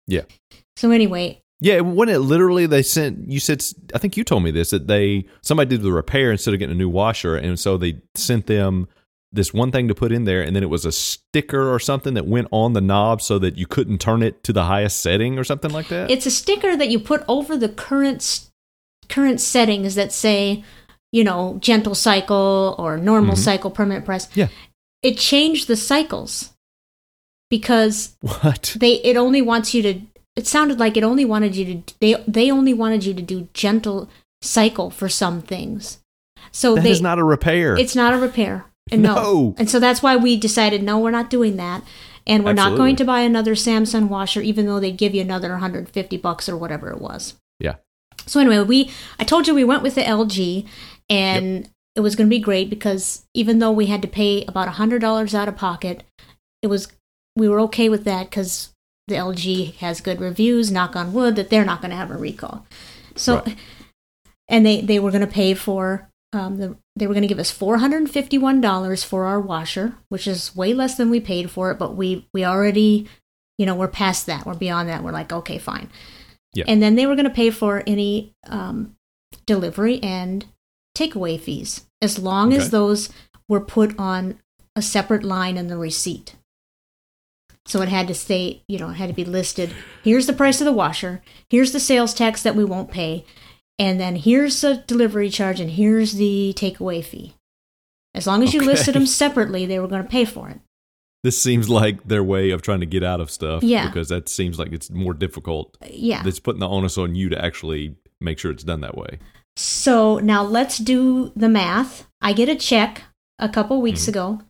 Yeah. 0.07 0.23
So 0.77 0.91
anyway, 0.91 1.43
Yeah, 1.61 1.81
when 1.81 2.09
it 2.09 2.19
literally 2.19 2.67
they 2.67 2.83
sent 2.83 3.31
you 3.31 3.39
said 3.39 3.63
I 3.95 3.99
think 3.99 4.17
you 4.17 4.25
told 4.25 4.43
me 4.43 4.51
this 4.51 4.71
that 4.71 4.87
they 4.89 5.27
somebody 5.43 5.69
did 5.71 5.83
the 5.83 5.93
repair 5.93 6.33
instead 6.33 6.55
of 6.55 6.61
getting 6.61 6.75
a 6.75 6.79
new 6.79 6.89
washer, 6.89 7.37
and 7.37 7.59
so 7.59 7.77
they 7.77 8.01
sent 8.15 8.47
them 8.47 8.89
this 9.33 9.55
one 9.55 9.71
thing 9.71 9.87
to 9.87 9.95
put 9.95 10.11
in 10.11 10.25
there, 10.25 10.43
and 10.43 10.57
then 10.57 10.63
it 10.65 10.71
was 10.71 10.85
a 10.85 10.91
sticker 10.91 11.73
or 11.73 11.79
something 11.79 12.15
that 12.15 12.27
went 12.27 12.49
on 12.51 12.73
the 12.73 12.81
knob 12.81 13.23
so 13.23 13.39
that 13.39 13.57
you 13.57 13.65
couldn't 13.67 13.99
turn 14.01 14.23
it 14.25 14.43
to 14.43 14.53
the 14.53 14.65
highest 14.65 15.01
setting 15.01 15.39
or 15.39 15.45
something 15.45 15.71
like 15.71 15.87
that. 15.89 16.11
it's 16.11 16.27
a 16.27 16.31
sticker 16.33 16.77
that 16.77 16.89
you 16.89 16.99
put 16.99 17.23
over 17.29 17.57
the 17.57 17.69
current 17.69 18.49
current 19.09 19.41
settings 19.41 19.95
that 19.95 20.13
say, 20.13 20.65
you 21.13 21.23
know, 21.23 21.59
gentle 21.61 21.95
cycle 21.95 22.75
or 22.79 22.97
normal 22.97 23.35
Mhm. 23.37 23.39
cycle 23.39 23.71
permanent 23.71 24.05
press. 24.05 24.29
Yeah. 24.35 24.49
It 25.03 25.17
changed 25.17 25.67
the 25.69 25.77
cycles 25.77 26.53
because 27.51 28.17
what? 28.21 28.77
they 28.79 28.95
it 28.97 29.17
only 29.17 29.43
wants 29.43 29.75
you 29.75 29.83
to 29.83 30.01
it 30.37 30.47
sounded 30.47 30.79
like 30.79 30.97
it 30.97 31.05
only 31.05 31.25
wanted 31.25 31.57
you 31.57 31.83
to 31.83 31.95
they 32.01 32.15
they 32.27 32.51
only 32.51 32.73
wanted 32.73 33.05
you 33.05 33.15
to 33.15 33.23
do 33.23 33.49
gentle 33.53 34.09
cycle 34.43 34.91
for 34.91 35.09
some 35.09 35.43
things. 35.43 35.99
So 36.53 36.75
That 36.75 36.85
they 36.85 36.91
is 36.91 37.03
not 37.03 37.19
a 37.19 37.25
repair. 37.25 37.77
it's 37.77 37.97
not 37.97 38.15
a 38.15 38.19
repair. 38.19 38.65
And 38.91 39.03
no. 39.03 39.15
No. 39.15 39.55
And 39.59 39.71
so 39.71 39.79
that's 39.79 40.03
why 40.03 40.17
we 40.17 40.37
decided 40.37 40.83
no, 40.83 40.99
we're 40.99 41.11
not 41.11 41.31
doing 41.31 41.57
that. 41.57 41.83
And 42.27 42.45
we're 42.45 42.53
not 42.53 42.77
going 42.77 42.97
to 42.97 43.05
buy 43.05 43.21
another 43.21 43.55
Samsung 43.55 44.09
washer 44.09 44.41
even 44.41 44.67
though 44.67 44.79
they'd 44.79 44.97
give 44.97 45.15
you 45.15 45.21
another 45.23 45.51
150 45.51 46.17
bucks 46.19 46.49
or 46.49 46.57
whatever 46.57 46.91
it 46.91 47.01
was. 47.01 47.35
yeah. 47.59 47.77
So 48.27 48.39
anyway, 48.39 48.61
we 48.63 48.91
I 49.19 49.25
told 49.25 49.49
you 49.49 49.55
we 49.55 49.65
went 49.65 49.83
with 49.83 49.95
the 49.95 50.03
LG 50.03 50.67
and 51.09 51.69
it 51.97 52.01
was 52.01 52.15
going 52.17 52.29
to 52.29 52.37
be 52.37 52.41
great 52.41 52.71
because 52.71 53.27
even 53.35 53.59
though 53.59 53.73
we 53.73 53.87
had 53.87 54.03
to 54.03 54.09
pay 54.09 54.45
about 54.47 54.69
$100 54.69 55.35
out 55.35 55.49
of 55.49 55.57
pocket, 55.57 56.05
it 56.63 56.69
was 56.69 56.89
we 57.37 57.49
were 57.49 57.61
okay 57.61 57.89
with 57.89 58.05
that 58.05 58.31
cuz 58.31 58.73
the 59.09 59.15
LG 59.17 59.75
has 59.77 60.01
good 60.01 60.21
reviews, 60.21 60.71
knock 60.71 60.95
on 60.95 61.13
wood 61.13 61.35
that 61.37 61.51
they're 61.51 61.65
not 61.65 61.81
going 61.81 61.91
to 61.91 61.97
have 61.97 62.11
a 62.11 62.17
recall. 62.17 62.65
So 63.17 63.37
Right. 63.41 63.57
and 64.49 64.65
they 64.65 64.81
they 64.81 64.99
were 64.99 65.11
going 65.11 65.21
to 65.27 65.27
pay 65.27 65.55
for 65.55 66.09
um, 66.33 66.59
the 66.59 66.77
they 66.97 67.07
were 67.07 67.15
going 67.15 67.23
to 67.23 67.29
give 67.29 67.39
us 67.41 67.51
four 67.51 67.79
hundred 67.79 67.99
and 67.99 68.11
fifty 68.11 68.39
one 68.39 68.61
dollars 68.61 69.03
for 69.03 69.25
our 69.25 69.41
washer, 69.41 69.95
which 70.11 70.27
is 70.29 70.55
way 70.55 70.73
less 70.75 70.97
than 70.97 71.11
we 71.11 71.19
paid 71.19 71.51
for 71.51 71.71
it. 71.73 71.79
But 71.79 71.97
we 71.97 72.29
we 72.33 72.45
already, 72.45 73.09
you 73.59 73.67
know, 73.67 73.75
we're 73.75 73.89
past 73.89 74.27
that. 74.27 74.47
We're 74.47 74.55
beyond 74.55 74.89
that. 74.89 75.03
We're 75.03 75.11
like, 75.13 75.33
okay, 75.33 75.59
fine. 75.59 75.89
Yeah. 76.55 76.65
And 76.69 76.81
then 76.83 76.95
they 76.95 77.07
were 77.07 77.15
going 77.17 77.25
to 77.29 77.31
pay 77.35 77.51
for 77.51 77.83
any 77.87 78.33
um, 78.47 78.97
delivery 79.47 80.01
and 80.03 80.45
takeaway 80.97 81.39
fees, 81.39 81.87
as 82.03 82.19
long 82.19 82.53
as 82.53 82.71
those 82.71 83.11
were 83.49 83.61
put 83.61 83.99
on 83.99 84.39
a 84.77 84.83
separate 84.83 85.25
line 85.25 85.57
in 85.57 85.67
the 85.67 85.77
receipt. 85.77 86.37
So 87.67 87.83
it 87.83 87.89
had 87.89 88.09
to 88.09 88.15
stay, 88.15 88.63
you 88.69 88.79
know, 88.79 88.91
it 88.91 88.95
had 88.95 89.09
to 89.09 89.15
be 89.15 89.25
listed. 89.25 89.73
Here's 90.03 90.27
the 90.27 90.33
price 90.33 90.61
of 90.61 90.65
the 90.65 90.73
washer. 90.73 91.23
Here's 91.51 91.73
the 91.73 91.81
sales 91.81 92.15
tax 92.15 92.43
that 92.43 92.57
we 92.57 92.65
won't 92.65 92.91
pay. 92.91 93.25
And 93.79 94.01
then 94.01 94.17
here's 94.17 94.61
the 94.61 94.83
delivery 94.87 95.31
charge 95.31 95.61
and 95.61 95.71
here's 95.71 96.15
the 96.15 96.53
takeaway 96.57 97.05
fee. 97.05 97.35
As 98.15 98.27
long 98.27 98.43
as 98.43 98.53
you 98.53 98.61
listed 98.61 98.95
them 98.95 99.07
separately, 99.07 99.67
they 99.67 99.79
were 99.79 99.89
going 99.89 100.03
to 100.03 100.09
pay 100.09 100.25
for 100.25 100.49
it. 100.49 100.61
This 101.23 101.41
seems 101.41 101.69
like 101.69 102.09
their 102.09 102.25
way 102.25 102.51
of 102.51 102.63
trying 102.63 102.81
to 102.81 102.87
get 102.87 103.05
out 103.05 103.21
of 103.21 103.31
stuff. 103.31 103.63
Yeah. 103.63 103.87
Because 103.87 104.09
that 104.09 104.29
seems 104.29 104.59
like 104.59 104.73
it's 104.73 104.91
more 104.91 105.15
difficult. 105.15 105.77
Uh, 105.83 105.87
yeah. 105.91 106.23
It's 106.27 106.41
putting 106.41 106.61
the 106.61 106.69
onus 106.69 106.99
on 106.99 107.15
you 107.15 107.29
to 107.29 107.45
actually 107.45 107.95
make 108.21 108.39
sure 108.39 108.51
it's 108.51 108.65
done 108.65 108.81
that 108.81 108.97
way. 108.97 109.19
So 109.57 110.19
now 110.19 110.43
let's 110.43 110.79
do 110.79 111.33
the 111.37 111.49
math. 111.49 112.07
I 112.21 112.33
get 112.33 112.49
a 112.49 112.57
check 112.57 113.03
a 113.39 113.49
couple 113.49 113.81
weeks 113.83 114.03
Mm-hmm. 114.03 114.11
ago 114.11 114.41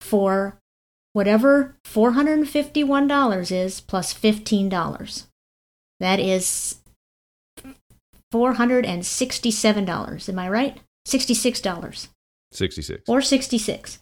for 0.00 0.58
whatever 1.12 1.76
$451 1.86 3.52
is 3.52 3.80
plus 3.80 4.12
$15. 4.14 5.26
That 6.00 6.18
is 6.20 6.76
$467. 8.32 10.28
Am 10.28 10.38
I 10.38 10.48
right? 10.48 10.78
$66 11.06 12.08
66. 12.52 13.02
or 13.08 13.20
66 13.20 13.98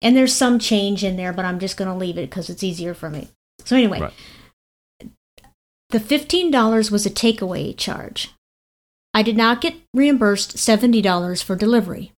and 0.00 0.16
there's 0.16 0.34
some 0.34 0.58
change 0.58 1.04
in 1.04 1.16
there 1.16 1.32
but 1.32 1.44
i'm 1.44 1.60
just 1.60 1.76
going 1.76 1.86
to 1.88 1.94
leave 1.96 2.18
it 2.18 2.28
because 2.28 2.50
it's 2.50 2.64
easier 2.64 2.94
for 2.94 3.08
me 3.08 3.28
so 3.64 3.76
anyway 3.76 4.00
Right. 4.00 4.12
the 5.90 6.00
$15 6.00 6.90
was 6.90 7.06
a 7.06 7.10
takeaway 7.10 7.76
charge 7.76 8.30
i 9.14 9.22
did 9.22 9.36
not 9.36 9.60
get 9.60 9.74
reimbursed 9.94 10.56
$70 10.56 11.42
for 11.42 11.56
delivery 11.56 12.12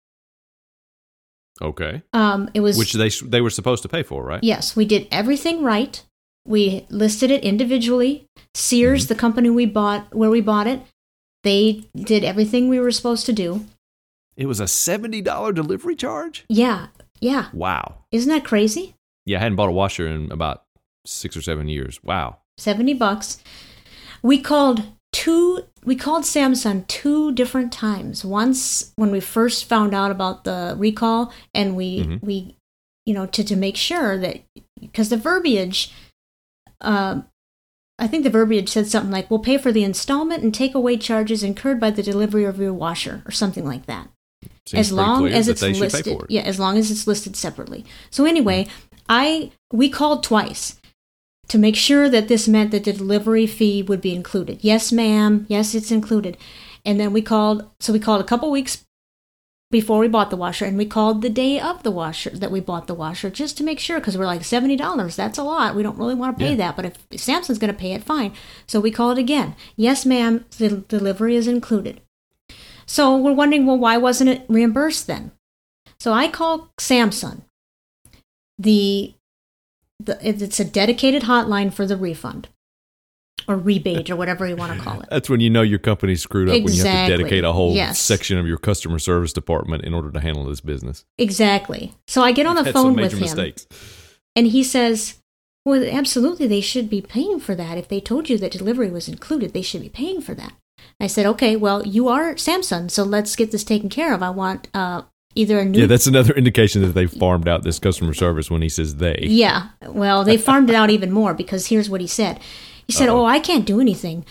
Okay. 1.60 2.02
um, 2.12 2.50
it 2.54 2.60
was 2.60 2.76
Which 2.78 2.94
they 2.94 3.08
they 3.08 3.40
were 3.40 3.50
supposed 3.50 3.82
to 3.82 3.88
pay 3.88 4.02
for, 4.02 4.24
right? 4.24 4.42
yes 4.42 4.74
we 4.74 4.84
did 4.84 5.06
everything 5.10 5.62
right 5.62 6.02
we 6.44 6.86
listed 6.90 7.30
it 7.30 7.44
individually 7.44 8.26
sears 8.54 9.06
the 9.06 9.14
company 9.14 9.48
we 9.50 9.66
bought 9.66 10.12
where 10.14 10.30
we 10.30 10.40
bought 10.40 10.66
it 10.66 10.80
they 11.44 11.84
did 11.94 12.24
everything 12.24 12.68
we 12.68 12.80
were 12.80 12.90
supposed 12.90 13.26
to 13.26 13.32
do 13.32 13.64
It 14.36 14.46
was 14.46 14.60
a 14.60 14.64
$70 14.64 15.54
delivery 15.54 15.94
charge? 15.94 16.44
yeah 16.48 16.88
yeah 17.20 17.46
Wow. 17.52 17.98
isn't 18.10 18.28
that 18.30 18.44
crazy 18.44 18.94
Yeah, 19.24 19.38
I 19.38 19.42
hadn't 19.42 19.56
bought 19.56 19.68
a 19.68 19.72
washer 19.72 20.06
in 20.08 20.32
about 20.32 20.64
6 21.06 21.36
or 21.36 21.42
7 21.42 21.68
years. 21.68 22.02
Wow. 22.02 22.38
70 22.58 22.94
bucks. 22.94 23.38
We 24.22 24.40
called 24.40 24.82
two 25.12 25.64
we 25.84 25.96
called 25.96 26.22
Samsung 26.24 26.86
two 26.86 27.32
different 27.32 27.72
times. 27.72 28.24
Once 28.24 28.92
when 28.96 29.10
we 29.10 29.20
first 29.20 29.64
found 29.64 29.94
out 29.94 30.10
about 30.10 30.44
the 30.44 30.74
recall 30.78 31.32
and 31.54 31.74
we 31.76 32.04
Mhm. 32.04 32.22
we 32.22 32.56
you 33.06 33.14
know 33.14 33.26
to 33.26 33.42
to 33.44 33.56
make 33.56 33.76
sure 33.76 34.16
that 34.18 34.42
because 34.80 35.08
the 35.08 35.16
verbiage 35.16 35.92
um 36.80 37.26
I 37.98 38.06
think 38.08 38.24
the 38.24 38.30
verbiage 38.30 38.68
said 38.70 38.88
something 38.88 39.12
like 39.12 39.30
we'll 39.30 39.38
pay 39.40 39.58
for 39.58 39.70
the 39.70 39.84
installment 39.84 40.42
and 40.42 40.52
take 40.54 40.74
away 40.74 40.96
charges 40.96 41.42
incurred 41.42 41.78
by 41.78 41.90
the 41.90 42.02
delivery 42.02 42.44
of 42.44 42.58
your 42.58 42.72
washer 42.72 43.22
or 43.26 43.30
something 43.30 43.64
like 43.64 43.86
that 43.86 44.08
Seems 44.66 44.88
as 44.88 44.92
long 44.92 45.28
as 45.28 45.46
it's 45.48 45.62
listed 45.62 46.06
it. 46.06 46.20
yeah 46.30 46.42
as 46.42 46.58
long 46.58 46.76
as 46.78 46.90
it's 46.90 47.06
listed 47.06 47.36
separately 47.36 47.84
so 48.10 48.24
anyway 48.24 48.66
i 49.08 49.52
we 49.72 49.88
called 49.88 50.22
twice 50.24 50.80
to 51.52 51.58
make 51.58 51.76
sure 51.76 52.08
that 52.08 52.28
this 52.28 52.48
meant 52.48 52.70
that 52.70 52.84
the 52.84 52.92
delivery 52.92 53.46
fee 53.46 53.82
would 53.82 54.00
be 54.00 54.14
included 54.14 54.58
yes 54.62 54.90
ma'am 54.90 55.44
yes 55.48 55.74
it's 55.74 55.90
included 55.90 56.36
and 56.84 56.98
then 56.98 57.12
we 57.12 57.22
called 57.22 57.68
so 57.80 57.92
we 57.92 57.98
called 57.98 58.20
a 58.20 58.30
couple 58.32 58.50
weeks 58.50 58.84
before 59.70 59.98
we 60.00 60.08
bought 60.08 60.30
the 60.30 60.36
washer 60.44 60.64
and 60.66 60.76
we 60.76 60.84
called 60.84 61.22
the 61.22 61.30
day 61.30 61.58
of 61.58 61.82
the 61.82 61.90
washer 61.90 62.30
that 62.30 62.50
we 62.50 62.60
bought 62.60 62.86
the 62.86 62.94
washer 62.94 63.30
just 63.30 63.56
to 63.56 63.64
make 63.64 63.78
sure 63.78 63.98
because 63.98 64.18
we're 64.18 64.26
like 64.26 64.42
$70 64.42 65.16
that's 65.16 65.38
a 65.38 65.42
lot 65.42 65.74
we 65.74 65.82
don't 65.82 65.98
really 65.98 66.14
want 66.14 66.36
to 66.38 66.44
pay 66.44 66.50
Yeah. 66.50 66.56
that 66.56 66.76
but 66.76 66.84
if, 66.84 67.08
samsung's 67.10 67.58
going 67.58 67.72
to 67.72 67.78
pay 67.78 67.92
it 67.92 68.02
fine 68.04 68.32
so 68.66 68.80
we 68.80 68.90
called 68.90 69.18
again 69.18 69.54
yes 69.76 70.04
ma'am 70.04 70.44
the 70.58 70.68
delivery 70.88 71.36
is 71.36 71.46
included 71.46 72.00
so 72.86 73.16
we're 73.16 73.32
wondering, 73.32 73.64
well, 73.64 73.78
why 73.78 73.96
wasn't 73.96 74.28
it 74.30 74.44
reimbursed 74.48 75.06
then? 75.06 75.32
So 75.98 76.12
I 76.12 76.28
call 76.28 76.70
Samsung. 76.78 77.42
The, 78.58 79.14
the 80.04 80.18
it's 80.26 80.60
a 80.60 80.64
dedicated 80.64 81.22
hotline 81.22 81.72
for 81.72 81.86
the 81.86 81.96
refund 81.96 82.48
or 83.48 83.56
rebate 83.56 84.08
or 84.08 84.14
whatever 84.16 84.46
you 84.46 84.54
want 84.54 84.76
to 84.76 84.78
call 84.84 85.00
it. 85.00 85.08
That's 85.10 85.28
when 85.28 85.40
you 85.40 85.50
know 85.50 85.62
your 85.62 85.78
company's 85.80 86.22
screwed 86.22 86.48
up 86.48 86.54
when 86.62 86.72
you 86.72 86.84
have 86.84 87.08
to 87.08 87.16
dedicate 87.16 87.42
a 87.44 87.52
whole 87.52 87.74
Yes. 87.74 87.98
section 87.98 88.38
of 88.38 88.46
your 88.46 88.56
customer 88.58 88.98
service 89.00 89.32
department 89.32 89.84
in 89.84 89.94
order 89.94 90.10
to 90.12 90.20
handle 90.20 90.44
this 90.44 90.60
business. 90.60 91.04
Exactly. 91.18 91.92
So 92.06 92.22
I 92.22 92.32
get 92.32 92.46
on 92.46 92.54
the 92.56 92.72
phone 92.72 92.94
with 92.94 93.12
him, 93.12 93.20
mistakes. 93.20 93.66
and 94.36 94.46
he 94.46 94.62
says, 94.62 95.16
"Well, 95.64 95.82
absolutely, 95.84 96.46
they 96.46 96.60
should 96.60 96.88
be 96.88 97.00
paying 97.00 97.40
for 97.40 97.54
that. 97.56 97.78
If 97.78 97.88
they 97.88 98.00
told 98.00 98.30
you 98.30 98.38
that 98.38 98.52
delivery 98.52 98.90
was 98.90 99.08
included, 99.08 99.52
they 99.54 99.62
should 99.62 99.82
be 99.82 99.88
paying 99.88 100.20
for 100.20 100.34
that." 100.34 100.52
I 101.00 101.08
said, 101.08 101.26
"Okay, 101.26 101.56
well, 101.56 101.84
you 101.86 102.06
are 102.08 102.34
Samsung, 102.34 102.90
so 102.90 103.02
let's 103.02 103.34
get 103.34 103.50
this 103.50 103.64
taken 103.64 103.88
care 103.88 104.14
of. 104.14 104.22
I 104.22 104.30
want 104.30 104.68
uh, 104.72 105.02
either 105.34 105.58
a 105.58 105.64
new 105.64 105.80
Yeah, 105.80 105.86
that's 105.86 106.06
another 106.06 106.34
indication 106.36 106.82
that 106.82 106.94
they 106.94 107.06
farmed 107.06 107.48
out 107.48 107.62
this 107.62 107.78
customer 107.78 108.14
service 108.14 108.50
when 108.50 108.62
he 108.62 108.68
says 108.68 108.96
they. 108.96 109.18
Yeah. 109.22 109.68
Well, 109.82 110.24
they 110.24 110.36
farmed 110.36 110.70
it 110.70 110.76
out 110.76 110.90
even 110.90 111.10
more 111.10 111.34
because 111.34 111.66
here's 111.68 111.90
what 111.90 112.00
he 112.00 112.06
said. 112.06 112.40
He 112.86 112.92
said, 112.92 113.08
"Oh, 113.08 113.24
I 113.24 113.38
can't 113.38 113.64
do 113.64 113.80
anything. 113.80 114.24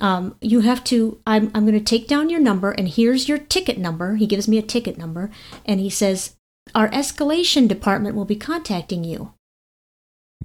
Um, 0.00 0.36
you 0.40 0.60
have 0.60 0.84
to. 0.84 1.20
I'm. 1.26 1.50
I'm 1.54 1.66
going 1.66 1.78
to 1.78 1.84
take 1.84 2.06
down 2.06 2.30
your 2.30 2.40
number, 2.40 2.72
and 2.72 2.88
here's 2.88 3.28
your 3.28 3.38
ticket 3.38 3.78
number." 3.78 4.16
He 4.16 4.26
gives 4.26 4.46
me 4.46 4.58
a 4.58 4.62
ticket 4.62 4.98
number, 4.98 5.30
and 5.64 5.80
he 5.80 5.90
says, 5.90 6.36
"Our 6.74 6.88
escalation 6.90 7.66
department 7.66 8.14
will 8.14 8.24
be 8.24 8.36
contacting 8.36 9.04
you." 9.04 9.32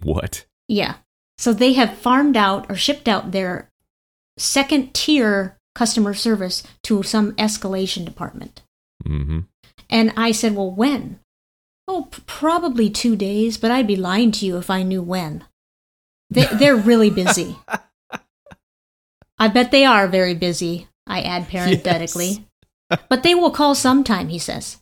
What? 0.02 0.46
Yeah. 0.68 0.96
So 1.38 1.54
they 1.54 1.74
have 1.74 1.98
farmed 1.98 2.38
out 2.38 2.70
or 2.70 2.76
shipped 2.76 3.08
out 3.08 3.32
their 3.32 3.70
second 4.38 4.94
tier 4.94 5.58
customer 5.76 6.14
service 6.14 6.64
to 6.84 7.04
some 7.04 7.34
escalation 7.34 8.06
department. 8.06 8.62
Mm-hmm. 9.06 9.40
And 9.90 10.14
I 10.16 10.32
said, 10.32 10.56
Well, 10.56 10.72
when? 10.72 11.20
Oh, 11.88 12.08
p- 12.12 12.22
probably 12.28 12.90
two 12.90 13.16
days, 13.16 13.58
but 13.58 13.72
I'd 13.72 13.88
be 13.88 13.96
lying 13.96 14.32
to 14.34 14.46
you 14.46 14.58
if 14.58 14.70
I 14.70 14.84
knew 14.84 15.02
when. 15.02 15.44
They, 16.30 16.46
they're 16.54 16.76
really 16.76 17.10
busy. 17.10 17.58
I 19.40 19.48
bet 19.48 19.72
they 19.72 19.86
are 19.86 20.08
very 20.08 20.36
busy, 20.36 20.88
I 21.08 21.22
add 21.22 21.50
parenthetically. 21.50 22.46
But 23.08 23.22
they 23.22 23.36
will 23.36 23.52
call 23.52 23.76
sometime, 23.76 24.30
he 24.30 24.40
says. 24.40 24.78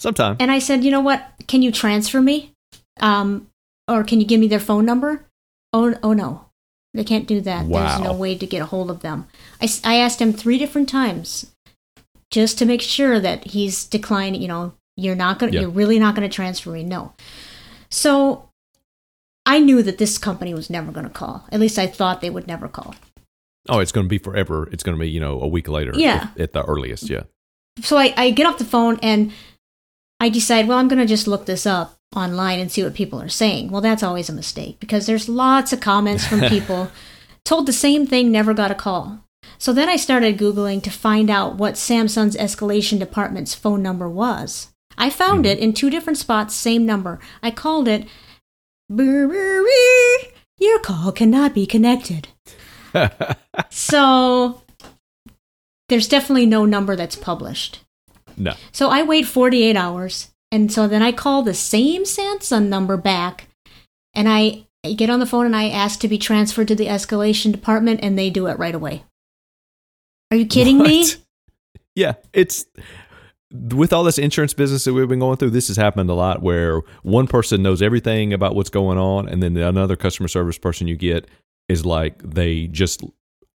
Sometime. 0.00 0.36
And 0.40 0.50
I 0.50 0.58
said, 0.58 0.82
You 0.82 0.90
know 0.90 1.00
what? 1.00 1.24
Can 1.46 1.62
you 1.62 1.70
transfer 1.70 2.20
me? 2.20 2.52
Um, 2.98 3.48
or 3.86 4.02
can 4.02 4.20
you 4.20 4.26
give 4.26 4.40
me 4.40 4.48
their 4.48 4.58
phone 4.58 4.84
number? 4.84 5.24
Oh, 5.72 5.94
oh 6.02 6.14
no. 6.14 6.46
They 6.94 7.04
can't 7.04 7.28
do 7.28 7.40
that. 7.42 7.68
There's 7.68 8.00
no 8.00 8.12
way 8.12 8.36
to 8.36 8.44
get 8.44 8.62
a 8.62 8.66
hold 8.66 8.90
of 8.90 9.02
them. 9.02 9.28
I, 9.60 9.68
I 9.84 9.96
asked 9.98 10.20
him 10.20 10.32
three 10.32 10.58
different 10.58 10.88
times 10.88 11.46
just 12.36 12.58
to 12.58 12.66
make 12.66 12.82
sure 12.82 13.18
that 13.18 13.44
he's 13.44 13.84
declining, 13.86 14.42
you 14.42 14.46
know, 14.48 14.74
you're 14.94 15.14
not 15.16 15.38
going 15.38 15.50
to, 15.50 15.56
Yeah. 15.56 15.62
you're 15.62 15.70
really 15.70 15.98
not 15.98 16.14
going 16.14 16.28
to 16.28 16.34
transfer 16.34 16.70
me. 16.70 16.84
No. 16.84 17.14
So 17.90 18.50
I 19.46 19.58
knew 19.58 19.82
that 19.82 19.96
this 19.96 20.18
company 20.18 20.52
was 20.52 20.68
never 20.68 20.92
going 20.92 21.06
to 21.06 21.12
call. 21.12 21.46
At 21.50 21.60
least 21.60 21.78
I 21.78 21.86
thought 21.86 22.20
they 22.20 22.28
would 22.28 22.46
never 22.46 22.68
call. 22.68 22.94
Oh, 23.70 23.78
it's 23.78 23.90
going 23.90 24.04
to 24.04 24.08
be 24.08 24.18
forever. 24.18 24.68
It's 24.70 24.82
going 24.82 24.98
to 24.98 25.00
be, 25.00 25.08
you 25.08 25.18
know, 25.18 25.40
a 25.40 25.48
week 25.48 25.66
later. 25.66 25.92
Yeah. 25.94 26.28
At, 26.34 26.40
at 26.40 26.52
the 26.52 26.62
earliest, 26.64 27.08
yeah. 27.08 27.22
so 27.80 27.96
I, 27.96 28.12
I 28.18 28.30
get 28.32 28.46
off 28.46 28.58
the 28.58 28.64
phone 28.66 28.98
and 29.02 29.32
I 30.20 30.28
decide, 30.28 30.68
well, 30.68 30.76
I'm 30.78 30.88
going 30.88 30.98
to 31.00 31.06
just 31.06 31.26
look 31.26 31.46
this 31.46 31.64
up 31.66 31.96
online 32.14 32.60
and 32.60 32.70
see 32.70 32.82
what 32.84 32.92
people 32.94 33.18
are 33.20 33.30
saying. 33.30 33.70
Well, 33.70 33.80
that's 33.80 34.02
always 34.02 34.28
a 34.28 34.34
mistake 34.34 34.78
because 34.78 35.06
there's 35.06 35.26
lots 35.28 35.72
of 35.72 35.80
comments 35.80 36.26
from 36.26 36.40
people 36.56 36.90
told 37.44 37.64
the 37.66 37.72
same 37.72 38.06
thing, 38.06 38.30
never 38.30 38.52
got 38.52 38.70
a 38.70 38.74
call. 38.74 39.20
So 39.58 39.72
then 39.72 39.88
I 39.88 39.96
started 39.96 40.38
Googling 40.38 40.82
to 40.82 40.90
find 40.90 41.30
out 41.30 41.56
what 41.56 41.74
Samsung's 41.74 42.36
escalation 42.36 42.98
department's 42.98 43.54
phone 43.54 43.82
number 43.82 44.08
was. 44.08 44.72
I 44.98 45.10
found 45.10 45.44
mm-hmm. 45.44 45.52
it 45.52 45.58
in 45.58 45.72
two 45.72 45.90
different 45.90 46.18
spots, 46.18 46.54
same 46.54 46.86
number. 46.86 47.18
I 47.42 47.50
called 47.50 47.88
it, 47.88 48.06
your 50.58 50.78
call 50.82 51.12
cannot 51.12 51.54
be 51.54 51.66
connected. 51.66 52.28
so 53.70 54.62
there's 55.88 56.08
definitely 56.08 56.46
no 56.46 56.64
number 56.64 56.96
that's 56.96 57.16
published. 57.16 57.84
No. 58.36 58.54
So 58.72 58.88
I 58.88 59.02
wait 59.02 59.26
48 59.26 59.76
hours. 59.76 60.30
And 60.52 60.72
so 60.72 60.86
then 60.86 61.02
I 61.02 61.12
call 61.12 61.42
the 61.42 61.54
same 61.54 62.04
Samsung 62.04 62.68
number 62.68 62.96
back 62.96 63.48
and 64.14 64.28
I 64.28 64.66
I 64.84 64.92
get 64.92 65.10
on 65.10 65.18
the 65.18 65.26
phone 65.26 65.46
and 65.46 65.56
I 65.56 65.68
ask 65.68 65.98
to 66.00 66.08
be 66.08 66.16
transferred 66.16 66.68
to 66.68 66.76
the 66.76 66.86
escalation 66.86 67.50
department 67.50 68.00
and 68.04 68.16
they 68.16 68.30
do 68.30 68.46
it 68.46 68.58
right 68.58 68.74
away. 68.74 69.04
Are 70.30 70.36
you 70.36 70.46
kidding 70.46 70.78
me? 70.78 71.06
Yeah, 71.98 72.16
it's 72.34 72.66
with 73.50 73.94
all 73.94 74.04
this 74.04 74.18
insurance 74.18 74.52
business 74.52 74.84
that 74.84 74.92
we've 74.92 75.08
been 75.08 75.18
going 75.18 75.38
through. 75.38 75.48
This 75.48 75.68
has 75.68 75.78
happened 75.78 76.10
a 76.10 76.14
lot 76.14 76.42
where 76.42 76.82
one 77.04 77.26
person 77.26 77.62
knows 77.62 77.80
everything 77.80 78.34
about 78.34 78.54
what's 78.54 78.68
going 78.68 78.98
on, 78.98 79.30
and 79.30 79.42
then 79.42 79.56
another 79.56 79.96
customer 79.96 80.28
service 80.28 80.58
person 80.58 80.88
you 80.88 80.96
get 80.96 81.26
is 81.70 81.86
like 81.86 82.22
they 82.22 82.66
just 82.66 83.02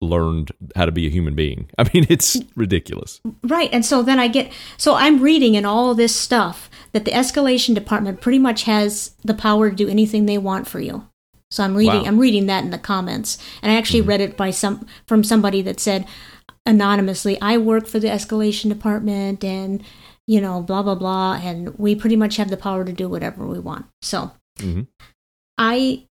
learned 0.01 0.51
how 0.75 0.85
to 0.85 0.91
be 0.91 1.07
a 1.07 1.09
human 1.09 1.35
being. 1.35 1.69
I 1.77 1.89
mean, 1.93 2.05
it's 2.09 2.37
ridiculous. 2.55 3.19
Right. 3.43 3.69
And 3.73 3.85
so 3.85 4.03
then 4.03 4.19
I 4.19 4.27
get, 4.27 4.51
so 4.77 4.93
I'm 4.93 5.21
reading 5.21 5.55
in 5.55 5.65
all 5.65 5.95
this 5.95 6.15
stuff 6.15 6.69
that 6.91 7.05
the 7.05 7.11
escalation 7.11 7.73
department 7.73 8.21
pretty 8.21 8.39
much 8.39 8.63
has 8.63 9.15
the 9.23 9.33
power 9.33 9.69
to 9.69 9.75
do 9.75 9.89
anything 9.89 10.25
they 10.25 10.37
want 10.37 10.67
for 10.67 10.79
you. 10.79 11.07
So 11.49 11.63
I'm 11.63 11.75
reading, 11.75 12.01
Wow. 12.01 12.07
I'm 12.07 12.19
reading 12.19 12.45
that 12.47 12.63
in 12.63 12.71
the 12.71 12.77
comments. 12.77 13.37
And 13.61 13.71
I 13.71 13.75
actually 13.75 14.01
mm-hmm. 14.01 14.09
read 14.09 14.21
it 14.21 14.37
by 14.37 14.51
some, 14.51 14.85
from 15.07 15.23
somebody 15.23 15.61
that 15.63 15.79
said 15.79 16.05
anonymously, 16.65 17.39
I 17.41 17.57
work 17.57 17.87
for 17.87 17.99
the 17.99 18.07
escalation 18.07 18.69
department 18.69 19.43
and, 19.43 19.83
you 20.25 20.41
know, 20.41 20.61
blah, 20.61 20.83
blah, 20.83 20.95
blah. 20.95 21.39
And 21.41 21.77
we 21.77 21.95
pretty 21.95 22.15
much 22.15 22.37
have 22.37 22.49
the 22.49 22.57
power 22.57 22.83
to 22.83 22.93
do 22.93 23.09
whatever 23.09 23.45
we 23.45 23.59
want. 23.59 23.85
So 24.01 24.31
hmm 24.59 24.81
I, 25.57 26.05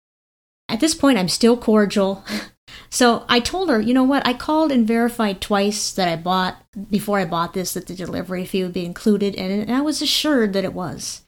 at 0.69 0.79
this 0.79 0.95
point, 0.95 1.17
I'm 1.17 1.29
still 1.29 1.57
cordial. 1.57 2.23
So 2.89 3.25
I 3.27 3.39
told 3.39 3.69
her, 3.69 3.81
you 3.81 3.93
know 3.93 4.03
what? 4.03 4.25
I 4.25 4.33
called 4.33 4.71
and 4.71 4.87
verified 4.87 5.41
twice 5.41 5.91
that 5.93 6.07
I 6.07 6.15
bought 6.15 6.57
before 6.91 7.17
I 7.19 7.25
bought 7.25 7.53
this 7.53 7.73
that 7.73 7.87
the 7.87 7.95
delivery 7.95 8.45
fee 8.45 8.63
would 8.63 8.73
be 8.73 8.85
included, 8.85 9.35
and, 9.35 9.51
and 9.51 9.71
I 9.75 9.81
was 9.81 10.01
assured 10.01 10.53
that 10.53 10.63
it 10.63 10.73
was. 10.73 11.23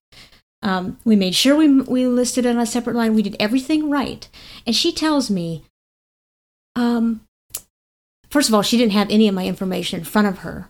Um, 0.61 0.99
we 1.05 1.15
made 1.15 1.33
sure 1.35 1.55
we 1.55 1.81
we 1.81 2.05
listed 2.05 2.45
it 2.45 2.49
on 2.49 2.59
a 2.59 2.65
separate 2.67 2.95
line. 2.95 3.15
We 3.15 3.23
did 3.23 3.35
everything 3.39 3.89
right, 3.89 4.27
and 4.65 4.75
she 4.75 4.91
tells 4.91 5.29
me, 5.31 5.65
um, 6.75 7.21
first 8.35 8.49
of 8.49 8.53
all, 8.53 8.61
she 8.61 8.77
didn't 8.77 8.91
have 8.91 9.09
any 9.09 9.29
of 9.29 9.33
my 9.33 9.45
information 9.47 9.99
in 9.99 10.03
front 10.03 10.27
of 10.27 10.39
her. 10.39 10.69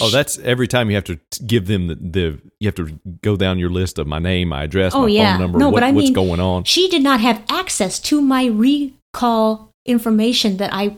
Oh, 0.00 0.08
that's 0.08 0.38
every 0.38 0.66
time 0.66 0.88
you 0.88 0.96
have 0.96 1.04
to 1.04 1.20
give 1.46 1.66
them 1.66 1.86
the, 1.88 1.94
the 1.96 2.40
you 2.58 2.66
have 2.66 2.74
to 2.76 2.98
go 3.20 3.36
down 3.36 3.58
your 3.58 3.68
list 3.68 3.98
of 3.98 4.06
my 4.06 4.18
name, 4.18 4.48
my 4.48 4.62
address, 4.64 4.94
Oh, 4.94 5.02
my 5.02 5.08
yeah. 5.08 5.32
phone 5.34 5.42
number, 5.42 5.58
No, 5.58 5.68
what, 5.68 5.80
but 5.80 5.82
I 5.82 5.92
what's 5.92 6.06
mean, 6.06 6.14
going 6.14 6.40
on. 6.40 6.64
She 6.64 6.88
did 6.88 7.02
not 7.02 7.20
have 7.20 7.42
access 7.50 8.00
to 8.08 8.22
my 8.22 8.46
recall 8.46 9.70
information 9.84 10.56
that 10.56 10.70
I 10.72 10.96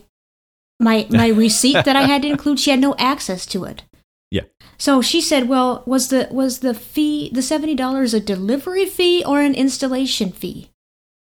my 0.78 1.08
my 1.10 1.28
receipt 1.44 1.84
that 1.84 1.96
I 1.96 2.02
had 2.02 2.22
to 2.22 2.28
include. 2.28 2.60
She 2.60 2.70
had 2.70 2.80
no 2.80 2.94
access 2.98 3.44
to 3.46 3.64
it. 3.64 3.82
Yeah. 4.30 4.44
So 4.78 5.02
she 5.02 5.20
said, 5.20 5.48
"Well, 5.48 5.82
was 5.86 6.08
the 6.08 6.28
was 6.30 6.60
the 6.60 6.72
fee 6.72 7.30
the 7.34 7.42
seventy 7.42 7.74
dollars 7.74 8.14
a 8.14 8.20
delivery 8.20 8.86
fee 8.86 9.24
or 9.26 9.40
an 9.42 9.54
installation 9.56 10.30
fee?" 10.30 10.70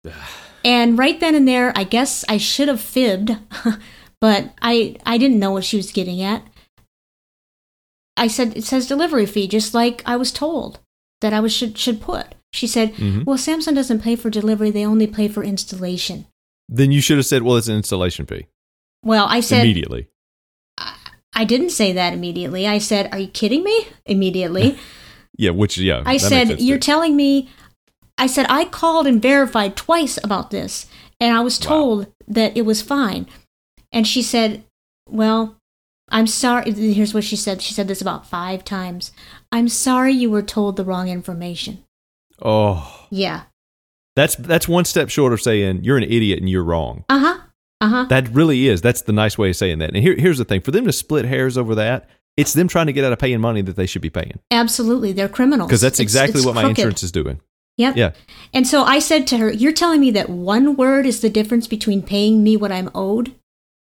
and 0.64 0.98
right 0.98 1.20
then 1.20 1.36
and 1.36 1.48
there, 1.48 1.74
I 1.76 1.84
guess 1.84 2.24
I 2.30 2.38
should 2.38 2.68
have 2.70 2.80
fibbed, 2.82 3.38
but 4.22 4.54
I 4.62 4.96
I 5.06 5.18
didn't 5.18 5.40
know 5.40 5.52
what 5.52 5.64
she 5.66 5.78
was 5.78 5.92
getting 5.92 6.22
at. 6.22 6.44
I 8.16 8.28
said 8.28 8.58
it 8.58 8.64
says 8.64 8.88
delivery 8.88 9.26
fee, 9.26 9.48
just 9.48 9.74
like 9.74 10.02
I 10.06 10.16
was 10.16 10.32
told 10.32 10.80
that 11.22 11.34
I 11.34 11.40
was 11.40 11.54
should 11.54 11.78
should 11.78 12.02
put. 12.02 12.34
She 12.54 12.66
said, 12.68 12.94
Mhm. 12.96 13.26
"Well, 13.26 13.38
Samsung 13.38 13.76
doesn't 13.76 14.02
pay 14.02 14.16
for 14.16 14.30
delivery; 14.30 14.72
they 14.72 14.86
only 14.86 15.08
pay 15.08 15.28
for 15.28 15.44
installation." 15.44 16.26
Then 16.70 16.92
you 16.92 17.02
should 17.02 17.18
have 17.18 17.26
said, 17.26 17.44
"Well, 17.44 17.58
it's 17.58 17.68
an 17.68 17.76
installation 17.76 18.26
fee." 18.26 18.48
Well, 19.04 19.28
I 19.30 19.40
said 19.42 19.62
immediately. 19.64 20.08
I 21.34 21.46
didn't 21.46 21.70
say 21.70 21.94
that 21.94 22.14
immediately. 22.14 22.66
I 22.66 22.80
said, 22.80 23.10
"Are 23.12 23.20
you 23.20 23.28
kidding 23.28 23.64
me?" 23.64 23.88
Immediately. 24.06 24.78
Yeah, 25.40 25.52
which 25.52 25.78
yeah. 25.78 26.02
I 26.04 26.18
said, 26.18 26.60
"You're 26.62 26.78
too. 26.78 26.92
telling 26.92 27.16
me." 27.16 27.50
I 28.18 28.26
said 28.26 28.48
I 28.50 28.66
called 28.66 29.06
and 29.06 29.22
verified 29.22 29.76
twice 29.76 30.18
about 30.24 30.50
this, 30.50 30.88
and 31.20 31.38
I 31.38 31.42
was 31.42 31.60
Wow. 31.60 31.68
told 31.68 32.08
that 32.28 32.58
it 32.58 32.64
was 32.64 32.82
fine. 32.82 33.28
And 33.92 34.06
she 34.08 34.22
said, 34.22 34.64
"Well, 35.10 35.58
I'm 36.10 36.28
sorry." 36.28 36.72
Here's 36.72 37.14
what 37.14 37.24
she 37.24 37.36
said. 37.36 37.62
She 37.62 37.74
said 37.74 37.88
this 37.88 38.02
about 38.02 38.28
five 38.28 38.64
times. 38.64 39.12
I'm 39.52 39.70
sorry 39.70 40.14
you 40.14 40.30
were 40.30 40.42
told 40.42 40.76
the 40.76 40.86
wrong 40.86 41.08
information. 41.10 41.84
oh, 42.42 43.08
Yeah. 43.10 43.44
that's 44.16 44.36
that's 44.36 44.68
one 44.68 44.86
step 44.86 45.10
short 45.10 45.34
of 45.34 45.42
saying 45.42 45.84
you're 45.84 45.98
an 45.98 46.04
idiot 46.04 46.40
and 46.40 46.50
you're 46.50 46.64
wrong. 46.64 47.04
Uh 47.10 47.20
huh. 47.20 47.40
Uh 47.80 47.88
huh. 47.90 48.06
That 48.10 48.30
really 48.30 48.68
is. 48.68 48.82
That's 48.82 49.04
the 49.04 49.14
nice 49.14 49.38
way 49.38 49.50
of 49.52 49.56
saying 49.56 49.80
that. 49.80 49.90
And 49.94 49.98
here, 50.04 50.16
here's 50.18 50.38
the 50.40 50.46
thing: 50.46 50.62
for 50.62 50.72
them 50.72 50.86
to 50.86 50.92
split 50.92 51.26
hairs 51.26 51.58
over 51.58 51.76
that, 51.76 52.10
it's 52.36 52.54
them 52.54 52.68
trying 52.68 52.88
to 52.88 52.94
get 52.94 53.04
out 53.06 53.14
of 53.14 53.20
paying 53.20 53.40
money 53.40 53.62
that 53.62 53.76
they 53.76 53.86
should 53.86 54.02
be 54.02 54.10
paying. 54.10 54.40
Absolutely, 54.52 55.14
they're 55.14 55.30
criminals. 55.30 55.68
Because 55.70 55.82
that's 55.82 56.00
exactly 56.00 56.40
it's 56.40 56.46
what 56.46 56.56
my 56.56 56.68
insurance 56.70 57.04
is 57.04 57.12
doing. 57.12 57.40
Yep. 57.78 57.96
Yeah. 57.96 58.12
And 58.56 58.66
so 58.68 58.84
I 58.84 58.98
said 58.98 59.28
to 59.28 59.38
her, 59.38 59.52
You're 59.52 59.72
telling 59.72 60.02
me 60.02 60.10
that 60.12 60.30
one 60.30 60.76
word 60.76 61.06
is 61.06 61.22
the 61.22 61.30
difference 61.30 61.68
between 61.68 62.02
paying 62.02 62.44
me 62.44 62.58
what 62.58 62.72
I'm 62.72 62.90
owed? 62.96 63.36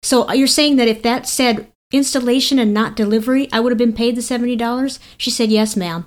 So 0.03 0.31
you're 0.31 0.47
saying 0.47 0.75
that 0.75 0.87
if 0.87 1.01
that 1.01 1.27
said 1.27 1.71
installation 1.91 2.59
and 2.59 2.73
not 2.73 2.95
delivery, 2.95 3.47
I 3.51 3.59
would 3.59 3.71
have 3.71 3.77
been 3.77 3.93
paid 3.93 4.15
the 4.15 4.21
$70? 4.21 4.99
She 5.17 5.31
said, 5.31 5.49
Yes, 5.49 5.75
ma'am. 5.75 6.05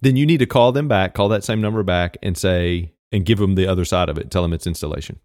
Then 0.00 0.16
you 0.16 0.26
need 0.26 0.38
to 0.38 0.46
call 0.46 0.72
them 0.72 0.88
back, 0.88 1.14
call 1.14 1.28
that 1.28 1.44
same 1.44 1.60
number 1.60 1.82
back, 1.82 2.18
and 2.22 2.36
say, 2.36 2.92
and 3.12 3.24
give 3.24 3.38
them 3.38 3.54
the 3.54 3.66
other 3.66 3.84
side 3.84 4.08
of 4.08 4.18
it. 4.18 4.30
Tell 4.30 4.42
them 4.42 4.52
it's 4.52 4.66
installation. 4.66 5.20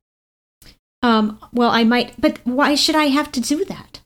Um, 1.02 1.40
well, 1.52 1.70
I 1.70 1.84
might, 1.84 2.20
but 2.20 2.40
why 2.44 2.76
should 2.76 2.96
I 2.96 3.06
have 3.06 3.32
to 3.34 3.42
do 3.42 3.66
that? 3.66 4.02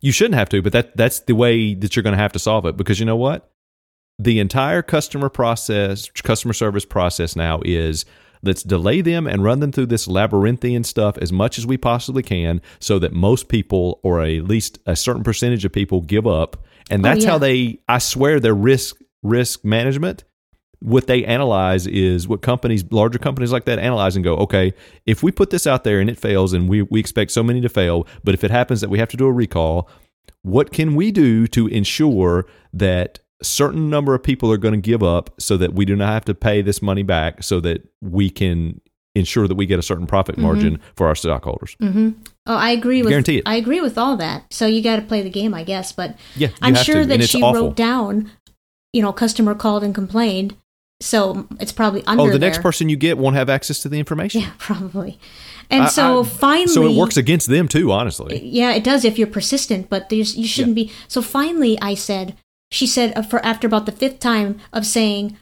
You 0.00 0.12
shouldn't 0.12 0.34
have 0.34 0.48
to, 0.50 0.62
but 0.62 0.72
that 0.72 0.96
that's 0.96 1.20
the 1.20 1.34
way 1.34 1.74
that 1.74 1.94
you're 1.94 2.02
going 2.02 2.16
to 2.16 2.22
have 2.22 2.32
to 2.32 2.38
solve 2.38 2.66
it 2.66 2.76
because 2.76 3.00
you 3.00 3.06
know 3.06 3.16
what? 3.16 3.50
The 4.18 4.38
entire 4.38 4.82
customer 4.82 5.28
process, 5.28 6.10
customer 6.10 6.52
service 6.52 6.84
process 6.84 7.36
now 7.36 7.60
is 7.64 8.04
let's 8.44 8.62
delay 8.62 9.00
them 9.00 9.26
and 9.26 9.42
run 9.42 9.60
them 9.60 9.72
through 9.72 9.86
this 9.86 10.06
labyrinthian 10.06 10.84
stuff 10.84 11.18
as 11.18 11.32
much 11.32 11.58
as 11.58 11.66
we 11.66 11.76
possibly 11.76 12.22
can 12.22 12.60
so 12.78 12.98
that 12.98 13.12
most 13.12 13.48
people 13.48 14.00
or 14.02 14.20
at 14.22 14.44
least 14.44 14.78
a 14.86 14.96
certain 14.96 15.22
percentage 15.22 15.64
of 15.64 15.72
people 15.72 16.00
give 16.00 16.26
up. 16.26 16.64
And 16.90 17.04
Oh, 17.04 17.08
that's 17.08 17.24
yeah. 17.24 17.30
how 17.32 17.38
they 17.38 17.78
I 17.88 17.98
swear 17.98 18.40
their 18.40 18.54
risk 18.54 18.96
risk 19.22 19.64
management 19.64 20.24
what 20.84 21.06
they 21.06 21.24
analyze 21.24 21.86
is 21.86 22.28
what 22.28 22.42
companies, 22.42 22.84
larger 22.90 23.18
companies 23.18 23.50
like 23.50 23.64
that, 23.64 23.78
analyze 23.78 24.16
and 24.16 24.24
go, 24.24 24.36
okay, 24.36 24.74
if 25.06 25.22
we 25.22 25.32
put 25.32 25.48
this 25.48 25.66
out 25.66 25.82
there 25.82 25.98
and 25.98 26.10
it 26.10 26.18
fails, 26.18 26.52
and 26.52 26.68
we, 26.68 26.82
we 26.82 27.00
expect 27.00 27.30
so 27.30 27.42
many 27.42 27.62
to 27.62 27.70
fail, 27.70 28.06
but 28.22 28.34
if 28.34 28.44
it 28.44 28.50
happens 28.50 28.82
that 28.82 28.90
we 28.90 28.98
have 28.98 29.08
to 29.08 29.16
do 29.16 29.24
a 29.24 29.32
recall, 29.32 29.88
what 30.42 30.72
can 30.72 30.94
we 30.94 31.10
do 31.10 31.46
to 31.46 31.66
ensure 31.68 32.44
that 32.74 33.20
a 33.44 33.46
certain 33.46 33.90
number 33.90 34.14
of 34.14 34.22
people 34.22 34.50
are 34.50 34.56
going 34.56 34.72
to 34.74 34.80
give 34.80 35.02
up 35.02 35.30
so 35.38 35.58
that 35.58 35.74
we 35.74 35.84
do 35.84 35.94
not 35.94 36.08
have 36.08 36.24
to 36.24 36.34
pay 36.34 36.62
this 36.62 36.80
money 36.80 37.02
back 37.02 37.42
so 37.42 37.60
that 37.60 37.86
we 38.00 38.30
can 38.30 38.80
ensure 39.14 39.46
that 39.46 39.54
we 39.54 39.66
get 39.66 39.78
a 39.78 39.82
certain 39.82 40.06
profit 40.06 40.38
margin 40.38 40.80
for 40.96 41.06
our 41.06 41.14
stockholders? 41.14 41.76
Mm-hmm. 41.82 42.10
Oh, 42.46 42.56
I 42.56 42.70
agree 42.70 43.02
with 43.02 43.10
Guarantee 43.10 43.38
it. 43.38 43.42
I 43.46 43.56
agree 43.56 43.82
with 43.82 43.98
all 43.98 44.16
that. 44.16 44.44
So 44.50 44.66
you 44.66 44.82
got 44.82 44.96
to 44.96 45.02
play 45.02 45.20
the 45.20 45.28
game, 45.30 45.52
I 45.52 45.62
guess. 45.62 45.92
But 45.92 46.16
Yeah, 46.36 46.48
I'm 46.62 46.74
sure 46.74 47.02
to, 47.02 47.06
that 47.06 47.28
she 47.28 47.42
awful. 47.42 47.66
wrote 47.66 47.76
down, 47.76 48.30
you 48.94 49.02
know, 49.02 49.12
customer 49.12 49.54
called 49.54 49.84
and 49.84 49.94
complained. 49.94 50.56
So 51.00 51.46
it's 51.60 51.72
probably 51.72 52.02
under 52.06 52.22
Oh, 52.22 52.30
the 52.30 52.38
next 52.38 52.62
person 52.62 52.88
you 52.88 52.96
get 52.96 53.18
won't 53.18 53.36
have 53.36 53.50
access 53.50 53.80
to 53.82 53.88
the 53.90 53.98
information. 53.98 54.40
Yeah, 54.40 54.52
probably. 54.58 55.18
And 55.70 55.84
I- 55.84 55.88
so 55.88 56.20
I- 56.22 56.24
finally, 56.24 56.66
so 56.68 56.86
it 56.86 56.96
works 56.96 57.16
against 57.16 57.48
them 57.48 57.68
too, 57.68 57.92
honestly. 57.92 58.40
Yeah, 58.44 58.72
it 58.72 58.82
does 58.84 59.04
if 59.04 59.18
you're 59.18 59.26
persistent, 59.28 59.90
but 59.90 60.08
there's, 60.08 60.36
you 60.36 60.46
shouldn't 60.46 60.74
be. 60.76 60.90
So 61.08 61.20
finally, 61.22 61.78
I 61.80 61.94
said, 61.94 62.36
she 62.74 62.88
said, 62.88 63.16
uh, 63.16 63.22
for 63.22 63.44
after 63.46 63.68
about 63.68 63.86
the 63.86 63.92
fifth 63.92 64.18
time 64.18 64.58
of 64.72 64.84
saying, 64.84 65.36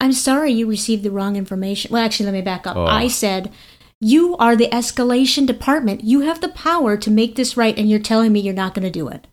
"I'm 0.00 0.12
sorry, 0.12 0.52
you 0.52 0.66
received 0.66 1.02
the 1.02 1.10
wrong 1.10 1.34
information." 1.34 1.90
Well, 1.92 2.04
actually, 2.04 2.26
let 2.26 2.34
me 2.34 2.42
back 2.42 2.66
up. 2.66 2.76
Oh. 2.76 2.84
I 2.84 3.08
said, 3.08 3.50
"You 4.00 4.36
are 4.36 4.54
the 4.54 4.68
escalation 4.68 5.46
department. 5.46 6.04
You 6.04 6.20
have 6.20 6.40
the 6.40 6.48
power 6.48 6.96
to 6.96 7.10
make 7.10 7.34
this 7.34 7.56
right, 7.56 7.76
and 7.76 7.90
you're 7.90 7.98
telling 7.98 8.32
me 8.32 8.40
you're 8.40 8.54
not 8.54 8.72
going 8.74 8.84
to 8.84 9.00
do 9.00 9.08
it." 9.08 9.26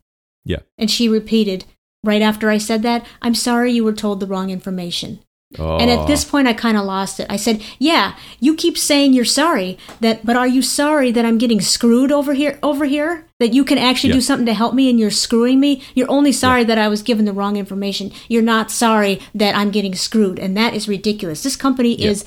Yeah. 0.44 0.62
And 0.80 0.90
she 0.90 1.08
repeated 1.08 1.66
right 2.04 2.24
after 2.24 2.50
I 2.50 2.58
said 2.58 2.82
that, 2.82 3.06
"I'm 3.22 3.36
sorry, 3.36 3.72
you 3.72 3.84
were 3.84 3.94
told 3.94 4.20
the 4.20 4.28
wrong 4.28 4.50
information." 4.50 5.20
And 5.60 5.90
Oh. 5.90 6.02
at 6.02 6.08
this 6.08 6.26
oh. 6.26 6.30
point, 6.32 6.48
I 6.48 6.54
kind 6.54 6.78
of 6.78 6.86
lost 6.86 7.20
it. 7.20 7.28
I 7.30 7.36
said, 7.38 7.62
"Yeah, 7.80 8.14
you 8.40 8.56
keep 8.56 8.78
saying 8.78 9.14
you're 9.14 9.26
sorry. 9.26 9.78
That, 10.02 10.26
but 10.26 10.36
are 10.36 10.48
you 10.48 10.62
sorry 10.62 11.12
that 11.12 11.26
I'm 11.26 11.38
getting 11.38 11.62
screwed 11.62 12.12
over 12.12 12.34
here? 12.34 12.60
Over 12.64 12.86
here, 12.86 13.26
that 13.40 13.54
you 13.54 13.64
can 13.64 13.78
actually 13.78 14.10
Yeah. 14.10 14.16
do 14.16 14.22
something 14.22 14.46
to 14.48 14.54
help 14.54 14.74
me, 14.74 14.90
and 14.90 15.00
you're 15.00 15.12
screwing 15.12 15.60
me. 15.60 15.82
You're 15.96 16.10
only 16.12 16.32
sorry 16.32 16.64
that 16.64 16.78
I 16.78 16.88
was 16.88 17.02
given 17.04 17.26
the 17.26 17.34
wrong 17.34 17.56
information. 17.58 18.12
You're 18.28 18.42
not 18.42 18.72
sorry 18.72 19.20
that 19.36 19.56
I'm 19.56 19.72
getting 19.72 19.96
screwed, 19.96 20.40
and 20.40 20.56
that 20.58 20.74
is 20.74 20.88
ridiculous. 20.88 21.44
This 21.44 21.56
company 21.56 21.96
Yeah. 21.96 22.10
is." 22.12 22.26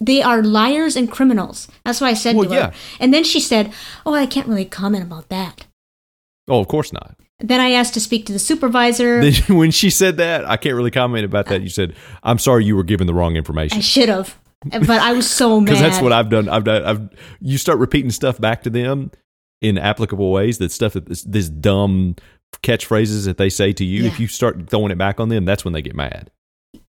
They 0.00 0.22
are 0.22 0.44
liars 0.44 0.94
and 0.94 1.10
criminals. 1.10 1.66
That's 1.84 2.00
what 2.00 2.06
I 2.10 2.14
said 2.14 2.36
Well, 2.36 2.48
to 2.48 2.54
yeah. 2.54 2.66
her. 2.66 2.72
And 3.00 3.12
then 3.12 3.24
she 3.24 3.40
said, 3.40 3.72
"Oh, 4.06 4.14
I 4.14 4.26
can't 4.26 4.46
really 4.46 4.64
comment 4.64 5.02
about 5.02 5.28
that." 5.30 5.66
oh, 6.50 6.60
of 6.60 6.68
course 6.68 6.92
not. 6.92 7.16
Then 7.40 7.60
I 7.60 7.70
asked 7.72 7.94
to 7.94 8.00
speak 8.00 8.26
to 8.26 8.32
the 8.32 8.38
supervisor. 8.38 9.20
Then 9.30 9.56
when 9.56 9.70
she 9.70 9.90
said 9.90 10.16
that, 10.16 10.44
I 10.48 10.56
can't 10.56 10.74
really 10.74 10.90
comment 10.90 11.24
about 11.24 11.46
that. 11.46 11.62
You 11.62 11.68
said, 11.68 11.94
"I'm 12.22 12.38
sorry, 12.38 12.64
you 12.64 12.74
were 12.76 12.82
given 12.84 13.06
the 13.06 13.14
wrong 13.14 13.36
information." 13.36 13.78
I 13.78 13.80
should 13.80 14.08
have, 14.08 14.36
but 14.64 14.90
I 14.90 15.12
was 15.12 15.30
so 15.30 15.60
mad. 15.60 15.66
Because 15.66 15.80
that's 15.80 16.02
what 16.02 16.12
I've 16.12 16.30
done. 16.30 16.48
I've 16.48 16.64
done. 16.64 16.84
I've 16.84 17.08
you 17.40 17.58
start 17.58 17.78
repeating 17.78 18.10
stuff 18.10 18.40
back 18.40 18.62
to 18.64 18.70
them 18.70 19.12
in 19.62 19.78
applicable 19.78 20.32
ways. 20.32 20.58
That 20.58 20.72
stuff 20.72 20.94
that 20.94 21.06
this, 21.06 21.22
this 21.22 21.48
dumb 21.48 22.16
catchphrases 22.62 23.24
that 23.26 23.36
they 23.36 23.50
say 23.50 23.72
to 23.72 23.84
you. 23.84 24.02
Yeah. 24.02 24.08
If 24.08 24.18
you 24.20 24.26
start 24.26 24.68
throwing 24.68 24.90
it 24.90 24.98
back 24.98 25.20
on 25.20 25.28
them, 25.28 25.44
that's 25.44 25.64
when 25.64 25.74
they 25.74 25.82
get 25.82 25.94
mad. 25.94 26.30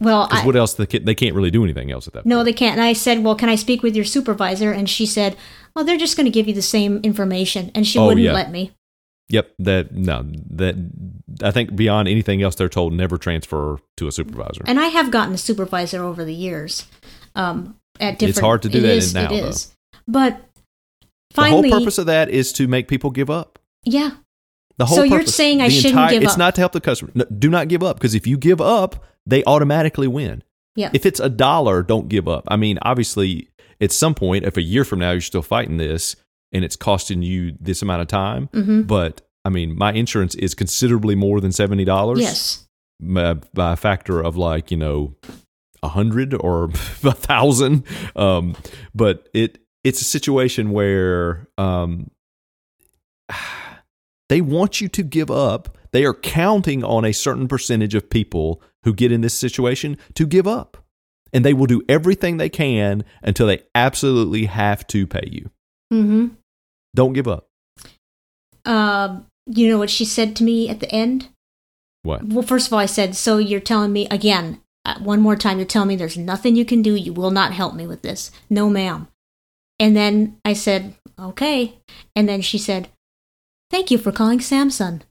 well, 0.01 0.27
Because 0.27 0.43
I, 0.43 0.47
what 0.47 0.57
else? 0.57 0.75
They 0.75 0.85
can't, 0.87 1.07
they 1.07 1.15
can't 1.15 1.35
really 1.35 1.51
do 1.51 1.65
anything 1.65 1.91
else 1.91 2.07
at 2.07 2.13
that. 2.15 2.27
No, 2.27 2.37
point. 2.39 2.47
they 2.47 2.53
can't. 2.53 2.73
And 2.79 2.83
I 2.85 2.93
said, 2.93 3.23
Well, 3.25 3.35
can 3.35 3.49
I 3.49 3.55
speak 3.55 3.83
with 3.83 3.95
your 3.97 4.05
supervisor? 4.05 4.73
And 4.73 4.91
she 4.91 5.07
said, 5.07 5.37
Well, 5.75 5.85
they're 5.87 5.97
just 5.97 6.17
going 6.17 6.27
to 6.27 6.31
give 6.33 6.49
you 6.49 6.55
the 6.55 6.61
same 6.63 6.99
information. 7.03 7.71
And 7.75 7.87
she 7.87 7.99
Oh, 7.99 8.07
wouldn't 8.07 8.25
yeah. 8.25 8.33
let 8.35 8.51
me. 8.51 8.73
Yep. 9.35 9.55
That 9.59 9.93
no. 9.93 10.25
That 10.51 10.77
I 11.43 11.51
think 11.51 11.75
beyond 11.75 12.07
anything 12.09 12.41
else, 12.43 12.55
they're 12.55 12.69
told 12.69 12.93
never 12.93 13.19
transfer 13.19 13.79
to 13.97 14.07
a 14.07 14.13
supervisor. 14.13 14.63
And 14.67 14.79
I 14.79 14.87
have 14.87 15.11
gotten 15.11 15.35
a 15.35 15.39
supervisor 15.39 16.03
over 16.05 16.25
the 16.25 16.35
years. 16.35 16.87
Um, 17.35 17.77
at 17.99 18.19
different, 18.19 18.31
It's 18.31 18.39
hard 18.39 18.63
to 18.63 18.69
do 18.69 18.79
it 18.79 18.83
that 18.83 18.97
is- 18.97 19.15
now, 19.15 19.33
It 19.33 19.41
though. 19.43 19.49
is. 19.49 19.75
But 20.07 20.41
the 21.35 21.45
whole 21.45 21.63
purpose 21.63 21.99
of 21.99 22.07
that 22.07 22.29
is 22.31 22.53
to 22.55 22.69
make 22.69 22.87
people 22.89 23.11
give 23.11 23.29
up. 23.31 23.59
yeah. 23.85 24.11
The 24.77 24.87
whole 24.87 24.97
So 24.99 25.03
you're 25.05 25.21
purpose- 25.21 25.37
saying 25.37 25.61
I 25.63 25.69
shouldn't 25.69 26.11
give 26.11 26.23
It's 26.23 26.27
up. 26.27 26.33
It's 26.33 26.37
not 26.37 26.55
to 26.57 26.61
help 26.61 26.73
the 26.73 26.81
customer. 26.81 27.13
No, 27.15 27.25
do 27.27 27.49
not 27.49 27.69
give 27.69 27.83
up 27.85 27.97
because 27.97 28.15
if 28.17 28.27
you 28.27 28.37
give 28.37 28.61
up, 28.61 29.05
they 29.25 29.45
automatically 29.45 30.09
win. 30.09 30.43
Yeah. 30.75 30.91
If 30.93 31.07
it's 31.07 31.21
a 31.21 31.29
dollar, 31.29 31.83
don't 31.85 32.09
give 32.09 32.27
up. 32.27 32.43
I 32.49 32.57
mean, 32.57 32.79
obviously, 32.83 33.49
at 33.81 33.93
some 33.93 34.15
point, 34.17 34.45
if 34.45 34.57
a 34.57 34.63
year 34.63 34.85
from 34.85 34.99
now 34.99 35.13
you're 35.13 35.21
still 35.21 35.43
fighting 35.43 35.77
this 35.77 36.17
and 36.55 36.65
it's 36.65 36.77
costing 36.77 37.23
you 37.23 37.55
this 37.61 37.83
amount 37.83 38.01
of 38.03 38.09
time, 38.09 38.49
hmm 38.55 38.83
but 38.83 39.21
I 39.45 39.51
mean, 39.51 39.77
my 39.77 39.93
insurance 39.93 40.35
is 40.37 40.55
considerably 40.55 41.15
more 41.15 41.41
than 41.41 41.53
seventy 41.53 41.85
dollars. 41.85 42.21
Yes. 42.21 42.67
by, 43.01 43.35
by 43.53 43.73
a 43.75 43.77
factor 43.77 44.23
of 44.23 44.37
like 44.39 44.71
you 44.71 44.79
know 44.79 45.17
a 45.83 45.89
hundred 45.89 46.33
or 46.33 46.65
a 47.05 47.13
thousand. 47.13 47.85
Um, 48.17 48.57
but 48.95 49.29
it 49.35 49.59
it's 49.83 50.01
a 50.01 50.05
situation 50.05 50.71
where 50.71 51.47
um, 51.59 52.11
they 54.29 54.41
want 54.41 54.81
you 54.81 54.89
to 54.89 55.03
give 55.03 55.31
up. 55.31 55.77
They 55.93 56.05
are 56.05 56.15
counting 56.15 56.83
on 56.83 57.05
a 57.05 57.13
certain 57.13 57.47
percentage 57.49 57.95
of 57.95 58.11
people 58.11 58.63
who 58.83 58.93
get 58.93 59.13
in 59.13 59.21
this 59.21 59.35
situation 59.35 59.97
to 60.15 60.27
give 60.27 60.47
up. 60.47 60.79
and 61.33 61.45
they 61.45 61.53
will 61.55 61.67
do 61.67 61.83
everything 61.89 62.37
they 62.37 62.49
can 62.49 63.05
until 63.23 63.47
they 63.47 63.61
absolutely 63.75 64.47
have 64.47 64.87
to 64.89 65.07
pay 65.07 65.29
you. 65.31 65.51
Mm-hmm. 65.93 66.27
Don't 66.95 67.13
give 67.13 67.27
up. 67.29 67.49
Uh, 68.65 69.21
you 69.47 69.69
know 69.69 69.79
what 69.79 69.91
she 69.91 70.05
said 70.05 70.35
to 70.37 70.45
me 70.45 70.69
at 70.69 70.81
the 70.81 70.91
end? 70.91 71.29
What? 72.03 72.23
Well, 72.25 72.43
first 72.43 72.67
of 72.69 72.73
all, 72.73 72.79
I 72.79 72.87
said, 72.87 73.15
"So 73.17 73.39
you're 73.39 73.61
telling 73.61 73.93
me 73.93 74.07
again, 74.11 74.61
uh, 74.85 74.99
one 75.01 75.21
more 75.21 75.37
time, 75.37 75.59
you're 75.59 75.67
telling 75.67 75.89
me 75.89 75.97
there's 75.97 76.17
nothing 76.19 76.57
you 76.57 76.65
can 76.65 76.83
do. 76.83 76.95
You 76.95 77.13
will 77.13 77.31
not 77.31 77.53
help 77.53 77.75
me 77.75 77.87
with 77.87 78.03
this. 78.03 78.31
No, 78.49 78.69
ma'am." 78.71 79.09
And 79.79 79.97
then 79.97 80.39
I 80.45 80.53
said, 80.53 80.95
"Okay." 81.19 81.79
And 82.15 82.29
then 82.29 82.41
she 82.43 82.59
said, 82.59 82.89
"Thank 83.71 83.91
you 83.91 83.99
for 83.99 84.13
calling 84.13 84.39
Samsung." 84.39 85.03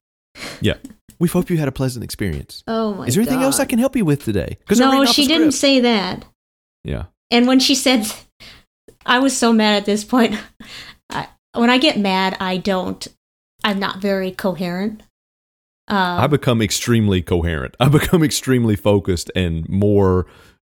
Yeah. 0.61 0.75
We 1.19 1.27
hope 1.29 1.49
you 1.49 1.57
had 1.57 1.67
a 1.67 1.71
pleasant 1.71 2.03
experience. 2.03 2.63
Oh 2.67 2.91
my! 2.93 2.97
God. 2.99 3.07
Is 3.09 3.15
there 3.15 3.21
anything 3.23 3.41
else 3.43 3.59
I 3.59 3.65
can 3.65 3.79
help 3.79 3.95
you 3.95 4.05
with 4.05 4.23
today? 4.23 4.57
'Cause 4.67 4.79
I'm 4.81 4.89
No, 4.91 5.05
she 5.05 5.27
didn't 5.27 5.51
say 5.51 5.79
that. 5.81 6.25
Yeah. 6.83 7.05
And 7.31 7.47
when 7.47 7.59
she 7.59 7.75
said, 7.75 8.05
I 9.05 9.19
was 9.19 9.35
so 9.35 9.51
mad 9.53 9.75
at 9.77 9.85
this 9.85 10.03
point. 10.03 10.35
I, 11.53 11.59
when 11.59 11.69
I 11.69 11.77
get 11.77 11.97
mad, 11.97 12.35
I 12.39 12.57
don't. 12.57 13.07
I'm 13.63 13.79
not 13.79 13.99
very 13.99 14.31
coherent. 14.31 15.03
I 15.87 16.23
Uh, 16.23 16.27
become 16.27 16.61
extremely 16.61 17.21
coherent. 17.21 17.75
I 17.79 17.87
become 17.99 18.23
extremely 18.23 18.75
focused 18.75 19.31
and 19.35 19.67
more 19.69 20.25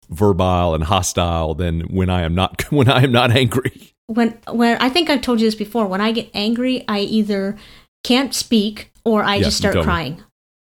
verbal 0.10 0.74
and 0.74 0.84
hostile 0.86 1.54
than 1.54 1.82
when 1.82 2.10
I 2.10 2.22
am 2.22 2.34
not 2.36 2.64
when 2.72 2.90
I 2.90 3.04
am 3.04 3.12
not 3.12 3.32
angry. 3.32 3.94
when 4.08 4.38
when 4.50 4.78
I 4.80 4.90
think 4.90 5.10
I've 5.10 5.22
told 5.22 5.42
you 5.42 5.48
this 5.48 5.56
before. 5.56 5.88
When 5.88 6.02
I 6.02 6.12
get 6.12 6.30
angry, 6.34 6.86
I 6.88 7.00
either 7.00 7.58
can't 8.04 8.34
speak 8.34 8.92
or 9.04 9.24
I 9.24 9.36
Yeah, 9.36 9.44
just 9.46 9.58
start 9.58 9.76
me. 9.76 9.84
crying. 9.84 10.24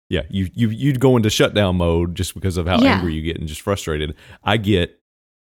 Yeah, 0.09 0.21
you 0.29 0.49
you 0.53 0.69
you'd 0.69 0.99
go 0.99 1.17
into 1.17 1.29
shutdown 1.31 1.77
mode 1.77 2.15
just 2.15 2.33
because 2.35 2.57
of 2.57 2.67
how 2.67 2.79
Yeah. 2.81 2.95
angry 2.97 3.13
you 3.15 3.21
get 3.23 3.37
and 3.37 3.47
just 3.47 3.61
frustrated. 3.61 4.15
I 4.43 4.57
get 4.57 4.99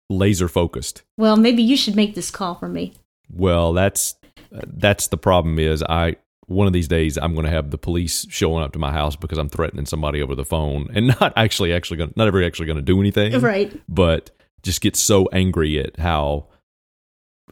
laser 0.09 0.47
focused. 0.47 1.03
Well, 1.17 1.37
maybe 1.37 1.61
you 1.63 1.77
should 1.77 1.95
make 1.95 2.15
this 2.15 2.31
call 2.31 2.55
for 2.55 2.67
me. 2.67 2.93
Well, 3.31 3.73
that's 3.73 4.15
that's 4.51 5.07
the 5.07 5.17
problem 5.17 5.59
is 5.59 5.83
I 5.83 6.17
one 6.47 6.65
of 6.65 6.73
these 6.73 6.87
days 6.87 7.17
I'm 7.17 7.33
going 7.33 7.45
to 7.45 7.51
have 7.51 7.71
the 7.71 7.77
police 7.77 8.25
showing 8.29 8.63
up 8.63 8.71
to 8.73 8.79
my 8.79 8.91
house 8.91 9.15
because 9.15 9.37
I'm 9.37 9.49
threatening 9.49 9.85
somebody 9.85 10.21
over 10.21 10.33
the 10.33 10.45
phone 10.45 10.89
and 10.93 11.07
not 11.19 11.33
actually 11.35 11.73
actually 11.73 11.97
going 11.97 12.13
not 12.15 12.27
ever 12.27 12.43
actually 12.43 12.67
going 12.67 12.77
to 12.77 12.81
do 12.81 12.99
anything. 12.99 13.39
Right. 13.39 13.79
But 13.87 14.31
just 14.63 14.81
get 14.81 14.95
so 14.95 15.27
angry 15.31 15.79
at 15.79 15.99
how 15.99 16.47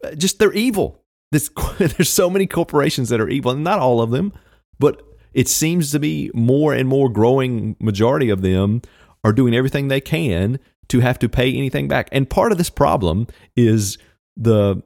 uh, 0.04 0.16
just 0.16 0.40
they're 0.40 0.54
evil. 0.54 1.04
This 1.32 1.50
there's 1.78 2.12
so 2.12 2.30
many 2.30 2.48
corporations 2.48 3.10
that 3.10 3.22
are 3.22 3.30
evil, 3.30 3.52
and 3.52 3.64
not 3.64 3.80
all 3.80 4.02
of 4.02 4.12
them, 4.12 4.34
but 4.80 5.02
it 5.34 5.50
seems 5.50 5.92
to 5.92 6.00
be 6.00 6.32
more 6.34 6.74
and 6.74 6.88
more 6.88 7.10
growing 7.10 7.76
majority 7.80 8.30
of 8.30 8.42
them 8.42 8.82
are 9.24 9.34
doing 9.34 9.54
everything 9.54 9.88
they 9.88 10.02
can 10.02 10.60
to 10.88 11.00
have 11.00 11.20
to 11.20 11.28
pay 11.28 11.54
anything 11.54 11.88
back. 11.88 12.08
And 12.12 12.30
part 12.30 12.52
of 12.52 12.58
this 12.58 12.70
problem 12.70 13.28
is 13.56 13.98
the 14.38 14.82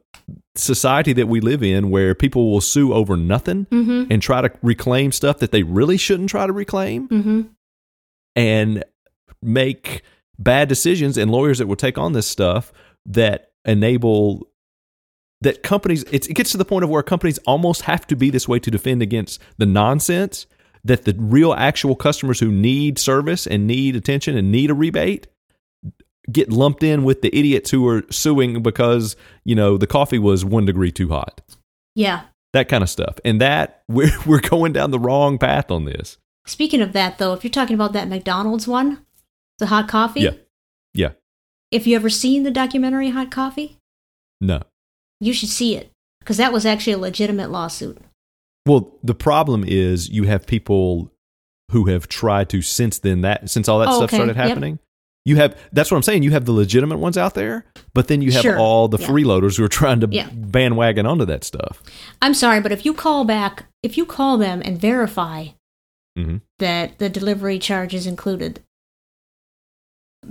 society 0.56 1.14
that 1.14 1.28
we 1.28 1.40
live 1.42 1.64
in 1.64 1.90
where 1.90 2.14
people 2.14 2.52
will 2.52 2.62
sue 2.62 2.94
over 2.94 3.16
nothing 3.18 3.66
Mm-hmm. 3.72 4.12
and 4.12 4.22
try 4.22 4.42
to 4.42 4.52
reclaim 4.62 5.12
stuff 5.12 5.40
that 5.40 5.52
they 5.52 5.64
really 5.64 5.98
shouldn't 5.98 6.30
try 6.30 6.46
to 6.46 6.54
reclaim 6.54 7.08
Mm-hmm. 7.08 7.42
and 8.36 8.84
make 9.42 10.04
bad 10.38 10.68
decisions 10.70 11.18
and 11.18 11.32
lawyers 11.32 11.58
that 11.60 11.68
will 11.68 11.76
take 11.76 11.98
on 11.98 12.14
this 12.14 12.28
stuff 12.28 12.72
that 13.06 13.52
enable 13.66 14.48
that 15.42 15.64
companies 15.64 16.04
it's, 16.12 16.28
it 16.28 16.34
gets 16.34 16.52
to 16.52 16.58
the 16.58 16.66
point 16.66 16.84
of 16.84 16.90
where 16.90 17.02
companies 17.04 17.38
almost 17.40 17.84
have 17.84 18.06
to 18.08 18.16
be 18.16 18.30
this 18.30 18.48
way 18.48 18.60
to 18.60 18.70
defend 18.70 19.02
against 19.02 19.42
the 19.58 19.66
nonsense 19.66 20.46
that 20.84 21.06
the 21.06 21.16
real 21.18 21.54
actual 21.54 21.96
customers 21.96 22.40
who 22.40 22.52
need 22.52 22.98
service 23.00 23.48
and 23.48 23.66
need 23.68 23.96
attention 23.96 24.38
and 24.38 24.52
need 24.52 24.70
a 24.70 24.74
rebate 24.74 25.28
get 26.32 26.50
lumped 26.52 26.84
in 26.84 27.04
with 27.04 27.22
the 27.22 27.36
idiots 27.38 27.70
who 27.72 27.88
are 27.88 28.04
suing 28.10 28.62
because 28.62 29.16
you 29.46 29.56
know 29.56 29.78
the 29.78 29.88
coffee 29.88 30.20
was 30.20 30.44
one 30.46 30.66
degree 30.66 30.92
too 30.92 31.10
hot 31.10 31.42
Yeah. 31.96 32.22
that 32.54 32.68
kind 32.70 32.84
of 32.84 32.90
stuff 32.90 33.20
and 33.26 33.40
that 33.42 33.84
we're, 33.88 34.12
we're 34.26 34.42
going 34.42 34.74
down 34.74 34.92
the 34.92 35.00
wrong 35.00 35.38
path 35.38 35.72
on 35.72 35.86
this 35.86 36.18
Speaking 36.46 36.82
of 36.82 36.94
that, 36.94 37.20
though, 37.20 37.34
if 37.34 37.44
you're 37.44 37.52
talking 37.52 37.76
about 37.76 37.94
that 37.94 38.08
McDonald's 38.08 38.68
one, 38.68 39.06
the 39.60 39.68
hot 39.68 39.88
coffee. 39.88 40.22
Yeah. 40.22 40.32
Yeah. 40.96 41.12
If 41.70 41.86
you 41.86 41.96
ever 41.96 42.10
seen 42.10 42.42
the 42.42 42.50
documentary 42.50 43.12
Hot 43.12 43.30
Coffee, 43.30 43.78
no 44.42 44.62
you 45.20 45.32
should 45.34 45.50
see 45.50 45.76
it 45.76 45.92
because 46.20 46.38
that 46.38 46.52
was 46.52 46.66
actually 46.66 46.94
a 46.94 46.98
legitimate 46.98 47.52
lawsuit. 47.52 48.00
Well, 48.66 48.92
the 49.04 49.14
problem 49.14 49.64
is 49.68 50.10
you 50.10 50.24
have 50.24 50.48
people 50.48 51.12
who 51.72 51.86
have 51.86 52.08
tried 52.08 52.50
to 52.50 52.62
since 52.64 52.98
then 52.98 53.22
that 53.22 53.48
since 53.50 53.70
all 53.70 53.78
that 53.80 53.90
Oh, 53.90 53.98
stuff 53.98 54.10
okay. 54.10 54.18
started 54.18 54.36
Yep. 54.38 54.48
You 55.26 55.36
have 55.36 55.56
that's 55.74 55.92
what 55.92 55.98
I'm 55.98 56.04
saying. 56.04 56.24
You 56.24 56.32
have 56.32 56.46
the 56.46 56.52
legitimate 56.54 56.98
ones 56.98 57.18
out 57.18 57.34
there, 57.36 57.66
but 57.94 58.08
then 58.08 58.22
you 58.22 58.32
have 58.32 58.42
Sure. 58.42 58.58
all 58.58 58.88
the 58.88 58.98
Yeah. 58.98 59.08
freeloaders 59.08 59.58
who 59.58 59.64
are 59.64 59.68
trying 59.70 60.00
to 60.00 60.08
Yeah. 60.10 60.30
bandwagon 60.34 61.06
onto 61.06 61.26
that 61.26 61.44
stuff. 61.44 61.84
I'm 62.22 62.34
sorry, 62.34 62.62
but 62.62 62.72
if 62.72 62.86
you 62.86 62.94
call 62.94 63.26
back, 63.26 63.66
if 63.84 63.98
you 63.98 64.06
call 64.06 64.38
them 64.38 64.62
and 64.64 64.80
verify 64.80 65.48
hmm 66.18 66.38
that 66.58 66.98
the 67.00 67.10
delivery 67.10 67.60
charge 67.60 67.94
is 67.94 68.08
included. 68.08 68.62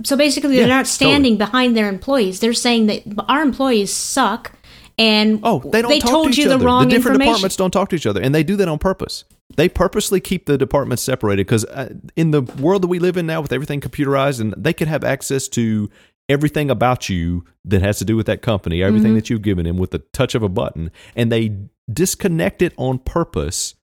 So 0.03 0.15
basically, 0.15 0.55
they're 0.55 0.67
Yeah, 0.67 0.77
not 0.77 0.87
standing 0.87 1.37
behind 1.37 1.75
their 1.75 1.89
employees. 1.89 2.39
They're 2.39 2.53
saying 2.53 2.85
that 2.87 3.01
our 3.27 3.41
employees 3.41 3.91
suck, 3.91 4.51
and 4.97 5.39
Oh, 5.43 5.59
they 5.71 5.81
don't 5.81 5.99
talk 5.99 6.11
told 6.11 6.25
to 6.27 6.31
each 6.31 6.37
you 6.37 6.45
other. 6.45 6.57
the 6.57 6.65
wrong 6.65 6.83
the 6.87 6.89
different 6.95 7.15
information. 7.15 7.31
departments 7.33 7.55
don't 7.55 7.71
talk 7.71 7.89
to 7.89 7.95
each 7.95 8.05
other, 8.05 8.21
and 8.21 8.33
they 8.35 8.43
do 8.43 8.55
that 8.57 8.67
on 8.67 8.77
purpose. 8.77 9.23
They 9.55 9.67
purposely 9.67 10.19
keep 10.21 10.45
the 10.45 10.57
departments 10.57 11.03
separated 11.03 11.45
because 11.47 11.65
uh, 11.65 11.93
in 12.15 12.31
the 12.31 12.41
world 12.41 12.83
that 12.83 12.87
we 12.87 12.99
live 12.99 13.17
in 13.17 13.25
now, 13.25 13.41
with 13.41 13.51
everything 13.51 13.81
computerized, 13.81 14.39
and 14.39 14.53
they 14.57 14.73
could 14.73 14.87
have 14.87 15.03
access 15.03 15.47
to 15.49 15.89
everything 16.29 16.69
about 16.69 17.09
you 17.09 17.43
that 17.65 17.81
has 17.81 17.97
to 17.99 18.05
do 18.05 18.15
with 18.15 18.27
that 18.27 18.41
company, 18.41 18.83
everything 18.83 19.07
Mm-hmm. 19.09 19.15
that 19.15 19.29
you've 19.29 19.41
given 19.41 19.65
them 19.65 19.77
with 19.77 19.91
the 19.91 19.99
touch 20.13 20.35
of 20.35 20.43
a 20.43 20.49
button, 20.49 20.91
and 21.15 21.31
they 21.31 21.55
disconnect 21.91 22.61
it 22.61 22.73
on 22.77 22.99
purpose 22.99 23.73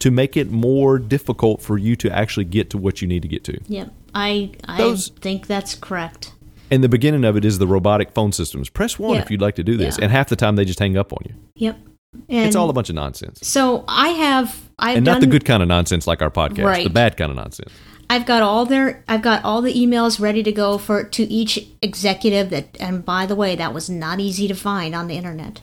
to 0.00 0.10
make 0.10 0.36
it 0.36 0.50
more 0.50 0.98
difficult 0.98 1.62
for 1.62 1.78
you 1.78 1.94
to 1.96 2.10
actually 2.14 2.44
get 2.44 2.70
to 2.70 2.78
what 2.78 3.00
you 3.00 3.08
need 3.08 3.22
to 3.22 3.28
get 3.28 3.44
to. 3.44 3.58
Yep, 3.68 3.92
I 4.14 4.50
I 4.66 4.78
Those- 4.78 5.08
think 5.08 5.46
that's 5.46 5.74
correct. 5.74 6.32
And 6.70 6.84
the 6.84 6.88
beginning 6.88 7.24
of 7.24 7.36
it 7.36 7.44
is 7.46 7.58
the 7.58 7.66
robotic 7.66 8.10
phone 8.12 8.30
systems. 8.32 8.68
Press 8.68 8.98
one 8.98 9.14
Yeah. 9.14 9.22
if 9.22 9.30
you'd 9.30 9.40
like 9.40 9.54
to 9.54 9.64
do 9.64 9.76
this, 9.76 9.96
Yeah. 9.96 10.04
and 10.04 10.12
half 10.12 10.28
the 10.28 10.36
time 10.36 10.56
they 10.56 10.64
just 10.66 10.78
hang 10.80 10.96
up 10.98 11.12
on 11.12 11.20
you. 11.24 11.34
Yep, 11.54 11.78
and 12.28 12.46
it's 12.46 12.56
all 12.56 12.70
a 12.70 12.72
bunch 12.72 12.88
of 12.88 12.94
nonsense. 12.94 13.40
So 13.42 13.84
I 13.88 14.08
have 14.08 14.60
I've 14.78 14.96
and 14.98 15.06
done 15.06 15.14
not 15.16 15.20
the 15.20 15.26
good 15.26 15.44
kind 15.44 15.62
of 15.62 15.68
nonsense 15.68 16.06
like 16.06 16.22
our 16.22 16.30
podcast, 16.30 16.64
Right. 16.64 16.84
the 16.84 16.90
bad 16.90 17.16
kind 17.16 17.30
of 17.30 17.36
nonsense. 17.36 17.70
I've 18.10 18.24
got 18.26 18.42
all 18.42 18.64
their 18.64 19.04
I've 19.08 19.22
got 19.22 19.44
all 19.44 19.60
the 19.60 19.74
emails 19.74 20.18
ready 20.20 20.42
to 20.42 20.52
go 20.52 20.78
for 20.78 21.04
to 21.04 21.22
each 21.24 21.58
executive 21.82 22.50
that 22.50 22.76
and 22.80 23.04
by 23.04 23.26
the 23.26 23.34
way 23.34 23.54
that 23.56 23.74
was 23.74 23.90
not 23.90 24.18
easy 24.20 24.48
to 24.48 24.54
find 24.54 24.94
on 24.94 25.08
the 25.08 25.16
internet. 25.16 25.60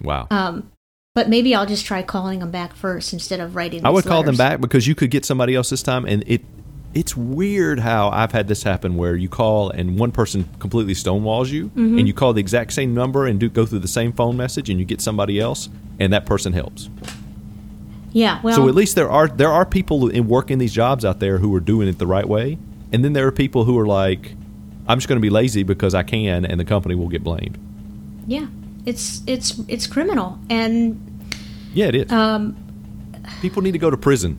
Wow. 0.00 0.26
Um 0.30 0.70
but 1.14 1.28
maybe 1.28 1.54
I'll 1.54 1.66
just 1.66 1.84
try 1.84 2.02
calling 2.02 2.38
them 2.38 2.52
back 2.52 2.74
first 2.76 3.12
instead 3.12 3.40
of 3.40 3.56
writing. 3.56 3.84
I 3.84 3.90
would 3.90 4.04
these 4.04 4.08
call 4.08 4.22
them 4.22 4.36
back 4.36 4.60
because 4.60 4.86
you 4.86 4.94
could 4.94 5.10
get 5.10 5.24
somebody 5.24 5.56
else 5.56 5.70
this 5.70 5.82
time, 5.82 6.04
and 6.04 6.22
it 6.28 6.40
it's 6.92 7.16
weird 7.16 7.78
how 7.80 8.08
I've 8.10 8.32
had 8.32 8.48
this 8.48 8.62
happen 8.64 8.96
where 8.96 9.14
you 9.14 9.28
call 9.28 9.70
and 9.70 9.98
one 9.98 10.10
person 10.12 10.48
completely 10.58 10.94
stonewalls 10.94 11.48
you, 11.50 11.66
Mm-hmm. 11.68 11.98
and 11.98 12.06
you 12.08 12.14
call 12.14 12.32
the 12.32 12.40
exact 12.40 12.72
same 12.72 12.94
number 12.94 13.26
and 13.26 13.38
do 13.38 13.48
go 13.48 13.64
through 13.66 13.78
the 13.80 13.88
same 13.88 14.12
phone 14.12 14.36
message, 14.36 14.68
and 14.70 14.78
you 14.80 14.84
get 14.84 15.00
somebody 15.00 15.38
else, 15.38 15.68
and 15.98 16.12
that 16.12 16.26
person 16.26 16.52
helps. 16.52 16.88
Yeah, 18.12 18.40
well, 18.42 18.56
so 18.56 18.68
at 18.68 18.74
least 18.74 18.96
there 18.96 19.08
are 19.08 19.28
there 19.28 19.52
are 19.52 19.64
people 19.64 20.08
in 20.08 20.26
working 20.26 20.58
these 20.58 20.72
jobs 20.72 21.04
out 21.04 21.20
there 21.20 21.38
who 21.38 21.54
are 21.54 21.60
doing 21.60 21.86
it 21.86 21.98
the 21.98 22.08
right 22.08 22.26
way, 22.28 22.58
and 22.92 23.04
then 23.04 23.12
there 23.12 23.26
are 23.28 23.32
people 23.32 23.64
who 23.64 23.78
are 23.78 23.86
like, 23.86 24.32
I'm 24.88 24.98
just 24.98 25.06
going 25.06 25.18
to 25.18 25.22
be 25.22 25.30
lazy 25.30 25.62
because 25.62 25.94
I 25.94 26.02
can, 26.02 26.44
and 26.44 26.58
the 26.58 26.64
company 26.64 26.96
will 26.96 27.06
get 27.08 27.22
blamed. 27.22 27.56
yeah, 28.26 28.46
it's 28.84 29.22
it's 29.28 29.60
it's 29.68 29.86
criminal, 29.86 30.40
and 30.50 30.98
Yeah, 31.72 31.86
it 31.86 31.94
is. 31.94 32.10
um, 32.10 32.56
people 33.40 33.62
need 33.62 33.72
to 33.72 33.78
go 33.78 33.90
to 33.90 33.96
prison. 33.96 34.36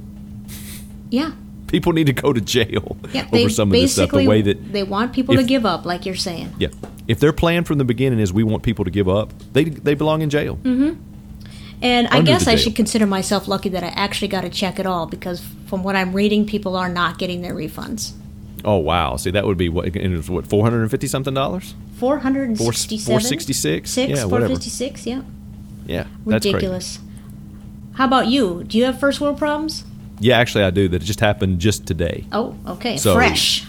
yeah, 1.10 1.32
People 1.72 1.94
need 1.94 2.08
to 2.08 2.14
go 2.14 2.34
to 2.34 2.42
jail 2.42 2.98
yeah. 3.14 3.28
Over 3.32 3.50
some 3.50 3.70
of 3.70 3.74
this 3.74 3.94
stuff. 3.94 4.12
The 4.12 4.28
way 4.28 4.42
that 4.42 4.74
they 4.74 4.84
want 4.84 5.14
people 5.14 5.36
to 5.38 5.44
give 5.44 5.66
up, 5.66 5.86
like 5.86 6.06
you're 6.06 6.16
saying. 6.16 6.54
Yeah. 6.60 6.68
If 7.08 7.22
their 7.22 7.32
plan 7.32 7.64
from 7.64 7.78
the 7.78 7.86
beginning 7.86 8.20
is 8.20 8.34
we 8.34 8.44
want 8.44 8.62
people 8.62 8.84
to 8.84 8.92
give 8.92 9.08
up, 9.08 9.32
they 9.54 9.64
they 9.64 9.96
belong 9.96 10.22
in 10.22 10.30
jail. 10.30 10.58
Mm-hmm. 10.58 11.02
And 11.82 12.08
I 12.10 12.22
guess 12.22 12.46
I 12.46 12.56
should 12.58 12.76
consider 12.76 13.08
myself 13.08 13.48
lucky 13.48 13.70
that 13.70 13.84
I 13.84 13.88
actually 13.88 14.28
got 14.28 14.44
a 14.44 14.50
check 14.50 14.80
at 14.80 14.86
all 14.86 15.08
because 15.08 15.42
from 15.66 15.82
what 15.82 15.96
I'm 15.96 16.14
reading, 16.14 16.46
people 16.46 16.76
are 16.76 16.90
not 16.90 17.18
getting 17.18 17.42
their 17.42 17.56
refunds. 17.56 18.12
Oh 18.64 18.78
wow! 18.78 19.16
See, 19.16 19.32
that 19.32 19.46
would 19.46 19.58
be 19.58 19.70
what? 19.70 19.86
and 19.86 19.96
it 19.96 20.18
was 20.18 20.30
what 20.30 20.46
four 20.46 20.64
hundred 20.64 20.82
and 20.82 20.92
fifty 20.92 21.08
something 21.08 21.34
dollars? 21.34 21.74
Four 21.96 22.20
hundred 22.20 22.50
and 22.50 22.58
sixty-seven. 22.58 23.14
four 23.14 23.22
sixty 23.22 23.54
six? 23.54 23.90
Six, 23.90 24.10
Yeah, 24.12 24.24
four 24.24 24.42
whatever. 24.42 24.54
Yeah, 24.54 25.22
Yeah, 25.86 26.04
that's 26.26 26.44
crazy. 26.44 26.54
ridiculous. 26.54 27.00
How 27.94 28.06
about 28.06 28.28
you? 28.28 28.64
Do 28.66 28.78
you 28.78 28.86
have 28.86 29.00
first 29.00 29.22
world 29.22 29.38
problems? 29.38 29.84
Yeah, 30.22 30.38
actually, 30.38 30.64
I 30.64 30.70
do. 30.70 30.88
That 30.88 31.02
it 31.02 31.06
just 31.06 31.20
happened 31.20 31.60
just 31.60 31.86
today. 31.86 32.26
Oh, 32.32 32.56
okay, 32.68 32.96
So 32.98 33.16
fresh, 33.16 33.66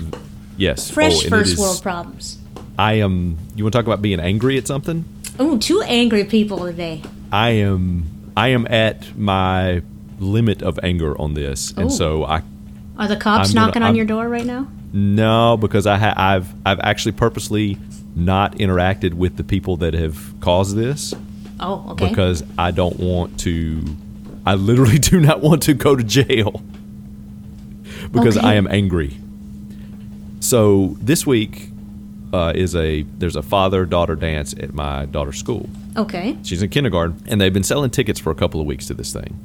Yes, 0.57 0.91
fresh 0.91 1.25
Oh, 1.27 1.29
first 1.31 1.53
is- 1.55 1.59
world 1.59 1.81
problems. 1.83 2.39
I 2.79 2.95
am. 2.95 3.37
You 3.57 3.65
want 3.65 3.73
to 3.73 3.79
talk 3.79 3.87
about 3.87 4.03
being 4.03 4.21
angry 4.21 4.57
at 4.59 4.67
something? 4.67 5.05
Oh, 5.39 5.57
two 5.59 5.83
angry 5.83 6.25
people 6.25 6.59
today. 6.59 7.03
I 7.33 7.51
am. 7.51 8.05
I 8.37 8.49
am 8.49 8.67
at 8.71 9.17
my 9.19 9.83
limit 10.21 10.63
of 10.63 10.79
anger 10.83 11.19
on 11.21 11.35
this, 11.35 11.73
and 11.77 11.87
Oh. 11.87 11.89
so 11.89 12.25
I. 12.25 12.43
Are 12.99 13.09
the 13.09 13.17
cops 13.17 13.49
I'm 13.51 13.55
gonna- 13.55 13.67
knocking 13.67 13.83
on 13.83 13.87
I'm- 13.89 13.97
your 13.97 14.05
door 14.05 14.29
right 14.29 14.47
now? 14.47 14.69
No, 14.93 15.57
because 15.57 15.87
I 15.87 15.97
ha- 15.97 16.15
I've 16.17 16.49
I've 16.67 16.81
actually 16.81 17.13
purposely 17.13 17.79
not 18.15 18.57
interacted 18.59 19.15
with 19.15 19.37
the 19.37 19.45
people 19.45 19.79
that 19.79 19.95
have 19.95 20.35
caused 20.41 20.77
this 20.77 21.15
Oh, 21.61 21.87
okay. 21.93 22.09
because 22.11 22.45
I 22.59 22.71
don't 22.73 22.99
want 23.01 23.39
to. 23.41 23.83
I 24.45 24.55
literally 24.55 24.99
do 24.99 25.21
not 25.21 25.41
want 25.41 25.63
to 25.65 25.75
go 25.75 25.95
to 25.97 26.03
jail 26.03 26.63
because 28.13 28.37
Okay. 28.37 28.47
I 28.47 28.55
am 28.55 28.67
angry. 28.69 29.17
So 30.41 30.97
this 31.01 31.27
week 31.27 31.69
uh, 32.33 32.53
is 32.55 32.75
a 32.75 33.03
there's 33.19 33.37
a 33.37 33.43
father 33.43 33.85
daughter 33.87 34.17
dance 34.17 34.53
at 34.55 34.75
my 34.75 35.07
daughter's 35.07 35.39
school. 35.39 35.69
okay. 35.97 36.37
She's 36.43 36.63
in 36.63 36.71
kindergarten, 36.71 37.23
and 37.29 37.41
they've 37.41 37.53
been 37.53 37.63
selling 37.63 37.91
tickets 37.91 38.19
for 38.19 38.31
a 38.31 38.35
couple 38.35 38.61
of 38.61 38.67
weeks 38.67 38.87
to 38.87 38.95
this 38.95 39.13
thing. 39.13 39.39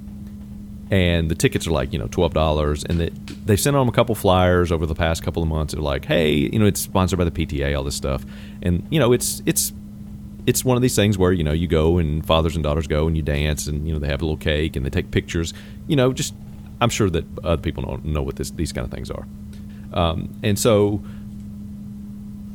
And 0.89 1.29
the 1.29 1.35
tickets 1.35 1.67
are 1.67 1.71
like 1.71 1.91
you 1.91 1.99
know 1.99 2.07
twelve 2.07 2.33
dollars, 2.33 2.83
and 2.85 2.99
they 2.99 3.09
they 3.45 3.57
sent 3.57 3.73
them 3.75 3.89
a 3.89 3.91
couple 3.91 4.15
flyers 4.15 4.71
over 4.71 4.85
the 4.85 4.95
past 4.95 5.21
couple 5.21 5.43
of 5.43 5.49
months. 5.49 5.73
They're 5.73 5.83
like, 5.83 6.05
hey, 6.05 6.31
you 6.33 6.57
know, 6.59 6.65
it's 6.65 6.79
sponsored 6.79 7.19
by 7.19 7.25
the 7.25 7.31
PTA, 7.31 7.77
all 7.77 7.83
this 7.83 7.95
stuff, 7.95 8.25
and 8.61 8.87
you 8.89 8.97
know, 8.99 9.11
it's 9.11 9.41
it's 9.45 9.73
it's 10.47 10.65
one 10.65 10.77
of 10.77 10.81
these 10.81 10.95
things 10.95 11.17
where 11.17 11.31
you 11.31 11.43
know 11.43 11.51
you 11.51 11.67
go 11.67 11.99
and 11.99 12.25
fathers 12.25 12.55
and 12.55 12.63
daughters 12.63 12.87
go 12.87 13.05
and 13.05 13.15
you 13.15 13.21
dance, 13.21 13.67
and 13.67 13.87
you 13.87 13.93
know 13.93 13.99
they 13.99 14.07
have 14.07 14.21
a 14.21 14.25
little 14.25 14.37
cake 14.37 14.75
and 14.75 14.83
they 14.85 14.89
take 14.89 15.11
pictures. 15.11 15.53
You 15.87 15.95
know, 15.95 16.13
just 16.13 16.33
I'm 16.81 16.89
sure 16.89 17.09
that 17.11 17.25
other 17.43 17.61
people 17.61 17.83
don't 17.83 18.05
know 18.05 18.23
what 18.23 18.37
this 18.37 18.49
these 18.49 18.71
kind 18.71 18.85
of 18.85 18.91
things 18.91 19.11
are. 19.11 19.27
Um, 19.93 20.39
and 20.43 20.57
so 20.57 21.03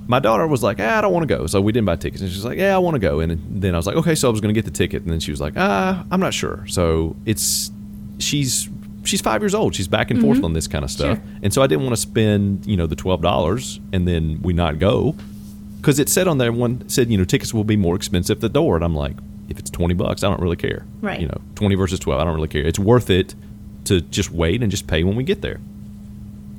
my 0.09 0.19
daughter 0.19 0.47
was 0.47 0.63
like, 0.63 0.79
ah, 0.81 0.99
I 0.99 1.01
don't 1.01 1.13
want 1.13 1.29
to 1.29 1.35
go. 1.35 1.47
So 1.47 1.61
we 1.61 1.73
didn't 1.73 1.87
buy 1.87 1.97
tickets. 1.97 2.23
And 2.23 2.31
she's 2.31 2.45
like, 2.45 2.59
yeah, 2.59 2.75
I 2.75 2.79
want 2.79 2.95
to 2.95 2.99
go. 2.99 3.21
And 3.21 3.63
then 3.63 3.75
I 3.75 3.79
was 3.79 3.87
like, 3.87 3.97
okay, 3.97 4.15
so 4.15 4.29
I 4.29 4.31
was 4.31 4.41
going 4.41 4.53
to 4.53 4.59
get 4.59 4.65
the 4.65 4.77
ticket. 4.77 5.03
And 5.03 5.11
then 5.11 5.21
she 5.21 5.31
was 5.31 5.41
like, 5.41 5.55
ah, 5.57 6.05
I'm 6.11 6.21
not 6.21 6.35
sure. 6.35 6.67
So 6.67 7.17
it's, 7.25 7.71
she's, 8.19 8.69
she's 9.05 9.21
five 9.21 9.43
years 9.43 9.55
old. 9.55 9.75
She's 9.75 9.89
back 9.89 10.11
and 10.11 10.21
forth 10.21 10.43
on 10.43 10.53
this 10.53 10.67
kind 10.67 10.85
of 10.85 10.91
stuff. 10.91 11.19
Sure. 11.19 11.27
And 11.43 11.55
so 11.55 11.63
I 11.63 11.67
didn't 11.67 11.85
want 11.85 11.95
to 11.97 12.03
spend, 12.03 12.67
you 12.67 12.77
know, 12.77 12.87
the 12.87 12.97
$12 12.97 13.81
and 13.93 14.07
then 14.07 14.41
we 14.43 14.53
not 14.53 14.79
go. 14.79 15.15
Cause 15.83 15.99
it 15.99 16.09
said 16.09 16.29
on 16.29 16.39
there, 16.39 16.53
one 16.53 16.89
said, 16.89 17.11
you 17.11 17.19
know, 17.19 17.25
tickets 17.25 17.53
will 17.53 17.65
be 17.65 17.77
more 17.77 17.97
expensive 17.97 18.39
at 18.39 18.41
the 18.41 18.49
door. 18.49 18.77
And 18.77 18.85
I'm 18.85 18.95
like, 18.95 19.17
if 19.49 19.59
it's 19.59 19.71
20 19.71 19.95
bucks, 19.95 20.23
I 20.23 20.29
don't 20.29 20.41
really 20.41 20.57
care. 20.57 20.87
Right. 21.01 21.21
You 21.21 21.27
know, 21.27 21.41
20 21.57 21.75
versus 21.75 21.99
12, 21.99 22.21
I 22.21 22.25
don't 22.25 22.35
really 22.35 22.49
care. 22.49 22.65
It's 22.65 22.79
worth 22.79 23.11
it 23.11 23.35
to 23.85 24.01
just 24.01 24.31
wait 24.31 24.63
and 24.63 24.71
just 24.71 24.87
pay 24.87 25.05
when 25.05 25.17
we 25.17 25.25
get 25.25 25.43
there. 25.43 25.61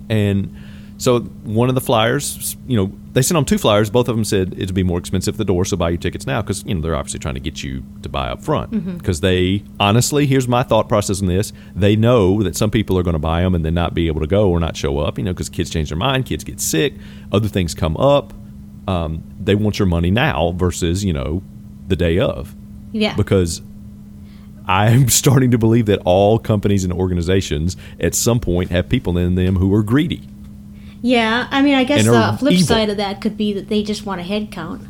And 0.09 0.55
so 0.97 1.21
one 1.21 1.69
of 1.69 1.75
the 1.75 1.81
flyers, 1.81 2.55
you 2.67 2.77
know, 2.77 2.91
they 3.13 3.21
sent 3.21 3.37
on 3.37 3.45
two 3.45 3.57
flyers. 3.57 3.89
Both 3.89 4.07
of 4.07 4.15
them 4.15 4.23
said 4.23 4.53
it'd 4.53 4.73
be 4.73 4.83
more 4.83 4.97
expensive 4.99 5.35
at 5.35 5.37
the 5.37 5.45
door, 5.45 5.65
so 5.65 5.77
buy 5.77 5.89
your 5.89 5.97
tickets 5.97 6.25
now 6.25 6.41
because 6.41 6.65
you 6.65 6.73
know 6.73 6.81
they're 6.81 6.95
obviously 6.95 7.19
trying 7.19 7.33
to 7.35 7.39
get 7.39 7.63
you 7.63 7.83
to 8.01 8.09
buy 8.09 8.29
up 8.29 8.41
front. 8.41 8.71
Mm-hmm. 8.71 8.97
Because 8.97 9.21
they 9.21 9.63
honestly, 9.79 10.25
here's 10.25 10.47
my 10.47 10.63
thought 10.63 10.87
process 10.87 11.21
on 11.21 11.27
this: 11.27 11.53
they 11.75 11.95
know 11.95 12.41
that 12.43 12.55
some 12.55 12.71
people 12.71 12.97
are 12.97 13.03
going 13.03 13.13
to 13.13 13.19
buy 13.19 13.41
them 13.41 13.53
and 13.53 13.63
then 13.65 13.73
not 13.73 13.93
be 13.93 14.07
able 14.07 14.21
to 14.21 14.27
go 14.27 14.49
or 14.49 14.59
not 14.59 14.77
show 14.77 14.99
up. 14.99 15.17
You 15.17 15.25
know, 15.25 15.33
because 15.33 15.49
kids 15.49 15.69
change 15.69 15.89
their 15.89 15.97
mind, 15.97 16.25
kids 16.25 16.43
get 16.43 16.59
sick, 16.59 16.93
other 17.31 17.47
things 17.47 17.73
come 17.73 17.97
up. 17.97 18.33
Um, 18.87 19.23
they 19.39 19.55
want 19.55 19.79
your 19.79 19.85
money 19.87 20.11
now 20.11 20.51
versus 20.57 21.03
you 21.05 21.13
know 21.13 21.41
the 21.87 21.95
day 21.95 22.19
of 22.19 22.53
Yeah. 22.91 23.15
because 23.15 23.61
I'm 24.67 25.09
starting 25.21 25.51
to 25.51 25.57
believe 25.57 25.85
that 25.87 25.99
all 26.05 26.39
companies 26.39 26.83
and 26.83 26.91
organizations 26.93 27.75
at 27.99 28.15
some 28.15 28.39
point 28.39 28.71
have 28.71 28.89
people 28.89 29.17
in 29.17 29.35
them 29.35 29.55
who 29.57 29.73
are 29.73 29.83
greedy. 29.83 30.21
yeah. 31.01 31.47
I 31.51 31.61
mean, 31.61 31.75
I 31.75 31.83
guess 31.83 32.05
the 32.05 32.35
flip 32.39 32.53
evil. 32.53 32.65
side 32.67 32.89
of 32.89 32.97
that 32.97 33.21
could 33.21 33.35
be 33.37 33.53
that 33.53 33.67
they 33.69 33.83
just 33.83 34.05
want 34.05 34.21
a 34.21 34.23
head 34.23 34.51
count. 34.51 34.81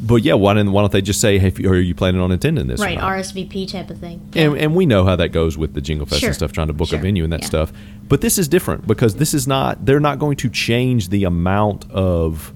But 0.00 0.22
yeah, 0.22 0.34
why 0.34 0.54
don't, 0.54 0.70
why 0.72 0.82
don't 0.82 0.92
they 0.92 1.00
just 1.02 1.20
say, 1.20 1.38
hey, 1.38 1.52
are 1.66 1.74
you 1.76 1.94
planning 1.94 2.20
on 2.20 2.30
attending 2.32 2.66
this? 2.66 2.80
Right. 2.80 2.98
RSVP 2.98 3.70
type 3.70 3.90
of 3.90 3.98
thing. 3.98 4.20
and, 4.34 4.56
and 4.58 4.74
we 4.74 4.86
know 4.86 5.04
how 5.04 5.16
that 5.16 5.28
goes 5.32 5.56
with 5.56 5.74
the 5.74 5.80
Jingle 5.80 6.06
Fest 6.06 6.20
Sure. 6.20 6.28
and 6.28 6.36
stuff, 6.36 6.52
trying 6.52 6.66
to 6.68 6.72
book 6.72 6.88
Sure. 6.88 6.98
a 6.98 7.02
venue 7.02 7.24
and 7.24 7.32
that 7.32 7.40
Yeah. 7.42 7.46
stuff. 7.46 7.72
But 8.08 8.20
this 8.20 8.36
is 8.38 8.48
different 8.48 8.86
because 8.86 9.14
this 9.16 9.32
is 9.34 9.46
not. 9.46 9.86
They're 9.86 10.00
not 10.00 10.18
going 10.18 10.36
to 10.38 10.48
change 10.50 11.08
the 11.08 11.24
amount 11.24 11.90
of. 11.90 12.52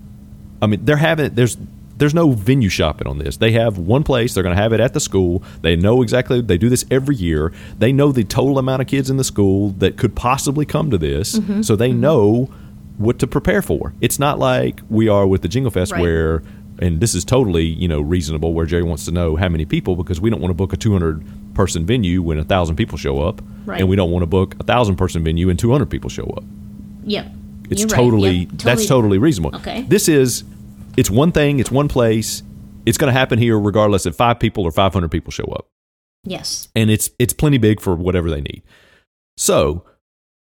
I 0.61 0.67
mean, 0.67 0.85
they're 0.85 0.97
having 0.99 1.35
there's 1.35 1.57
there's 1.97 2.15
no 2.15 2.31
venue 2.33 2.69
shopping 2.69 3.07
on 3.09 3.19
this. 3.19 3.39
They 3.39 3.53
have 3.53 3.77
one 3.79 4.05
place. 4.05 4.35
They're 4.35 4.43
going 4.45 4.55
to 4.55 4.63
have 4.63 4.73
it 4.73 4.79
at 4.81 4.93
the 4.95 5.01
school. 5.01 5.43
They 5.63 5.75
know 5.75 6.03
exactly. 6.03 6.41
They 6.41 6.59
do 6.59 6.69
this 6.69 6.85
every 6.93 7.17
year. 7.17 7.53
They 7.79 7.93
know 7.93 8.13
the 8.13 8.23
total 8.25 8.59
amount 8.59 8.83
of 8.83 8.89
kids 8.89 9.09
in 9.11 9.17
the 9.17 9.25
school 9.25 9.71
that 9.79 9.97
could 9.97 10.15
possibly 10.15 10.65
come 10.67 10.91
to 10.91 10.99
this, 10.99 11.39
Mm-hmm. 11.39 11.63
so 11.63 11.75
they 11.75 11.93
know 11.93 12.51
what 12.99 13.19
to 13.21 13.27
prepare 13.27 13.63
for. 13.63 13.95
It's 14.01 14.19
not 14.19 14.39
like 14.39 14.81
we 14.91 15.09
are 15.09 15.27
with 15.27 15.43
the 15.43 15.49
Jingle 15.49 15.71
Fest 15.71 15.93
Right. 15.93 16.01
where 16.03 16.43
and 16.81 17.01
this 17.01 17.15
is 17.15 17.25
totally 17.25 17.65
you 17.65 17.89
know 17.89 18.01
reasonable 18.01 18.55
where 18.55 18.67
Jerry 18.67 18.83
wants 18.83 19.05
to 19.07 19.11
know 19.11 19.37
how 19.37 19.49
many 19.49 19.65
people 19.65 19.97
because 19.97 20.21
we 20.21 20.31
don't 20.31 20.41
want 20.41 20.51
to 20.51 20.55
book 20.55 20.73
a 20.73 20.77
200 20.77 21.55
person 21.55 21.85
venue 21.87 22.23
when 22.23 22.39
a 22.39 22.45
thousand 22.45 22.77
people 22.77 22.97
show 22.99 23.21
up, 23.21 23.43
Right. 23.67 23.81
and 23.81 23.89
we 23.89 23.97
don't 23.97 24.11
want 24.11 24.23
to 24.23 24.27
book 24.27 24.55
a 24.61 24.65
thousand 24.65 24.97
person 24.97 25.25
venue 25.25 25.51
and 25.51 25.59
200 25.59 25.87
people 25.91 26.09
show 26.11 26.25
up. 26.37 26.45
Yep. 27.05 27.33
It's 27.71 27.81
You're 27.81 27.89
right. 27.89 27.97
totally 27.97 28.45
that's 28.47 28.87
totally 28.87 29.19
reasonable. 29.19 29.57
Okay. 29.59 29.83
This 29.83 30.09
is 30.09 30.45
it's 30.97 31.11
one 31.11 31.33
thing, 31.33 31.59
it's 31.61 31.71
one 31.71 31.89
place. 31.89 32.43
It's 32.87 32.97
going 32.97 33.13
to 33.13 33.19
happen 33.19 33.39
here 33.39 33.59
regardless 33.59 34.07
if 34.07 34.15
5 34.15 34.39
people 34.41 34.65
or 34.65 34.71
500 34.71 35.11
people 35.11 35.31
show 35.31 35.45
up. 35.45 35.67
Yes. 36.25 36.69
And 36.75 36.91
it's 36.91 37.11
it's 37.19 37.33
plenty 37.35 37.59
big 37.59 37.81
for 37.81 37.95
whatever 37.95 38.31
they 38.31 38.41
need. 38.41 38.63
So, 39.37 39.85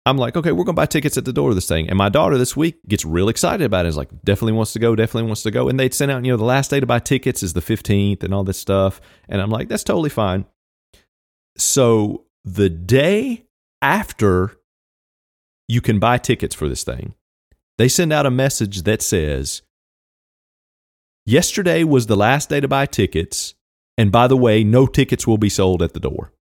I'm 0.06 0.18
like, 0.18 0.36
okay, 0.36 0.52
we're 0.52 0.64
going 0.64 0.76
to 0.76 0.82
buy 0.82 0.88
tickets 0.88 1.18
at 1.18 1.26
the 1.26 1.34
door 1.34 1.50
of 1.50 1.56
this 1.56 1.68
thing. 1.68 1.88
And 1.88 1.98
my 1.98 2.10
daughter 2.10 2.38
this 2.38 2.58
week 2.58 2.80
gets 2.88 3.06
real 3.06 3.30
excited 3.30 3.64
about 3.64 3.86
it. 3.86 3.88
it. 3.88 3.90
Is 3.90 3.98
like, 3.98 4.10
definitely 4.24 4.54
wants 4.54 4.74
to 4.74 4.80
go, 4.80 4.96
definitely 4.96 5.28
wants 5.28 5.44
to 5.44 5.52
go. 5.52 5.70
And 5.70 5.80
they'd 5.80 5.94
sent 5.94 6.12
out, 6.12 6.26
you 6.26 6.32
know, 6.32 6.38
the 6.38 6.44
last 6.44 6.72
day 6.72 6.80
to 6.80 6.88
buy 6.88 7.00
tickets 7.00 7.44
is 7.44 7.54
the 7.54 7.62
15th 7.62 8.24
and 8.24 8.34
all 8.34 8.44
this 8.44 8.58
stuff. 8.58 9.00
And 9.30 9.42
I'm 9.42 9.52
like, 9.52 9.68
that's 9.68 9.84
totally 9.84 10.10
fine. 10.10 10.46
So 11.56 12.26
the 12.44 12.70
day 12.70 13.46
after 13.82 14.58
you 15.68 15.82
can 15.82 16.00
buy 16.00 16.18
tickets 16.18 16.56
for 16.56 16.68
this 16.68 16.84
thing, 16.84 17.14
they 17.78 17.88
send 17.88 18.12
out 18.12 18.26
a 18.26 18.32
message 18.32 18.84
that 18.84 19.02
says, 19.02 19.62
Yesterday 21.26 21.84
was 21.84 22.08
the 22.08 22.18
last 22.18 22.50
day 22.50 22.60
to 22.60 22.68
buy 22.68 22.88
tickets. 22.88 23.54
And 23.98 24.12
by 24.12 24.28
the 24.28 24.38
way, 24.38 24.64
no 24.64 24.88
tickets 24.88 25.28
will 25.28 25.38
be 25.38 25.50
sold 25.50 25.84
at 25.84 25.94
the 25.94 26.00
door. 26.00 26.34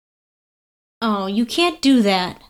Oh, 1.02 1.26
you 1.26 1.44
can't 1.44 1.82
do 1.82 2.00
that. 2.02 2.42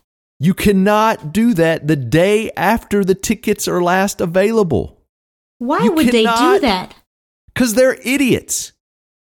You 0.43 0.55
cannot 0.55 1.33
do 1.33 1.53
that 1.55 1.87
the 1.87 1.97
day 1.97 2.51
after 2.57 3.05
the 3.05 3.15
tickets 3.15 3.69
are 3.69 3.83
last 3.83 4.23
available 4.23 5.03
Why 5.59 5.85
You 5.85 5.93
would 5.93 6.07
they 6.07 6.25
do 6.25 6.59
that? 6.61 6.95
because 7.53 7.75
they're 7.75 7.99
idiots. 8.03 8.73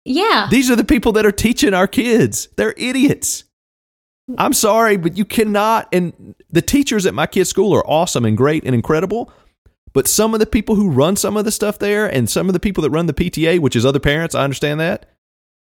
Yeah. 0.06 0.48
These 0.50 0.72
are 0.72 0.78
the 0.78 0.86
people 0.86 1.12
that 1.12 1.26
are 1.26 1.32
teaching 1.32 1.74
our 1.74 1.88
kids. 1.88 2.48
They're 2.56 2.74
idiots. 2.78 3.44
I'm 4.38 4.54
sorry, 4.54 4.96
but 4.96 5.18
you 5.18 5.26
cannot. 5.26 5.90
And 5.92 6.36
the 6.50 6.62
teachers 6.62 7.06
at 7.06 7.14
my 7.14 7.28
kids' 7.28 7.50
school 7.50 7.76
are 7.76 7.86
awesome 7.86 8.26
and 8.26 8.38
great 8.38 8.64
and 8.64 8.74
incredible. 8.74 9.32
But 9.92 10.08
some 10.08 10.34
of 10.34 10.40
the 10.40 10.46
people 10.46 10.76
who 10.76 10.90
run 10.90 11.16
some 11.16 11.36
of 11.36 11.46
the 11.46 11.52
stuff 11.52 11.80
there 11.80 12.06
and 12.06 12.30
some 12.30 12.48
of 12.48 12.54
the 12.54 12.60
people 12.60 12.84
that 12.84 12.92
run 12.92 13.08
the 13.08 13.14
PTA, 13.14 13.60
which 13.60 13.76
is 13.76 13.86
other 13.86 14.00
parents, 14.00 14.36
I 14.36 14.44
understand 14.44 14.80
that. 14.80 15.08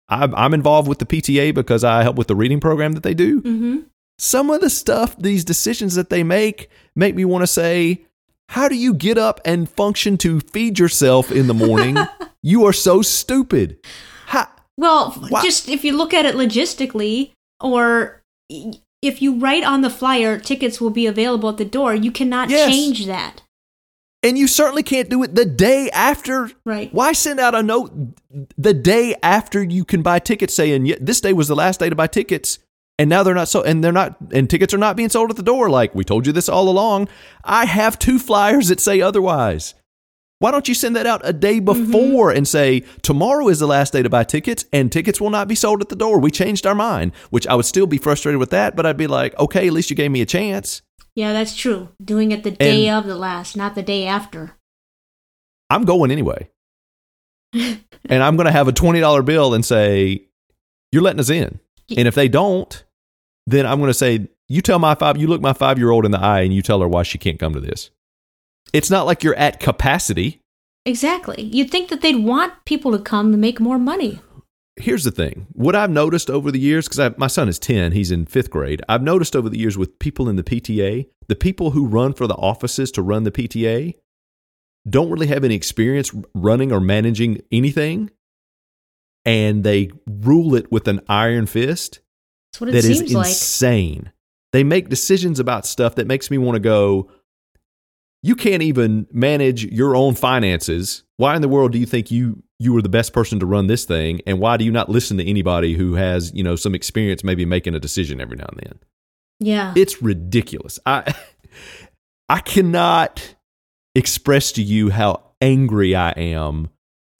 I'm, 0.07 0.33
I'm 0.33 0.53
involved 0.53 0.87
with 0.87 0.99
the 0.99 1.05
PTA 1.05 1.53
because 1.53 1.83
I 1.83 2.03
help 2.03 2.15
with 2.15 2.27
the 2.27 2.35
reading 2.35 2.59
program 2.59 2.93
that 2.93 3.03
they 3.03 3.13
do. 3.13 3.41
mm-hmm. 3.41 3.79
Some 4.17 4.49
of 4.49 4.61
the 4.61 4.69
stuff, 4.69 5.17
these 5.17 5.43
decisions 5.43 5.95
that 5.95 6.09
they 6.09 6.23
make, 6.23 6.69
make 6.95 7.15
me 7.15 7.25
want 7.25 7.41
to 7.43 7.47
say, 7.47 8.05
how 8.49 8.67
do 8.67 8.75
you 8.75 8.93
get 8.93 9.17
up 9.17 9.41
and 9.45 9.69
function 9.69 10.17
to 10.19 10.39
feed 10.39 10.77
yourself 10.79 11.31
in 11.31 11.47
the 11.47 11.53
morning? 11.53 11.97
you 12.43 12.65
are 12.65 12.73
so 12.73 13.01
stupid. 13.01 13.77
How, 14.27 14.47
Well, 14.77 15.15
Wha- 15.31 15.41
just 15.41 15.67
if 15.69 15.83
you 15.83 15.95
look 15.97 16.13
at 16.13 16.25
it 16.25 16.35
logistically, 16.35 17.31
or 17.59 18.21
if 19.01 19.21
you 19.21 19.39
write 19.39 19.63
on 19.63 19.81
the 19.81 19.89
flyer, 19.89 20.37
tickets 20.39 20.79
will 20.79 20.89
be 20.91 21.07
available 21.07 21.49
at 21.49 21.57
the 21.57 21.65
door, 21.65 21.95
you 21.95 22.11
cannot 22.11 22.49
Yes. 22.49 22.69
change 22.69 23.05
that. 23.07 23.41
and 24.25 24.37
you 24.37 24.47
certainly 24.47 24.83
can't 24.83 25.09
do 25.09 25.21
it 25.23 25.35
the 25.35 25.43
day 25.43 25.89
after. 25.91 26.49
Right. 26.65 26.93
Why 26.93 27.11
send 27.11 27.41
out 27.41 27.53
a 27.55 27.61
note 27.61 27.91
the 28.57 28.73
day 28.73 29.15
after 29.21 29.61
you 29.61 29.83
can 29.83 30.01
buy 30.01 30.19
tickets 30.19 30.53
saying 30.53 30.85
"Yeah, 30.85 30.95
this 31.01 31.19
day 31.19 31.33
was 31.33 31.49
the 31.49 31.55
last 31.57 31.81
day 31.81 31.89
to 31.89 31.95
buy 31.95 32.07
tickets? 32.07 32.59
And 32.99 33.09
now 33.09 33.23
they're 33.23 33.33
not 33.33 33.47
so, 33.47 33.63
and 33.63 33.83
they're 33.83 33.91
not, 33.91 34.17
and 34.31 34.49
tickets 34.49 34.73
are 34.73 34.77
not 34.77 34.95
being 34.95 35.09
sold 35.09 35.31
at 35.31 35.37
the 35.37 35.43
door. 35.43 35.69
Like 35.69 35.95
we 35.95 36.03
told 36.03 36.27
you 36.27 36.33
this 36.33 36.47
all 36.47 36.69
along. 36.69 37.07
I 37.43 37.65
have 37.65 37.97
two 37.97 38.19
flyers 38.19 38.67
that 38.67 38.79
say 38.79 39.01
otherwise. 39.01 39.73
Why 40.39 40.51
don't 40.51 40.67
you 40.67 40.75
send 40.75 40.97
that 40.97 41.07
out 41.07 41.21
a 41.23 41.31
day 41.31 41.59
mm-hmm. 41.59 41.91
before 41.91 42.29
and 42.29 42.45
say 42.45 42.81
tomorrow 43.01 43.47
is 43.47 43.59
the 43.59 43.67
last 43.67 43.93
day 43.93 44.03
to 44.03 44.09
buy 44.09 44.25
tickets, 44.25 44.65
and 44.73 44.91
tickets 44.91 45.21
will 45.21 45.29
not 45.29 45.47
be 45.47 45.55
sold 45.55 45.81
at 45.81 45.87
the 45.89 45.95
door? 45.95 46.19
We 46.19 46.31
changed 46.31 46.67
our 46.67 46.75
mind, 46.75 47.13
which 47.29 47.47
I 47.47 47.55
would 47.55 47.65
still 47.65 47.87
be 47.87 47.97
frustrated 47.97 48.39
with 48.39 48.49
that, 48.49 48.75
but 48.75 48.85
I'd 48.85 48.97
be 48.97 49.07
like, 49.07 49.39
okay, 49.39 49.65
at 49.65 49.73
least 49.73 49.89
you 49.89 49.95
gave 49.95 50.11
me 50.11 50.21
a 50.21 50.25
chance. 50.25 50.81
Yeah, 51.15 51.31
that's 51.31 51.55
true. 51.55 51.89
Doing 52.03 52.31
it 52.31 52.43
the 52.43 52.51
day 52.51 52.89
of 52.89 53.05
the 53.05 53.15
last, 53.15 53.55
not 53.55 53.75
the 53.75 53.83
day 53.83 54.05
after. 54.05 54.57
I'm 55.69 55.85
going 55.85 56.11
anyway. 56.11 56.49
and 57.53 57.81
I'm 58.09 58.35
going 58.35 58.45
to 58.45 58.51
have 58.51 58.67
a 58.67 58.73
$20 58.73 59.25
bill 59.25 59.53
and 59.53 59.65
say, 59.65 60.25
you're 60.91 61.03
letting 61.03 61.19
us 61.19 61.29
in. 61.29 61.59
And 61.95 62.07
if 62.07 62.15
they 62.15 62.27
don't, 62.27 62.83
then 63.45 63.65
I'm 63.65 63.79
going 63.79 63.89
to 63.89 63.93
say, 63.93 64.27
you 64.47 64.61
tell 64.61 64.79
my 64.79 64.95
five, 64.95 65.17
you 65.17 65.27
look 65.27 65.41
my 65.41 65.53
five 65.53 65.77
year 65.77 65.91
old 65.91 66.05
in 66.05 66.11
the 66.11 66.19
eye 66.19 66.41
and 66.41 66.53
you 66.53 66.61
tell 66.61 66.81
her 66.81 66.87
why 66.87 67.03
she 67.03 67.17
can't 67.17 67.39
come 67.39 67.53
to 67.53 67.59
this. 67.59 67.91
It's 68.71 68.89
not 68.89 69.05
like 69.05 69.23
you're 69.23 69.35
at 69.35 69.59
capacity. 69.59 70.39
Exactly. 70.85 71.41
You'd 71.41 71.71
think 71.71 71.89
that 71.89 72.01
they'd 72.01 72.23
want 72.23 72.53
people 72.65 72.91
to 72.91 72.99
come 72.99 73.31
to 73.31 73.37
make 73.37 73.59
more 73.59 73.77
money. 73.77 74.19
here's 74.75 75.03
the 75.03 75.11
thing. 75.11 75.47
What 75.53 75.75
I've 75.75 75.91
noticed 75.91 76.29
over 76.29 76.51
the 76.51 76.59
years, 76.59 76.87
because 76.87 77.17
my 77.17 77.27
son 77.27 77.47
is 77.47 77.59
10, 77.59 77.91
he's 77.91 78.11
in 78.11 78.25
fifth 78.25 78.49
grade. 78.49 78.81
I've 78.89 79.03
noticed 79.03 79.35
over 79.35 79.49
the 79.49 79.59
years 79.59 79.77
with 79.77 79.99
people 79.99 80.27
in 80.27 80.35
the 80.35 80.43
PTA, 80.43 81.07
the 81.27 81.35
people 81.35 81.71
who 81.71 81.85
run 81.85 82.13
for 82.13 82.27
the 82.27 82.35
offices 82.35 82.91
to 82.93 83.01
run 83.01 83.23
the 83.23 83.31
PTA 83.31 83.93
don't 84.89 85.09
really 85.09 85.27
have 85.27 85.43
any 85.43 85.55
experience 85.55 86.11
running 86.33 86.71
or 86.71 86.79
managing 86.79 87.41
anything. 87.51 88.09
And 89.25 89.63
they 89.63 89.89
rule 90.05 90.55
it 90.55 90.71
with 90.71 90.87
an 90.87 90.99
iron 91.07 91.45
fist 91.45 92.01
That's 92.51 92.61
what 92.61 92.69
it 92.69 92.73
that 92.73 92.85
is 92.85 92.97
seems 92.99 93.13
like. 93.13 93.27
insane. 93.27 94.11
They 94.51 94.63
make 94.63 94.89
decisions 94.89 95.39
about 95.39 95.65
stuff 95.65 95.95
that 95.95 96.07
makes 96.07 96.29
me 96.29 96.37
want 96.37 96.55
to 96.55 96.59
go, 96.59 97.09
you 98.21 98.35
can't 98.35 98.61
even 98.61 99.07
manage 99.11 99.65
your 99.65 99.95
own 99.95 100.15
finances. 100.15 101.03
Why 101.17 101.35
in 101.35 101.41
the 101.41 101.47
world 101.49 101.71
do 101.71 101.79
you 101.79 101.85
think 101.85 102.11
you 102.11 102.43
you 102.59 102.75
are 102.77 102.81
the 102.81 102.89
best 102.89 103.11
person 103.13 103.39
to 103.39 103.45
run 103.45 103.67
this 103.67 103.83
thing 103.83 104.21
and 104.25 104.39
why 104.39 104.55
do 104.55 104.63
you 104.63 104.71
not 104.71 104.87
listen 104.87 105.17
to 105.17 105.25
anybody 105.27 105.73
who 105.73 105.95
has, 105.95 106.33
you 106.33 106.43
know, 106.43 106.55
some 106.55 106.73
experience 106.73 107.21
maybe 107.23 107.45
making 107.45 107.75
a 107.75 107.79
decision 107.79 108.21
every 108.21 108.37
now 108.37 108.45
and 108.49 108.59
then? 108.63 108.79
Yeah. 109.39 109.73
It's 109.75 110.01
ridiculous. 110.01 110.79
I 110.85 111.13
I 112.29 112.39
cannot 112.39 113.35
express 113.95 114.51
to 114.53 114.63
you 114.63 114.89
how 114.91 115.23
angry 115.41 115.93
I 115.95 116.11
am 116.11 116.69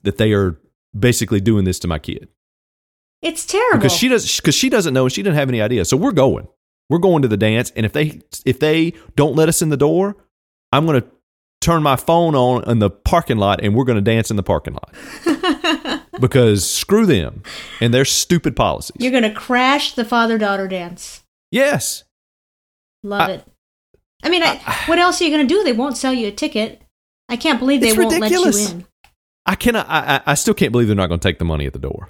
that 0.02 0.16
they 0.16 0.32
are 0.32 0.58
basically 0.98 1.40
doing 1.40 1.64
this 1.64 1.78
to 1.80 1.88
my 1.88 1.98
kid 1.98 2.28
It's 3.22 3.44
terrible. 3.46 3.78
because 3.78 3.92
she 3.96 4.08
does 4.08 4.36
because 4.40 4.54
she 4.54 4.68
doesn't 4.68 4.94
know 4.94 5.04
and 5.04 5.12
she 5.12 5.22
doesn't 5.22 5.36
have 5.38 5.48
any 5.48 5.60
idea. 5.60 5.84
So 5.84 5.96
we're 5.96 6.12
going. 6.12 6.48
We're 6.90 6.98
going 6.98 7.22
to 7.22 7.28
the 7.28 7.36
dance, 7.38 7.72
and 7.74 7.86
if 7.86 7.92
they 7.92 8.20
if 8.44 8.60
they 8.60 8.92
don't 9.16 9.34
let 9.34 9.48
us 9.48 9.62
in 9.62 9.70
the 9.70 9.76
door, 9.76 10.16
I'm 10.70 10.84
going 10.86 11.00
to 11.00 11.06
turn 11.62 11.82
my 11.82 11.96
phone 11.96 12.34
on 12.34 12.68
in 12.70 12.78
the 12.78 12.90
parking 12.90 13.38
lot, 13.38 13.62
and 13.62 13.74
we're 13.74 13.84
going 13.84 13.96
to 13.96 14.02
dance 14.02 14.30
in 14.30 14.36
the 14.36 14.42
parking 14.42 14.74
lot 14.74 14.92
because 16.20 16.70
screw 16.70 17.06
them 17.06 17.42
and 17.80 17.92
their 17.94 18.04
stupid 18.04 18.54
policies. 18.54 18.96
You're 18.98 19.12
going 19.12 19.22
to 19.22 19.32
crash 19.32 19.94
the 19.94 20.04
father 20.04 20.36
daughter 20.38 20.68
dance. 20.68 21.22
yes, 21.50 22.04
Love 23.02 23.28
I- 23.28 23.32
it. 23.32 23.44
I 24.22 24.30
mean, 24.30 24.42
I, 24.42 24.56
what 24.86 24.98
else 24.98 25.20
are 25.20 25.24
you 25.24 25.30
going 25.30 25.46
to 25.46 25.54
do? 25.54 25.62
They 25.64 25.72
won't 25.74 25.98
sell 25.98 26.12
you 26.14 26.28
a 26.28 26.32
ticket. 26.32 26.80
I 27.28 27.36
can't 27.36 27.58
believe 27.58 27.82
they 27.82 27.92
won't 27.92 28.12
ridiculous. 28.14 28.68
let 28.68 28.72
you 28.74 28.78
in. 28.80 28.86
I 29.46 29.54
cannot. 29.56 29.86
I, 29.88 30.20
I 30.26 30.34
still 30.34 30.54
can't 30.54 30.72
believe 30.72 30.86
they're 30.88 30.96
not 30.96 31.08
going 31.08 31.20
to 31.20 31.28
take 31.28 31.38
the 31.38 31.44
money 31.44 31.66
at 31.66 31.72
the 31.72 31.78
door. 31.78 32.08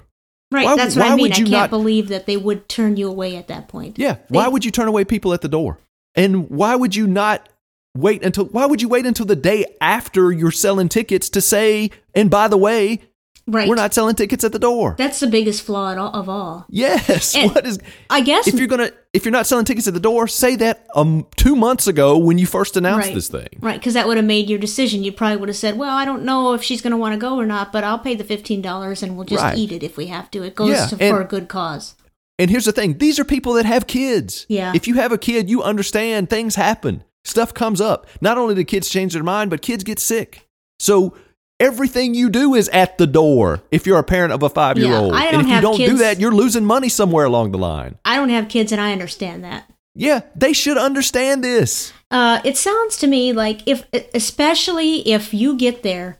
Right, 0.51 0.65
Why- 0.65 0.75
that's 0.75 0.95
what 0.95 1.07
why 1.07 1.13
I 1.13 1.15
mean. 1.15 1.31
I 1.31 1.35
can't 1.35 1.49
not- 1.49 1.69
believe 1.69 2.07
that 2.09 2.25
they 2.27 2.37
would 2.37 2.69
turn 2.69 2.97
you 2.97 3.09
away 3.09 3.35
at 3.35 3.47
that 3.47 3.67
point. 3.67 3.97
Yeah. 3.99 4.13
They- 4.13 4.37
why 4.37 4.47
would 4.47 4.63
you 4.63 4.71
turn 4.71 4.87
away 4.87 5.03
people 5.05 5.33
at 5.33 5.41
the 5.41 5.49
door? 5.49 5.79
And 6.15 6.49
why 6.49 6.75
would 6.75 6.95
you 6.95 7.07
not 7.07 7.49
wait 7.97 8.23
until 8.23 8.45
why 8.45 8.65
would 8.65 8.81
you 8.81 8.87
wait 8.87 9.05
until 9.05 9.25
the 9.25 9.35
day 9.35 9.65
after 9.81 10.31
you're 10.31 10.51
selling 10.51 10.87
tickets 10.89 11.29
to 11.29 11.41
say, 11.41 11.91
and 12.13 12.29
by 12.29 12.47
the 12.47 12.57
way, 12.57 13.01
Right. 13.47 13.69
we're 13.69 13.75
not 13.75 13.93
selling 13.93 14.15
tickets 14.15 14.43
at 14.43 14.51
the 14.53 14.59
door? 14.59 14.95
That's 14.97 15.19
the 15.19 15.27
biggest 15.27 15.61
flaw 15.61 15.91
at 15.91 15.99
all, 15.99 16.11
of 16.15 16.27
all. 16.27 16.65
yes. 16.69 17.35
And- 17.35 17.51
what 17.53 17.65
is 17.65 17.77
I 18.09 18.21
guess. 18.21 18.47
if 18.47 18.55
you're 18.55 18.67
gonna 18.67 18.89
if 19.13 19.23
you're 19.23 19.31
not 19.31 19.45
selling 19.45 19.65
tickets 19.65 19.87
at 19.87 19.93
the 19.93 19.99
door, 19.99 20.27
say 20.27 20.55
that 20.55 20.87
um 20.95 21.27
two 21.35 21.55
months 21.55 21.85
ago 21.87 22.17
when 22.17 22.37
you 22.39 22.47
first 22.47 22.75
announced 22.75 23.07
right, 23.07 23.13
this 23.13 23.27
thing. 23.27 23.47
Right, 23.59 23.79
because 23.79 23.93
that 23.93 24.07
would 24.07 24.17
have 24.17 24.25
made 24.25 24.49
your 24.49 24.57
decision. 24.59 25.03
You 25.03 25.11
probably 25.11 25.37
would 25.37 25.49
have 25.49 25.55
said, 25.55 25.77
"Well, 25.77 25.95
I 25.95 26.05
don't 26.05 26.23
know 26.23 26.53
if 26.53 26.63
she's 26.63 26.81
going 26.81 26.91
to 26.91 26.97
want 26.97 27.13
to 27.13 27.19
go 27.19 27.37
or 27.37 27.45
not, 27.45 27.71
but 27.71 27.83
I'll 27.83 27.99
pay 27.99 28.15
the 28.15 28.23
fifteen 28.23 28.61
dollars 28.63 29.03
and 29.03 29.15
we'll 29.15 29.25
just 29.25 29.43
Right. 29.43 29.57
eat 29.57 29.71
it 29.71 29.83
if 29.83 29.95
we 29.95 30.07
have 30.07 30.31
to. 30.31 30.41
It 30.43 30.55
goes 30.55 30.69
Yeah, 30.69 30.87
to, 30.87 30.97
and- 30.99 31.15
for 31.15 31.21
a 31.21 31.25
good 31.25 31.47
cause." 31.47 31.95
And 32.39 32.49
here's 32.49 32.65
the 32.65 32.71
thing: 32.73 32.97
these 32.97 33.19
are 33.19 33.23
people 33.25 33.53
that 33.53 33.65
have 33.65 33.85
kids. 33.87 34.45
Yeah. 34.49 34.73
If 34.75 34.87
you 34.87 34.95
have 34.95 35.11
a 35.11 35.17
kid, 35.19 35.49
you 35.51 35.61
understand 35.63 36.29
things 36.31 36.55
happen. 36.55 37.03
Stuff 37.23 37.53
comes 37.53 37.79
up. 37.79 38.07
Not 38.21 38.37
only 38.37 38.55
do 38.55 38.63
kids 38.63 38.89
change 38.89 39.13
their 39.13 39.23
mind, 39.23 39.49
but 39.51 39.61
kids 39.61 39.83
get 39.83 39.99
sick. 39.99 40.47
So 40.79 41.15
everything 41.59 42.13
you 42.13 42.29
do 42.29 42.53
is 42.55 42.69
at 42.69 42.97
the 42.97 43.07
door. 43.07 43.61
If 43.71 43.85
you're 43.85 43.99
a 43.99 44.03
parent 44.03 44.33
of 44.33 44.43
a 44.43 44.49
five 44.49 44.77
year 44.77 44.93
old, 44.93 45.13
and 45.15 45.41
if 45.41 45.47
you 45.47 45.61
don't 45.61 45.77
do 45.77 45.97
that, 45.97 46.19
you're 46.19 46.33
losing 46.33 46.65
money 46.65 46.89
somewhere 46.89 47.25
along 47.25 47.51
the 47.51 47.57
line. 47.57 47.97
I 48.05 48.15
don't 48.17 48.29
have 48.29 48.49
kids, 48.49 48.71
and 48.71 48.81
I 48.81 48.91
understand 48.91 49.43
that. 49.43 49.71
Yeah, 49.95 50.21
they 50.35 50.51
should 50.51 50.77
understand 50.77 51.43
this. 51.43 51.93
Uh, 52.11 52.41
it 52.43 52.57
sounds 52.57 52.97
to 52.97 53.07
me 53.07 53.31
like 53.31 53.61
if, 53.65 53.85
especially 54.13 55.07
if 55.09 55.33
you 55.33 55.55
get 55.57 55.83
there 55.83 56.19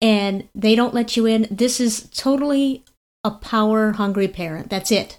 and 0.00 0.48
they 0.54 0.74
don't 0.74 0.94
let 0.94 1.16
you 1.16 1.26
in, 1.26 1.46
this 1.50 1.80
is 1.80 2.08
totally 2.14 2.82
a 3.22 3.30
power 3.30 3.92
hungry 3.92 4.28
parent. 4.28 4.70
That's 4.70 4.90
it. 4.90 5.18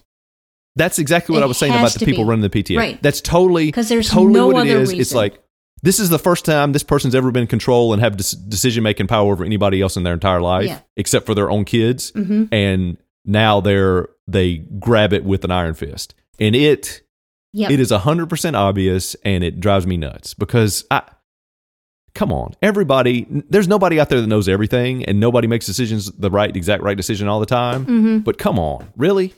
That's 0.76 1.00
exactly 1.00 1.34
what 1.34 1.40
It 1.42 1.46
I 1.46 1.48
was 1.48 1.58
saying 1.58 1.74
about 1.74 1.94
the 1.94 2.06
people 2.06 2.24
be. 2.26 2.30
running 2.30 2.50
the 2.50 2.50
PTA. 2.50 2.78
Right. 2.78 3.02
That's 3.02 3.22
totally 3.22 3.68
because 3.68 3.88
there's 3.88 4.10
totally 4.10 4.34
no 4.34 4.48
what 4.48 4.68
it 4.68 4.72
other. 4.72 4.82
It's 4.82 4.92
reason. 4.92 5.18
like 5.18 5.42
this 5.84 6.00
is 6.00 6.10
the 6.10 6.20
first 6.20 6.46
time 6.46 6.72
this 6.72 6.84
person's 6.84 7.14
ever 7.16 7.32
been 7.32 7.42
in 7.44 7.48
control 7.48 7.94
and 7.94 8.02
have 8.02 8.18
decision 8.18 8.84
making 8.84 9.08
power 9.08 9.32
over 9.32 9.44
anybody 9.44 9.82
else 9.82 9.98
in 9.98 10.04
their 10.04 10.14
entire 10.14 10.42
life, 10.42 10.66
Yeah. 10.68 10.80
except 10.98 11.26
for 11.26 11.34
their 11.36 11.50
own 11.52 11.66
kids. 11.66 12.12
hmm 12.12 12.46
And 12.52 12.98
now 13.26 13.60
they're 13.62 14.10
they 14.28 14.58
grab 14.80 15.14
it 15.14 15.24
with 15.24 15.44
an 15.44 15.52
iron 15.52 15.74
fist, 15.76 16.16
and 16.40 16.56
it 16.56 17.02
Yep. 17.54 17.72
it 17.72 17.80
is 17.80 17.92
hundred 17.92 18.30
percent 18.30 18.56
obvious, 18.56 19.16
and 19.24 19.44
it 19.44 19.60
drives 19.60 19.86
me 19.88 19.98
nuts 19.98 20.34
because 20.34 20.86
I. 20.92 21.04
Come 22.14 22.32
on, 22.32 22.54
everybody. 22.62 23.26
There's 23.50 23.68
nobody 23.68 24.00
out 24.00 24.08
there 24.08 24.22
that 24.22 24.28
knows 24.28 24.48
everything, 24.48 25.04
and 25.04 25.20
nobody 25.20 25.48
makes 25.48 25.66
decisions 25.66 26.10
the 26.14 26.30
right, 26.30 26.56
exact 26.56 26.82
right 26.82 26.96
decision 26.96 27.28
all 27.28 27.42
the 27.42 27.46
time. 27.46 27.84
hmm 27.84 28.18
But 28.20 28.38
come 28.38 28.58
on, 28.58 28.88
really, 28.96 29.34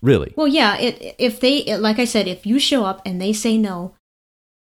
really, 0.00 0.32
Well, 0.34 0.48
yeah. 0.48 0.78
It, 0.78 1.14
if 1.18 1.40
they, 1.40 1.58
it, 1.58 1.80
like 1.80 1.98
I 1.98 2.06
said, 2.06 2.26
if 2.26 2.46
you 2.46 2.58
show 2.58 2.86
up 2.86 3.02
and 3.04 3.20
they 3.20 3.34
say 3.34 3.58
no, 3.58 3.94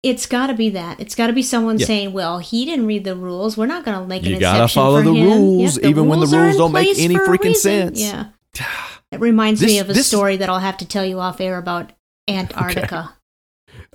it's 0.03 0.25
got 0.25 0.47
to 0.47 0.53
be 0.53 0.69
that. 0.71 0.99
It's 0.99 1.15
got 1.15 1.27
to 1.27 1.33
be 1.33 1.41
someone 1.41 1.79
Yeah. 1.79 1.85
saying, 1.87 2.13
"Well, 2.13 2.39
he 2.39 2.65
didn't 2.65 2.85
read 2.85 3.03
the 3.05 3.15
rules. 3.15 3.57
We're 3.57 3.65
not 3.65 3.85
going 3.85 3.99
to 3.99 4.05
make 4.05 4.23
an 4.23 4.33
exception." 4.33 4.53
You 4.53 4.59
gotta 4.59 4.67
follow 4.73 5.01
the 5.01 5.11
rules, 5.11 5.77
Yep, 5.77 5.85
even 5.89 6.07
when 6.07 6.19
the 6.19 6.27
rules 6.27 6.57
don't 6.57 6.71
make 6.73 6.99
any 6.99 7.15
freaking 7.15 7.55
sense. 7.55 7.99
Yeah. 8.01 8.27
It 9.11 9.19
reminds 9.19 9.61
me 9.61 9.77
of 9.77 9.87
a 9.91 9.93
this- 9.93 10.07
story 10.07 10.37
that 10.37 10.49
I'll 10.49 10.57
have 10.57 10.77
to 10.77 10.87
tell 10.87 11.05
you 11.05 11.19
off 11.19 11.39
air 11.39 11.57
about 11.59 11.91
Antarctica. 12.27 13.15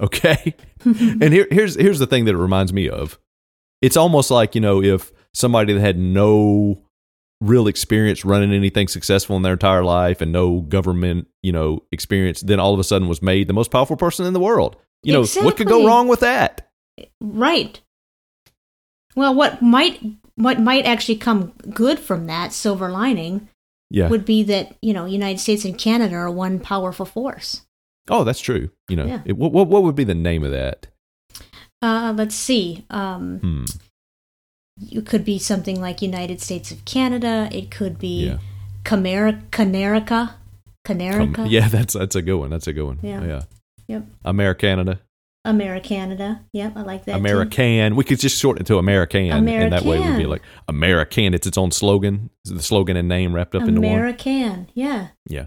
Okay. 0.01 0.55
and 0.85 1.33
here, 1.33 1.49
here's 1.51 1.75
here's 1.75 1.99
the 1.99 2.07
thing 2.07 2.25
that 2.27 2.35
it 2.35 2.39
reminds 2.39 2.73
me 2.73 2.89
of. 2.89 3.19
It's 3.83 3.97
almost 3.97 4.31
like 4.31 4.55
you 4.55 4.61
know 4.61 4.81
if 4.83 5.11
somebody 5.35 5.73
that 5.73 5.81
had 5.81 5.99
no 5.99 6.83
real 7.41 7.67
experience 7.67 8.25
running 8.25 8.53
anything 8.53 8.87
successful 8.89 9.37
in 9.37 9.43
their 9.43 9.55
entire 9.55 9.83
life 9.85 10.21
and 10.21 10.31
no 10.31 10.61
government 10.61 11.27
you 11.43 11.51
know 11.51 11.83
experience, 11.91 12.41
then 12.43 12.61
all 12.61 12.73
of 12.75 12.79
a 12.81 12.85
sudden 12.85 13.09
was 13.09 13.21
made 13.23 13.49
the 13.49 13.53
most 13.53 13.71
powerful 13.73 13.97
person 13.97 14.25
in 14.25 14.33
the 14.35 14.41
world. 14.41 14.77
You 15.03 15.12
know 15.12 15.25
what 15.43 15.57
could 15.57 15.69
go 15.69 15.87
wrong 15.87 16.09
with 16.09 16.20
that? 16.20 16.69
Right. 17.20 17.81
Well, 19.16 19.35
what 19.35 19.62
might 19.62 20.01
what 20.35 20.61
might 20.61 20.85
actually 20.87 21.16
come 21.16 21.53
good 21.73 21.99
from 21.99 22.27
that 22.27 22.53
silver 22.53 22.91
lining 22.91 23.49
Yeah. 23.91 24.09
would 24.09 24.25
be 24.25 24.43
that 24.45 24.77
you 24.83 24.93
know 24.93 25.05
United 25.07 25.39
States 25.41 25.65
and 25.65 25.79
Canada 25.79 26.15
are 26.16 26.31
one 26.31 26.61
powerful 26.61 27.07
force. 27.07 27.62
oh, 28.11 28.25
that's 28.25 28.41
true. 28.41 28.70
You 28.89 28.97
know, 28.97 29.07
Yeah. 29.07 29.20
it, 29.27 29.37
what, 29.37 29.53
what 29.53 29.69
what 29.69 29.83
would 29.83 29.95
be 29.97 30.05
the 30.05 30.15
name 30.15 30.43
of 30.45 30.51
that? 30.53 30.87
Uh, 31.83 32.12
let's 32.16 32.35
see. 32.35 32.85
Um, 32.91 33.39
Hmm. 33.39 33.65
it 34.91 35.07
could 35.07 35.25
be 35.25 35.39
something 35.39 35.81
like 35.81 36.01
United 36.03 36.41
States 36.41 36.70
of 36.73 36.85
Canada. 36.85 37.49
It 37.53 37.70
could 37.70 37.99
be 37.99 38.27
Yeah. 38.29 38.39
Canerica. 38.85 40.35
Canerica. 40.87 41.35
Com- 41.35 41.47
yeah, 41.47 41.69
that's 41.77 41.95
that's 41.95 42.16
a 42.16 42.23
good 42.23 42.39
one. 42.39 42.51
That's 42.51 42.66
a 42.66 42.73
good 42.73 42.87
one. 42.87 42.99
Yeah. 43.03 43.25
Yeah. 43.25 43.43
Yep. 43.89 44.05
Americanada. 44.24 45.01
Americanada. 45.47 46.40
Yep, 46.52 46.73
I 46.77 46.82
like 46.82 47.05
that. 47.06 47.12
too. 47.12 47.19
American. 47.19 47.97
We 47.97 48.05
could 48.05 48.19
just 48.20 48.39
shorten 48.39 48.62
it 48.62 48.66
to 48.66 48.77
American, 48.78 49.31
American, 49.32 49.62
and 49.62 49.73
that 49.73 49.85
way 49.85 49.98
we'd 49.98 50.19
be 50.19 50.27
like 50.27 50.43
American. 50.69 51.32
It's 51.32 51.47
its 51.47 51.56
own 51.56 51.70
slogan, 51.70 52.28
It's 52.44 52.52
the 52.52 52.62
slogan 52.62 52.97
and 52.98 53.09
name 53.09 53.35
wrapped 53.35 53.55
up 53.55 53.62
into 53.62 53.81
one. 53.81 53.90
American. 53.93 54.69
Yeah. 54.74 55.09
Yeah, 55.27 55.47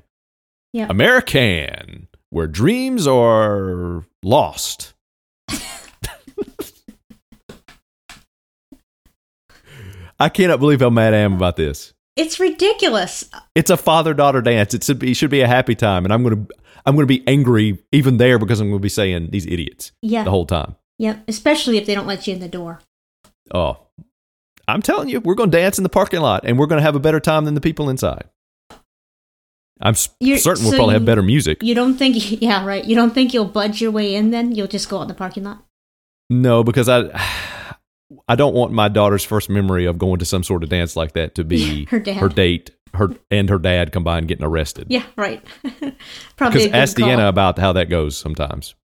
Yeah. 0.73 0.87
American, 0.89 2.07
where 2.31 2.47
dreams 2.47 3.05
are 3.05 4.03
lost. 4.23 4.93
I 10.19 10.29
cannot 10.29 10.59
believe 10.59 10.81
how 10.81 10.89
mad 10.89 11.13
I 11.13 11.17
am 11.17 11.33
about 11.33 11.55
this. 11.55 11.93
It's 12.15 12.39
ridiculous. 12.39 13.29
It's 13.55 13.69
a 13.69 13.77
father 13.77 14.13
daughter 14.13 14.41
dance. 14.41 14.73
It 14.73 14.83
should 14.83 14.99
be, 14.99 15.11
it 15.11 15.13
should 15.15 15.31
be 15.31 15.41
a 15.41 15.47
happy 15.47 15.75
time, 15.75 16.03
and 16.05 16.13
I'm 16.13 16.23
gonna 16.23 16.45
I'm 16.85 16.95
gonna 16.95 17.05
be 17.07 17.25
angry 17.27 17.81
even 17.91 18.17
there 18.17 18.37
because 18.39 18.59
I'm 18.59 18.69
gonna 18.69 18.79
be 18.79 18.89
saying 18.89 19.29
these 19.31 19.45
idiots 19.45 19.91
Yeah. 20.01 20.23
the 20.23 20.31
whole 20.31 20.45
time. 20.45 20.75
Yep. 20.99 21.23
Especially 21.27 21.77
if 21.77 21.85
they 21.85 21.95
don't 21.95 22.07
let 22.07 22.27
you 22.27 22.33
in 22.33 22.39
the 22.41 22.47
door. 22.49 22.79
Oh, 23.53 23.77
I'm 24.67 24.81
telling 24.81 25.09
you, 25.09 25.19
we're 25.19 25.33
going 25.35 25.49
to 25.51 25.57
dance 25.57 25.77
in 25.79 25.83
the 25.83 25.89
parking 25.89 26.21
lot 26.21 26.43
and 26.45 26.57
we're 26.59 26.67
going 26.67 26.77
to 26.77 26.83
have 26.83 26.95
a 26.95 26.99
better 26.99 27.19
time 27.19 27.43
than 27.45 27.55
the 27.55 27.59
people 27.61 27.89
inside. 27.89 28.25
I'm 29.81 29.95
You're- 30.19 30.37
certain 30.39 30.63
we'll 30.63 30.71
so 30.73 30.77
probably 30.77 30.93
you- 30.93 30.99
have 30.99 31.05
better 31.05 31.23
music. 31.23 31.63
You 31.63 31.73
don't 31.73 31.95
think? 31.95 32.17
Yeah, 32.41 32.63
right. 32.65 32.85
You 32.85 32.95
don't 32.95 33.13
think 33.15 33.33
you'll 33.33 33.45
budge 33.45 33.81
your 33.81 33.89
way 33.91 34.13
in? 34.15 34.29
Then 34.29 34.53
you'll 34.53 34.67
just 34.67 34.89
go 34.89 34.99
out 34.99 35.03
in 35.03 35.07
the 35.07 35.13
parking 35.15 35.43
lot. 35.43 35.65
No, 36.29 36.63
because 36.63 36.87
I 36.87 37.09
I 38.27 38.35
don't 38.35 38.53
want 38.53 38.71
my 38.71 38.87
daughter's 38.89 39.23
first 39.23 39.49
memory 39.49 39.85
of 39.85 39.97
going 39.97 40.19
to 40.19 40.25
some 40.25 40.43
sort 40.43 40.63
of 40.63 40.69
dance 40.69 40.95
like 40.95 41.13
that 41.13 41.35
to 41.35 41.43
be 41.43 41.85
Her 41.85 41.99
dad. 41.99 42.17
her 42.17 42.29
date, 42.29 42.71
her 42.93 43.09
and 43.29 43.49
her 43.49 43.57
dad 43.57 43.91
combined 43.91 44.27
getting 44.27 44.45
arrested. 44.45 44.87
Yeah, 44.89 45.03
right. 45.15 45.43
Probably 46.35 46.65
Because 46.65 46.73
ask 46.73 46.97
call. 46.97 47.07
Deanna 47.07 47.29
about 47.29 47.57
how 47.59 47.73
that 47.73 47.89
goes 47.89 48.17
sometimes. 48.17 48.75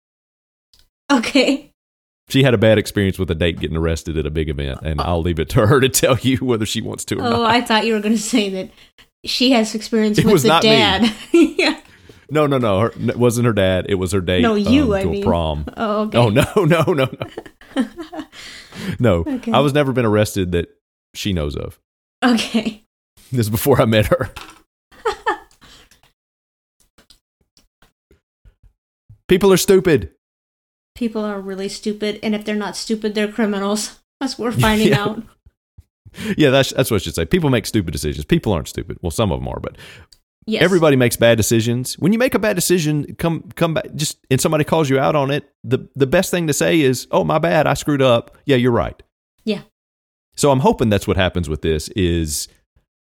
Okay. 1.11 1.73
She 2.29 2.43
had 2.43 2.55
a 2.55 2.59
bad 2.59 2.77
experience 2.79 3.19
with 3.19 3.31
a 3.31 3.35
date 3.37 3.61
getting 3.61 3.77
arrested 3.77 4.19
at 4.19 4.27
a 4.27 4.31
big 4.31 4.49
event, 4.49 4.81
and 4.83 5.01
I'll 5.01 5.23
leave 5.23 5.39
it 5.39 5.49
to 5.51 5.67
her 5.69 5.79
to 5.81 5.89
tell 5.89 6.19
you 6.19 6.39
whether 6.39 6.67
she 6.67 6.81
wants 6.81 7.05
to 7.07 7.17
or 7.19 7.23
Oh, 7.25 7.31
not. 7.31 7.51
I 7.51 7.61
thought 7.61 7.87
you 7.87 7.95
were 7.95 8.01
going 8.01 8.17
to 8.17 8.21
say 8.21 8.49
that 8.51 8.71
she 9.25 9.53
has 9.53 9.75
experience 9.77 10.19
It 10.19 10.25
with 10.27 10.43
the 10.43 10.59
dad. 10.61 11.13
yeah. 11.33 11.81
No, 12.31 12.47
no, 12.47 12.59
no. 12.59 12.81
Her, 12.81 12.93
it 12.97 13.17
wasn't 13.17 13.47
her 13.47 13.53
dad. 13.53 13.87
It 13.89 13.95
was 13.97 14.13
her 14.13 14.21
date. 14.21 14.43
No, 14.43 14.55
you, 14.55 14.95
um, 14.95 15.01
I 15.01 15.05
mean. 15.05 15.23
prom. 15.25 15.65
Oh, 15.77 16.03
okay. 16.03 16.19
Oh 16.19 16.29
no, 16.29 16.45
no, 16.65 16.83
no, 16.83 16.93
no. 16.95 17.09
no, 18.99 19.25
Okay. 19.27 19.53
I 19.53 19.61
was 19.61 19.73
never 19.75 19.93
been 19.93 20.05
arrested 20.07 20.53
that 20.53 20.69
she 21.15 21.33
knows 21.33 21.55
of. 21.57 21.79
Okay. 22.25 22.85
This 23.31 23.47
is 23.47 23.51
before 23.51 23.81
I 23.81 23.85
met 23.85 24.07
her. 24.07 24.31
People 29.29 29.53
are 29.53 29.57
stupid. 29.57 30.13
People 30.95 31.25
are 31.25 31.41
really 31.41 31.69
stupid, 31.69 32.19
and 32.23 32.35
if 32.35 32.45
they're 32.45 32.55
not 32.55 32.77
stupid, 32.77 33.15
they're 33.15 33.31
criminals. 33.31 33.99
That's 34.21 34.39
what 34.39 34.55
we're 34.55 34.61
finding 34.61 34.89
Yeah. 34.89 35.03
out. 35.03 35.23
Yeah, 36.39 36.49
that's 36.51 36.71
that's 36.73 36.91
what 36.91 37.03
I 37.03 37.05
should 37.05 37.15
say. 37.15 37.27
People 37.27 37.51
make 37.51 37.67
stupid 37.67 37.91
decisions. 37.93 38.25
People 38.25 38.53
aren't 38.53 38.69
stupid. 38.69 38.99
Well, 39.03 39.11
some 39.11 39.31
of 39.33 39.41
them 39.41 39.49
are, 39.49 39.61
but 39.61 39.77
Yes. 40.49 40.63
everybody 40.63 40.95
makes 40.95 41.17
bad 41.17 41.37
decisions. 41.37 41.95
When 41.99 42.13
you 42.13 42.21
make 42.21 42.35
a 42.35 42.39
bad 42.39 42.55
decision, 42.55 43.17
come 43.17 43.51
come 43.57 43.75
back 43.75 43.93
just 43.97 44.19
and 44.31 44.41
somebody 44.41 44.63
calls 44.63 44.89
you 44.89 44.99
out 44.99 45.17
on 45.17 45.31
it, 45.33 45.51
the 45.65 45.89
the 45.97 46.07
best 46.07 46.31
thing 46.31 46.47
to 46.47 46.53
say 46.53 46.81
is, 46.81 47.09
"Oh, 47.11 47.25
my 47.25 47.39
bad. 47.39 47.67
I 47.67 47.75
screwed 47.75 48.01
up." 48.03 48.37
Yeah, 48.45 48.57
you're 48.57 48.71
right. 48.71 49.03
Yeah. 49.45 49.63
So 50.37 50.53
I'm 50.53 50.61
hoping 50.61 50.89
that's 50.89 51.09
what 51.09 51.17
happens 51.17 51.49
with 51.49 51.63
this 51.63 51.89
is 51.97 52.47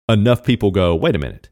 enough 0.10 0.44
people 0.44 0.72
go, 0.72 0.96
"Wait 0.96 1.16
a 1.16 1.20
minute. 1.20 1.50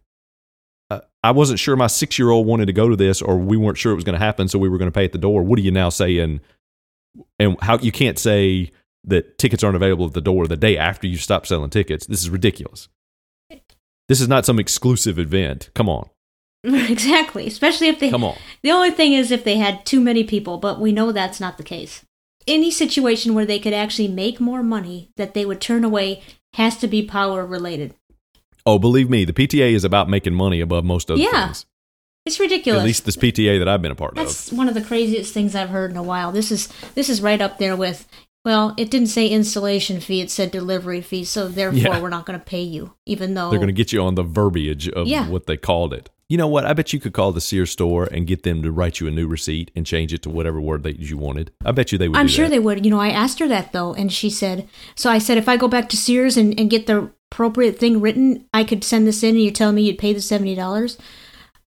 Uh, 0.89 1.01
I 1.23 1.31
wasn't 1.31 1.59
sure 1.59 1.75
my 1.75 1.87
6-year-old 1.87 2.47
wanted 2.47 2.65
to 2.67 2.73
go 2.73 2.89
to 2.89 2.95
this 2.95 3.21
or 3.21 3.37
we 3.37 3.57
weren't 3.57 3.77
sure 3.77 3.91
it 3.91 3.95
was 3.95 4.03
going 4.05 4.17
to 4.17 4.25
happen, 4.25 4.47
so 4.47 4.57
we 4.57 4.69
were 4.69 4.77
going 4.77 4.89
to 4.89 4.95
pay 4.95 5.05
at 5.05 5.11
the 5.11 5.17
door. 5.19 5.43
What 5.43 5.59
are 5.59 5.63
you 5.63 5.71
now 5.71 5.89
saying?" 5.89 6.39
And 7.39 7.57
how 7.61 7.77
you 7.77 7.91
can't 7.91 8.17
say 8.17 8.71
that 9.03 9.37
tickets 9.37 9.63
aren't 9.63 9.75
available 9.75 10.07
at 10.07 10.13
the 10.13 10.21
door 10.21 10.47
the 10.47 10.57
day 10.57 10.75
after 10.77 11.07
you 11.07 11.17
stop 11.17 11.45
selling 11.45 11.69
tickets. 11.69 12.07
This 12.07 12.21
is 12.21 12.29
ridiculous. 12.29 12.89
This 14.07 14.21
is 14.21 14.27
not 14.27 14.45
some 14.45 14.59
exclusive 14.59 15.19
event. 15.19 15.69
Come 15.73 15.89
on. 15.89 16.09
exactly. 16.63 17.47
Especially 17.47 17.87
if 17.87 17.99
they. 17.99 18.09
Come 18.09 18.23
on. 18.23 18.37
The 18.63 18.71
only 18.71 18.91
thing 18.91 19.13
is 19.13 19.31
if 19.31 19.43
they 19.43 19.57
had 19.57 19.85
too 19.85 19.99
many 19.99 20.23
people, 20.23 20.57
but 20.57 20.79
we 20.79 20.91
know 20.91 21.11
that's 21.11 21.39
not 21.39 21.57
the 21.57 21.63
case. 21.63 22.03
Any 22.47 22.71
situation 22.71 23.33
where 23.33 23.45
they 23.45 23.59
could 23.59 23.73
actually 23.73 24.07
make 24.07 24.39
more 24.39 24.63
money 24.63 25.09
that 25.17 25.33
they 25.33 25.45
would 25.45 25.59
turn 25.59 25.83
away 25.83 26.23
has 26.53 26.77
to 26.77 26.87
be 26.87 27.03
power 27.03 27.45
related. 27.45 27.93
Oh, 28.65 28.79
believe 28.79 29.09
me, 29.09 29.25
the 29.25 29.33
PTA 29.33 29.73
is 29.73 29.83
about 29.83 30.09
making 30.09 30.33
money 30.33 30.61
above 30.61 30.85
most 30.85 31.11
other 31.11 31.21
Yeah. 31.21 31.47
things. 31.47 31.65
It's 32.25 32.39
ridiculous. 32.39 32.81
At 32.81 32.85
least 32.85 33.05
this 33.05 33.15
PTA 33.15 33.59
that 33.59 33.69
I've 33.69 33.81
been 33.81 33.91
a 33.91 33.95
part 33.95 34.15
That's 34.15 34.31
of. 34.31 34.37
That's 34.37 34.51
one 34.53 34.67
of 34.67 34.73
the 34.73 34.81
craziest 34.81 35.33
things 35.33 35.55
I've 35.55 35.69
heard 35.69 35.91
in 35.91 35.97
a 35.97 36.03
while. 36.03 36.33
This 36.33 36.51
is 36.51 36.67
this 36.93 37.07
is 37.09 37.21
right 37.21 37.39
up 37.41 37.57
there 37.57 37.75
with 37.75 38.05
well, 38.47 38.73
it 38.77 38.89
didn't 38.89 39.09
say 39.09 39.27
installation 39.27 39.99
fee, 39.99 40.21
it 40.21 40.31
said 40.31 40.51
delivery 40.51 41.01
fee, 41.01 41.25
so 41.25 41.49
therefore 41.49 41.79
Yeah. 41.79 41.99
we're 42.01 42.07
not 42.17 42.25
going 42.25 42.39
to 42.39 42.45
pay 42.45 42.61
you, 42.61 42.93
even 43.05 43.33
though 43.33 43.49
They're 43.49 43.59
going 43.59 43.67
to 43.67 43.73
get 43.83 43.91
you 43.91 44.01
on 44.01 44.15
the 44.15 44.23
verbiage 44.23 44.87
of 44.87 45.05
Yeah. 45.05 45.27
what 45.27 45.47
they 45.47 45.57
called 45.57 45.93
it. 45.93 46.09
You 46.29 46.37
know 46.37 46.47
what? 46.47 46.65
I 46.65 46.71
bet 46.73 46.93
you 46.93 46.99
could 47.01 47.11
call 47.13 47.33
the 47.33 47.41
Sears 47.41 47.71
store 47.71 48.05
and 48.09 48.25
get 48.25 48.43
them 48.43 48.63
to 48.63 48.71
write 48.71 48.99
you 49.01 49.07
a 49.07 49.11
new 49.11 49.27
receipt 49.27 49.69
and 49.75 49.85
change 49.85 50.13
it 50.13 50.21
to 50.23 50.29
whatever 50.29 50.61
word 50.61 50.83
that 50.83 50.97
you 50.99 51.17
wanted. 51.17 51.51
I 51.65 51.71
bet 51.73 51.91
you 51.91 51.97
they 51.97 52.07
would. 52.07 52.17
I'm 52.17 52.27
sure 52.29 52.45
that. 52.45 52.51
they 52.51 52.59
would. 52.59 52.85
You 52.85 52.91
know, 52.91 52.99
I 53.01 53.09
asked 53.09 53.39
her 53.39 53.47
that 53.49 53.73
though, 53.73 53.93
and 53.93 54.11
she 54.11 54.29
said, 54.29 54.67
so 54.95 55.09
I 55.09 55.17
said, 55.19 55.37
if 55.37 55.49
I 55.49 55.57
go 55.57 55.67
back 55.67 55.89
to 55.89 55.97
Sears 55.97 56.37
and, 56.37 56.57
and 56.59 56.69
get 56.69 56.87
the 56.87 57.11
appropriate 57.31 57.77
thing 57.77 57.99
written, 57.99 58.45
I 58.53 58.63
could 58.63 58.83
send 58.85 59.05
this 59.07 59.23
in 59.23 59.35
and 59.35 59.43
you're 59.43 59.51
telling 59.51 59.75
me 59.75 59.83
you'd 59.83 59.97
pay 59.97 60.13
the 60.13 60.19
$70? 60.21 60.97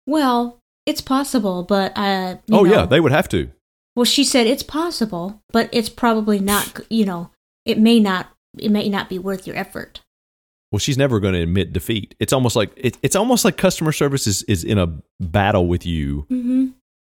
Well, 0.06 0.60
it's 0.86 1.02
possible, 1.02 1.64
but, 1.64 1.92
uh, 1.98 2.38
you 2.48 2.58
Oh 2.58 2.64
know- 2.64 2.72
yeah, 2.72 2.86
they 2.86 3.00
would 3.00 3.12
have 3.12 3.28
to. 3.30 3.50
Well, 3.98 4.06
she 4.06 4.24
said 4.24 4.48
it's 4.48 4.64
possible, 4.64 5.42
but 5.52 5.68
it's 5.74 5.90
probably 5.90 6.40
not, 6.40 6.80
you 6.90 7.04
know, 7.04 7.32
it 7.66 7.78
may 7.80 8.00
not, 8.00 8.28
it 8.58 8.70
may 8.72 8.88
not 8.88 9.10
be 9.10 9.20
worth 9.20 9.46
your 9.48 9.56
effort. 9.58 10.02
Well, 10.72 10.80
she's 10.80 10.98
never 10.98 11.20
going 11.20 11.34
to 11.34 11.42
admit 11.42 11.74
defeat. 11.74 12.14
It's 12.20 12.32
almost 12.32 12.56
like 12.56 12.72
it, 12.78 12.98
it's 13.02 13.16
almost 13.16 13.44
like 13.44 13.58
customer 13.58 13.92
service 13.92 14.28
is, 14.28 14.44
is 14.44 14.64
in 14.64 14.78
a 14.78 14.88
battle 15.20 15.68
with 15.68 15.86
you 15.86 16.28
Mm-hmm. 16.30 16.68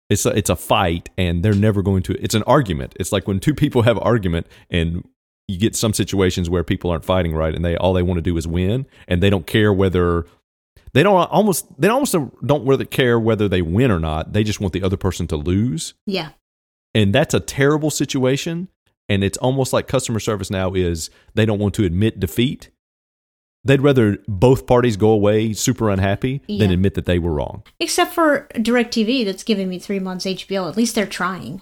it's 0.08 0.24
a, 0.24 0.30
it's 0.30 0.48
a 0.48 0.56
fight 0.56 1.10
and 1.18 1.42
they're 1.44 1.54
never 1.54 1.82
going 1.82 2.02
to 2.04 2.14
it's 2.24 2.34
an 2.34 2.42
argument 2.44 2.94
it's 2.98 3.12
like 3.12 3.28
when 3.28 3.38
two 3.40 3.54
people 3.54 3.82
have 3.82 3.96
an 3.98 4.02
argument 4.04 4.46
and 4.70 5.06
you 5.48 5.58
get 5.58 5.76
some 5.76 5.92
situations 5.92 6.48
where 6.48 6.64
people 6.64 6.90
aren't 6.90 7.04
fighting 7.04 7.34
right 7.34 7.54
and 7.54 7.62
they 7.64 7.76
all 7.76 7.92
they 7.92 8.02
want 8.02 8.16
to 8.16 8.22
do 8.22 8.36
is 8.38 8.46
win 8.48 8.86
and 9.06 9.22
they 9.22 9.28
don't 9.28 9.46
care 9.46 9.72
whether 9.72 10.24
they 10.94 11.02
don't 11.02 11.16
almost 11.30 11.66
they 11.78 11.88
almost 11.88 12.14
don't 12.46 12.66
really 12.66 12.86
care 12.86 13.20
whether 13.20 13.48
they 13.48 13.60
win 13.60 13.90
or 13.90 13.98
not 14.00 14.32
they 14.32 14.42
just 14.42 14.60
want 14.60 14.72
the 14.72 14.82
other 14.82 14.96
person 14.96 15.26
to 15.26 15.36
lose 15.36 15.92
Yeah. 16.06 16.30
And 16.94 17.14
that's 17.14 17.34
a 17.34 17.40
terrible 17.40 17.90
situation 17.90 18.68
and 19.08 19.24
it's 19.24 19.38
almost 19.38 19.72
like 19.72 19.86
customer 19.88 20.20
service 20.20 20.50
now 20.50 20.72
is 20.74 21.10
they 21.34 21.46
don't 21.46 21.58
want 21.58 21.74
to 21.74 21.84
admit 21.84 22.18
defeat 22.20 22.70
they'd 23.64 23.80
rather 23.80 24.18
both 24.28 24.66
parties 24.66 24.96
go 24.96 25.10
away 25.10 25.52
super 25.52 25.90
unhappy 25.90 26.40
than 26.48 26.70
admit 26.70 26.94
that 26.94 27.04
they 27.06 27.18
were 27.18 27.32
wrong 27.32 27.62
Except 27.80 28.12
for 28.12 28.46
DirecTV 28.54 29.24
that's 29.24 29.42
giving 29.44 29.68
me 29.68 29.78
three 29.78 29.98
months 30.00 30.24
HBO. 30.24 30.68
At 30.68 30.76
least 30.76 30.94
they're 30.94 31.06
trying. 31.06 31.60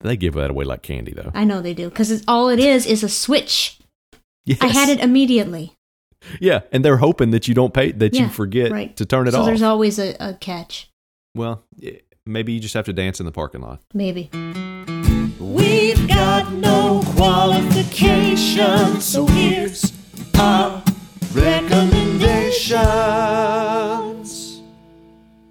they 0.00 0.16
give 0.16 0.34
that 0.34 0.50
away 0.50 0.64
like 0.64 0.82
candy 0.82 1.12
though 1.12 1.30
I 1.34 1.44
know 1.44 1.60
they 1.60 1.74
do 1.74 1.88
because 1.88 2.22
all 2.26 2.48
it 2.48 2.58
is 2.58 2.86
is 2.86 3.02
a 3.02 3.08
switch. 3.08 3.78
yes. 4.44 4.58
I 4.60 4.68
had 4.68 4.88
it 4.88 5.00
immediately. 5.00 5.74
Yeah, 6.40 6.60
and 6.70 6.84
they're 6.84 6.98
hoping 6.98 7.30
that 7.32 7.48
you 7.48 7.54
don't 7.54 7.74
pay 7.74 7.90
that 7.92 8.14
Yeah, 8.14 8.22
you 8.22 8.28
forget 8.28 8.70
right. 8.70 8.96
to 8.96 9.04
turn 9.04 9.26
it 9.26 9.32
so 9.32 9.40
off. 9.40 9.46
there's 9.46 9.62
always 9.62 9.98
a, 9.98 10.14
a 10.20 10.34
catch. 10.34 10.88
well, 11.34 11.64
maybe 12.26 12.52
you 12.52 12.60
just 12.60 12.74
have 12.74 12.84
to 12.86 12.92
dance 12.92 13.20
in 13.20 13.26
the 13.26 13.32
parking 13.32 13.60
lot. 13.60 13.80
Maybe. 13.94 14.30
We've 15.40 16.08
got 16.08 16.52
no 16.52 17.02
qualifications, 17.16 19.04
so 19.04 19.26
here's 19.26 19.92
our 20.38 20.82
recommendations. 23.32 24.62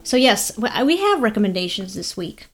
So 0.03 0.17
yes, 0.17 0.51
uh, 0.61 0.83
we 0.85 0.97
have 0.97 1.21
recommendations 1.21 1.93
this 1.93 2.17
week, 2.17 2.47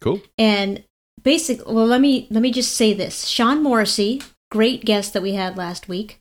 Cool. 0.00 0.20
and 0.38 0.84
basic. 1.22 1.66
Well, 1.66 1.86
let 1.86 2.00
me 2.00 2.26
let 2.30 2.42
me 2.42 2.50
just 2.52 2.72
say 2.76 2.92
this: 2.92 3.26
Sean 3.26 3.62
Morrissey, 3.62 4.22
great 4.50 4.84
guest 4.84 5.12
that 5.12 5.22
we 5.22 5.32
had 5.34 5.56
last 5.56 5.88
week. 5.88 6.20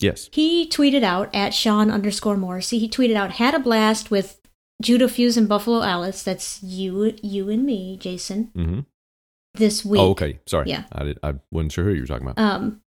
Yes. 0.00 0.28
He 0.32 0.68
tweeted 0.68 1.02
out 1.04 1.30
at 1.34 1.54
Sean 1.54 1.90
underscore 1.90 2.36
Morrissey. 2.36 2.78
He 2.78 2.88
tweeted 2.88 3.14
out, 3.14 3.32
"Had 3.32 3.54
a 3.54 3.58
blast 3.58 4.10
with 4.10 4.38
Judo 4.82 5.08
Fuse 5.08 5.36
and 5.36 5.48
Buffalo 5.48 5.82
Alice. 5.82 6.22
That's 6.22 6.62
you, 6.62 7.14
you 7.22 7.48
and 7.48 7.64
me, 7.64 7.96
Jason. 7.96 8.50
Mm-hmm. 8.56 8.80
This 9.54 9.84
week. 9.84 10.00
Oh, 10.00 10.10
okay. 10.10 10.40
Sorry. 10.46 10.68
Yeah. 10.68 10.84
I 10.92 11.04
did. 11.04 11.18
I 11.22 11.34
wasn't 11.50 11.72
sure 11.72 11.84
who 11.84 11.92
you 11.92 12.00
were 12.02 12.06
talking 12.06 12.26
about. 12.26 12.42
Um, 12.42 12.80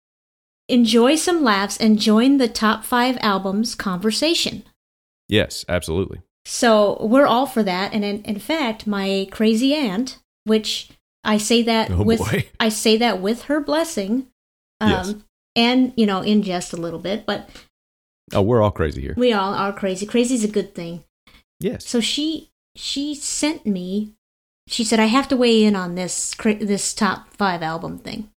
enjoy 0.67 1.15
some 1.15 1.43
laughs 1.43 1.77
and 1.77 1.99
join 1.99 2.37
the 2.37 2.47
top 2.47 2.83
five 2.83 3.17
albums 3.21 3.75
conversation. 3.75 4.63
yes, 5.29 5.63
absolutely. 5.69 6.21
So 6.47 6.97
we're 7.05 7.25
all 7.25 7.47
for 7.47 7.63
that. 7.63 7.93
And 7.93 8.03
in, 8.05 8.21
in 8.23 8.37
fact, 8.39 8.85
my 8.85 9.27
crazy 9.31 9.73
aunt, 9.73 10.19
which 10.43 10.89
I 11.23 11.37
say 11.39 11.63
that 11.63 11.89
Oh, 11.91 12.03
with 12.03 12.19
boy. 12.19 12.47
I 12.59 12.69
say 12.69 12.97
that 12.97 13.19
with 13.21 13.43
her 13.43 13.59
blessing, 13.59 14.27
um, 14.81 14.89
Yes. 14.91 15.15
and 15.55 15.93
you 15.95 16.05
know, 16.05 16.21
in 16.21 16.43
jest 16.43 16.73
a 16.73 16.77
little 16.77 16.99
bit, 16.99 17.25
but 17.25 17.49
Oh, 18.33 18.41
we're 18.43 18.61
all 18.61 18.69
crazy 18.71 19.01
here. 19.01 19.13
we 19.17 19.33
all 19.33 19.53
are 19.53 19.71
crazy. 19.73 20.05
Crazy's 20.05 20.43
a 20.43 20.47
good 20.47 20.75
thing. 20.75 21.03
Yes. 21.59 21.85
So 21.87 21.99
she 21.99 22.51
she 22.75 23.15
sent 23.15 23.65
me. 23.65 24.13
She 24.67 24.83
said 24.83 24.99
I 24.99 25.05
have 25.05 25.27
to 25.29 25.37
weigh 25.37 25.63
in 25.63 25.75
on 25.75 25.95
this 25.95 26.35
this 26.59 26.93
top 26.93 27.29
five 27.29 27.61
album 27.61 27.97
thing. 27.99 28.29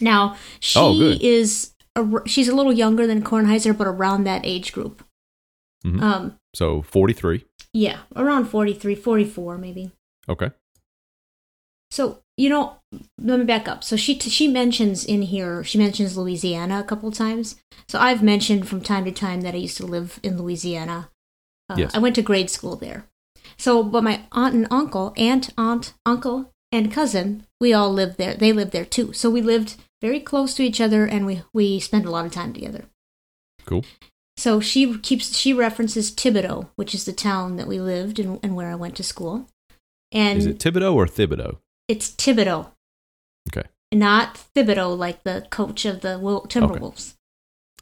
Now 0.00 0.36
she 0.60 0.78
Oh, 0.78 0.92
is 1.20 1.74
a, 1.96 2.06
she's 2.26 2.48
a 2.48 2.54
little 2.54 2.72
younger 2.72 3.06
than 3.06 3.22
Kornheiser, 3.22 3.76
but 3.76 3.86
around 3.86 4.24
that 4.24 4.42
age 4.44 4.72
group. 4.72 5.04
Mhm. 5.84 6.00
Um, 6.02 6.38
So 6.54 6.82
forty-three. 6.82 7.44
yeah, 7.72 8.00
around 8.14 8.46
43, 8.46 8.94
44 8.94 9.58
maybe. 9.58 9.90
Okay. 10.28 10.50
So 11.90 12.20
you 12.36 12.50
know, 12.50 12.76
let 13.18 13.38
me 13.38 13.44
back 13.44 13.66
up. 13.68 13.82
So 13.82 13.96
she 13.96 14.18
she 14.18 14.48
mentions 14.48 15.04
in 15.04 15.22
here 15.22 15.64
she 15.64 15.78
mentions 15.78 16.16
Louisiana 16.16 16.80
a 16.80 16.84
couple 16.84 17.10
times. 17.10 17.56
So 17.88 17.98
I've 17.98 18.22
mentioned 18.22 18.68
from 18.68 18.80
time 18.80 19.04
to 19.06 19.12
time 19.12 19.40
that 19.42 19.54
I 19.54 19.58
used 19.58 19.76
to 19.78 19.86
live 19.86 20.20
in 20.22 20.36
Louisiana. 20.40 21.10
Uh, 21.68 21.76
Yes. 21.78 21.94
I 21.94 21.98
went 21.98 22.14
to 22.16 22.22
grade 22.22 22.50
school 22.50 22.76
there. 22.76 23.06
So, 23.58 23.82
but 23.82 24.04
my 24.04 24.22
aunt 24.32 24.54
and 24.54 24.66
uncle, 24.70 25.14
aunt, 25.16 25.50
aunt, 25.56 25.94
uncle, 26.04 26.52
and 26.72 26.92
cousin, 26.92 27.46
we 27.60 27.72
all 27.72 27.92
lived 27.92 28.18
there. 28.18 28.34
They 28.34 28.52
lived 28.52 28.72
there 28.72 28.84
too. 28.84 29.12
So 29.12 29.30
we 29.30 29.40
lived 29.40 29.76
very 30.02 30.20
close 30.20 30.54
to 30.54 30.62
each 30.62 30.80
other, 30.80 31.06
and 31.06 31.24
we 31.26 31.42
we 31.54 31.80
spent 31.80 32.04
a 32.06 32.10
lot 32.10 32.26
of 32.26 32.32
time 32.32 32.52
together. 32.52 32.84
Cool. 33.64 33.84
So 34.36 34.60
she 34.60 34.98
keeps 34.98 35.34
she 35.36 35.52
references 35.54 36.10
Thibodaux, 36.14 36.68
which 36.76 36.94
is 36.94 37.04
the 37.04 37.12
town 37.12 37.56
that 37.56 37.66
we 37.66 37.80
lived 37.80 38.18
and, 38.18 38.38
and 38.42 38.54
where 38.54 38.70
I 38.70 38.74
went 38.74 38.96
to 38.96 39.02
school. 39.02 39.48
And 40.12 40.38
Is 40.38 40.46
it 40.46 40.58
Thibodeau 40.58 40.94
or 40.94 41.06
Thibodeau? 41.06 41.58
it's 41.88 42.10
Thibodaux, 42.10 42.70
Okay. 43.48 43.66
not 43.92 44.46
Thibodeau, 44.54 44.96
like 44.96 45.22
the 45.24 45.46
coach 45.50 45.84
of 45.86 46.00
the 46.02 46.18
Timberwolves. 46.48 47.14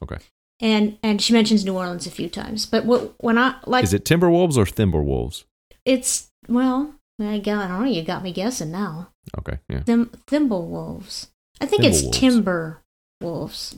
Okay. 0.03 0.19
And 0.65 0.97
and 1.03 1.21
she 1.21 1.33
mentions 1.35 1.63
New 1.65 1.77
Orleans 1.77 2.07
a 2.07 2.11
few 2.11 2.29
times, 2.31 2.65
but 2.65 2.87
what 2.87 3.13
when 3.23 3.37
I 3.37 3.57
like 3.67 3.85
Is 3.85 3.93
it 3.93 4.05
Timberwolves 4.07 4.57
or 4.57 4.65
Thimberwolves? 4.65 5.45
it's 5.85 6.31
well, 6.49 6.95
I 7.21 7.39
got 7.39 7.67
I 7.67 7.69
don't 7.69 7.81
know. 7.83 7.87
You 7.91 8.03
got 8.03 8.23
me 8.23 8.33
guessing 8.33 8.71
now. 8.73 9.11
Okay. 9.39 9.59
Yeah. 9.69 9.81
Thim, 9.81 10.07
Thimblewolves. 10.27 11.29
I 11.61 11.67
think 11.67 11.85
it's 11.85 12.03
Thimblewolves. 12.03 12.13
Timber 12.13 12.83
Wolves. 13.21 13.77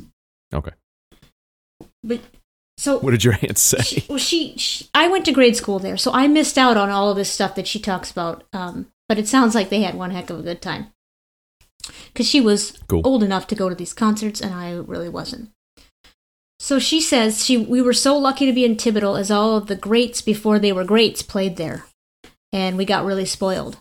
Okay. 0.55 0.71
but 2.05 2.21
so 2.79 2.99
What 3.01 3.11
did 3.11 3.25
your 3.25 3.35
aunt 3.43 3.59
say? 3.59 3.81
she, 3.83 4.05
well, 4.09 4.19
she, 4.19 4.57
she, 4.57 4.89
I 4.95 5.09
went 5.09 5.25
to 5.25 5.33
grade 5.33 5.57
school 5.57 5.79
there, 5.81 5.97
so 5.97 6.13
I 6.13 6.29
missed 6.29 6.57
out 6.59 6.77
on 6.77 6.91
all 6.91 7.11
of 7.11 7.17
this 7.17 7.31
stuff 7.33 7.55
that 7.57 7.67
she 7.67 7.79
talks 7.81 8.11
about. 8.13 8.45
Um, 8.53 8.93
but 9.09 9.19
it 9.19 9.27
sounds 9.27 9.55
like 9.57 9.71
they 9.71 9.83
had 9.83 9.95
one 9.97 10.11
heck 10.13 10.31
of 10.31 10.39
a 10.39 10.43
good 10.43 10.61
time 10.63 10.89
because 12.13 12.29
she 12.29 12.41
was 12.41 12.79
Cool. 12.89 13.03
old 13.05 13.23
enough 13.25 13.47
to 13.49 13.55
go 13.57 13.69
to 13.69 13.75
these 13.75 13.93
concerts, 13.95 14.41
and 14.41 14.55
I 14.55 14.73
really 14.75 15.09
wasn't. 15.09 15.51
So 16.59 16.78
she 16.78 17.01
says 17.01 17.45
she 17.45 17.57
we 17.57 17.83
were 17.83 17.93
so 17.93 18.16
lucky 18.16 18.47
to 18.47 18.53
be 18.53 18.65
in 18.65 18.77
Thibodaux 18.77 19.19
as 19.19 19.31
all 19.31 19.57
of 19.57 19.66
the 19.66 19.77
greats 19.77 20.20
before 20.23 20.59
they 20.59 20.73
were 20.73 20.85
greats 20.85 21.23
played 21.23 21.57
there, 21.57 21.85
and 22.53 22.77
we 22.77 22.85
got 22.85 23.05
really 23.05 23.27
spoiled. 23.27 23.78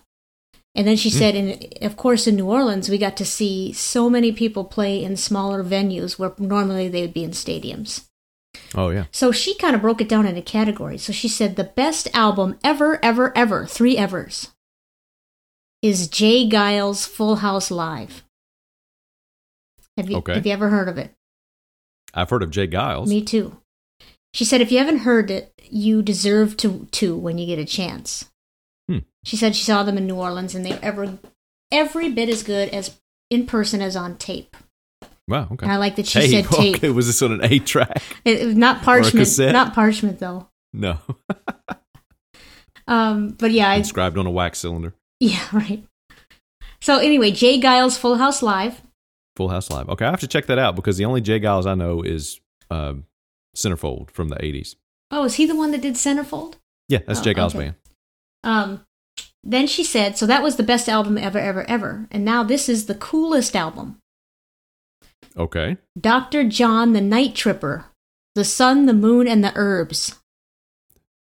And 0.74 0.86
then 0.86 0.96
she 0.96 1.10
hmm. 1.10 1.16
said, 1.16 1.34
and 1.34 1.74
of 1.80 1.96
course 1.96 2.26
in 2.26 2.36
New 2.36 2.50
Orleans 2.50 2.90
we 2.90 2.98
got 2.98 3.16
to 3.16 3.24
see 3.24 3.72
so 3.72 4.10
many 4.10 4.30
people 4.30 4.64
play 4.64 5.02
in 5.02 5.16
smaller 5.16 5.64
venues 5.64 6.18
where 6.18 6.34
normally 6.38 6.88
they 6.88 7.00
would 7.00 7.14
be 7.14 7.24
in 7.24 7.30
stadiums. 7.30 8.06
Oh 8.74 8.90
yeah. 8.90 9.04
So 9.10 9.32
she 9.32 9.54
kind 9.54 9.74
of 9.74 9.82
broke 9.82 10.00
it 10.00 10.08
down 10.08 10.26
into 10.26 10.42
categories. 10.42 11.02
So 11.02 11.12
she 11.12 11.28
said 11.28 11.56
the 11.56 11.64
best 11.64 12.08
album 12.14 12.58
ever, 12.62 13.02
ever, 13.02 13.36
ever, 13.36 13.66
three 13.66 13.96
evers, 13.96 14.52
is 15.82 16.08
J. 16.08 16.48
Geils' 16.48 17.08
Full 17.08 17.36
House 17.36 17.70
Live. 17.70 18.22
Have 19.96 20.10
you 20.10 20.18
Okay. 20.18 20.34
have 20.34 20.46
you 20.46 20.52
ever 20.52 20.68
heard 20.68 20.88
of 20.88 20.98
it? 20.98 21.14
I've 22.16 22.30
heard 22.30 22.42
of 22.42 22.50
J. 22.50 22.66
Geils. 22.66 23.06
Me 23.06 23.22
too. 23.22 23.56
She 24.34 24.44
said 24.44 24.60
if 24.60 24.72
you 24.72 24.78
haven't 24.78 24.98
heard 24.98 25.30
it, 25.30 25.52
you 25.70 26.02
deserve 26.02 26.56
to 26.58 26.88
to 26.92 27.16
when 27.16 27.38
you 27.38 27.46
get 27.46 27.58
a 27.58 27.64
chance. 27.64 28.30
Hmm. 28.88 28.98
She 29.24 29.36
said 29.36 29.54
she 29.54 29.64
saw 29.64 29.82
them 29.82 29.98
in 29.98 30.06
New 30.06 30.16
Orleans 30.16 30.54
and 30.54 30.64
they 30.64 30.72
ever 30.72 31.18
every 31.70 32.10
bit 32.10 32.28
as 32.28 32.42
good 32.42 32.68
as 32.70 32.98
in 33.30 33.46
person 33.46 33.80
as 33.80 33.94
on 33.96 34.16
tape. 34.16 34.56
Wow. 35.28 35.48
Okay. 35.52 35.64
And 35.64 35.72
I 35.72 35.76
like 35.76 35.96
that 35.96 36.06
she 36.06 36.20
tape. 36.20 36.46
said 36.46 36.54
tape. 36.56 36.76
Okay. 36.76 36.90
Was 36.90 37.06
this 37.06 37.22
on 37.22 37.32
an 37.32 37.40
eight 37.44 37.66
track? 37.66 38.02
It, 38.24 38.40
it 38.40 38.46
was 38.46 38.56
not 38.56 38.82
parchment, 38.82 39.38
not 39.38 39.74
parchment 39.74 40.18
though. 40.18 40.48
No. 40.72 40.98
Um, 42.88 43.30
but 43.30 43.50
yeah, 43.50 43.70
I, 43.70 43.74
Inscribed 43.76 44.18
on 44.18 44.26
a 44.26 44.30
wax 44.30 44.60
cylinder. 44.60 44.94
Yeah, 45.20 45.42
right. 45.52 45.84
So 46.80 46.98
anyway, 46.98 47.30
J. 47.30 47.60
Geils 47.60 47.98
Full 47.98 48.16
House 48.16 48.42
Live. 48.42 48.80
Full 49.36 49.48
House 49.50 49.70
Live. 49.70 49.88
Okay, 49.90 50.04
I 50.04 50.10
have 50.10 50.20
to 50.20 50.26
check 50.26 50.46
that 50.46 50.58
out 50.58 50.74
because 50.74 50.96
the 50.96 51.04
only 51.04 51.20
J. 51.20 51.38
Geils 51.38 51.66
I 51.66 51.74
know 51.74 52.02
is 52.02 52.40
um, 52.70 53.04
Centerfold 53.54 54.10
from 54.10 54.28
the 54.30 54.36
'80s. 54.36 54.74
Oh, 55.10 55.24
is 55.24 55.34
he 55.34 55.46
the 55.46 55.54
one 55.54 55.70
that 55.70 55.82
did 55.82 55.94
Centerfold? 55.94 56.54
Yeah, 56.88 57.00
that's 57.06 57.20
Oh, 57.20 57.22
J. 57.22 57.34
Geils 57.34 57.50
okay. 57.50 57.58
band. 57.58 57.74
Um, 58.42 58.84
then 59.44 59.66
she 59.68 59.84
said, 59.84 60.18
so 60.18 60.26
that 60.26 60.42
was 60.42 60.56
the 60.56 60.62
best 60.64 60.88
album 60.88 61.16
ever, 61.16 61.38
ever, 61.38 61.64
ever. 61.68 62.08
And 62.10 62.24
now 62.24 62.42
this 62.42 62.68
is 62.68 62.86
the 62.86 62.94
coolest 62.96 63.54
album. 63.54 63.98
Okay. 65.36 65.76
Dr. 66.00 66.44
John 66.48 66.92
the 66.92 67.00
Night 67.00 67.34
Tripper. 67.36 67.86
The 68.34 68.44
Sun, 68.44 68.86
the 68.86 68.92
Moon, 68.92 69.26
and 69.28 69.42
the 69.44 69.52
Herbs. 69.54 70.20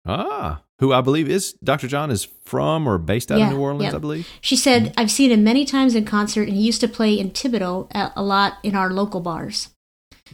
Ah, 0.06 0.62
who 0.80 0.92
I 0.94 1.02
believe 1.02 1.30
is 1.30 1.54
Dr. 1.64 1.88
John 1.88 2.12
is 2.12 2.28
from 2.46 2.88
or 2.88 2.98
based 2.98 3.32
out 3.32 3.40
Yeah, 3.40 3.48
of 3.48 3.54
New 3.54 3.60
Orleans, 3.62 3.92
yeah. 3.94 3.96
I 3.96 4.00
believe. 4.00 4.28
She 4.42 4.56
said, 4.56 4.94
I've 4.98 5.12
seen 5.12 5.32
him 5.32 5.44
many 5.44 5.64
times 5.66 5.96
in 5.96 6.06
concert, 6.06 6.48
and 6.48 6.58
he 6.58 6.64
used 6.64 6.82
to 6.82 6.88
play 6.88 7.14
in 7.18 7.32
Thibodaux 7.32 7.88
a, 7.96 8.12
a 8.18 8.24
lot 8.24 8.58
in 8.64 8.76
our 8.76 8.90
local 8.92 9.22
bars. 9.22 9.70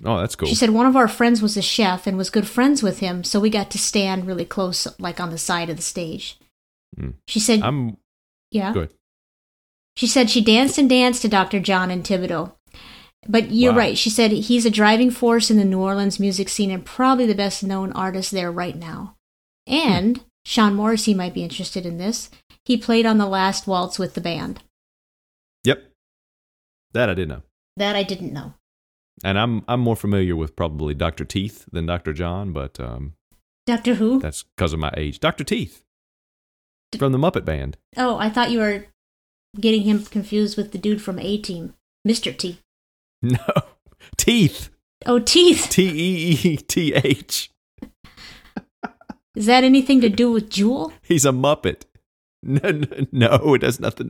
Oh, 0.06 0.20
that's 0.20 0.36
cool. 0.36 0.48
She 0.48 0.56
said 0.56 0.70
one 0.72 0.86
of 0.88 0.96
our 0.96 1.08
friends 1.08 1.42
was 1.42 1.58
a 1.58 1.62
chef 1.62 2.08
and 2.08 2.18
was 2.18 2.30
good 2.30 2.48
friends 2.48 2.82
with 2.82 3.00
him, 3.00 3.24
so 3.24 3.40
we 3.40 3.50
got 3.50 3.70
to 3.72 3.78
stand 3.78 4.26
really 4.26 4.46
close, 4.46 4.88
like 5.00 5.20
on 5.20 5.30
the 5.30 5.38
side 5.38 5.70
of 5.70 5.76
the 5.76 5.82
stage. 5.84 6.40
Mm. 7.00 7.14
She 7.28 7.40
said, 7.40 7.62
I'm 7.62 7.98
Yeah. 8.52 8.74
good. 8.74 8.90
She 9.98 10.08
said 10.08 10.30
she 10.30 10.42
danced 10.42 10.78
and 10.78 10.90
danced 10.90 11.22
to 11.24 11.28
Dr. 11.28 11.60
John 11.60 11.92
in 11.92 12.02
Thibodaux. 12.02 12.54
But 13.28 13.52
you're 13.52 13.74
Wow. 13.74 13.78
right. 13.78 13.98
She 13.98 14.10
said 14.10 14.32
he's 14.32 14.66
a 14.66 14.72
driving 14.72 15.12
force 15.12 15.52
in 15.52 15.58
the 15.58 15.66
New 15.66 15.80
Orleans 15.80 16.20
music 16.20 16.50
scene 16.50 16.72
and 16.72 16.84
probably 16.84 17.26
the 17.28 17.36
best 17.36 17.62
known 17.64 17.92
artist 17.92 18.32
there 18.32 18.52
right 18.52 18.76
now. 18.76 19.16
And 19.68 20.22
Sean 20.46 20.74
Morrissey 20.76 21.14
might 21.14 21.34
be 21.34 21.44
interested 21.44 21.86
in 21.86 21.98
this. 21.98 22.30
He 22.66 22.78
played 22.78 23.06
on 23.06 23.18
the 23.18 23.28
last 23.28 23.68
waltz 23.68 23.98
with 24.00 24.14
the 24.14 24.22
band. 24.22 24.62
Yep. 25.64 25.84
That 26.94 27.10
I 27.10 27.14
didn't 27.14 27.30
know. 27.30 27.44
That 27.78 27.96
I 27.96 28.04
didn't 28.04 28.34
know. 28.34 28.54
And 29.24 29.38
I'm 29.38 29.64
I'm 29.68 29.80
more 29.80 29.96
familiar 29.96 30.36
with 30.36 30.56
probably 30.56 30.94
Dr. 30.94 31.26
Teeth 31.26 31.66
than 31.72 31.86
Dr. 31.86 32.14
John, 32.14 32.54
but 32.54 32.80
um, 32.80 33.14
Doctor 33.68 33.96
Who? 33.96 34.20
that's 34.20 34.44
because 34.44 34.74
of 34.74 34.80
my 34.80 34.92
age. 34.98 35.20
Dr. 35.20 35.44
Teeth 35.44 35.84
from 36.98 37.12
the 37.12 37.18
Muppet 37.18 37.46
Band. 37.46 37.78
Oh, 37.96 38.18
I 38.18 38.30
thought 38.30 38.52
you 38.52 38.60
were 38.60 38.86
getting 39.60 39.84
him 39.84 40.04
confused 40.06 40.58
with 40.58 40.72
the 40.72 40.78
dude 40.78 41.02
from 41.02 41.20
A 41.20 41.38
Team, 41.38 41.74
Mr. 42.08 42.36
T. 42.36 42.60
No, 43.22 43.38
Teeth. 44.18 44.70
Oh, 45.06 45.20
Teeth. 45.20 45.68
T 45.70 45.84
E 45.88 46.40
E 46.44 46.58
T 46.58 46.94
H. 46.96 47.52
Is 49.36 49.46
that 49.46 49.64
anything 49.64 50.02
to 50.02 50.10
do 50.10 50.32
with 50.32 50.50
Jewel? 50.50 50.92
He's 51.04 51.26
a 51.26 51.32
Muppet. 51.32 51.84
No, 52.44 52.82
no, 53.12 53.54
it 53.54 53.62
has 53.62 53.80
nothing. 53.80 54.10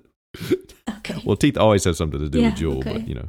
Okay. 0.89 1.21
Well, 1.25 1.35
Teeth 1.35 1.57
always 1.57 1.83
has 1.83 1.97
something 1.97 2.17
to 2.21 2.29
do 2.29 2.39
Yeah, 2.39 2.45
with 2.51 2.55
Jewel, 2.55 2.77
okay. 2.79 2.93
but 2.93 3.05
you 3.07 3.13
know. 3.15 3.27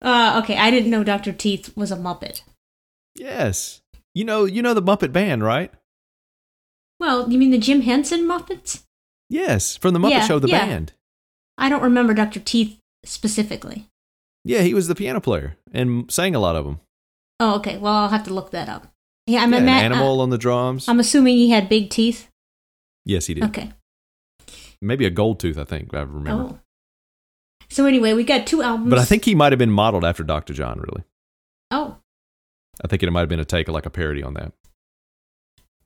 Uh, 0.00 0.40
okay, 0.42 0.56
I 0.56 0.70
didn't 0.70 0.90
know 0.90 1.04
Dr. 1.04 1.32
Teeth 1.34 1.70
was 1.76 1.92
a 1.92 1.96
Muppet. 1.96 2.40
Yes. 3.14 3.82
You 4.14 4.24
know, 4.24 4.46
you 4.46 4.62
know 4.62 4.72
the 4.72 4.80
Muppet 4.80 5.12
Band, 5.12 5.44
right? 5.44 5.70
Well, 6.98 7.30
you 7.30 7.38
mean 7.38 7.50
the 7.50 7.58
Jim 7.58 7.82
Henson 7.82 8.20
Muppets? 8.26 8.84
Yes, 9.28 9.76
from 9.76 9.92
the 9.92 10.00
Muppet 10.00 10.10
Yeah, 10.12 10.26
Show, 10.26 10.38
the 10.38 10.48
yeah. 10.48 10.64
band. 10.66 10.92
I 11.58 11.68
don't 11.68 11.82
remember 11.82 12.14
Dr. 12.14 12.40
Teeth 12.40 12.78
specifically. 13.04 13.86
Yeah, 14.46 14.62
he 14.62 14.72
was 14.72 14.88
the 14.88 14.94
piano 14.94 15.20
player 15.20 15.56
and 15.74 16.10
sang 16.10 16.34
a 16.34 16.40
lot 16.40 16.56
of 16.56 16.64
them. 16.64 16.80
Oh, 17.38 17.56
okay. 17.56 17.76
Well, 17.76 17.92
I'll 17.92 18.08
have 18.08 18.24
to 18.24 18.32
look 18.34 18.50
that 18.52 18.70
up. 18.70 18.86
Yeah, 19.28 19.42
I'm 19.42 19.52
yeah, 19.52 19.58
an 19.58 19.62
ima- 19.64 19.72
animal 19.72 20.20
on 20.22 20.30
the 20.30 20.38
drums. 20.38 20.88
uh, 20.88 20.90
I'm 20.92 21.00
assuming 21.00 21.36
he 21.36 21.50
had 21.50 21.68
big 21.68 21.90
teeth. 21.90 22.28
yes, 23.04 23.26
he 23.26 23.34
did. 23.34 23.44
Okay. 23.44 23.70
Maybe 24.80 25.04
a 25.06 25.10
gold 25.10 25.38
tooth, 25.40 25.58
I 25.58 25.64
think. 25.64 25.92
I 25.94 26.00
remember. 26.00 26.54
Oh. 26.54 26.58
So 27.68 27.84
anyway, 27.84 28.14
we 28.14 28.24
got 28.24 28.46
two 28.46 28.62
albums. 28.62 28.88
But 28.90 28.98
I 28.98 29.04
think 29.04 29.24
he 29.24 29.34
might 29.34 29.52
have 29.52 29.58
been 29.58 29.70
modeled 29.70 30.04
after 30.04 30.22
Dr. 30.24 30.54
John, 30.54 30.78
really. 30.80 31.04
Oh, 31.70 31.98
I 32.82 32.88
think 32.88 33.02
it 33.02 33.10
might 33.10 33.20
have 33.20 33.28
been 33.28 33.40
a 33.40 33.44
take, 33.44 33.68
like 33.68 33.86
a 33.86 33.90
parody 33.90 34.22
on 34.22 34.34
that. 34.34 34.52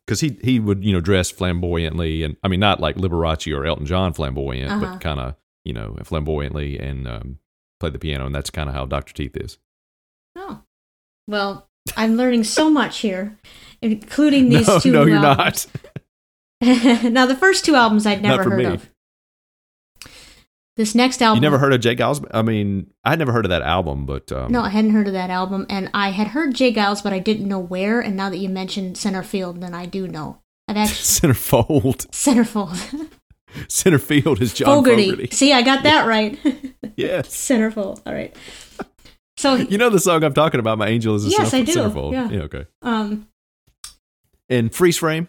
Because 0.06 0.20
he, 0.20 0.36
he 0.42 0.60
would, 0.60 0.84
you 0.84 0.92
know, 0.92 1.00
dress 1.00 1.30
flamboyantly. 1.30 2.22
And 2.22 2.36
I 2.44 2.48
mean, 2.48 2.60
not 2.60 2.80
like 2.80 2.96
Liberace 2.96 3.56
or 3.56 3.64
Elton 3.66 3.86
John 3.86 4.12
flamboyant, 4.12 4.70
Uh-huh. 4.70 4.80
but 4.92 5.00
kind 5.00 5.18
of, 5.18 5.34
you 5.64 5.72
know, 5.72 5.96
flamboyantly 6.04 6.78
and 6.78 7.08
um, 7.08 7.38
play 7.80 7.90
the 7.90 7.98
piano. 7.98 8.26
And 8.26 8.34
that's 8.34 8.50
kind 8.50 8.68
of 8.68 8.74
how 8.74 8.84
Dr. 8.86 9.14
Teeth 9.14 9.36
is. 9.36 9.58
oh. 10.36 10.62
Well, 11.28 11.68
I'm 11.96 12.16
learning 12.16 12.44
so 12.44 12.70
much 12.70 12.98
here, 12.98 13.38
including 13.80 14.48
these 14.48 14.68
no, 14.68 14.78
two. 14.78 14.92
no, 14.92 15.04
you're 15.04 15.24
albums. 15.24 15.68
not. 16.60 17.02
now, 17.12 17.26
the 17.26 17.36
first 17.36 17.64
two 17.64 17.74
albums 17.74 18.06
I'd 18.06 18.22
never 18.22 18.44
heard 18.44 18.58
me. 18.58 18.64
of. 18.66 18.88
This 20.76 20.94
next 20.94 21.20
album. 21.20 21.36
You 21.36 21.42
never 21.42 21.58
heard 21.58 21.74
of 21.74 21.80
J. 21.80 21.94
Geils? 21.94 22.24
I 22.32 22.40
mean, 22.40 22.90
I'd 23.04 23.18
never 23.18 23.30
heard 23.32 23.44
of 23.44 23.50
that 23.50 23.60
album, 23.60 24.06
but 24.06 24.32
um, 24.32 24.50
No, 24.50 24.62
I 24.62 24.70
hadn't 24.70 24.92
heard 24.92 25.06
of 25.06 25.12
that 25.12 25.28
album, 25.28 25.66
and 25.68 25.90
I 25.92 26.10
had 26.10 26.28
heard 26.28 26.54
J. 26.54 26.72
Geils, 26.72 27.02
but 27.02 27.12
I 27.12 27.18
didn't 27.18 27.46
know 27.46 27.58
where. 27.58 28.00
And 28.00 28.16
now 28.16 28.30
that 28.30 28.38
you 28.38 28.48
mentioned 28.48 28.96
Centerfield, 28.96 29.60
then 29.60 29.74
I 29.74 29.84
do 29.84 30.08
know. 30.08 30.38
I've 30.68 30.76
actually 30.78 31.34
Centerfold. 31.34 32.06
Centerfold, 32.10 33.08
Centerfield 33.68 34.40
is 34.40 34.54
John 34.54 34.66
Fogerty. 34.66 35.10
Fogerty. 35.10 35.36
See, 35.36 35.52
I 35.52 35.60
got 35.60 35.82
that 35.82 36.06
right. 36.06 36.38
Yes. 36.96 37.28
Centerfold. 37.28 38.00
All 38.06 38.14
right. 38.14 38.34
So, 39.42 39.56
You 39.56 39.76
know 39.76 39.90
the 39.90 39.98
song 39.98 40.22
I'm 40.22 40.34
talking 40.34 40.60
about, 40.60 40.78
My 40.78 40.86
Angel 40.86 41.16
is 41.16 41.26
a 41.26 41.30
Yes, 41.30 41.52
I 41.52 41.62
do. 41.62 41.72
Centerfold. 41.74 42.12
Yeah. 42.12 42.42
okay. 42.42 42.66
um, 42.82 43.26
And 44.48 44.72
Freeze 44.72 44.98
Frame 44.98 45.26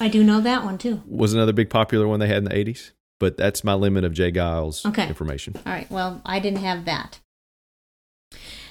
I 0.00 0.06
do 0.08 0.22
know 0.22 0.40
that 0.40 0.62
one 0.64 0.78
too. 0.78 1.02
was 1.06 1.34
another 1.34 1.52
big 1.52 1.68
popular 1.68 2.06
one 2.06 2.20
they 2.20 2.28
had 2.28 2.36
in 2.38 2.44
the 2.44 2.50
80s, 2.50 2.92
but 3.18 3.36
that's 3.36 3.64
my 3.64 3.74
limit 3.74 4.04
of 4.04 4.12
J. 4.12 4.30
Geils 4.30 4.86
Okay. 4.86 5.08
information. 5.08 5.54
All 5.66 5.72
right. 5.72 5.90
Well, 5.90 6.20
I 6.24 6.38
didn't 6.38 6.60
have 6.60 6.84
that. 6.84 7.18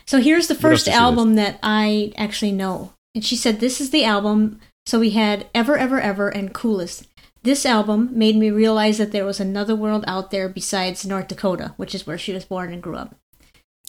So 0.05 0.21
here's 0.21 0.47
the 0.47 0.53
What 0.53 0.63
else 0.63 0.71
first 0.71 0.85
did 0.85 0.91
she 0.91 0.97
album 0.97 1.35
that 1.35 1.59
I 1.63 2.13
actually 2.15 2.51
know. 2.53 2.93
And 3.13 3.25
she 3.25 3.35
said, 3.35 3.59
This 3.59 3.81
is 3.81 3.89
the 3.89 4.05
album. 4.05 4.59
So 4.85 4.99
we 4.99 5.09
had 5.11 5.47
Ever, 5.53 5.75
Ever, 5.77 5.99
Ever 5.99 6.29
and 6.29 6.53
Coolest. 6.53 7.07
This 7.43 7.65
album 7.65 8.09
made 8.13 8.35
me 8.35 8.49
realize 8.51 8.97
that 8.99 9.11
there 9.11 9.25
was 9.25 9.39
another 9.39 9.75
world 9.75 10.03
out 10.07 10.31
there 10.31 10.47
besides 10.47 11.05
North 11.05 11.27
Dakota, 11.27 11.73
which 11.77 11.93
is 11.95 12.05
where 12.07 12.17
she 12.17 12.33
was 12.33 12.45
born 12.45 12.71
and 12.71 12.81
grew 12.81 12.95
up. 12.95 13.15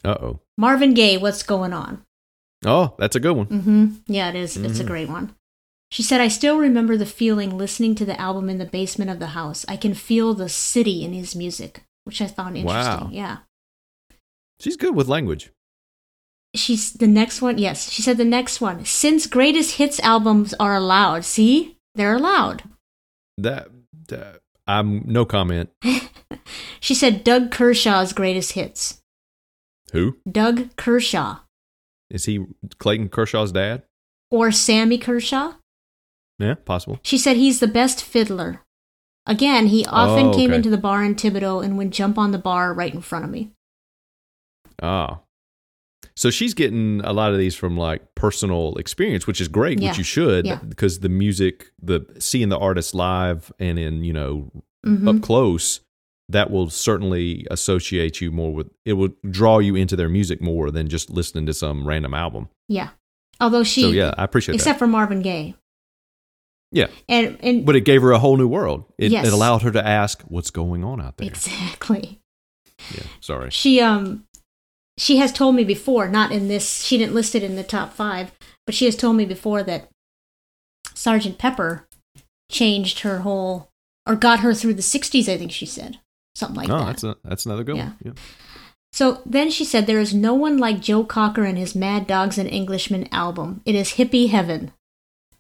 Uh 0.07 0.17
oh. 0.21 0.41
Marvin 0.57 0.95
Gaye, 0.95 1.19
What's 1.19 1.43
Going 1.43 1.73
On? 1.73 2.03
Oh, 2.65 2.95
that's 2.99 3.17
a 3.17 3.21
good 3.21 3.37
one. 3.37 3.47
Mm-hmm. 3.47 3.87
Yeah, 4.07 4.29
it 4.31 4.37
is. 4.37 4.57
It's 4.57 4.81
a 4.81 4.85
Mhm. 4.85 4.87
great 4.87 5.09
one. 5.09 5.35
She 5.91 6.03
said, 6.03 6.21
I 6.21 6.29
still 6.29 6.59
remember 6.59 6.97
the 6.97 7.07
feeling 7.07 7.57
listening 7.59 7.95
to 7.97 8.05
the 8.05 8.19
album 8.21 8.49
in 8.49 8.59
the 8.59 8.65
basement 8.65 9.11
of 9.11 9.19
the 9.19 9.29
house. 9.29 9.65
I 9.69 9.77
can 9.77 9.95
feel 9.95 10.33
the 10.35 10.49
city 10.49 11.05
in 11.05 11.13
his 11.13 11.37
music, 11.37 11.85
which 12.05 12.21
I 12.23 12.27
found 12.27 12.57
interesting. 12.57 13.05
Wow. 13.07 13.11
Yeah. 13.13 13.37
She's 14.59 14.77
good 14.77 14.95
with 14.97 15.09
language. 15.09 15.51
She's 16.55 16.93
the 16.95 17.07
next 17.07 17.43
one. 17.43 17.59
Yes, 17.59 17.91
she 17.91 18.01
said 18.03 18.17
the 18.17 18.25
next 18.25 18.61
one. 18.61 18.85
Since 18.85 19.27
greatest 19.27 19.77
hits 19.77 20.01
albums 20.01 20.55
are 20.59 20.75
allowed, 20.75 21.25
see, 21.25 21.77
they're 21.95 22.15
allowed. 22.17 22.63
That, 23.39 23.69
that 24.09 24.41
I'm 24.67 25.03
no 25.07 25.25
comment. 25.25 25.71
She 26.81 26.95
said 26.95 27.25
Doug 27.25 27.51
Kershaw's 27.51 28.13
greatest 28.13 28.53
hits. 28.53 29.03
Who 29.93 30.17
Doug 30.31 30.75
Kershaw. 30.77 31.39
is 32.11 32.25
he? 32.27 32.45
Clayton 32.79 33.09
Kershaw's 33.09 33.53
dad? 33.53 33.83
or 34.31 34.51
Sammy 34.51 34.99
Kershaw. 34.99 35.55
Yeah, 36.39 36.55
possible. 36.55 36.99
She 37.03 37.17
said 37.17 37.37
he's 37.37 37.61
the 37.61 37.69
best 37.69 38.03
fiddler. 38.05 38.63
Again, 39.25 39.69
he 39.69 39.87
often 39.87 40.27
Oh, 40.27 40.35
came 40.35 40.53
into 40.53 40.69
the 40.71 40.77
bar 40.77 41.03
in 41.05 41.15
Thibodaux 41.15 41.65
and 41.65 41.79
would 41.79 41.91
jump 41.93 42.19
on 42.19 42.31
the 42.33 42.39
bar 42.39 42.75
right 42.75 42.93
in 42.93 43.01
front 43.01 43.25
of 43.25 43.31
me. 43.31 43.53
Ah. 44.83 45.21
So 46.15 46.31
she's 46.31 46.55
getting 46.55 47.01
a 47.05 47.13
lot 47.13 47.33
of 47.33 47.39
these 47.39 47.55
from 47.55 47.77
like 47.77 48.15
personal 48.15 48.75
experience, 48.77 49.27
which 49.27 49.41
is 49.41 49.49
great, 49.49 49.81
Yeah. 49.81 49.91
which 49.91 49.99
you 49.99 50.05
should, 50.05 50.47
Yeah. 50.47 50.57
because 50.67 51.01
the 51.01 51.09
music, 51.09 51.73
the 51.81 52.07
seeing 52.19 52.49
the 52.49 52.59
artist 52.59 52.95
live 52.95 53.53
and 53.59 53.79
in 53.79 54.03
you 54.05 54.13
know 54.13 54.51
Mhm. 54.85 55.17
up 55.17 55.23
close, 55.23 55.81
that 56.29 56.51
will 56.51 56.69
certainly 56.71 57.47
associate 57.51 58.21
you 58.21 58.33
more 58.33 58.53
with. 58.53 58.71
It 58.85 58.95
will 58.95 59.11
draw 59.31 59.59
you 59.59 59.77
into 59.77 59.97
their 59.97 60.09
music 60.09 60.41
more 60.41 60.71
than 60.71 60.89
just 60.89 61.11
listening 61.11 61.47
to 61.47 61.55
some 61.55 61.87
random 61.87 62.15
album. 62.15 62.49
Yeah. 62.69 62.91
Although 63.41 63.65
she, 63.65 63.83
so 63.83 63.89
yeah, 63.89 64.15
I 64.17 64.25
appreciate 64.25 64.55
except 64.55 64.79
for 64.79 64.87
Marvin 64.87 65.23
Gaye. 65.23 65.55
Yeah, 66.73 66.89
And, 67.09 67.39
and 67.43 67.65
but 67.65 67.77
it 67.77 67.83
gave 67.83 68.03
her 68.03 68.11
a 68.11 68.19
whole 68.19 68.37
new 68.37 68.49
world. 68.49 68.85
It, 68.99 69.13
Yes. 69.13 69.27
it 69.27 69.33
allowed 69.33 69.63
her 69.63 69.71
to 69.71 69.87
ask, 69.87 70.23
"What's 70.23 70.51
going 70.51 70.83
on 70.83 71.01
out 71.01 71.17
there?" 71.17 71.29
exactly. 71.29 72.21
Yeah, 72.95 73.05
sorry. 73.21 73.51
She 73.51 73.81
um 73.81 74.25
she 74.99 75.19
has 75.19 75.33
told 75.33 75.55
me 75.55 75.63
before, 75.65 76.09
not 76.09 76.33
in 76.33 76.49
this 76.49 76.83
she 76.83 76.99
didn't 76.99 77.15
list 77.15 77.35
it 77.35 77.43
in 77.45 77.55
the 77.57 77.63
top 77.63 77.93
five, 77.93 78.33
but 78.67 78.75
she 78.75 78.85
has 78.87 78.97
told 78.97 79.17
me 79.17 79.25
before 79.25 79.63
that 79.63 79.89
Sergeant 80.95 81.39
Pepper 81.39 81.87
changed 82.51 83.01
her 83.01 83.21
whole 83.21 83.71
or 84.07 84.17
got 84.17 84.41
her 84.41 84.53
through 84.53 84.75
the 84.75 84.83
sixties, 84.83 85.29
I 85.29 85.37
think 85.39 85.53
she 85.53 85.67
said. 85.67 86.01
Something 86.37 86.57
like 86.57 86.69
oh, 86.69 86.81
that. 86.81 86.85
that's 86.85 87.05
a, 87.05 87.17
that's 87.25 87.47
another 87.47 87.65
good 87.65 87.79
Yeah. 87.79 87.93
one. 88.03 88.15
So 88.93 89.23
then 89.25 89.51
she 89.51 89.65
said 89.65 89.87
there 89.87 90.01
is 90.01 90.13
no 90.13 90.35
one 90.35 90.59
like 90.59 90.81
Joe 90.81 91.03
Cocker 91.03 91.45
and 91.45 91.57
his 91.57 91.75
Mad 91.75 92.07
Dogs 92.07 92.37
and 92.37 92.53
Englishmen 92.53 93.09
album. 93.11 93.63
It 93.65 93.75
is 93.75 93.93
hippie 93.93 94.29
heaven. 94.29 94.73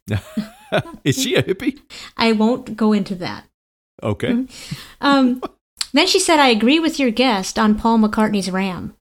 Is 1.05 1.23
she 1.23 1.35
a 1.35 1.43
hippie? 1.43 1.79
I 2.17 2.33
won't 2.33 2.79
go 2.79 2.95
into 2.95 3.15
that. 3.17 3.45
Okay. 4.03 4.29
Mm-hmm. 4.29 4.77
Um, 5.03 5.43
then 5.93 6.07
she 6.07 6.19
said, 6.19 6.41
I 6.41 6.49
agree 6.49 6.81
with 6.81 6.99
your 6.99 7.11
guest 7.11 7.59
on 7.59 7.79
Paul 7.79 7.99
McCartney's 7.99 8.51
Ram. 8.51 8.95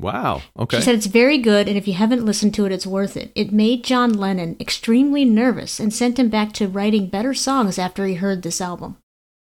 Wow. 0.00 0.42
Okay. 0.56 0.76
She 0.76 0.82
said 0.84 0.94
it's 0.94 1.06
very 1.06 1.38
good, 1.38 1.66
and 1.66 1.76
if 1.76 1.88
you 1.88 1.94
haven't 1.94 2.24
listened 2.24 2.54
to 2.54 2.64
it, 2.64 2.72
it's 2.72 2.86
worth 2.86 3.16
it. 3.16 3.32
It 3.34 3.52
made 3.52 3.82
John 3.82 4.12
Lennon 4.12 4.56
extremely 4.60 5.24
nervous 5.24 5.80
and 5.80 5.92
sent 5.92 6.18
him 6.18 6.28
back 6.28 6.52
to 6.54 6.68
writing 6.68 7.08
better 7.08 7.34
songs 7.34 7.76
after 7.78 8.06
he 8.06 8.14
heard 8.14 8.42
this 8.42 8.60
album. 8.60 8.98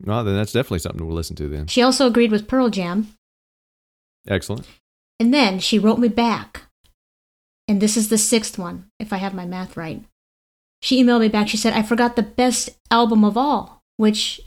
Well, 0.04 0.24
then 0.24 0.34
that's 0.36 0.52
definitely 0.52 0.80
something 0.80 1.06
we'll 1.06 1.16
listen 1.16 1.36
to 1.36 1.48
then. 1.48 1.66
She 1.66 1.82
also 1.82 2.06
agreed 2.06 2.30
with 2.30 2.48
Pearl 2.48 2.68
Jam, 2.70 3.14
Excellent. 4.28 4.66
and 5.20 5.32
then 5.32 5.58
she 5.58 5.78
wrote 5.78 5.98
me 5.98 6.08
back. 6.08 6.62
And 7.68 7.80
this 7.80 7.96
is 7.96 8.08
the 8.10 8.18
sixth 8.18 8.58
one, 8.58 8.86
if 9.00 9.12
I 9.12 9.16
have 9.16 9.34
my 9.34 9.44
math 9.44 9.76
right. 9.76 10.04
She 10.82 11.02
emailed 11.02 11.20
me 11.22 11.28
back. 11.28 11.48
She 11.48 11.56
said, 11.56 11.72
I 11.72 11.82
forgot 11.82 12.14
the 12.14 12.22
best 12.22 12.70
album 12.92 13.24
of 13.24 13.36
all, 13.36 13.82
which 13.96 14.40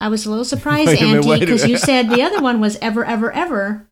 I 0.00 0.08
was 0.08 0.24
a 0.24 0.30
little 0.30 0.44
surprised, 0.54 0.86
Wait 0.88 1.00
a 1.02 1.04
minute, 1.04 1.26
Auntie, 1.26 1.40
because 1.40 1.66
you 1.68 1.76
said 1.76 2.08
the 2.08 2.22
other 2.22 2.40
one 2.40 2.60
was 2.60 2.76
Ever, 2.80 3.04
Ever, 3.04 3.30
Ever. 3.32 3.86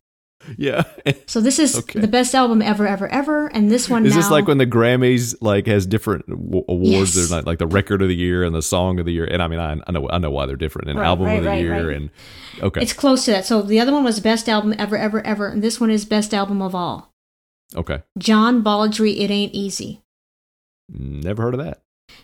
Yeah. 0.57 0.83
So 1.25 1.41
this 1.41 1.57
is 1.57 1.77
Okay. 1.77 1.99
the 1.99 2.07
best 2.07 2.35
album 2.35 2.61
ever, 2.61 2.87
ever, 2.87 3.07
ever. 3.07 3.47
And 3.47 3.71
this 3.71 3.89
one 3.89 4.05
Is 4.05 4.13
now. 4.13 4.21
this 4.21 4.29
like 4.31 4.47
when 4.47 4.57
the 4.57 4.65
Grammys 4.67 5.35
like 5.41 5.65
has 5.67 5.85
different 5.85 6.27
w- 6.27 6.63
awards? 6.67 6.91
Yes. 6.91 7.15
There's 7.15 7.31
like, 7.31 7.45
like 7.45 7.59
the 7.59 7.67
record 7.67 8.01
of 8.01 8.07
the 8.07 8.15
year 8.15 8.43
and 8.43 8.53
the 8.53 8.61
song 8.61 8.99
of 8.99 9.05
the 9.05 9.11
year. 9.13 9.25
And 9.25 9.41
I 9.41 9.47
mean, 9.47 9.59
I, 9.59 9.77
I 9.87 9.91
know 9.91 10.09
I 10.09 10.17
know 10.19 10.31
why 10.31 10.45
they're 10.45 10.55
different. 10.55 10.89
And 10.89 10.99
Right, 10.99 11.05
album 11.07 11.25
right, 11.27 11.37
of 11.39 11.43
the 11.43 11.49
right, 11.49 11.61
year 11.61 11.89
and 11.91 12.09
okay, 12.61 12.81
It's 12.81 12.93
close 12.93 13.25
to 13.25 13.31
that. 13.31 13.45
So 13.45 13.61
the 13.61 13.79
other 13.79 13.91
one 13.91 14.03
was 14.03 14.19
best 14.19 14.47
album 14.47 14.73
ever, 14.77 14.97
ever, 14.97 15.25
ever, 15.25 15.47
and 15.47 15.61
this 15.63 15.79
one 15.79 15.89
is 15.91 16.05
best 16.05 16.33
album 16.33 16.61
of 16.61 16.75
all. 16.75 17.13
okay. 17.75 18.03
John 18.17 18.61
Baldry, 18.61 19.19
It 19.19 19.31
Ain't 19.31 19.53
Easy. 19.53 20.01
Never 20.89 21.41
heard 21.43 21.53
of 21.55 21.63
that. 21.63 21.81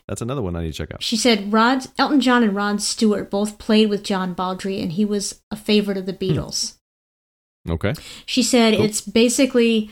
That's 0.07 0.21
another 0.21 0.41
one 0.41 0.55
I 0.55 0.61
need 0.63 0.73
to 0.73 0.77
check 0.77 0.91
out. 0.93 1.01
She 1.01 1.15
said 1.17 1.51
Rod 1.53 1.85
Elton 1.97 2.19
John 2.21 2.43
and 2.43 2.55
Rod 2.55 2.81
Stewart 2.81 3.31
both 3.31 3.57
played 3.57 3.89
with 3.89 4.03
John 4.03 4.33
Baldry, 4.33 4.81
and 4.81 4.91
he 4.93 5.05
was 5.05 5.41
a 5.49 5.55
favorite 5.55 5.97
of 5.97 6.05
the 6.05 6.11
hmm. 6.13 6.23
Beatles. 6.23 6.75
Okay. 7.67 7.93
She 8.25 8.43
said 8.43 8.75
Cool. 8.75 8.85
it's 8.85 9.01
basically 9.01 9.89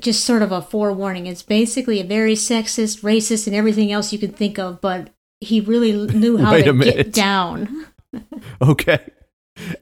just 0.00 0.24
sort 0.24 0.42
of 0.42 0.52
a 0.52 0.60
forewarning. 0.60 1.26
It's 1.26 1.42
basically 1.42 2.00
a 2.00 2.04
very 2.04 2.34
sexist, 2.34 3.00
racist, 3.02 3.46
and 3.46 3.54
everything 3.56 3.90
else 3.92 4.12
you 4.12 4.18
can 4.18 4.32
think 4.32 4.58
of, 4.58 4.80
but 4.80 5.10
he 5.40 5.60
really 5.60 5.92
knew 5.92 6.36
how 6.38 6.52
to 6.56 6.72
get 6.74 7.12
down. 7.12 7.86
Okay. 8.62 8.98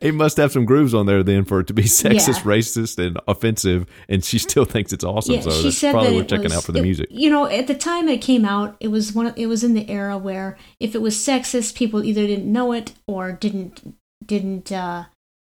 It 0.00 0.14
must 0.14 0.38
have 0.38 0.50
some 0.52 0.64
grooves 0.64 0.94
on 0.94 1.04
there 1.06 1.22
then 1.22 1.44
for 1.44 1.60
it 1.60 1.66
to 1.68 1.74
be 1.74 1.82
sexist, 1.84 2.28
Yeah. 2.38 2.42
racist, 2.42 3.04
and 3.04 3.20
offensive, 3.28 3.86
and 4.08 4.24
she 4.24 4.38
still 4.38 4.64
thinks 4.64 4.92
it's 4.92 5.04
awesome. 5.04 5.34
Yeah, 5.36 5.40
so 5.42 5.50
she 5.50 5.62
that's 5.64 5.78
said 5.78 5.92
probably 5.92 6.10
that 6.12 6.16
worth 6.16 6.28
checking 6.28 6.44
was- 6.44 6.56
out 6.56 6.64
for 6.64 6.72
the 6.72 6.78
it- 6.78 6.82
music. 6.82 7.06
You 7.10 7.28
know, 7.30 7.46
at 7.46 7.66
the 7.66 7.74
time 7.74 8.08
it 8.08 8.22
came 8.22 8.44
out, 8.44 8.76
it 8.80 8.88
was 8.88 9.12
one. 9.12 9.26
Of, 9.26 9.38
it 9.38 9.46
was 9.46 9.62
in 9.62 9.74
the 9.74 9.88
era 9.90 10.16
where 10.16 10.56
if 10.80 10.94
it 10.94 11.02
was 11.02 11.14
sexist, 11.16 11.74
people 11.76 12.02
either 12.02 12.26
didn't 12.26 12.50
know 12.50 12.72
it 12.72 12.94
or 13.06 13.32
didn't 13.32 13.94
didn't 14.24 14.72
uh, 14.72 15.04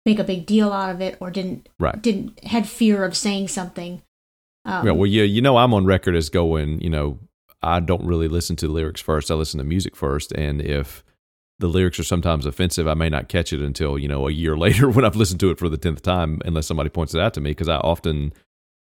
make 0.10 0.20
a 0.20 0.24
big 0.24 0.46
deal 0.46 0.72
out 0.72 0.94
of 0.94 1.02
it, 1.02 1.18
or 1.20 1.32
didn't 1.32 1.70
Right. 1.80 2.02
didn't 2.02 2.44
had 2.44 2.68
fear 2.68 3.04
of 3.06 3.16
saying 3.16 3.48
something. 3.50 4.02
Um, 4.66 4.86
yeah, 4.86 4.92
well, 4.92 5.08
yeah, 5.08 5.24
you 5.24 5.42
know, 5.42 5.58
I'm 5.58 5.74
on 5.74 5.86
record 5.86 6.16
as 6.16 6.30
going, 6.30 6.82
you 6.82 6.90
know, 6.90 7.20
I 7.62 7.80
don't 7.80 8.06
really 8.06 8.28
listen 8.28 8.56
to 8.58 8.68
lyrics 8.68 9.02
first. 9.02 9.32
I 9.32 9.36
listen 9.36 9.58
to 9.58 9.64
music 9.64 9.96
first. 9.96 10.32
And 10.34 10.62
if 10.62 11.04
the 11.60 11.68
lyrics 11.68 12.00
are 12.00 12.04
sometimes 12.04 12.46
offensive, 12.46 12.88
I 12.88 12.94
may 12.94 13.10
not 13.10 13.28
catch 13.30 13.52
it 13.52 13.62
until, 13.62 13.98
you 13.98 14.08
know, 14.08 14.28
a 14.28 14.32
year 14.32 14.58
later 14.66 14.90
when 14.90 15.06
I've 15.06 15.16
listened 15.16 15.40
to 15.42 15.50
it 15.52 15.60
for 15.60 15.70
the 15.70 15.78
10th 15.78 16.02
time, 16.02 16.42
unless 16.46 16.68
somebody 16.68 16.90
points 16.90 17.14
it 17.14 17.22
out 17.22 17.34
to 17.36 17.42
me. 17.42 17.52
Because 17.52 17.70
I 17.70 17.78
often, 17.78 18.34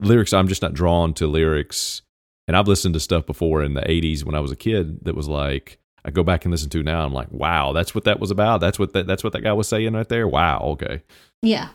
lyrics, 0.01 0.33
I'm 0.33 0.49
just 0.49 0.63
not 0.63 0.75
drawn 0.75 1.15
to 1.15 1.27
lyrics. 1.27 2.03
And 2.47 2.57
I've 2.57 2.69
listened 2.69 2.95
to 2.95 3.01
stuff 3.01 3.25
before 3.27 3.63
in 3.63 3.75
the 3.75 3.81
80s 3.83 4.25
when 4.25 4.35
I 4.35 4.41
was 4.41 4.53
a 4.53 4.57
kid 4.57 5.05
that 5.05 5.15
was 5.15 5.29
like, 5.29 5.79
I 6.05 6.11
go 6.11 6.23
back 6.23 6.45
and 6.45 6.53
listen 6.53 6.69
to 6.71 6.83
now. 6.83 7.05
I'm 7.05 7.13
like, 7.13 7.31
wow, 7.31 7.73
that's 7.73 7.95
what 7.95 8.05
that 8.05 8.21
was 8.21 8.31
about. 8.31 8.61
That's 8.61 8.79
what 8.79 8.93
that, 8.93 9.07
that's 9.07 9.25
what 9.25 9.33
that 9.33 9.41
guy 9.43 9.53
was 9.53 9.69
saying 9.69 9.93
right 9.95 10.09
there. 10.09 10.29
Wow. 10.29 10.61
Okay. 10.61 11.03
yeah, 11.43 11.71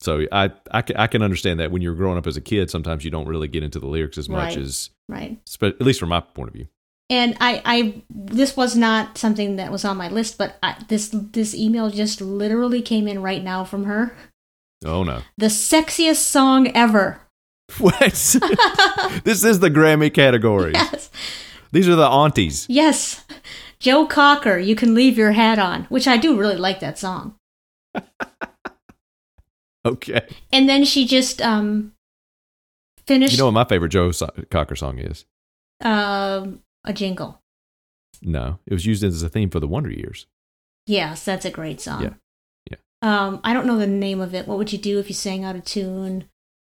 So 0.00 0.26
I, 0.30 0.50
I, 0.70 0.82
I 0.96 1.06
can 1.06 1.22
understand 1.22 1.60
that 1.60 1.70
when 1.70 1.80
you're 1.80 1.94
growing 1.94 2.18
up 2.18 2.26
as 2.26 2.36
a 2.36 2.40
kid, 2.42 2.70
sometimes 2.70 3.04
you 3.04 3.10
don't 3.10 3.26
really 3.26 3.48
get 3.48 3.62
into 3.62 3.78
the 3.80 3.86
lyrics 3.86 4.18
as 4.18 4.28
much 4.28 4.56
Right. 4.56 4.58
as, 4.58 4.90
right. 5.08 5.38
at 5.62 5.80
least 5.80 6.00
from 6.00 6.10
my 6.10 6.20
point 6.20 6.48
of 6.48 6.54
view. 6.54 6.68
And 7.10 7.36
I, 7.40 7.62
I, 7.64 8.02
this 8.10 8.56
was 8.56 8.76
not 8.76 9.18
something 9.18 9.56
that 9.56 9.70
was 9.70 9.84
on 9.84 9.96
my 9.98 10.08
list, 10.08 10.38
but 10.38 10.56
I, 10.62 10.82
this 10.88 11.08
this 11.12 11.54
email 11.54 11.90
just 11.90 12.22
literally 12.22 12.80
came 12.80 13.06
in 13.06 13.20
right 13.20 13.44
now 13.44 13.62
from 13.62 13.84
her. 13.84 14.16
Oh 14.86 15.02
no! 15.04 15.20
The 15.36 15.46
sexiest 15.46 16.16
song 16.16 16.68
ever. 16.74 17.20
What? 17.78 18.00
this 19.24 19.44
is 19.44 19.60
the 19.60 19.70
Grammy 19.70 20.12
category. 20.12 20.72
Yes. 20.74 21.10
These 21.74 21.88
are 21.88 21.96
the 21.96 22.06
aunties. 22.08 22.66
Yes. 22.70 23.24
Joe 23.80 24.06
Cocker, 24.06 24.58
you 24.58 24.74
can 24.74 24.94
leave 24.94 25.18
your 25.18 25.32
hat 25.32 25.58
on, 25.58 25.84
which 25.90 26.06
I 26.08 26.16
do 26.16 26.38
really 26.38 26.56
like 26.56 26.80
that 26.80 26.98
song. 26.98 27.34
Okay. 29.86 30.26
And 30.50 30.66
then 30.68 30.84
she 30.84 31.06
just 31.06 31.42
um 31.42 31.92
finished 33.06 33.32
You 33.34 33.38
know 33.38 33.46
what 33.46 33.52
my 33.52 33.64
favorite 33.64 33.90
Joe 33.90 34.12
so- 34.12 34.30
Cocker 34.50 34.76
song 34.76 34.98
is? 34.98 35.26
um 35.82 36.60
a 36.84 36.92
jingle. 36.94 37.42
No, 38.22 38.58
it 38.66 38.72
was 38.72 38.86
used 38.86 39.04
as 39.04 39.22
a 39.22 39.28
theme 39.28 39.50
for 39.50 39.60
the 39.60 39.68
Wonder 39.68 39.90
Years. 39.90 40.26
Yes, 40.86 41.22
that's 41.24 41.44
a 41.44 41.50
great 41.50 41.80
song. 41.82 42.02
Yeah. 42.02 42.14
Yeah. 42.70 42.76
Um 43.02 43.40
I 43.44 43.52
don't 43.52 43.66
know 43.66 43.76
the 43.78 43.86
name 43.86 44.20
of 44.20 44.34
it. 44.34 44.48
What 44.48 44.56
would 44.56 44.72
you 44.72 44.78
do 44.78 44.98
if 44.98 45.08
you 45.10 45.14
sang 45.14 45.44
out 45.44 45.56
of 45.56 45.64
tune? 45.66 46.24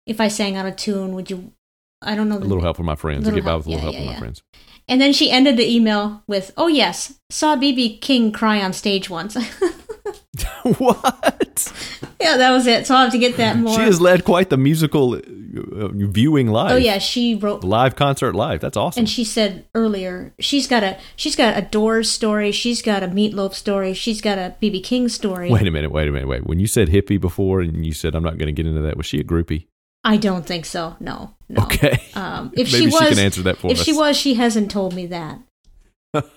If 0.06 0.20
I 0.20 0.28
sang 0.28 0.56
out 0.56 0.66
of 0.66 0.76
tune, 0.76 1.14
would 1.14 1.30
you 1.30 1.52
I 2.00 2.14
don't 2.14 2.28
know 2.28 2.36
A 2.36 2.38
little 2.38 2.62
help 2.62 2.76
from 2.76 2.86
my 2.86 2.94
friends. 2.94 3.24
To 3.24 3.32
get 3.32 3.44
by 3.44 3.50
help, 3.50 3.66
with 3.66 3.66
a 3.66 3.70
little 3.70 3.84
yeah, 3.84 3.90
help 3.90 3.96
from 3.96 4.04
yeah, 4.04 4.12
my 4.12 4.18
friends. 4.18 4.42
And 4.88 5.00
then 5.00 5.12
she 5.12 5.30
ended 5.30 5.56
the 5.56 5.68
email 5.68 6.22
with, 6.26 6.52
"Oh 6.56 6.68
yes, 6.68 7.18
saw 7.28 7.56
BB 7.56 8.00
King 8.00 8.32
cry 8.32 8.62
on 8.62 8.72
stage 8.72 9.10
once." 9.10 9.36
what? 10.62 11.72
yeah, 12.20 12.36
that 12.36 12.50
was 12.50 12.66
it. 12.66 12.86
So 12.86 12.94
I'll 12.94 13.04
have 13.04 13.12
to 13.12 13.18
get 13.18 13.36
that 13.36 13.56
more. 13.58 13.74
She 13.74 13.82
has 13.82 14.00
led 14.00 14.24
quite 14.24 14.50
the 14.50 14.56
musical 14.56 15.14
uh, 15.14 15.88
viewing 15.92 16.48
live. 16.48 16.72
oh 16.72 16.76
yeah, 16.76 16.98
she 16.98 17.34
wrote 17.34 17.64
Live 17.64 17.96
concert 17.96 18.34
live. 18.34 18.60
That's 18.60 18.76
awesome. 18.76 19.00
And 19.00 19.08
she 19.08 19.24
said 19.24 19.66
earlier, 19.74 20.34
she's 20.38 20.66
got 20.66 20.82
a 20.82 20.98
she's 21.16 21.36
got 21.36 21.56
a 21.56 21.62
Doors 21.62 22.10
story, 22.10 22.52
she's 22.52 22.82
got 22.82 23.02
a 23.02 23.08
Meatloaf 23.08 23.54
story, 23.54 23.92
she's 23.94 24.20
got 24.20 24.38
a 24.38 24.54
BB 24.62 24.84
King 24.84 25.08
story. 25.08 25.50
wait 25.50 25.66
a 25.66 25.70
minute. 25.70 25.90
Wait 25.90 26.08
a 26.08 26.12
minute. 26.12 26.28
Wait. 26.28 26.46
When 26.46 26.60
you 26.60 26.66
said 26.66 26.88
hippie 26.88 27.20
before 27.20 27.60
and 27.60 27.84
you 27.84 27.92
said 27.92 28.14
I'm 28.14 28.24
not 28.24 28.38
going 28.38 28.46
to 28.46 28.52
get 28.52 28.66
into 28.66 28.82
that, 28.82 28.96
was 28.96 29.06
she 29.06 29.18
a 29.18 29.24
groupie? 29.24 29.66
I 30.04 30.16
don't 30.16 30.46
think 30.46 30.64
so. 30.64 30.96
No, 31.00 31.34
no. 31.48 31.62
Okay. 31.64 32.00
Um, 32.14 32.52
if 32.56 32.72
Maybe 32.72 32.84
she 32.84 32.86
was, 32.86 33.08
can 33.08 33.18
answer 33.18 33.42
that 33.42 33.58
for 33.58 33.70
if 33.70 33.78
us. 33.78 33.84
she 33.84 33.92
was, 33.92 34.16
she 34.16 34.34
hasn't 34.34 34.70
told 34.70 34.94
me 34.94 35.06
that. 35.06 35.40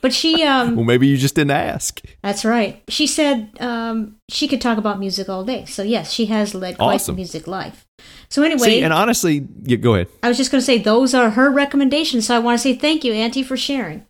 But 0.02 0.14
she, 0.14 0.44
um, 0.44 0.76
well, 0.76 0.86
maybe 0.86 1.08
you 1.08 1.18
just 1.18 1.36
didn't 1.36 1.52
ask. 1.52 2.02
that's 2.22 2.44
right. 2.44 2.84
She 2.90 3.08
said 3.08 3.52
um, 3.60 4.18
she 4.30 4.48
could 4.48 4.62
talk 4.62 4.78
about 4.78 5.00
music 5.00 5.30
all 5.30 5.44
day. 5.46 5.66
So 5.66 5.82
yes, 5.84 6.12
she 6.12 6.26
has 6.28 6.54
led 6.54 6.78
quite 6.78 6.96
Awesome. 6.96 7.16
the 7.16 7.20
music 7.20 7.48
life. 7.48 7.86
So 8.30 8.44
anyway, 8.44 8.68
See, 8.68 8.84
and 8.84 8.94
honestly, 8.94 9.48
yeah, 9.64 9.78
go 9.78 9.96
ahead. 9.96 10.08
I 10.24 10.28
was 10.28 10.38
just 10.38 10.52
going 10.52 10.60
to 10.62 10.66
say 10.66 10.78
those 10.78 11.14
are 11.14 11.32
her 11.32 11.50
recommendations. 11.50 12.28
So 12.28 12.36
I 12.36 12.40
want 12.40 12.58
to 12.58 12.62
say 12.62 12.76
thank 12.76 13.04
you, 13.04 13.14
Auntie, 13.14 13.44
for 13.44 13.56
sharing. 13.58 14.06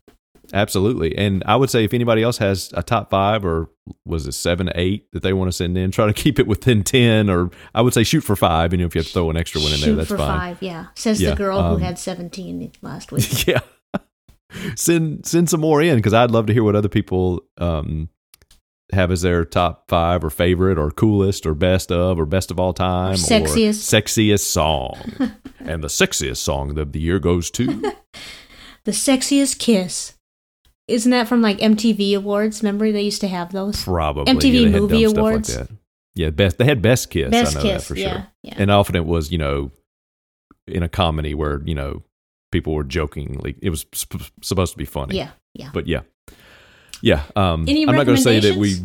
Absolutely. 0.53 1.17
And 1.17 1.43
I 1.45 1.55
would 1.55 1.69
say 1.69 1.83
if 1.83 1.93
anybody 1.93 2.23
else 2.23 2.37
has 2.39 2.71
a 2.73 2.83
top 2.83 3.09
five 3.09 3.45
or 3.45 3.69
was 4.05 4.27
it 4.27 4.33
seven, 4.33 4.69
eight 4.75 5.07
that 5.13 5.23
they 5.23 5.33
want 5.33 5.47
to 5.49 5.51
send 5.53 5.77
in, 5.77 5.91
try 5.91 6.07
to 6.07 6.13
keep 6.23 6.39
it 6.39 6.47
within 6.47 6.83
10, 6.83 7.29
or 7.29 7.51
I 7.73 7.81
would 7.81 7.93
say 7.93 8.03
shoot 8.03 8.21
for 8.21 8.35
five. 8.35 8.73
And 8.73 8.81
if 8.81 8.93
you 8.95 8.99
have 8.99 9.07
to 9.07 9.13
throw 9.13 9.29
an 9.29 9.37
extra 9.37 9.61
one 9.61 9.71
in 9.71 9.77
Shoot 9.77 9.85
there, 9.85 9.95
that's 9.95 10.09
for 10.09 10.17
fine. 10.17 10.55
five, 10.55 10.61
yeah. 10.61 10.87
Says 10.95 11.21
Yeah, 11.21 11.31
the 11.31 11.35
girl 11.35 11.59
um, 11.59 11.77
who 11.79 11.83
had 11.83 11.97
seventeen 11.97 12.71
last 12.81 13.11
week. 13.13 13.47
yeah. 13.47 13.59
send 14.75 15.25
send 15.25 15.49
some 15.49 15.61
more 15.61 15.81
in 15.81 15.95
because 15.95 16.13
I'd 16.13 16.31
love 16.31 16.45
to 16.47 16.53
hear 16.53 16.63
what 16.63 16.75
other 16.75 16.89
people 16.89 17.41
um, 17.57 18.09
have 18.91 19.09
as 19.11 19.21
their 19.21 19.45
top 19.45 19.85
five 19.87 20.23
or 20.23 20.29
favorite 20.29 20.77
or 20.77 20.91
coolest 20.91 21.45
or 21.45 21.53
best 21.53 21.91
of 21.91 22.19
or 22.19 22.25
best 22.25 22.51
of 22.51 22.59
all 22.59 22.73
time 22.73 23.15
sexiest. 23.15 23.79
sexiest 23.89 24.41
song. 24.41 24.97
and 25.59 25.83
the 25.83 25.87
sexiest 25.87 26.37
song 26.37 26.77
of 26.77 26.91
the 26.91 26.99
year 26.99 27.19
goes 27.19 27.49
to 27.51 27.93
The 28.83 28.91
sexiest 28.91 29.59
kiss. 29.59 30.15
Isn't 30.91 31.11
that 31.11 31.27
from 31.27 31.41
like 31.41 31.57
MTV 31.59 32.15
Awards? 32.17 32.61
Remember 32.61 32.91
they 32.91 33.01
used 33.01 33.21
to 33.21 33.27
have 33.27 33.51
those? 33.51 33.83
probably 33.83 34.25
MTV 34.33 34.63
dumb 34.63 34.81
Movie 34.81 35.01
stuff 35.05 35.15
like 35.15 35.17
Awards. 35.17 35.57
Yeah, 36.15 36.29
best 36.29 36.57
they 36.57 36.65
had 36.65 36.81
best 36.81 37.09
kiss. 37.09 37.31
Best 37.31 37.55
I 37.55 37.59
know 37.59 37.63
kiss, 37.63 37.81
that 37.81 37.87
for 37.87 37.95
sure. 37.95 38.27
yeah. 38.43 38.55
And 38.57 38.69
often 38.69 38.95
it 38.95 39.05
was 39.05 39.31
you 39.31 39.37
know 39.37 39.71
in 40.67 40.83
a 40.83 40.89
comedy 40.89 41.33
where 41.33 41.61
you 41.65 41.73
know 41.75 42.03
people 42.51 42.73
were 42.73 42.83
jokingly 42.83 43.55
it 43.61 43.69
was 43.69 43.85
sp- 43.95 44.31
supposed 44.41 44.73
to 44.73 44.77
be 44.77 44.85
funny. 44.85 45.17
Yeah, 45.17 45.31
yeah. 45.53 45.69
but 45.73 45.87
yeah, 45.87 46.01
yeah. 47.01 47.23
Um, 47.35 47.65
Any 47.67 47.87
I'm 47.87 47.95
not 47.95 48.05
going 48.05 48.17
to 48.17 48.21
say 48.23 48.39
that 48.39 48.55
we. 48.55 48.75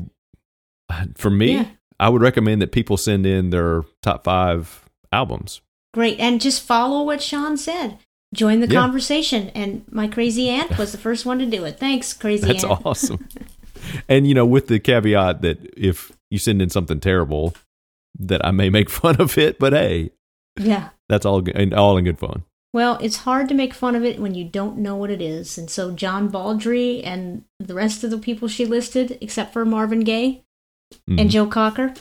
For 1.16 1.30
me, 1.30 1.54
Yeah. 1.54 1.66
I 1.98 2.08
would 2.08 2.22
recommend 2.22 2.62
that 2.62 2.70
people 2.70 2.96
send 2.96 3.26
in 3.26 3.50
their 3.50 3.82
top 4.02 4.22
five 4.22 4.88
albums. 5.12 5.62
Great. 5.92 6.20
And 6.20 6.40
just 6.40 6.62
follow 6.62 7.02
what 7.02 7.22
Sean 7.22 7.56
said. 7.56 7.98
Join 8.34 8.60
the 8.60 8.68
Yeah. 8.68 8.80
conversation. 8.80 9.50
And 9.50 9.84
my 9.90 10.08
crazy 10.08 10.48
aunt 10.48 10.76
was 10.78 10.92
the 10.92 10.98
first 10.98 11.24
one 11.24 11.38
to 11.38 11.46
do 11.46 11.64
it. 11.64 11.78
Thanks, 11.78 12.12
crazy 12.12 12.46
That's 12.46 12.64
aunt. 12.64 12.84
awesome. 12.84 13.28
and 14.08 14.26
you 14.26 14.34
know, 14.34 14.46
with 14.46 14.66
the 14.66 14.78
caveat 14.80 15.42
that 15.42 15.58
if 15.76 16.12
you 16.30 16.38
send 16.38 16.60
in 16.60 16.70
something 16.70 17.00
terrible, 17.00 17.54
that 18.18 18.44
I 18.44 18.50
may 18.50 18.68
make 18.70 18.90
fun 19.02 19.20
of 19.20 19.38
it, 19.38 19.58
but 19.58 19.72
hey, 19.72 20.10
Yeah. 20.58 20.90
that's 21.08 21.24
all 21.26 21.40
good, 21.40 21.56
and 21.56 21.72
all 21.72 21.96
in 21.96 22.04
good 22.04 22.18
fun. 22.18 22.42
Well, 22.72 22.98
it's 23.00 23.18
hard 23.18 23.48
to 23.48 23.54
make 23.54 23.72
fun 23.72 23.94
of 23.94 24.04
it 24.04 24.18
when 24.18 24.34
you 24.34 24.44
don't 24.44 24.76
know 24.78 24.96
what 24.96 25.10
it 25.10 25.22
is. 25.22 25.56
And 25.56 25.70
so 25.70 25.92
John 25.92 26.28
Baldry 26.28 27.02
and 27.02 27.44
the 27.58 27.72
rest 27.74 28.04
of 28.04 28.10
the 28.10 28.18
people 28.18 28.48
she 28.48 28.66
listed, 28.66 29.16
except 29.22 29.52
for 29.54 29.64
Marvin 29.64 30.00
Gaye 30.00 30.42
Mhm. 31.08 31.20
and 31.20 31.30
Joe 31.30 31.46
Cocker, 31.46 31.94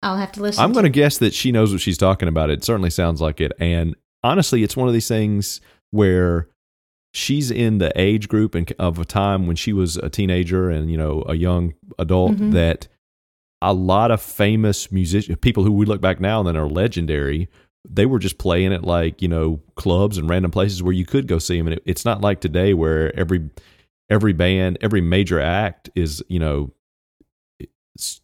I'll 0.00 0.18
have 0.18 0.30
to 0.32 0.42
listen 0.42 0.62
I'm 0.62 0.72
going 0.72 0.84
to 0.84 0.90
guess 0.90 1.18
that 1.18 1.34
she 1.34 1.50
knows 1.50 1.72
what 1.72 1.80
she's 1.80 1.98
talking 1.98 2.28
about. 2.28 2.50
It 2.50 2.62
certainly 2.62 2.90
sounds 2.90 3.20
like 3.20 3.40
it. 3.40 3.52
And 3.58 3.96
honestly, 4.22 4.62
it's 4.62 4.76
one 4.76 4.88
of 4.88 4.94
these 4.94 5.08
things 5.08 5.60
where 5.90 6.48
she's 7.14 7.50
in 7.50 7.78
the 7.78 7.92
age 8.00 8.28
group 8.28 8.54
and 8.54 8.72
of 8.78 8.98
a 8.98 9.04
time 9.04 9.46
when 9.46 9.56
she 9.56 9.72
was 9.72 9.96
a 9.98 10.08
teenager 10.08 10.70
and 10.70 10.90
you 10.90 10.96
know 10.96 11.24
a 11.28 11.34
young 11.34 11.74
adult 11.98 12.32
Mhm. 12.36 12.52
that 12.52 12.88
a 13.60 13.72
lot 13.74 14.10
of 14.10 14.20
famous 14.20 14.90
musicians, 14.90 15.38
people 15.40 15.62
who 15.62 15.70
we 15.72 15.86
look 15.86 16.00
back 16.00 16.20
now 16.20 16.40
and 16.40 16.48
then 16.48 16.56
are 16.56 16.66
legendary, 16.68 17.48
they 17.88 18.06
were 18.06 18.18
just 18.18 18.38
playing 18.38 18.72
at 18.72 18.82
like 18.84 19.20
you 19.20 19.28
know 19.28 19.60
clubs 19.76 20.16
and 20.18 20.28
random 20.28 20.50
places 20.50 20.82
where 20.82 20.92
you 20.94 21.04
could 21.04 21.26
go 21.28 21.38
see 21.38 21.58
them. 21.58 21.66
And 21.66 21.74
it, 21.74 21.82
it's 21.84 22.04
not 22.04 22.20
like 22.22 22.40
today 22.40 22.72
where 22.74 23.14
every 23.18 23.50
every 24.10 24.32
band, 24.32 24.78
every 24.80 25.00
major 25.00 25.38
act 25.40 25.90
is 25.94 26.22
you 26.28 26.38
know 26.38 26.72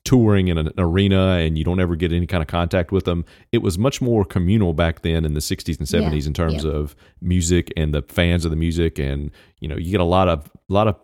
touring 0.05 0.49
in 0.49 0.59
an 0.59 0.71
arena 0.79 1.39
and 1.39 1.57
you 1.59 1.65
don't 1.65 1.81
ever 1.81 1.97
get 1.97 2.13
any 2.13 2.27
kind 2.27 2.43
of 2.43 2.47
contact 2.47 2.93
with 2.93 3.05
them. 3.05 3.25
It 3.53 3.59
was 3.59 3.79
much 3.79 4.01
more 4.01 4.25
communal 4.25 4.73
back 4.73 5.03
then 5.03 5.25
in 5.25 5.35
the 5.35 5.41
60s 5.41 5.79
and 5.79 5.87
70s 5.87 6.27
in 6.27 6.35
terms 6.35 6.65
yeah. 6.65 6.73
of 6.73 6.97
music 7.21 7.73
and 7.77 7.95
the 7.95 8.03
fans 8.03 8.45
of 8.45 8.51
the 8.51 8.57
music 8.57 8.99
and 8.99 9.31
you 9.61 9.69
know 9.69 9.77
you 9.77 9.91
get 9.91 10.01
a 10.01 10.05
lot 10.05 10.29
of 10.29 10.51
a 10.69 10.73
lot 10.73 10.89
of 10.89 10.97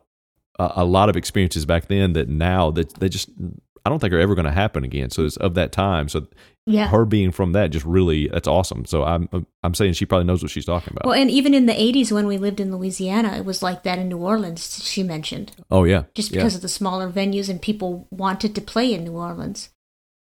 a 0.59 0.85
lot 0.85 1.09
of 1.09 1.17
experiences 1.17 1.67
back 1.67 1.89
then 1.89 2.13
that 2.13 2.29
now 2.29 2.71
that 2.71 2.95
they 2.95 3.09
just 3.09 3.29
I 3.87 3.91
don't 3.91 3.99
think 3.99 4.15
are 4.15 4.19
ever 4.19 4.35
going 4.35 4.47
to 4.47 4.51
happen 4.51 4.83
again. 4.83 5.11
So 5.11 5.25
it's 5.25 5.37
of 5.37 5.55
that 5.55 5.71
time. 5.71 6.09
So 6.09 6.27
yeah. 6.65 6.89
her 6.89 7.05
being 7.05 7.31
from 7.33 7.53
that 7.53 7.71
just 7.71 7.85
really 7.85 8.29
that's 8.29 8.49
awesome. 8.49 8.87
So 8.87 9.05
I'm 9.05 9.29
I'm 9.63 9.75
saying 9.75 9.93
she 9.93 10.07
probably 10.07 10.25
knows 10.25 10.43
what 10.43 10.51
she's 10.51 10.65
talking 10.65 10.93
about. 10.93 11.05
Well, 11.05 11.21
and 11.21 11.31
even 11.31 11.53
in 11.53 11.67
the 11.67 11.75
80s 11.75 12.11
when 12.11 12.27
we 12.27 12.39
lived 12.39 12.61
in 12.61 12.75
Louisiana, 12.75 13.37
it 13.37 13.45
was 13.45 13.63
like 13.63 13.83
that 13.83 13.99
in 13.99 14.09
New 14.09 14.17
Orleans, 14.19 14.83
she 14.83 15.03
mentioned, 15.03 15.53
oh 15.71 15.85
yeah, 15.85 16.05
just 16.15 16.31
Yeah. 16.31 16.39
because 16.39 16.55
of 16.55 16.63
the 16.63 16.69
smaller 16.69 17.11
venues 17.11 17.51
and 17.51 17.61
people 17.61 18.09
wanted 18.11 18.55
to 18.55 18.61
play 18.63 18.95
in 18.95 19.05
New 19.05 19.17
Orleans. 19.17 19.69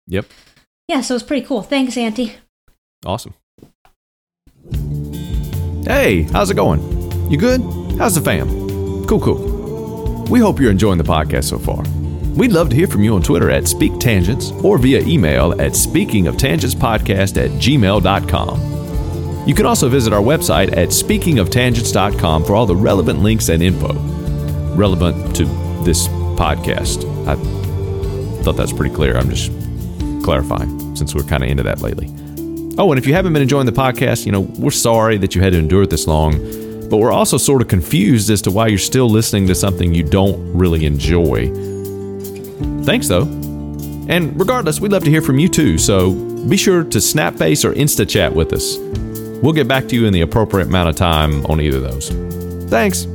Yep, 0.08 0.26
Yeah, 0.90 1.00
so 1.00 1.16
it's 1.16 1.24
pretty 1.24 1.46
cool. 1.46 1.62
Thanks, 1.62 1.96
Auntie. 1.96 2.34
awesome. 3.06 3.34
Hey, 5.86 6.24
how's 6.34 6.50
it 6.52 6.56
going? 6.56 6.82
You 7.32 7.38
good? 7.38 7.62
How's 7.98 8.16
the 8.16 8.22
fam? 8.22 8.48
Cool, 9.06 9.20
cool. 9.22 10.24
We 10.30 10.40
hope 10.40 10.60
you're 10.60 10.72
enjoying 10.72 10.98
the 10.98 11.04
podcast 11.04 11.46
so 11.46 11.58
far. 11.60 11.84
We'd 12.36 12.52
love 12.52 12.70
to 12.70 12.76
hear 12.76 12.88
from 12.88 13.04
you 13.04 13.14
on 13.16 13.22
Twitter 13.22 13.52
at 13.52 13.68
Speak 13.68 14.00
Tangents 14.00 14.52
or 14.64 14.80
via 14.80 15.02
email 15.02 15.52
at 15.54 15.74
speakingoftangentspodcast 15.74 17.38
at 17.38 17.52
gmail.com. 17.52 19.48
You 19.48 19.54
can 19.54 19.66
also 19.68 19.88
visit 19.88 20.14
our 20.14 20.22
website 20.22 20.76
at 20.76 20.90
speakingoftangents.com 20.90 22.46
for 22.46 22.56
all 22.56 22.66
the 22.66 22.76
relevant 22.76 23.20
links 23.20 23.50
and 23.50 23.62
info 23.62 23.94
relevant 24.74 25.36
to 25.36 25.46
this 25.84 26.08
podcast. 26.38 27.06
I 27.28 27.36
thought 28.44 28.58
that's 28.58 28.74
pretty 28.74 28.96
clear. 28.96 29.16
I'm 29.16 29.30
just 29.30 29.52
clarifying 30.24 30.96
since 30.96 31.14
we're 31.14 31.24
kind 31.24 31.44
of 31.44 31.50
into 31.50 31.64
that 31.64 31.82
lately. 31.82 32.08
Oh, 32.80 32.92
and 32.92 32.98
if 32.98 33.06
you 33.06 33.14
haven't 33.14 33.34
been 33.34 33.44
enjoying 33.44 33.68
the 33.68 33.72
podcast, 33.72 34.26
you 34.26 34.32
know, 34.32 34.42
we're 34.42 34.72
sorry 34.72 35.18
that 35.20 35.36
you 35.36 35.42
had 35.42 35.54
to 35.54 35.60
endure 35.60 35.84
it 35.84 35.92
this 35.92 36.08
long, 36.08 36.40
but 36.90 36.98
we're 36.98 37.12
also 37.12 37.38
sort 37.38 37.62
of 37.62 37.68
confused 37.68 38.32
as 38.32 38.42
to 38.42 38.50
why 38.50 38.66
you're 38.68 38.80
still 38.80 39.08
listening 39.08 39.46
to 39.48 39.54
something 39.56 39.94
you 39.94 40.04
don't 40.04 40.58
really 40.58 40.86
enjoy. 40.86 41.52
Thanks, 42.86 43.08
though. 43.08 43.24
And 44.10 44.38
regardless, 44.38 44.82
we'd 44.82 44.92
love 44.92 45.06
to 45.06 45.10
hear 45.10 45.22
from 45.22 45.40
you 45.40 45.48
too, 45.48 45.78
so 45.78 46.14
be 46.48 46.58
sure 46.58 46.84
to 46.84 46.98
Snapface 46.98 47.64
or 47.64 47.74
Insta 47.74 48.08
chat 48.08 48.36
with 48.36 48.52
us. 48.52 48.78
We'll 49.42 49.54
get 49.54 49.68
back 49.68 49.88
to 49.88 49.96
you 49.96 50.06
in 50.06 50.14
the 50.14 50.22
appropriate 50.22 50.68
amount 50.68 50.90
of 50.90 50.96
time 50.96 51.46
on 51.46 51.62
either 51.62 51.78
of 51.78 51.84
those. 51.84 52.10
Thanks. 52.70 53.08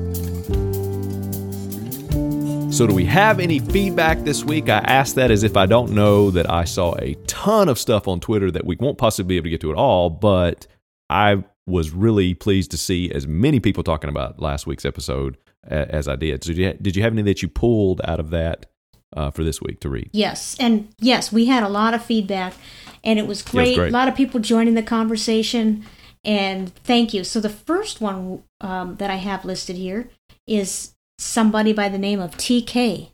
So, 2.75 2.87
do 2.87 2.95
we 2.95 3.05
have 3.07 3.41
any 3.41 3.59
feedback 3.59 4.21
this 4.21 4.45
week? 4.45 4.69
I 4.69 4.79
ask 4.79 5.15
that 5.17 5.31
as 5.31 5.43
if 5.43 5.57
I 5.57 5.67
don't 5.67 5.93
know 5.93 6.31
that 6.31 6.49
I 6.49 6.65
saw 6.65 6.95
a 6.99 7.15
ton 7.27 7.69
of 7.69 7.79
stuff 7.79 8.07
on 8.07 8.21
Twitter 8.21 8.51
that 8.51 8.65
we 8.65 8.77
won't 8.77 8.99
possibly 8.99 9.35
be 9.35 9.37
able 9.37 9.45
to 9.45 9.51
get 9.51 9.61
to 9.63 9.71
at 9.71 9.77
all, 9.77 10.11
but 10.11 10.67
I 11.11 11.45
was 11.67 11.91
really 11.91 12.35
pleased 12.35 12.71
to 12.71 12.79
see 12.79 13.11
as 13.11 13.27
many 13.27 13.59
people 13.59 13.83
talking 13.83 14.09
about 14.09 14.41
last 14.41 14.67
week's 14.67 14.85
episode 14.85 15.37
as 15.65 16.09
I 16.09 16.17
did. 16.17 16.45
So, 16.45 16.53
did 16.53 16.97
you 16.97 17.03
have 17.03 17.13
any 17.13 17.23
that 17.23 17.43
you 17.43 17.49
pulled 17.49 18.01
out 18.05 18.21
of 18.21 18.31
that 18.31 18.67
uh, 19.17 19.31
for 19.31 19.45
this 19.45 19.61
week 19.61 19.81
to 19.81 19.89
read? 19.89 20.11
Yes, 20.13 20.57
and 20.61 20.89
yes, 20.99 21.33
we 21.33 21.47
had 21.47 21.63
a 21.63 21.69
lot 21.69 21.95
of 21.95 22.05
feedback, 22.05 22.55
and 23.05 23.19
it 23.19 23.27
was 23.27 23.43
great. 23.43 23.75
great. 23.77 23.89
A 23.91 23.93
lot 23.93 24.09
of 24.09 24.15
people 24.15 24.41
joining 24.41 24.75
the 24.75 24.83
conversation, 24.83 25.85
and 26.25 26.75
thank 26.85 27.13
you. 27.15 27.25
So 27.25 27.41
the 27.41 27.49
first 27.51 28.01
one 28.01 28.43
um, 28.61 28.97
that 28.97 29.11
I 29.11 29.17
have 29.17 29.45
listed 29.45 29.77
here 29.77 30.09
is 30.47 30.95
somebody 31.19 31.73
by 31.73 31.89
the 31.89 31.99
name 31.99 32.21
of 32.21 32.37
TK 32.37 33.11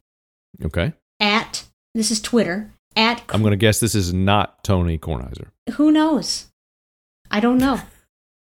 Okay. 0.64 0.92
at 1.20 1.64
this 1.94 2.10
is 2.10 2.20
Twitter 2.20 2.70
at 2.96 3.22
I'm 3.30 3.40
going 3.40 3.50
to 3.52 3.56
guess 3.56 3.80
this 3.80 3.94
is 3.94 4.12
not 4.12 4.62
Tony 4.62 4.98
Kornheiser. 4.98 5.48
who 5.74 5.90
knows? 5.90 6.46
I 7.30 7.40
don't 7.40 7.58
know. 7.58 7.80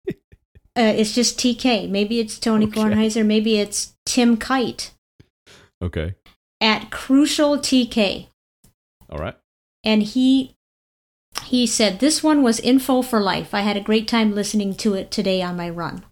uh, 0.09 0.13
it's 0.77 1.15
just 1.15 1.39
TK. 1.39 1.89
Maybe 1.89 2.21
it's 2.21 2.39
Tony 2.39 2.67
Okay. 2.67 2.81
Kornheiser. 2.81 3.25
Maybe 3.27 3.59
it's 3.59 3.95
Tim 4.07 4.37
Kite 4.37 4.93
Okay. 5.83 6.15
At 6.61 6.91
Crucial 6.91 7.59
TK. 7.59 8.29
All 9.11 9.19
right. 9.19 9.37
and 9.85 10.03
he 10.03 10.55
he 11.45 11.67
said 11.67 12.01
this 12.01 12.23
one 12.23 12.43
was 12.43 12.59
info 12.61 13.01
for 13.01 13.21
life 13.21 13.55
i 13.55 13.61
had 13.61 13.77
a 13.77 13.81
great 13.81 14.07
time 14.09 14.35
listening 14.35 14.75
to 14.75 14.93
it 14.95 15.11
today 15.11 15.41
on 15.41 15.57
my 15.57 15.69
run 15.71 16.05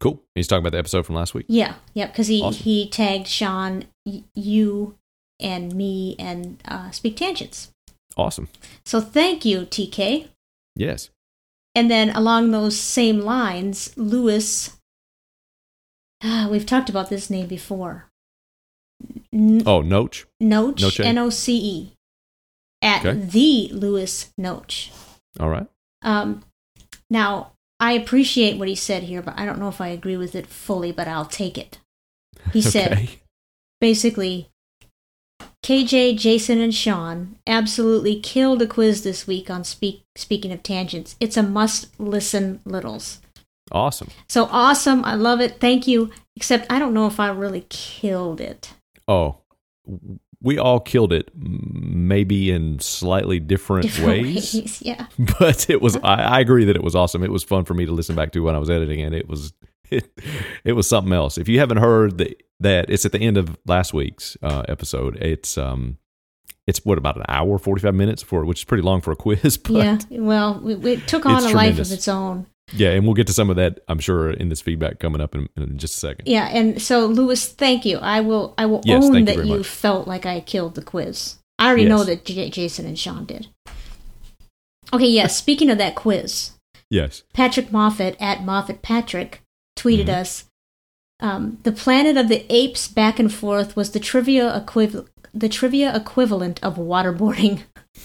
Cool. 0.00 0.20
He's 0.34 0.46
talking 0.48 0.62
about 0.62 0.72
the 0.72 0.78
episode 0.78 1.06
from 1.06 1.14
last 1.14 1.32
week. 1.34 1.46
yeah 1.48 1.74
yeah 1.92 2.06
because 2.06 2.26
he 2.28 2.42
Awesome. 2.42 2.62
he 2.62 2.88
tagged 2.88 3.28
sean 3.28 3.84
y- 4.04 4.24
you 4.34 4.96
and 5.38 5.74
me 5.74 6.16
and 6.18 6.60
uh, 6.66 6.90
speak 6.90 7.16
tangents 7.16 7.70
Awesome. 8.16 8.48
so 8.84 9.00
thank 9.00 9.44
you 9.44 9.60
tk 9.66 10.28
Yes. 10.74 11.10
and 11.74 11.88
then 11.90 12.10
along 12.10 12.50
those 12.50 12.76
same 12.76 13.20
lines 13.20 13.92
lewis 13.96 14.76
ah, 16.22 16.48
we've 16.50 16.66
talked 16.66 16.88
about 16.88 17.10
this 17.10 17.30
name 17.30 17.46
before 17.46 18.06
N- 19.34 19.62
Oh, 19.66 19.82
Noach. 19.82 20.24
noche 20.40 20.80
Noche. 20.80 21.00
n-o-c-e 21.00 21.92
at 22.80 23.04
Okay. 23.04 23.18
the 23.18 23.68
lewis 23.72 24.30
noche 24.38 24.90
All 25.40 25.48
right. 25.48 25.66
Um, 26.02 26.44
now, 27.10 27.52
I 27.80 27.92
appreciate 27.92 28.56
what 28.58 28.68
he 28.68 28.74
said 28.76 29.04
here, 29.04 29.20
but 29.22 29.34
I 29.36 29.44
don't 29.44 29.58
know 29.58 29.68
if 29.68 29.80
I 29.80 29.88
agree 29.88 30.16
with 30.16 30.34
it 30.36 30.46
fully, 30.46 30.92
but 30.92 31.08
I'll 31.08 31.24
take 31.26 31.58
it. 31.58 31.78
He 32.52 32.60
said, 32.74 32.92
Okay. 32.92 33.08
basically, 33.80 34.48
KJ, 35.62 36.16
Jason, 36.18 36.60
and 36.60 36.74
Sean 36.74 37.36
absolutely 37.46 38.20
killed 38.20 38.60
a 38.62 38.66
quiz 38.66 39.02
this 39.02 39.26
week 39.26 39.48
on 39.50 39.64
speak, 39.64 40.02
Speaking 40.14 40.52
of 40.52 40.62
Tangents. 40.62 41.16
It's 41.20 41.36
a 41.38 41.42
must 41.42 41.98
listen, 41.98 42.60
littles. 42.66 43.20
Awesome. 43.72 44.08
So 44.28 44.44
awesome. 44.50 45.04
I 45.06 45.14
love 45.14 45.40
it. 45.40 45.58
Thank 45.58 45.86
you. 45.86 46.10
Except 46.36 46.70
I 46.70 46.78
don't 46.78 46.92
know 46.94 47.06
if 47.06 47.18
I 47.18 47.28
really 47.30 47.64
killed 47.70 48.40
it. 48.42 48.74
Oh, 49.08 49.38
we 50.40 50.58
all 50.58 50.80
killed 50.80 51.12
it, 51.12 51.30
maybe 51.34 52.50
in 52.50 52.78
slightly 52.78 53.40
different, 53.40 53.84
Different 53.84 54.22
ways. 54.22 54.54
ways. 54.54 54.82
Yeah. 54.84 55.06
But 55.38 55.68
it 55.70 55.80
was. 55.80 55.96
I, 55.96 56.14
I 56.22 56.40
agree 56.40 56.64
that 56.66 56.76
it 56.76 56.82
was 56.82 56.94
awesome. 56.94 57.22
It 57.22 57.30
was 57.32 57.42
fun 57.44 57.64
for 57.64 57.74
me 57.74 57.86
to 57.86 57.92
listen 57.92 58.14
back 58.14 58.32
to 58.32 58.40
when 58.40 58.54
I 58.54 58.58
was 58.58 58.70
editing, 58.70 59.00
and 59.00 59.14
it 59.14 59.28
was 59.28 59.52
it, 59.90 60.10
it 60.64 60.72
was 60.72 60.86
something 60.88 61.12
else. 61.12 61.38
If 61.38 61.48
you 61.48 61.58
haven't 61.60 61.78
heard 61.78 62.18
that, 62.18 62.42
that 62.60 62.90
it's 62.90 63.04
at 63.06 63.12
the 63.12 63.20
end 63.20 63.36
of 63.36 63.56
last 63.66 63.94
week's 63.94 64.36
uh, 64.42 64.64
episode. 64.68 65.16
It's 65.16 65.56
um, 65.58 65.98
it's 66.66 66.84
what 66.84 66.98
about 66.98 67.16
an 67.16 67.24
hour, 67.28 67.58
forty 67.58 67.80
five 67.80 67.94
minutes 67.94 68.22
for 68.22 68.44
which 68.44 68.60
is 68.60 68.64
pretty 68.64 68.82
long 68.82 69.00
for 69.00 69.12
a 69.12 69.16
quiz. 69.16 69.56
But 69.58 69.72
yeah. 69.72 69.98
Well, 70.10 70.66
it, 70.68 70.84
it 70.86 71.08
took 71.08 71.26
on 71.26 71.42
a 71.42 71.48
life 71.50 71.78
of 71.78 71.90
its 71.90 72.08
own. 72.08 72.46
Yeah, 72.72 72.90
and 72.90 73.04
we'll 73.04 73.14
get 73.14 73.26
to 73.28 73.32
some 73.32 73.50
of 73.50 73.56
that. 73.56 73.80
I'm 73.88 73.98
sure 73.98 74.30
in 74.30 74.48
this 74.48 74.60
feedback 74.60 74.98
coming 74.98 75.20
up 75.20 75.34
in, 75.34 75.48
in 75.56 75.78
just 75.78 75.96
a 75.96 75.98
second. 75.98 76.26
Yeah, 76.26 76.46
and 76.48 76.80
so 76.80 77.06
Lewis, 77.06 77.46
thank 77.48 77.84
you. 77.84 77.98
I 77.98 78.20
will 78.20 78.54
I 78.58 78.66
will 78.66 78.80
Yes, 78.84 79.04
own 79.04 79.12
thank 79.12 79.28
you 79.28 79.36
that 79.36 79.46
you 79.46 79.62
felt 79.64 80.08
like 80.08 80.26
I 80.26 80.40
killed 80.40 80.74
the 80.74 80.82
quiz. 80.82 81.36
I 81.58 81.68
already 81.68 81.84
know 81.86 82.02
that 82.04 82.24
J- 82.24 82.50
Jason 82.50 82.86
and 82.86 82.98
Sean 82.98 83.24
did. 83.26 83.48
Okay, 84.92 85.06
yes. 85.08 85.36
speaking 85.44 85.70
of 85.70 85.78
that 85.78 85.94
quiz, 85.94 86.52
Yes. 86.90 87.22
Patrick 87.32 87.72
Moffat 87.72 88.16
at 88.20 88.44
Moffat 88.44 88.82
Patrick 88.82 89.40
tweeted 89.76 90.06
Mm-hmm. 90.06 90.20
us. 90.20 90.44
Um, 91.20 91.58
the 91.62 91.72
planet 91.72 92.16
of 92.16 92.28
the 92.28 92.44
apes 92.52 92.88
back 92.88 93.18
and 93.18 93.32
forth 93.32 93.76
was 93.76 93.92
the 93.92 94.00
trivia 94.00 94.50
equiv- 94.64 95.06
the 95.32 95.48
trivia 95.48 95.94
equivalent 95.94 96.62
of 96.62 96.76
waterboarding. 96.76 97.62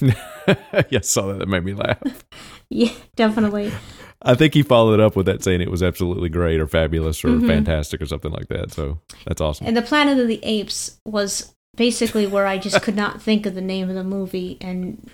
yeah, 0.90 1.00
saw 1.02 1.26
that. 1.28 1.38
That 1.40 1.48
made 1.48 1.64
me 1.64 1.74
laugh. 1.74 1.98
yeah, 2.70 2.92
definitely. 3.16 3.72
I 4.22 4.34
think 4.34 4.52
he 4.54 4.62
followed 4.62 5.00
up 5.00 5.16
with 5.16 5.26
that 5.26 5.42
saying 5.42 5.60
it 5.62 5.70
was 5.70 5.82
absolutely 5.82 6.28
great 6.28 6.60
or 6.60 6.66
fabulous 6.66 7.24
or 7.24 7.28
Mhm. 7.28 7.46
fantastic 7.46 8.02
or 8.02 8.06
something 8.06 8.30
like 8.32 8.48
that. 8.48 8.70
So 8.72 8.98
that's 9.26 9.40
awesome. 9.40 9.66
And 9.66 9.76
the 9.76 9.82
Planet 9.82 10.18
of 10.18 10.28
the 10.28 10.40
Apes 10.42 10.98
was 11.06 11.54
basically 11.76 12.26
where 12.26 12.46
I 12.46 12.58
just 12.58 12.82
could 12.82 12.96
not 12.96 13.22
think 13.22 13.46
of 13.46 13.54
the 13.54 13.60
name 13.62 13.88
of 13.88 13.94
the 13.94 14.04
movie, 14.04 14.58
and 14.60 15.08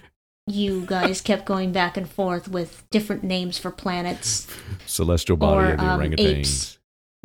you 0.48 0.84
guys 0.86 1.20
kept 1.20 1.44
going 1.44 1.70
back 1.72 1.96
and 1.96 2.08
forth 2.08 2.48
with 2.48 2.84
different 2.90 3.22
names 3.22 3.58
for 3.58 3.70
planets. 3.70 4.46
Celestial 4.86 5.36
body 5.36 5.68
or, 5.68 5.72
of 5.72 5.78
the 5.78 5.84
um, 5.84 6.00
orangutans. 6.00 6.18
apes. 6.38 6.78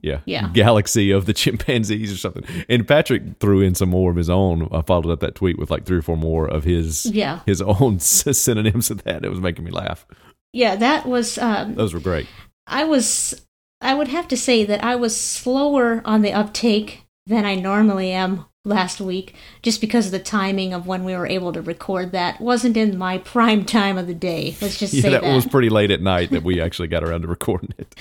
Yeah. 0.04 0.20
Yeah. 0.26 0.50
Galaxy 0.54 1.12
of 1.12 1.26
the 1.28 1.34
chimpanzees 1.42 2.12
or 2.12 2.18
something. 2.18 2.44
And 2.70 2.88
Patrick 2.88 3.38
threw 3.40 3.62
in 3.62 3.76
some 3.76 3.90
more 3.90 4.10
of 4.12 4.18
his 4.18 4.30
own. 4.32 4.68
I 4.72 4.82
followed 4.82 5.12
up 5.12 5.20
that 5.20 5.36
tweet 5.36 5.60
with 5.60 5.70
like 5.72 5.86
three 5.86 5.98
or 5.98 6.02
four 6.02 6.18
more 6.18 6.48
of 6.48 6.64
his 6.64 7.06
Yeah, 7.06 7.40
his 7.46 7.62
own 7.62 8.00
synonyms 8.00 8.90
of 8.92 9.04
that. 9.04 9.24
It 9.24 9.30
was 9.30 9.40
making 9.40 9.66
me 9.66 9.72
laugh. 9.72 10.06
Yeah, 10.54 10.76
that 10.76 11.06
was. 11.06 11.38
Um, 11.38 11.76
Those 11.76 11.94
were 11.94 12.00
great. 12.00 12.28
I 12.68 12.84
was. 12.84 13.46
I 13.82 13.94
would 13.96 14.10
have 14.10 14.28
to 14.30 14.38
say 14.38 14.64
that 14.66 14.84
I 14.84 14.96
was 14.96 15.16
slower 15.20 16.02
on 16.06 16.22
the 16.22 16.32
uptake 16.34 17.04
than 17.26 17.46
I 17.46 17.56
normally 17.56 18.12
am 18.12 18.46
last 18.64 19.02
week, 19.02 19.34
just 19.64 19.82
because 19.82 20.06
of 20.08 20.12
the 20.12 20.20
timing 20.20 20.72
of 20.72 20.86
when 20.86 21.04
we 21.04 21.16
were 21.16 21.26
able 21.26 21.52
to 21.54 21.62
record 21.64 22.12
that 22.12 22.40
wasn't 22.40 22.78
in 22.78 22.96
my 22.96 23.18
prime 23.18 23.66
time 23.66 23.98
of 23.98 24.06
the 24.06 24.14
day. 24.14 24.56
Let's 24.62 24.78
just 24.78 24.94
Yeah, 24.94 25.02
say 25.02 25.10
that, 25.12 25.24
that. 25.24 25.34
was 25.34 25.48
pretty 25.48 25.70
late 25.70 25.90
at 25.90 26.00
night 26.02 26.30
that 26.30 26.44
we 26.44 26.62
actually 26.62 26.90
got 26.90 27.04
around 27.04 27.22
to 27.24 27.28
recording 27.28 27.74
it. 27.80 27.96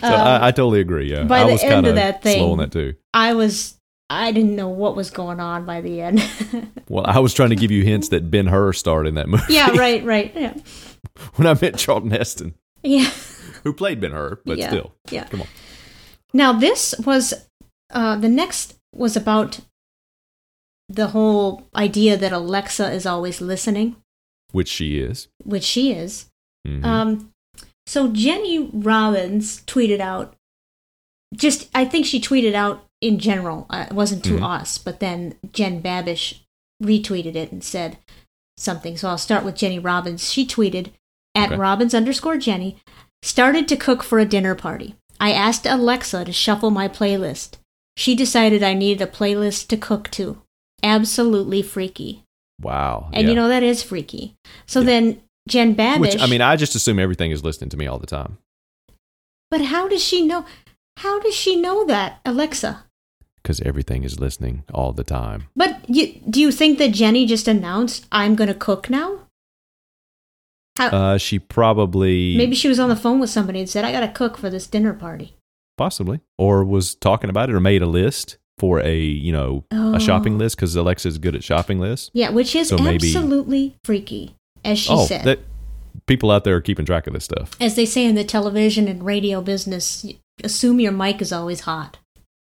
So 0.00 0.06
I, 0.06 0.48
I 0.48 0.50
totally 0.52 0.80
agree. 0.80 1.10
Yeah, 1.10 1.22
Um, 1.22 1.28
by 1.28 1.40
I 1.40 1.46
the 1.46 1.52
was 1.54 1.64
end 1.64 1.86
of 1.88 1.96
that 1.96 2.22
thing- 2.22 2.38
slow 2.38 2.52
on 2.52 2.58
that 2.58 2.70
too. 2.70 2.94
I 3.12 3.34
was. 3.34 3.74
I 4.10 4.30
didn't 4.32 4.54
know 4.54 4.68
what 4.68 4.94
was 4.94 5.10
going 5.10 5.40
on 5.40 5.64
by 5.66 5.80
the 5.80 6.00
end. 6.00 6.22
Well, 6.88 7.06
I 7.08 7.18
was 7.20 7.32
trying 7.34 7.48
to 7.48 7.56
give 7.56 7.70
you 7.70 7.82
hints 7.82 8.10
that 8.10 8.30
Ben 8.30 8.46
Hur 8.46 8.72
starred 8.74 9.06
in 9.06 9.14
that 9.14 9.26
movie. 9.28 9.42
yeah, 9.54 9.70
right, 9.76 10.04
right. 10.04 10.30
Yeah. 10.36 10.52
when 11.36 11.46
I 11.46 11.54
met 11.60 11.78
Charlton 11.78 12.10
Heston, 12.10 12.54
Yeah. 12.82 13.10
who 13.62 13.72
played 13.72 14.00
Ben 14.00 14.12
Hur, 14.12 14.40
but 14.44 14.58
yeah. 14.58 14.68
still, 14.68 14.94
Yeah. 15.10 15.24
come 15.24 15.42
on. 15.42 15.48
Now 16.32 16.52
this 16.52 16.94
was 17.04 17.34
uh 17.92 18.16
the 18.16 18.28
next 18.28 18.74
was 18.94 19.16
about 19.16 19.60
the 20.88 21.08
whole 21.08 21.66
idea 21.74 22.16
that 22.16 22.32
Alexa 22.32 22.90
is 22.92 23.06
always 23.06 23.40
listening, 23.40 23.96
Which 24.52 24.68
she 24.68 24.98
is. 24.98 25.28
which 25.44 25.64
she 25.64 25.92
is. 25.92 26.26
Mhm. 26.66 26.84
Um 26.84 27.30
so 27.86 28.08
Jenny 28.08 28.58
Robbins 28.72 29.62
tweeted 29.66 30.00
out 30.00 30.34
just 31.34 31.68
I 31.74 31.84
think 31.84 32.06
she 32.06 32.20
tweeted 32.20 32.54
out 32.54 32.84
in 33.00 33.18
general. 33.18 33.66
Uh, 33.70 33.86
it 33.90 33.94
wasn't 33.94 34.24
to 34.24 34.38
Mhm. 34.38 34.60
us, 34.60 34.78
but 34.78 35.00
then 35.00 35.34
Jen 35.52 35.82
Babish 35.82 36.40
retweeted 36.82 37.34
it 37.36 37.52
and 37.52 37.62
said 37.62 37.98
something. 38.56 38.96
So 38.96 39.08
I'll 39.08 39.18
start 39.18 39.44
with 39.44 39.56
Jenny 39.56 39.78
Robbins. 39.78 40.30
She 40.30 40.46
tweeted 40.46 40.92
at 41.34 41.48
Okay. 41.52 41.56
Robbins 41.56 41.94
underscore 41.94 42.36
Jenny, 42.38 42.76
started 43.22 43.66
to 43.68 43.76
cook 43.76 44.02
for 44.02 44.18
a 44.18 44.24
dinner 44.24 44.54
party. 44.54 44.94
I 45.20 45.32
asked 45.32 45.66
Alexa 45.66 46.24
to 46.24 46.32
shuffle 46.32 46.70
my 46.70 46.88
playlist. 46.88 47.56
She 47.96 48.14
decided 48.14 48.62
I 48.62 48.74
needed 48.74 49.00
a 49.02 49.10
playlist 49.10 49.68
to 49.68 49.76
cook 49.76 50.10
to. 50.12 50.42
Absolutely 50.82 51.62
freaky. 51.62 52.24
wow. 52.60 53.08
And 53.12 53.22
yeah. 53.24 53.30
you 53.30 53.34
know 53.34 53.48
that 53.48 53.62
is 53.62 53.82
freaky. 53.82 54.34
So 54.66 54.80
Yeah. 54.80 54.86
then 54.86 55.22
Jen 55.48 55.74
Babish 55.74 56.00
Which 56.00 56.20
I 56.20 56.26
mean, 56.26 56.40
I 56.40 56.56
just 56.56 56.74
assume 56.74 56.98
everything 56.98 57.30
is 57.30 57.44
listening 57.44 57.70
to 57.70 57.76
me 57.76 57.86
all 57.86 57.98
the 57.98 58.06
time 58.06 58.38
But 59.50 59.60
how 59.62 59.88
does 59.88 60.02
she 60.02 60.26
know 60.26 60.44
how 60.98 61.18
does 61.20 61.34
she 61.34 61.56
know 61.56 61.84
that, 61.86 62.20
Alexa? 62.24 62.84
because 63.42 63.60
everything 63.60 64.04
is 64.04 64.18
listening 64.18 64.64
all 64.72 64.92
the 64.94 65.04
time. 65.04 65.48
But 65.54 65.78
you, 65.88 66.18
do 66.30 66.40
you 66.40 66.50
think 66.50 66.78
that 66.78 66.92
Jenny 66.92 67.26
just 67.26 67.46
announced 67.46 68.06
I'm 68.10 68.34
going 68.36 68.48
to 68.48 68.54
cook 68.54 68.88
now? 68.88 69.23
How, 70.76 70.88
Uh, 70.88 71.18
she 71.18 71.38
probably 71.38 72.36
maybe 72.36 72.54
she 72.56 72.68
was 72.68 72.80
on 72.80 72.88
the 72.88 72.96
phone 72.96 73.20
with 73.20 73.30
somebody 73.30 73.60
and 73.60 73.68
said 73.68 73.84
I 73.84 73.92
got 73.92 74.00
to 74.00 74.08
cook 74.08 74.36
for 74.36 74.50
this 74.50 74.66
dinner 74.66 74.92
party. 74.92 75.34
possibly 75.76 76.20
or 76.38 76.64
was 76.64 76.94
talking 76.94 77.28
about 77.30 77.48
it 77.50 77.54
or 77.54 77.60
made 77.60 77.82
a 77.82 77.86
list 77.86 78.36
for 78.58 78.80
a 78.80 78.96
you 78.98 79.32
know 79.32 79.64
Oh. 79.72 79.94
a 79.94 80.00
shopping 80.00 80.38
list 80.38 80.56
because 80.56 80.74
Alexa's 80.76 81.18
good 81.18 81.34
at 81.34 81.42
shopping 81.44 81.78
lists. 81.80 82.10
Yeah, 82.14 82.30
which 82.30 82.54
is 82.56 82.68
So 82.68 82.78
maybe- 82.78 83.08
absolutely 83.08 83.76
freaky, 83.84 84.34
as 84.64 84.78
she 84.78 84.92
oh, 84.92 85.06
said. 85.06 85.24
that 85.24 85.40
people 86.06 86.30
out 86.30 86.44
there 86.44 86.56
are 86.56 86.60
keeping 86.60 86.84
track 86.86 87.06
of 87.06 87.12
this 87.14 87.24
stuff. 87.24 87.50
As 87.60 87.74
they 87.76 87.86
say 87.86 88.04
in 88.04 88.14
the 88.14 88.24
television 88.24 88.86
and 88.88 89.04
radio 89.04 89.40
business, 89.40 90.04
assume 90.42 90.78
your 90.80 90.92
mic 90.92 91.20
is 91.22 91.32
always 91.32 91.60
hot. 91.60 91.98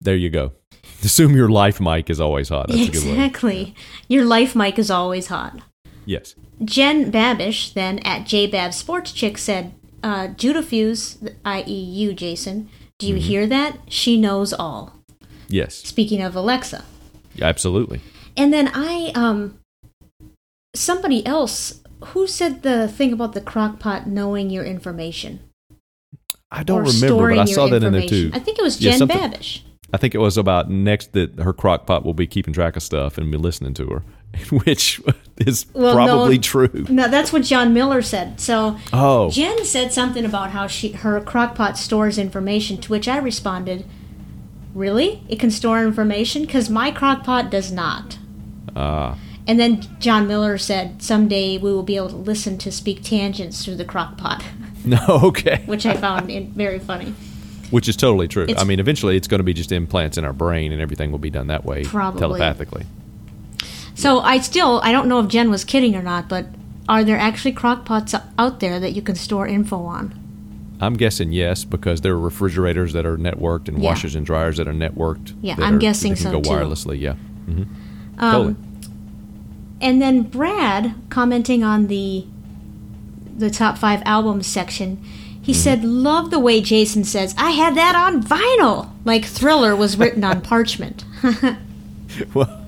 There 0.02 0.15
you 0.15 0.30
go. 0.30 0.52
Assume 1.03 1.35
your 1.35 1.49
life 1.49 1.80
mic 1.81 2.10
is 2.10 2.19
always 2.19 2.49
hot. 2.49 2.68
That's 2.69 2.88
a 2.88 2.91
good 2.91 3.03
way. 3.03 3.10
exactly. 3.11 3.76
Your 4.07 4.26
life 4.26 4.56
mic 4.56 4.77
is 4.80 4.91
always 4.91 5.27
hot. 5.27 5.60
Yes. 6.06 6.35
Jen 6.64 7.11
Babish, 7.11 7.73
then 7.73 7.99
at 7.99 8.22
JBab 8.26 8.73
Sports 8.73 9.11
Chick, 9.11 9.38
said, 9.38 9.73
uh, 10.03 10.27
Judafuse, 10.30 11.34
i.e., 11.44 11.73
you, 11.73 12.14
Jason, 12.14 12.69
do 12.99 13.07
Mm-hmm. 13.07 13.15
you 13.18 13.22
hear 13.22 13.48
that? 13.48 13.77
She 13.90 14.18
knows 14.18 14.53
all. 14.53 14.94
Yes. 15.49 15.76
Speaking 15.76 16.22
of 16.22 16.36
Alexa. 16.36 16.84
Absolutely. 17.41 17.99
And 18.38 18.53
then 18.53 18.69
I, 18.73 19.11
um, 19.15 19.60
somebody 20.76 21.26
else, 21.26 21.82
who 22.06 22.27
said 22.27 22.64
the 22.64 22.88
thing 22.88 23.11
about 23.14 23.34
the 23.34 23.41
crock 23.41 23.80
pot 23.80 24.07
knowing 24.07 24.49
your 24.49 24.64
information? 24.64 25.40
I 26.52 26.64
don't 26.64 26.86
remember, 26.86 27.30
but 27.30 27.40
I 27.40 27.45
saw 27.45 27.68
that 27.68 27.84
in 27.84 27.91
there 27.94 28.07
too. 28.07 28.32
I 28.34 28.40
think 28.40 28.57
it 28.60 28.61
was 28.61 28.77
Jen 28.77 28.98
something- 28.99 29.18
Babish. 29.18 29.61
I 29.94 29.98
think 29.98 30.15
it 30.15 30.19
was 30.19 30.38
about 30.38 30.69
next 30.69 31.14
that 31.14 31.40
her 31.40 31.53
crock 31.53 31.86
pot 31.86 32.03
will 32.03 32.14
be 32.14 32.27
keeping 32.27 32.53
track 32.53 32.76
of 32.76 32.84
stuff 32.84 33.18
and 33.18 33.30
be 33.32 33.38
listening 33.38 33.73
to 33.76 33.88
her, 33.88 34.03
which 34.49 35.02
is 35.38 35.65
Well, 35.73 35.95
no- 35.97 36.06
probably 36.06 36.39
true. 36.39 36.85
No, 36.89 37.07
that's 37.07 37.31
what 37.34 37.43
John 37.43 37.73
Miller 37.73 38.02
said. 38.02 38.39
So 38.39 38.77
Oh, 38.93 39.30
Jen 39.30 39.64
said 39.65 39.91
something 39.93 40.26
about 40.26 40.52
how 40.52 40.68
she 40.68 40.89
her 40.91 41.19
crockpot 41.22 41.77
stores 41.77 42.18
information, 42.18 42.77
to 42.81 42.91
which 42.91 43.07
I 43.07 43.18
responded, 43.18 43.85
"Really? 44.73 45.23
It 45.27 45.39
can 45.39 45.52
store 45.52 45.84
information? 45.84 46.41
Because 46.43 46.69
my 46.69 46.91
crockpot 46.91 47.49
does 47.49 47.72
not." 47.72 48.18
ah, 48.76 49.18
And 49.47 49.60
then 49.60 49.81
John 49.99 50.27
Miller 50.27 50.57
said, 50.57 51.02
"Someday 51.02 51.57
we 51.57 51.72
will 51.72 51.84
be 51.84 51.95
able 51.97 52.10
to 52.10 52.15
listen 52.15 52.57
to 52.60 52.72
speak 52.72 53.03
tangents 53.03 53.64
through 53.64 53.76
the 53.76 53.85
crockpot," 53.85 54.43
no, 54.85 54.99
okay. 55.07 55.64
which 55.65 55.85
I 55.85 55.95
found 55.95 56.30
in, 56.30 56.52
very 56.52 56.80
funny. 56.80 57.14
Which 57.72 57.88
is 57.89 57.95
totally 57.95 58.27
true. 58.27 58.43
It's- 58.43 58.61
I 58.61 58.64
mean, 58.64 58.80
eventually 58.80 59.18
it's 59.18 59.27
going 59.27 59.39
to 59.39 59.43
be 59.43 59.53
just 59.53 59.72
implants 59.72 60.18
in 60.18 60.26
our 60.26 60.34
brain, 60.34 60.72
and 60.72 60.81
everything 60.81 61.11
will 61.11 61.19
be 61.19 61.30
done 61.31 61.47
that 61.47 61.65
way, 61.65 61.84
Probably. 61.84 62.19
telepathically. 62.19 62.85
So 63.95 64.19
I 64.19 64.38
still 64.39 64.80
I 64.84 64.91
don't 64.91 65.07
know 65.07 65.19
if 65.19 65.27
Jen 65.30 65.49
was 65.49 65.63
kidding 65.63 65.95
or 65.95 66.03
not, 66.03 66.30
but 66.30 66.45
are 66.88 67.03
there 67.03 67.17
actually 67.17 67.53
crockpots 67.53 68.13
out 68.38 68.59
there 68.59 68.80
that 68.80 68.91
you 68.91 69.01
can 69.01 69.15
store 69.15 69.47
info 69.47 69.84
on? 69.85 70.13
I'm 70.81 70.95
guessing 70.95 71.31
yes, 71.31 71.63
because 71.63 72.01
there 72.01 72.11
are 72.13 72.19
refrigerators 72.19 72.91
that 72.93 73.05
are 73.05 73.17
networked 73.17 73.67
and 73.69 73.81
Yeah. 73.81 73.89
washers 73.89 74.13
and 74.13 74.26
dryers 74.26 74.57
that 74.57 74.67
are 74.67 74.73
networked. 74.73 75.34
Yeah, 75.41 75.55
I'm 75.57 75.76
are- 75.76 75.80
guessing 75.80 76.11
that 76.13 76.22
can 76.22 76.31
so, 76.31 76.31
go 76.31 76.41
too. 76.41 76.49
wirelessly. 76.49 76.99
Yeah, 76.99 77.13
hmm 77.45 77.63
Um, 78.19 78.31
totally. 78.31 78.55
And 79.81 80.01
then 80.01 80.23
Brad 80.23 80.93
commenting 81.09 81.63
on 81.63 81.88
the 81.88 82.26
the 83.38 83.49
top 83.49 83.77
five 83.77 84.01
albums 84.05 84.47
section, 84.47 84.97
he 85.41 85.51
Mm-hmm. 85.51 85.59
said, 85.61 85.84
"Love 85.85 86.30
the 86.31 86.39
way 86.39 86.61
Jason 86.61 87.03
says 87.03 87.34
I 87.38 87.51
had 87.51 87.76
that 87.76 87.95
on 87.95 88.22
vinyl, 88.23 88.89
like 89.05 89.26
Thriller 89.26 89.76
was 89.76 89.97
written 89.97 90.23
on 90.23 90.41
parchment." 90.51 91.03
Well, 92.34 92.64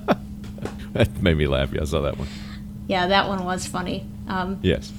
that 0.94 1.22
made 1.22 1.36
me 1.36 1.46
laugh. 1.46 1.72
Yeah, 1.72 1.82
I 1.82 1.84
saw 1.84 2.00
that 2.02 2.18
one. 2.18 2.28
yeah, 2.88 3.06
that 3.08 3.28
one 3.28 3.44
was 3.44 3.66
funny. 3.66 4.04
Um, 4.28 4.58
Yes. 4.62 4.92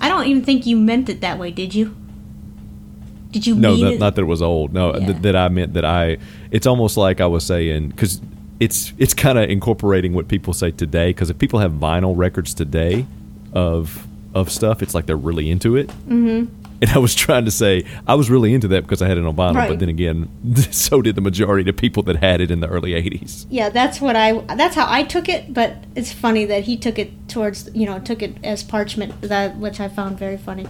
I 0.00 0.08
don't 0.08 0.26
even 0.26 0.44
think 0.44 0.66
you 0.66 0.76
meant 0.76 1.08
it 1.08 1.20
that 1.22 1.38
way, 1.38 1.50
did 1.50 1.74
you? 1.74 1.96
Did 3.30 3.46
you 3.46 3.54
No, 3.54 3.72
mean 3.74 3.84
that, 3.84 3.92
it? 3.94 4.00
not 4.00 4.14
that 4.14 4.22
it 4.22 4.26
was 4.26 4.42
old. 4.42 4.72
No, 4.72 4.94
Yeah. 4.94 5.06
th- 5.06 5.22
that 5.22 5.36
I 5.36 5.48
meant 5.48 5.74
that 5.74 5.84
I. 5.84 6.18
It's 6.50 6.66
almost 6.66 6.96
like 6.96 7.20
I 7.20 7.26
was 7.26 7.44
saying 7.44 7.88
because 7.88 8.20
it's 8.60 8.92
it's 8.98 9.12
kind 9.14 9.36
of 9.38 9.50
incorporating 9.50 10.12
what 10.14 10.28
people 10.28 10.52
say 10.54 10.70
today. 10.70 11.10
Because 11.10 11.28
if 11.30 11.38
people 11.38 11.58
have 11.60 11.72
vinyl 11.72 12.14
records 12.16 12.54
today 12.54 13.06
of 13.52 14.06
of 14.34 14.50
stuff, 14.50 14.82
it's 14.82 14.94
like 14.94 15.06
they're 15.06 15.16
really 15.16 15.50
into 15.50 15.76
it. 15.76 15.88
Mm-hmm. 16.08 16.55
And 16.80 16.90
I 16.90 16.98
was 16.98 17.14
trying 17.14 17.44
to 17.46 17.50
say 17.50 17.84
I 18.06 18.14
was 18.14 18.28
really 18.28 18.52
into 18.52 18.68
that 18.68 18.82
because 18.82 19.00
I 19.00 19.08
had 19.08 19.18
it 19.18 19.24
on 19.24 19.34
vinyl, 19.34 19.54
Right. 19.54 19.68
but 19.68 19.78
then 19.78 19.88
again, 19.88 20.28
so 20.70 21.00
did 21.00 21.14
the 21.14 21.20
majority 21.20 21.68
of 21.70 21.76
people 21.76 22.02
that 22.04 22.16
had 22.16 22.40
it 22.40 22.50
in 22.50 22.60
the 22.60 22.68
early 22.68 22.92
'80s. 22.92 23.46
Yeah, 23.48 23.68
that's 23.70 24.00
what 24.00 24.16
I. 24.16 24.38
That's 24.54 24.74
how 24.74 24.86
I 24.88 25.02
took 25.02 25.28
it. 25.28 25.54
But 25.54 25.84
it's 25.94 26.12
funny 26.12 26.44
that 26.44 26.64
he 26.64 26.76
took 26.76 26.98
it 26.98 27.28
towards, 27.28 27.70
you 27.74 27.86
know, 27.86 27.98
took 27.98 28.22
it 28.22 28.36
as 28.44 28.62
parchment, 28.62 29.20
that 29.22 29.56
which 29.56 29.80
I 29.80 29.88
found 29.88 30.18
very 30.18 30.36
funny. 30.36 30.66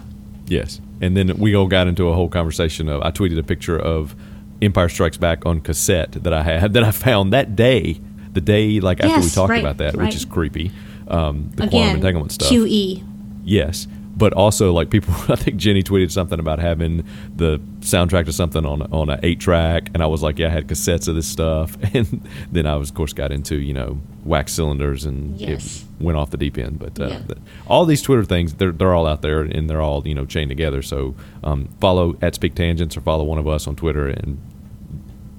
Yes, 0.47 0.81
and 1.01 1.17
then 1.17 1.37
we 1.39 1.57
all 1.57 1.67
got 1.67 1.89
into 1.89 2.09
a 2.09 2.15
whole 2.15 2.29
conversation 2.29 2.89
of 2.89 3.03
I 3.03 3.11
tweeted 3.11 3.39
a 3.39 3.43
picture 3.43 3.79
of 3.79 4.15
Empire 4.63 4.89
Strikes 4.89 5.17
Back 5.17 5.45
on 5.45 5.61
cassette 5.61 6.13
that 6.13 6.33
I 6.33 6.43
had 6.43 6.73
that 6.75 6.85
I 6.85 6.91
found 6.93 7.33
that 7.33 7.57
day, 7.57 8.01
the 8.33 8.41
day 8.41 8.81
like 8.81 9.01
after 9.01 9.21
we 9.21 9.29
talked 9.29 9.51
right, 9.51 9.61
about 9.61 9.79
that, 9.79 9.97
right. 9.97 10.07
which 10.07 10.15
is 10.15 10.25
creepy. 10.25 10.71
Um, 11.09 11.51
the 11.51 11.69
quantum 11.69 11.81
Again, 11.81 11.97
entanglement 11.97 12.33
stuff. 12.33 12.51
QE. 12.51 13.05
Yes, 13.45 13.87
but 14.17 14.33
also 14.33 14.73
like 14.73 14.91
people. 14.91 15.15
I 15.29 15.37
think 15.37 15.57
Jenny 15.59 15.83
tweeted 15.83 16.11
something 16.11 16.39
about 16.41 16.59
having 16.59 17.05
the 17.37 17.59
soundtrack 17.81 18.25
to 18.27 18.33
something 18.33 18.65
on 18.65 18.83
on 18.93 19.11
an 19.11 19.21
eight 19.23 19.41
track, 19.41 19.91
and 19.95 20.03
I 20.03 20.07
was 20.07 20.23
like, 20.23 20.39
yeah, 20.39 20.47
I 20.47 20.51
had 20.51 20.67
cassettes 20.69 21.07
of 21.09 21.15
this 21.15 21.29
stuff, 21.29 21.77
and 21.95 22.27
then 22.51 22.67
I 22.67 22.77
was 22.77 22.89
of 22.91 22.97
course 22.97 23.13
got 23.13 23.31
into 23.33 23.57
you 23.57 23.73
know 23.75 24.01
wax 24.25 24.53
cylinders 24.55 25.05
and 25.05 25.41
Yes. 25.41 25.85
it 26.01 26.03
went 26.05 26.19
off 26.19 26.31
the 26.31 26.37
deep 26.37 26.59
end. 26.59 26.79
But 26.79 26.99
uh, 26.99 27.09
Yeah. 27.09 27.35
all 27.69 27.85
these 27.85 28.03
Twitter 28.03 28.25
things, 28.25 28.55
they're 28.55 28.73
they're 28.73 28.95
all 28.95 29.07
out 29.07 29.23
there 29.23 29.43
and 29.43 29.69
they're 29.71 29.83
all 29.83 30.07
you 30.07 30.15
know 30.15 30.25
chained 30.25 30.49
together. 30.51 30.83
So 30.83 31.15
um, 31.45 31.69
follow 31.81 32.17
at 32.23 32.35
Speak 32.35 32.55
Tangents 32.55 32.97
or 32.97 33.01
follow 33.03 33.25
one 33.25 33.39
of 33.39 33.47
us 33.47 33.67
on 33.67 33.77
Twitter 33.77 34.09
and. 34.09 34.39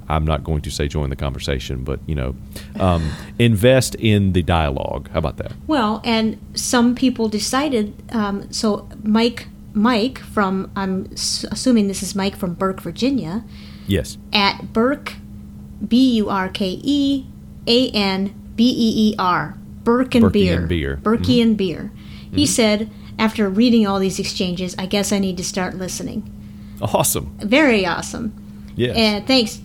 I'm 0.09 0.25
not 0.25 0.43
going 0.43 0.61
to 0.61 0.71
say 0.71 0.88
join 0.88 1.09
the 1.09 1.15
conversation, 1.15 1.84
but 1.84 1.99
you 2.05 2.15
know, 2.15 2.35
um, 2.79 3.09
invest 3.39 3.95
in 3.95 4.34
the 4.34 4.41
dialogue. 4.41 5.09
How 5.11 5.19
about 5.19 5.38
that? 5.38 5.51
Well, 5.67 6.01
and 6.03 6.38
some 6.53 6.95
people 6.95 7.27
decided. 7.29 7.93
Um, 8.11 8.51
so 8.51 8.88
Mike, 9.03 9.47
Mike 9.73 10.19
from 10.19 10.71
I'm 10.75 11.07
assuming 11.13 11.88
this 11.88 12.01
is 12.01 12.15
Mike 12.15 12.35
from 12.35 12.53
Burke, 12.53 12.81
Virginia, 12.81 13.43
Yes. 13.88 14.17
at 14.34 14.73
Burke, 14.73 15.13
B 15.88 16.15
U 16.15 16.29
R 16.29 16.49
K 16.49 16.79
E 16.84 17.25
A 17.67 17.89
N 17.91 18.34
B 18.55 18.63
E 18.69 19.11
E 19.11 19.15
R, 19.19 19.55
Burke 19.84 20.15
and 20.15 20.31
Beer, 20.31 20.59
and 20.59 20.69
Beer. 20.69 20.95
Burke 20.97 21.29
and 21.29 21.57
Beer. 21.57 21.91
He 22.31 22.45
said 22.45 22.89
after 23.19 23.49
reading 23.49 23.88
all 23.88 23.99
these 23.99 24.19
exchanges, 24.19 24.75
I 24.77 24.85
guess 24.85 25.11
I 25.11 25.19
need 25.19 25.38
to 25.38 25.43
start 25.43 25.75
listening. 25.75 26.31
Awesome. 26.81 27.35
Very 27.39 27.85
awesome. 27.85 28.34
Yes. 28.75 28.95
And 28.95 29.25
thanks, 29.25 29.59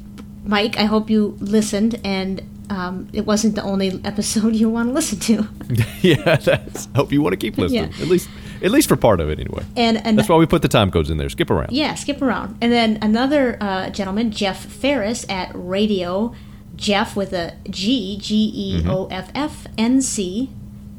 Mike. 0.45 0.77
I 0.79 0.85
hope 0.85 1.11
you 1.11 1.37
listened 1.41 2.01
and. 2.05 2.43
Um, 2.71 3.09
it 3.13 3.27
wasn't 3.27 3.55
the 3.55 3.63
only 3.63 4.01
episode 4.03 4.55
you 4.63 4.71
want 4.71 4.89
to 4.89 4.95
listen 4.95 5.19
to. 5.21 5.47
yeah, 6.01 6.37
that's. 6.37 6.89
Hope 6.97 7.13
you 7.13 7.21
want 7.21 7.35
to 7.35 7.37
keep 7.37 7.59
listening. 7.59 7.93
Yeah. 7.93 8.03
At 8.03 8.09
least, 8.09 8.31
at 8.63 8.71
least 8.71 8.89
for 8.89 8.97
part 8.97 9.21
of 9.21 9.29
it, 9.29 9.39
anyway. 9.39 9.63
And, 9.77 9.99
and 10.07 10.19
That's 10.19 10.29
why 10.31 10.37
we 10.37 10.47
put 10.47 10.63
the 10.63 10.69
time 10.69 10.91
codes 10.91 11.11
in 11.11 11.19
there. 11.19 11.29
Skip 11.29 11.51
around. 11.51 11.73
Yeah, 11.73 11.95
skip 11.97 12.23
around. 12.23 12.57
And 12.63 12.73
then 12.73 12.99
another 13.03 13.59
uh, 13.61 13.91
gentleman, 13.91 14.31
Geoff 14.31 14.65
Ferris 14.65 15.27
at 15.29 15.51
Radio, 15.55 16.35
Jeff 16.75 17.15
with 17.15 17.35
a 17.35 17.57
G, 17.69 18.17
G 18.19 18.51
E 18.55 18.85
O 18.89 19.07
F 19.09 19.31
F 19.35 19.67
N 19.77 20.01
C, 20.01 20.49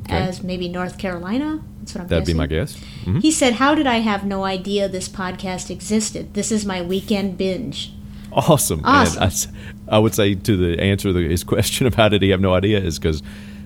Okay. 0.03 0.14
as 0.15 0.44
maybe 0.44 0.68
North 0.70 0.99
Carolina. 0.99 1.64
That's 1.80 1.95
what 1.95 2.02
I'm 2.02 2.07
thinking. 2.07 2.07
That'd 2.10 2.28
be 2.28 2.34
my 2.34 2.45
guess. 2.45 2.78
Mhm. 3.06 3.22
He 3.24 3.32
said, 3.32 3.53
How 3.53 3.74
did 3.74 3.88
I 3.88 3.99
have 3.99 4.26
no 4.26 4.44
idea 4.44 4.88
this 4.88 5.10
podcast 5.10 5.72
existed? 5.72 6.36
This 6.36 6.52
is 6.52 6.65
my 6.68 6.84
weekend 6.84 7.36
binge. 7.40 7.94
Awesome. 8.34 8.81
Awesome. 8.84 9.23
And 9.23 9.57
I, 9.89 9.95
I 9.95 9.99
would 9.99 10.14
say 10.15 10.35
to 10.35 10.57
the 10.57 10.81
answer 10.81 11.14
to 11.14 11.30
his 11.30 11.43
question 11.53 11.88
of 11.88 11.95
how 11.95 12.10
did 12.10 12.22
he 12.22 12.30
have 12.30 12.41
no 12.41 12.53
idea 12.53 12.80
is 12.80 12.99
because 12.99 13.22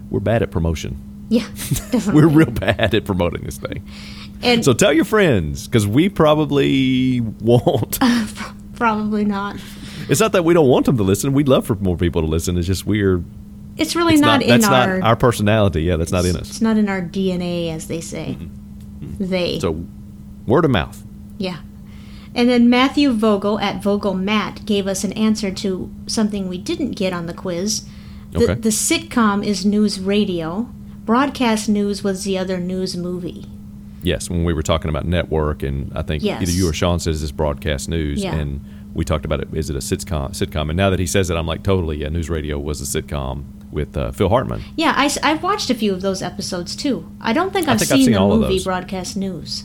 we're 0.10 0.20
bad 0.20 0.42
at 0.42 0.52
promotion. 0.52 0.98
Yeah, 1.30 1.42
definitely. 1.92 2.14
We're 2.14 2.28
real 2.28 2.52
bad 2.52 2.94
at 2.96 3.06
promoting 3.06 3.44
this 3.44 3.58
thing. 3.58 3.86
and 4.42 4.64
So 4.64 4.74
tell 4.74 4.94
your 4.94 5.04
friends 5.06 5.68
because 5.68 5.86
we 5.86 6.10
probably 6.10 7.20
won't. 7.22 7.98
Uh, 8.10 8.28
probably 8.76 9.26
not. 9.26 9.56
it's 10.08 10.20
not 10.22 10.32
that 10.34 10.46
we 10.46 10.54
don't 10.54 10.68
want 10.68 10.86
them 10.86 10.98
to 10.98 11.04
listen. 11.04 11.34
We'd 11.34 11.48
love 11.50 11.66
for 11.66 11.74
more 11.76 11.98
people 11.98 12.22
to 12.22 12.28
listen. 12.28 12.58
It's 12.58 12.68
just 12.68 12.86
we're. 12.86 13.24
It's 13.76 13.96
really 13.96 14.14
It's 14.14 14.22
not, 14.22 14.42
not, 14.42 14.44
in 14.44 14.50
that's 14.50 14.66
our, 14.68 15.00
not 15.00 15.08
our 15.08 15.16
personality. 15.16 15.82
Yeah, 15.82 15.98
that's 15.98 16.12
not 16.12 16.26
in 16.26 16.36
us. 16.36 16.50
It's 16.50 16.62
not 16.62 16.78
in 16.78 16.88
our 16.88 17.02
DNA, 17.02 17.74
as 17.74 17.88
they 17.88 18.02
say. 18.02 18.38
Mm-hmm. 18.40 19.26
They. 19.26 19.60
So 19.60 19.84
word 20.46 20.64
of 20.66 20.72
mouth. 20.72 21.04
Yeah. 21.40 21.58
And 22.38 22.48
then 22.48 22.70
Matthew 22.70 23.12
Vogel 23.12 23.60
at 23.60 23.82
Vogel 23.82 24.14
Matt 24.14 24.64
gave 24.66 24.86
us 24.88 25.04
an 25.04 25.12
answer 25.14 25.50
to 25.52 25.92
something 26.06 26.48
we 26.48 26.60
didn't 26.60 26.92
get 26.92 27.12
on 27.12 27.26
the 27.26 27.34
quiz. 27.34 27.86
The, 28.32 28.44
Okay. 28.44 28.54
the 28.62 28.70
sitcom 28.70 29.44
is 29.44 29.66
news 29.66 30.00
radio. 30.00 30.70
Broadcast 31.04 31.68
news 31.68 32.04
was 32.04 32.24
the 32.26 32.38
other 32.38 32.60
news 32.60 32.96
movie. 32.96 33.46
Yes, 34.04 34.30
when 34.30 34.44
we 34.44 34.54
were 34.54 34.62
talking 34.62 34.90
about 34.90 35.06
network, 35.08 35.64
and 35.64 35.92
I 35.96 36.04
think 36.04 36.24
Yes. 36.24 36.42
either 36.44 36.52
you 36.52 36.70
or 36.70 36.74
Sean 36.74 37.00
says 37.00 37.22
this 37.22 37.32
broadcast 37.32 37.90
news, 37.90 38.22
Yeah. 38.24 38.36
and 38.36 38.62
we 38.94 39.04
talked 39.04 39.26
about 39.26 39.40
it. 39.42 39.48
Is 39.54 39.70
it 39.72 39.76
a 39.76 39.80
sitcom? 39.80 40.32
Sitcom, 40.34 40.70
and 40.70 40.78
now 40.78 40.90
that 40.92 41.00
he 41.00 41.08
says 41.08 41.30
it, 41.32 41.36
I'm 41.36 41.48
like, 41.48 41.64
totally. 41.64 41.98
Yeah, 41.98 42.10
news 42.10 42.30
radio 42.30 42.60
was 42.60 42.80
a 42.82 43.02
sitcom 43.02 43.46
with 43.72 43.98
uh, 43.98 44.12
Phil 44.12 44.30
Hartman. 44.30 44.62
Yeah, 44.76 44.94
I, 44.96 45.10
have 45.28 45.42
watched 45.42 45.70
a 45.72 45.74
few 45.76 45.92
of 45.94 46.02
those 46.02 46.22
episodes 46.22 46.76
too. 46.76 47.10
I 47.20 47.34
don't 47.34 47.52
think 47.52 47.68
I 47.68 47.74
I've 47.74 47.80
think 47.80 47.92
I've 47.92 47.98
seen, 47.98 48.06
seen 48.06 48.14
the 48.14 48.20
movie. 48.20 48.64
Broadcast 48.64 49.18
News. 49.18 49.64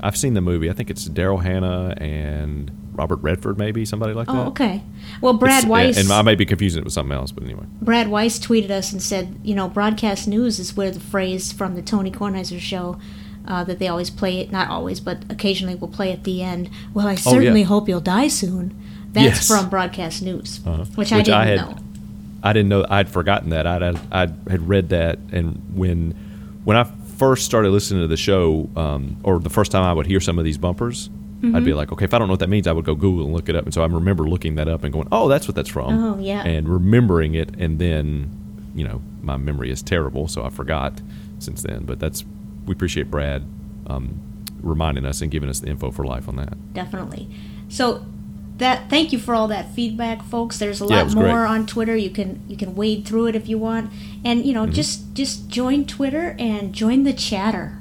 I've 0.00 0.16
seen 0.16 0.34
the 0.34 0.40
movie. 0.40 0.68
I 0.70 0.72
think 0.72 0.90
it's 0.90 1.08
Daryl 1.08 1.42
Hannah 1.42 1.94
and 1.98 2.70
Robert 2.94 3.16
Redford, 3.16 3.58
maybe 3.58 3.84
somebody 3.84 4.14
like 4.14 4.26
that. 4.26 4.34
Oh, 4.36 4.48
okay. 4.48 4.82
Well, 5.20 5.34
Brad 5.34 5.64
It's- 5.64 5.70
Weiss. 5.70 5.98
and 5.98 6.10
I 6.12 6.22
may 6.22 6.34
be 6.34 6.46
confusing 6.46 6.80
it 6.80 6.84
with 6.84 6.92
something 6.94 7.14
else, 7.16 7.30
but 7.32 7.44
anyway. 7.44 7.64
Brad 7.82 8.08
Weiss 8.08 8.38
tweeted 8.38 8.70
us 8.70 8.92
and 8.92 9.02
said, 9.02 9.38
you 9.42 9.54
know, 9.54 9.68
broadcast 9.68 10.26
news 10.28 10.58
is 10.58 10.76
where 10.76 10.90
the 10.90 11.00
phrase 11.00 11.52
from 11.52 11.74
the 11.74 11.82
Tony 11.82 12.10
Kornheiser 12.10 12.58
show 12.60 12.98
uh, 13.46 13.62
that 13.64 13.78
they 13.78 13.86
always 13.88 14.10
play 14.10 14.38
it, 14.40 14.50
not 14.50 14.68
always, 14.68 14.98
but 15.00 15.18
occasionally 15.30 15.74
will 15.74 15.88
play 15.88 16.10
at 16.12 16.24
the 16.24 16.42
end. 16.42 16.68
Well, 16.94 17.06
I 17.06 17.14
certainly 17.14 17.62
hope 17.64 17.88
you'll 17.88 18.00
die 18.00 18.28
soon. 18.28 18.74
That's 19.12 19.24
Oh, 19.26 19.28
Yes. 19.28 19.48
from 19.48 19.68
broadcast 19.70 20.22
news, 20.22 20.60
Uh-huh. 20.66 20.84
which, 20.94 21.12
I 21.12 21.22
didn't 21.22 21.46
had, 21.46 21.56
know. 21.58 21.76
I 22.42 22.52
didn't 22.52 22.68
know. 22.68 22.84
I'd 22.88 23.08
forgotten 23.08 23.50
that. 23.50 23.66
I'd, 23.66 23.82
I'd, 23.82 23.98
I 24.12 24.20
had 24.50 24.68
read 24.68 24.88
that, 24.90 25.18
and 25.32 25.62
when 25.74 26.14
when 26.64 26.76
I 26.76 26.84
first 27.16 27.44
started 27.44 27.70
listening 27.70 28.02
to 28.02 28.08
the 28.08 28.16
show, 28.16 28.68
um, 28.76 29.16
or 29.22 29.38
the 29.38 29.50
first 29.50 29.72
time 29.72 29.82
I 29.84 29.92
would 29.92 30.06
hear 30.06 30.20
some 30.20 30.38
of 30.38 30.44
these 30.44 30.58
bumpers, 30.58 31.10
I'd 31.54 31.64
be 31.64 31.74
like, 31.74 31.92
okay, 31.92 32.04
if 32.04 32.12
I 32.12 32.18
don't 32.18 32.26
know 32.26 32.32
what 32.32 32.40
that 32.40 32.48
means, 32.48 32.66
I 32.66 32.72
would 32.72 32.84
go 32.84 32.96
Google 32.96 33.24
and 33.24 33.32
look 33.32 33.48
it 33.48 33.54
up. 33.54 33.64
And 33.64 33.72
so 33.72 33.82
I 33.82 33.86
remember 33.86 34.28
looking 34.28 34.56
that 34.56 34.66
up 34.68 34.82
and 34.82 34.92
going, 34.92 35.06
oh, 35.12 35.28
that's 35.28 35.46
what 35.46 35.54
that's 35.54 35.68
from. 35.68 35.96
Oh, 35.96 36.18
yeah. 36.18 36.42
And 36.42 36.68
remembering 36.68 37.34
it, 37.34 37.54
and 37.56 37.78
then, 37.78 38.30
you 38.74 38.82
know, 38.82 39.00
my 39.22 39.36
memory 39.36 39.70
is 39.70 39.80
terrible, 39.80 40.26
so 40.26 40.44
I 40.44 40.50
forgot 40.50 41.00
since 41.38 41.62
then. 41.62 41.84
But 41.84 42.00
that's 42.00 42.24
we 42.66 42.72
appreciate 42.72 43.12
Brad 43.12 43.44
um, 43.86 44.20
reminding 44.60 45.06
us 45.06 45.20
and 45.20 45.30
giving 45.30 45.48
us 45.48 45.60
the 45.60 45.68
info 45.68 45.92
for 45.92 46.04
life 46.04 46.28
on 46.28 46.34
that. 46.36 46.74
Definitely. 46.74 47.28
So 47.68 48.04
that 48.58 48.88
thank 48.90 49.12
you 49.12 49.18
for 49.18 49.34
all 49.34 49.48
that 49.48 49.70
feedback, 49.74 50.22
folks. 50.24 50.58
There's 50.58 50.80
a 50.80 50.86
Yeah, 50.86 51.02
lot 51.02 51.14
more 51.14 51.24
great. 51.24 51.34
on 51.34 51.66
Twitter. 51.66 51.94
You 51.96 52.10
can 52.10 52.40
you 52.48 52.56
can 52.56 52.74
wade 52.74 53.04
through 53.04 53.26
it 53.26 53.36
if 53.36 53.48
you 53.48 53.58
want, 53.58 53.90
and 54.24 54.44
you 54.46 54.52
know 54.54 54.62
Mm-hmm. 54.64 54.72
just 54.72 55.14
just 55.14 55.48
join 55.48 55.84
Twitter 55.84 56.34
and 56.38 56.72
join 56.72 57.02
the 57.04 57.12
chatter. 57.12 57.78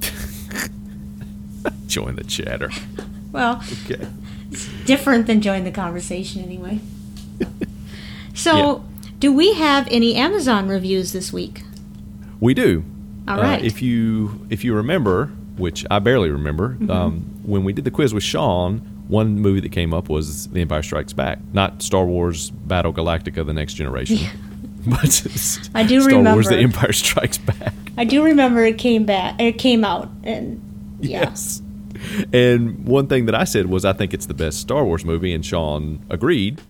Join 1.86 2.16
the 2.16 2.24
chatter. 2.24 2.70
Well, 3.32 3.60
Okay. 3.84 4.06
it's 4.52 4.68
different 4.86 5.26
than 5.26 5.40
join 5.40 5.64
the 5.64 5.72
conversation 5.72 6.40
anyway. 6.44 6.78
So, 8.36 8.56
Yeah. 8.56 8.78
do 9.18 9.32
we 9.32 9.54
have 9.54 9.88
any 9.90 10.14
Amazon 10.14 10.68
reviews 10.68 11.12
this 11.12 11.32
week? 11.32 11.62
We 12.40 12.54
do. 12.54 12.84
all 13.26 13.38
right 13.38 13.60
Uh, 13.60 13.64
if 13.64 13.82
you 13.82 14.46
if 14.50 14.62
you 14.64 14.72
remember, 14.74 15.32
which 15.56 15.84
I 15.90 15.98
barely 15.98 16.30
remember, 16.30 16.70
Mm-hmm. 16.80 16.90
um, 16.90 17.24
when 17.42 17.64
we 17.64 17.72
did 17.72 17.84
the 17.84 17.90
quiz 17.90 18.14
with 18.14 18.22
Sean, 18.22 18.82
one 19.08 19.38
movie 19.40 19.60
that 19.60 19.72
came 19.72 19.92
up 19.92 20.08
was 20.08 20.48
The 20.48 20.60
Empire 20.60 20.82
Strikes 20.82 21.12
Back, 21.12 21.38
not 21.52 21.82
Star 21.82 22.06
Wars 22.06 22.50
Battle 22.50 22.92
Galactica: 22.92 23.44
The 23.44 23.52
Next 23.52 23.74
Generation, 23.74 24.18
but 24.86 25.26
I 25.74 25.82
do 25.82 26.00
Star 26.00 26.22
Wars: 26.22 26.48
The. 26.48 26.58
Empire 26.58 26.92
Strikes 26.92 27.38
Back. 27.38 27.74
I 27.96 28.04
do 28.04 28.24
remember 28.24 28.64
it 28.64 28.78
came 28.78 29.04
back. 29.04 29.40
It 29.40 29.58
came 29.58 29.84
out, 29.84 30.08
and 30.24 30.60
yeah, 31.00 31.20
Yes. 31.20 31.62
And 32.32 32.86
one 32.86 33.06
thing 33.06 33.26
that 33.26 33.34
I 33.34 33.44
said 33.44 33.66
was 33.66 33.84
I 33.84 33.92
think 33.92 34.12
it's 34.12 34.26
the 34.26 34.34
best 34.34 34.60
Star 34.60 34.84
Wars 34.84 35.04
movie, 35.04 35.32
and 35.32 35.44
Sean 35.44 36.04
agreed. 36.10 36.60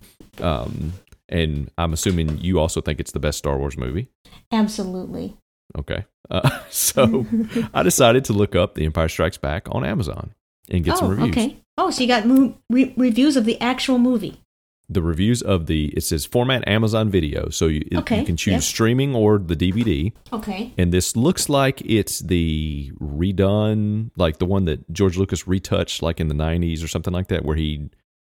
Um, 0.40 0.92
and 1.28 1.70
I'm 1.78 1.92
assuming 1.92 2.38
you 2.38 2.60
also 2.60 2.80
think 2.80 3.00
it's 3.00 3.12
the 3.12 3.20
best 3.20 3.38
Star 3.38 3.58
Wars 3.58 3.76
movie. 3.76 4.08
absolutely. 4.52 5.36
Okay. 5.76 6.04
Uh, 6.30 6.60
so 6.70 7.26
I 7.74 7.82
decided 7.82 8.24
to 8.26 8.32
look 8.32 8.54
up 8.54 8.74
The 8.74 8.84
Empire 8.84 9.08
Strikes 9.08 9.38
Back 9.38 9.68
on 9.70 9.84
Amazon 9.84 10.34
and 10.70 10.84
get 10.84 10.94
oh, 10.94 10.98
some 10.98 11.08
reviews. 11.10 11.30
okay. 11.30 11.56
Oh, 11.76 11.90
so 11.90 12.02
you 12.02 12.08
got 12.08 12.26
mo- 12.26 12.56
re- 12.70 12.94
reviews 12.96 13.36
of 13.36 13.44
the 13.44 13.60
actual 13.60 13.98
movie. 13.98 14.40
The 14.88 15.00
reviews 15.02 15.40
of 15.40 15.66
the 15.66 15.86
it 15.96 16.02
says 16.02 16.26
format 16.26 16.66
Amazon 16.68 17.08
Video, 17.10 17.48
so 17.48 17.66
you, 17.68 17.86
it- 17.90 17.96
Okay, 17.98 18.20
you 18.20 18.26
can 18.26 18.36
choose 18.36 18.66
streaming 18.66 19.14
or 19.14 19.38
the 19.38 19.56
DVD. 19.56 20.12
Okay. 20.32 20.72
And 20.76 20.92
this 20.92 21.16
looks 21.16 21.48
like 21.48 21.80
it's 21.86 22.18
the 22.20 22.92
redone, 23.00 24.10
like 24.16 24.38
the 24.38 24.44
one 24.46 24.66
that 24.66 24.90
George 24.92 25.16
Lucas 25.16 25.48
retouched, 25.48 26.02
like 26.02 26.20
in 26.20 26.28
the 26.28 26.34
'90s 26.34 26.84
or 26.84 26.88
something 26.88 27.12
like 27.14 27.28
that, 27.28 27.44
where 27.44 27.56
he 27.56 27.88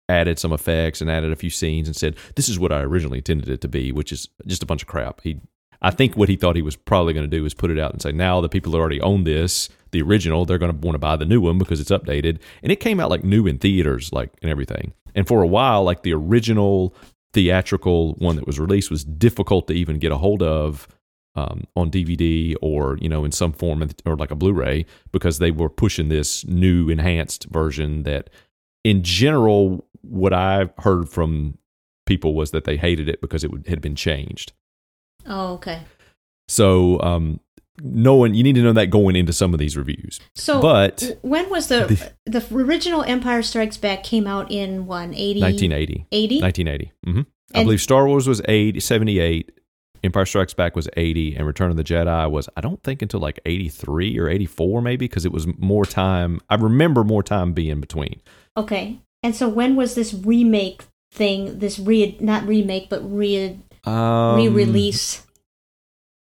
added 0.08 0.38
some 0.38 0.52
effects 0.52 1.00
and 1.00 1.10
added 1.10 1.32
a 1.32 1.36
few 1.36 1.48
scenes 1.50 1.88
and 1.88 1.96
said, 1.96 2.16
"This 2.36 2.48
is 2.50 2.58
what 2.58 2.70
I 2.70 2.80
originally 2.82 3.18
intended 3.18 3.48
it 3.48 3.60
to 3.62 3.68
be," 3.68 3.90
which 3.90 4.12
is 4.12 4.28
just 4.46 4.62
a 4.62 4.66
bunch 4.66 4.82
of 4.82 4.88
crap. 4.88 5.22
He, 5.22 5.40
I 5.82 5.90
think 5.90 6.16
what 6.16 6.28
he 6.28 6.36
thought 6.36 6.56
he 6.56 6.62
was 6.62 6.76
probably 6.76 7.12
going 7.12 7.28
to 7.28 7.36
do 7.36 7.44
is 7.44 7.54
put 7.54 7.70
it 7.70 7.78
out 7.78 7.92
and 7.92 8.00
say, 8.00 8.12
now 8.12 8.40
the 8.40 8.48
people 8.48 8.72
that 8.72 8.78
already 8.78 9.00
own 9.00 9.24
this, 9.24 9.68
the 9.90 10.00
original, 10.00 10.44
they're 10.44 10.58
going 10.58 10.72
to 10.72 10.86
want 10.86 10.94
to 10.94 11.00
buy 11.00 11.16
the 11.16 11.24
new 11.24 11.40
one 11.40 11.58
because 11.58 11.80
it's 11.80 11.90
updated. 11.90 12.38
And 12.62 12.70
it 12.70 12.80
came 12.80 13.00
out 13.00 13.10
like 13.10 13.24
new 13.24 13.46
in 13.46 13.58
theaters, 13.58 14.12
like 14.12 14.30
and 14.42 14.50
everything. 14.50 14.92
And 15.14 15.26
for 15.26 15.42
a 15.42 15.46
while, 15.46 15.82
like 15.82 16.02
the 16.02 16.14
original 16.14 16.94
theatrical 17.32 18.14
one 18.14 18.36
that 18.36 18.46
was 18.46 18.60
released 18.60 18.90
was 18.90 19.04
difficult 19.04 19.66
to 19.66 19.74
even 19.74 19.98
get 19.98 20.12
a 20.12 20.18
hold 20.18 20.42
of 20.42 20.86
um, 21.34 21.64
on 21.76 21.90
DVD 21.90 22.54
or 22.60 22.98
you 23.00 23.08
know 23.08 23.24
in 23.24 23.32
some 23.32 23.52
form 23.52 23.88
or 24.04 24.16
like 24.16 24.30
a 24.30 24.36
Blu-ray 24.36 24.84
because 25.12 25.38
they 25.38 25.50
were 25.50 25.70
pushing 25.70 26.08
this 26.08 26.44
new 26.46 26.88
enhanced 26.90 27.46
version 27.50 28.02
that, 28.04 28.30
in 28.84 29.02
general, 29.02 29.86
what 30.02 30.32
I've 30.32 30.72
heard 30.78 31.08
from 31.08 31.58
people 32.06 32.34
was 32.34 32.50
that 32.50 32.64
they 32.64 32.76
hated 32.76 33.08
it 33.08 33.20
because 33.20 33.44
it 33.44 33.50
would, 33.50 33.66
had 33.66 33.80
been 33.80 33.94
changed. 33.94 34.52
Oh, 35.26 35.54
okay. 35.54 35.82
So, 36.48 37.00
um, 37.00 37.40
knowing 37.82 38.34
you 38.34 38.42
need 38.42 38.54
to 38.54 38.62
know 38.62 38.72
that 38.72 38.86
going 38.86 39.16
into 39.16 39.32
some 39.32 39.52
of 39.54 39.58
these 39.58 39.76
reviews. 39.76 40.20
So, 40.34 40.60
but 40.60 41.18
when 41.22 41.48
was 41.50 41.68
the 41.68 42.12
the 42.26 42.44
original 42.52 43.02
Empire 43.02 43.42
Strikes 43.42 43.76
Back 43.76 44.04
came 44.04 44.26
out 44.26 44.50
in 44.50 44.86
one 44.86 45.14
eighty 45.14 45.40
1980. 45.40 46.06
80? 46.10 46.40
1980. 46.40 46.92
hmm 47.04 47.20
I 47.54 47.64
believe 47.64 47.82
Star 47.82 48.06
Wars 48.06 48.26
was 48.26 48.40
80, 48.48 48.80
78. 48.80 49.52
Empire 50.04 50.24
Strikes 50.24 50.54
Back 50.54 50.74
was 50.74 50.88
80 50.96 51.36
and 51.36 51.46
Return 51.46 51.70
of 51.70 51.76
the 51.76 51.84
Jedi 51.84 52.30
was 52.30 52.48
I 52.56 52.60
don't 52.60 52.82
think 52.82 53.02
until 53.02 53.20
like 53.20 53.38
83 53.44 54.18
or 54.18 54.28
84 54.28 54.82
maybe 54.82 55.06
because 55.06 55.24
it 55.24 55.32
was 55.32 55.46
more 55.58 55.84
time 55.84 56.40
I 56.48 56.56
remember 56.56 57.04
more 57.04 57.22
time 57.22 57.52
being 57.52 57.80
between. 57.80 58.20
Okay. 58.56 59.00
And 59.22 59.36
so 59.36 59.48
when 59.48 59.76
was 59.76 59.94
this 59.94 60.12
remake 60.12 60.82
thing? 61.12 61.58
This 61.58 61.78
re 61.78 62.16
not 62.20 62.46
remake 62.46 62.88
but 62.88 63.00
re 63.02 63.58
Um, 63.84 64.36
re-release. 64.36 65.26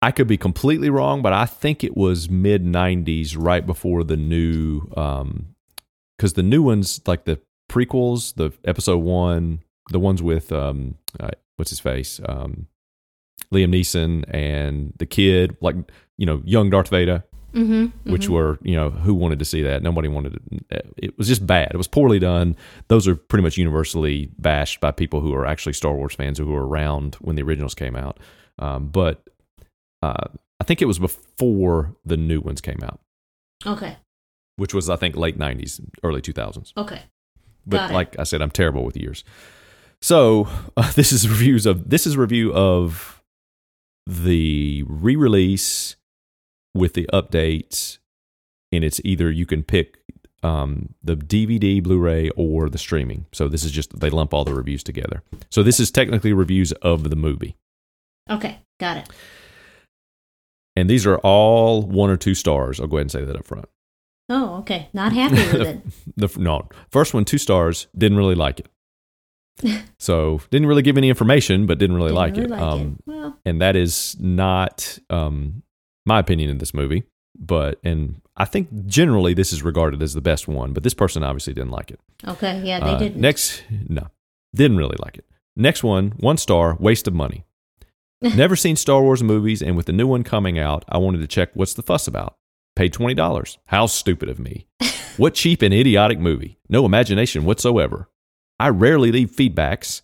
I 0.01 0.11
could 0.11 0.27
be 0.27 0.37
completely 0.37 0.89
wrong, 0.89 1.21
but 1.21 1.33
I 1.33 1.45
think 1.45 1.83
it 1.83 1.97
was 1.97 2.29
mid 2.29 2.63
90s 2.63 3.35
right 3.37 3.65
before 3.65 4.03
the 4.03 4.15
new 4.15 4.81
um 4.95 5.55
cuz 6.17 6.33
the 6.33 6.43
new 6.43 6.63
ones 6.63 7.01
like 7.05 7.25
the 7.25 7.39
prequels, 7.69 8.33
the 8.35 8.51
episode 8.63 8.99
1, 8.99 9.59
the 9.91 9.99
ones 9.99 10.21
with 10.21 10.51
um 10.51 10.95
uh, 11.19 11.31
what's 11.57 11.71
his 11.71 11.79
face? 11.79 12.21
Um 12.25 12.67
Liam 13.53 13.73
Neeson 13.73 14.23
and 14.29 14.93
the 14.97 15.05
kid 15.05 15.57
like 15.59 15.75
you 16.17 16.25
know, 16.25 16.41
young 16.45 16.69
Darth 16.69 16.89
Vader. 16.89 17.23
Mm-hmm. 17.53 18.11
which 18.11 18.29
were 18.29 18.59
you 18.61 18.75
know 18.75 18.91
who 18.91 19.13
wanted 19.15 19.39
to 19.39 19.45
see 19.45 19.63
that 19.63 19.81
nobody 19.81 20.07
wanted 20.07 20.33
to 20.69 20.81
it 20.97 21.17
was 21.17 21.27
just 21.27 21.47
bad 21.47 21.71
it 21.73 21.77
was 21.77 21.87
poorly 21.87 22.19
done 22.19 22.55
those 22.89 23.07
are 23.07 23.15
pretty 23.15 23.41
much 23.41 23.57
universally 23.57 24.29
bashed 24.37 24.79
by 24.79 24.91
people 24.91 25.19
who 25.21 25.33
are 25.33 25.47
actually 25.47 25.73
star 25.73 25.95
wars 25.95 26.13
fans 26.13 26.37
who 26.37 26.45
were 26.45 26.67
around 26.67 27.15
when 27.21 27.35
the 27.35 27.41
originals 27.41 27.73
came 27.73 27.95
out 27.95 28.19
um, 28.59 28.89
but 28.89 29.23
uh, 30.03 30.27
i 30.59 30.63
think 30.63 30.79
it 30.81 30.85
was 30.85 30.99
before 30.99 31.95
the 32.05 32.17
new 32.17 32.39
ones 32.39 32.61
came 32.61 32.79
out 32.83 32.99
Okay. 33.65 33.97
which 34.57 34.73
was 34.75 34.87
i 34.87 34.95
think 34.95 35.15
late 35.15 35.39
90s 35.39 35.81
early 36.03 36.21
2000s 36.21 36.71
Okay. 36.77 37.01
but 37.65 37.77
Got 37.77 37.89
it. 37.89 37.93
like 37.95 38.19
i 38.19 38.23
said 38.25 38.43
i'm 38.43 38.51
terrible 38.51 38.83
with 38.85 38.95
years 38.95 39.23
so 40.03 40.47
uh, 40.77 40.91
this 40.95 41.11
is 41.11 41.27
reviews 41.27 41.65
of 41.65 41.89
this 41.89 42.05
is 42.05 42.13
a 42.13 42.19
review 42.19 42.53
of 42.53 43.23
the 44.05 44.83
re-release 44.87 45.95
with 46.73 46.93
the 46.93 47.07
updates 47.13 47.97
and 48.71 48.83
it's 48.83 49.01
either 49.03 49.31
you 49.31 49.45
can 49.45 49.63
pick 49.63 49.97
um, 50.43 50.93
the 51.03 51.15
dvd 51.15 51.83
blu-ray 51.83 52.29
or 52.37 52.69
the 52.69 52.77
streaming 52.77 53.25
so 53.33 53.47
this 53.49 53.63
is 53.63 53.71
just 53.71 53.99
they 53.99 54.09
lump 54.09 54.33
all 54.33 54.45
the 54.45 54.53
reviews 54.53 54.83
together 54.83 55.21
so 55.49 55.63
this 55.63 55.79
is 55.79 55.91
technically 55.91 56.31
reviews 56.33 56.71
of 56.81 57.09
the 57.09 57.15
movie 57.15 57.55
Okay. 58.29 58.59
Got 58.79 58.97
it. 58.97 59.09
and 60.75 60.87
these 60.89 61.05
are 61.07 61.17
all 61.17 61.81
one 61.81 62.09
or 62.09 62.15
two 62.17 62.35
stars 62.35 62.79
i'll 62.79 62.87
go 62.87 62.97
ahead 62.97 63.03
and 63.05 63.11
say 63.11 63.23
that 63.25 63.35
up 63.35 63.45
front 63.45 63.65
Oh, 64.31 64.57
okay. 64.59 64.89
Not 64.93 65.11
happy 65.11 65.35
with 65.57 65.67
it. 65.67 65.81
the 66.15 66.29
no 66.39 66.69
first 66.91 67.15
one 67.15 67.25
two 67.25 67.39
stars 67.39 67.87
didn't 67.97 68.17
really 68.19 68.35
like 68.35 68.59
it 68.59 68.69
so 69.97 70.39
didn't 70.51 70.67
really 70.67 70.83
give 70.83 70.97
any 70.99 71.09
information 71.09 71.65
but 71.65 71.79
didn't 71.79 71.95
really 71.97 72.09
Didn't 72.09 72.15
like 72.17 72.33
really 72.35 72.45
it 72.45 72.49
like 72.51 72.61
um 72.61 72.97
it. 72.99 73.11
Well, 73.11 73.39
and 73.43 73.59
that 73.61 73.75
is 73.75 74.15
not 74.19 74.99
um 75.09 75.63
my 76.13 76.19
opinion 76.19 76.49
in 76.49 76.57
this 76.57 76.73
movie 76.73 77.03
but 77.37 77.79
and 77.83 78.19
i 78.37 78.45
think 78.53 78.65
generally 78.87 79.33
this 79.33 79.51
is 79.53 79.61
regarded 79.63 80.01
as 80.01 80.13
the 80.13 80.25
best 80.31 80.47
one 80.47 80.73
but 80.73 80.83
this 80.83 80.93
person 81.03 81.23
obviously 81.23 81.53
didn't 81.53 81.71
like 81.79 81.89
it 81.91 81.99
okay. 82.33 82.53
Yeah, 82.69 82.79
they 82.85 82.95
Uh, 82.95 82.99
didn't. 83.03 83.21
next 83.21 83.63
no 83.87 84.07
didn't 84.61 84.77
really 84.77 84.97
like 85.05 85.17
it 85.21 85.25
next 85.55 85.83
one 85.83 86.05
one 86.29 86.37
star 86.37 86.75
waste 86.79 87.07
of 87.07 87.13
money 87.13 87.45
never 88.43 88.55
seen 88.55 88.75
star 88.75 89.01
wars 89.01 89.21
movies 89.23 89.61
and 89.61 89.77
with 89.77 89.85
the 89.85 89.93
new 89.99 90.07
one 90.07 90.23
coming 90.23 90.57
out 90.67 90.83
i 90.89 90.97
wanted 90.97 91.19
to 91.21 91.27
check 91.27 91.49
what's 91.53 91.75
the 91.75 91.83
fuss 91.89 92.07
about 92.07 92.35
paid 92.75 92.93
$20 92.93 93.57
how 93.67 93.85
stupid 93.85 94.27
of 94.29 94.39
me 94.39 94.65
what 95.17 95.33
cheap 95.35 95.61
and 95.61 95.73
idiotic 95.73 96.19
movie 96.19 96.57
no 96.69 96.85
imagination 96.85 97.45
whatsoever 97.45 98.09
i 98.59 98.67
rarely 98.69 99.11
leave 99.11 99.31
feedbacks 99.31 100.01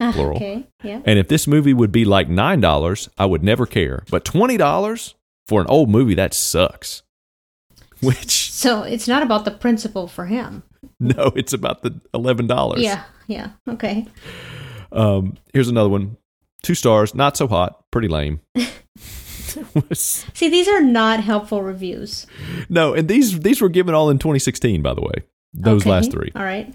Ah, 0.00 0.10
plural. 0.12 0.36
Okay. 0.36 0.66
Yeah. 0.82 1.00
and 1.04 1.18
if 1.20 1.28
this 1.28 1.46
movie 1.46 1.72
would 1.80 1.92
be 1.92 2.04
like 2.04 2.28
$9 2.28 3.08
i 3.16 3.24
would 3.24 3.44
never 3.44 3.66
care 3.66 4.02
but 4.10 4.24
$20 4.24 5.14
for 5.46 5.60
an 5.60 5.66
old 5.68 5.88
movie 5.90 6.14
that 6.14 6.32
sucks 6.34 7.02
which 8.00 8.50
So 8.52 8.82
it's 8.82 9.08
not 9.08 9.22
about 9.22 9.44
the 9.44 9.50
principle 9.50 10.06
for 10.08 10.26
him. 10.26 10.62
no 11.00 11.32
it's 11.36 11.52
about 11.52 11.82
the 11.82 11.90
$11 12.14 12.78
Yeah. 12.78 13.04
Yeah. 13.26 13.50
Okay. 13.68 14.06
Um, 14.92 15.36
here's 15.52 15.68
another 15.68 15.88
one. 15.88 16.16
Two 16.62 16.74
stars, 16.74 17.14
not 17.14 17.36
so 17.36 17.46
hot, 17.48 17.84
pretty 17.90 18.08
lame. 18.08 18.40
See, 19.92 20.48
these 20.48 20.68
are 20.68 20.80
not 20.80 21.20
helpful 21.20 21.62
reviews. 21.62 22.26
no, 22.68 22.94
and 22.94 23.08
these 23.08 23.38
these 23.40 23.60
were 23.60 23.68
given 23.68 23.94
all 23.94 24.10
in 24.10 24.18
2016, 24.18 24.82
by 24.82 24.94
the 24.94 25.00
way. 25.00 25.24
Those 25.52 25.82
Okay. 25.82 25.90
last 25.90 26.10
three. 26.10 26.32
All 26.34 26.42
right. 26.44 26.74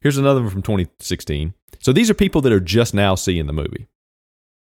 Here's 0.00 0.18
another 0.18 0.40
one 0.42 0.50
from 0.50 0.62
2016. 0.62 1.54
So 1.80 1.92
these 1.92 2.10
are 2.10 2.14
people 2.14 2.40
that 2.42 2.52
are 2.52 2.60
just 2.60 2.94
now 2.94 3.14
seeing 3.14 3.46
the 3.46 3.52
movie 3.52 3.86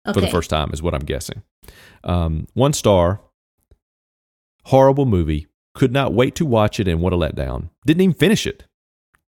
Okay. 0.06 0.14
for 0.14 0.22
the 0.22 0.32
first 0.32 0.50
time, 0.50 0.72
is 0.72 0.82
what 0.82 0.94
I'm 0.94 1.06
guessing. 1.06 1.42
Um, 2.04 2.48
one 2.54 2.74
star, 2.74 3.22
horrible 4.66 5.06
movie. 5.06 5.48
Could 5.74 5.92
not 5.92 6.14
wait 6.14 6.36
to 6.36 6.46
watch 6.46 6.80
it, 6.80 6.88
and 6.88 7.02
what 7.02 7.12
a 7.12 7.18
letdown. 7.18 7.70
Didn't 7.86 8.02
even 8.02 8.14
finish 8.14 8.48
it. 8.48 8.64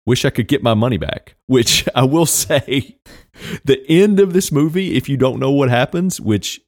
Wish 0.07 0.25
I 0.25 0.31
could 0.31 0.49
get 0.49 0.63
my 0.63 0.73
money 0.75 0.97
back. 0.97 1.37
Which 1.47 1.87
I 1.95 2.05
will 2.05 2.27
say, 2.27 2.99
the 3.65 3.85
end 3.89 4.21
of 4.21 4.33
this 4.33 4.51
movie, 4.51 4.97
if 4.97 5.09
you 5.09 5.17
don't 5.17 5.39
know 5.39 5.51
what 5.51 5.69
happens, 5.69 6.21
which 6.21 6.61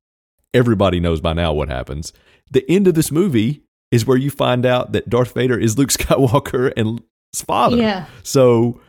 everybody 0.53 1.01
knows 1.01 1.21
by 1.21 1.33
now 1.33 1.53
what 1.53 1.69
happens, 1.69 2.13
the 2.51 2.65
end 2.71 2.87
of 2.87 2.95
this 2.95 3.11
movie 3.11 3.63
is 3.91 4.07
where 4.07 4.19
you 4.19 4.31
find 4.31 4.67
out 4.67 4.93
that 4.93 5.09
Darth 5.09 5.33
Vader 5.35 5.59
is 5.59 5.79
Luke 5.79 5.91
Skywalker 5.91 6.73
and 6.77 7.03
his 7.33 7.43
father. 7.43 7.77
Yeah. 7.77 8.07
So 8.23 8.81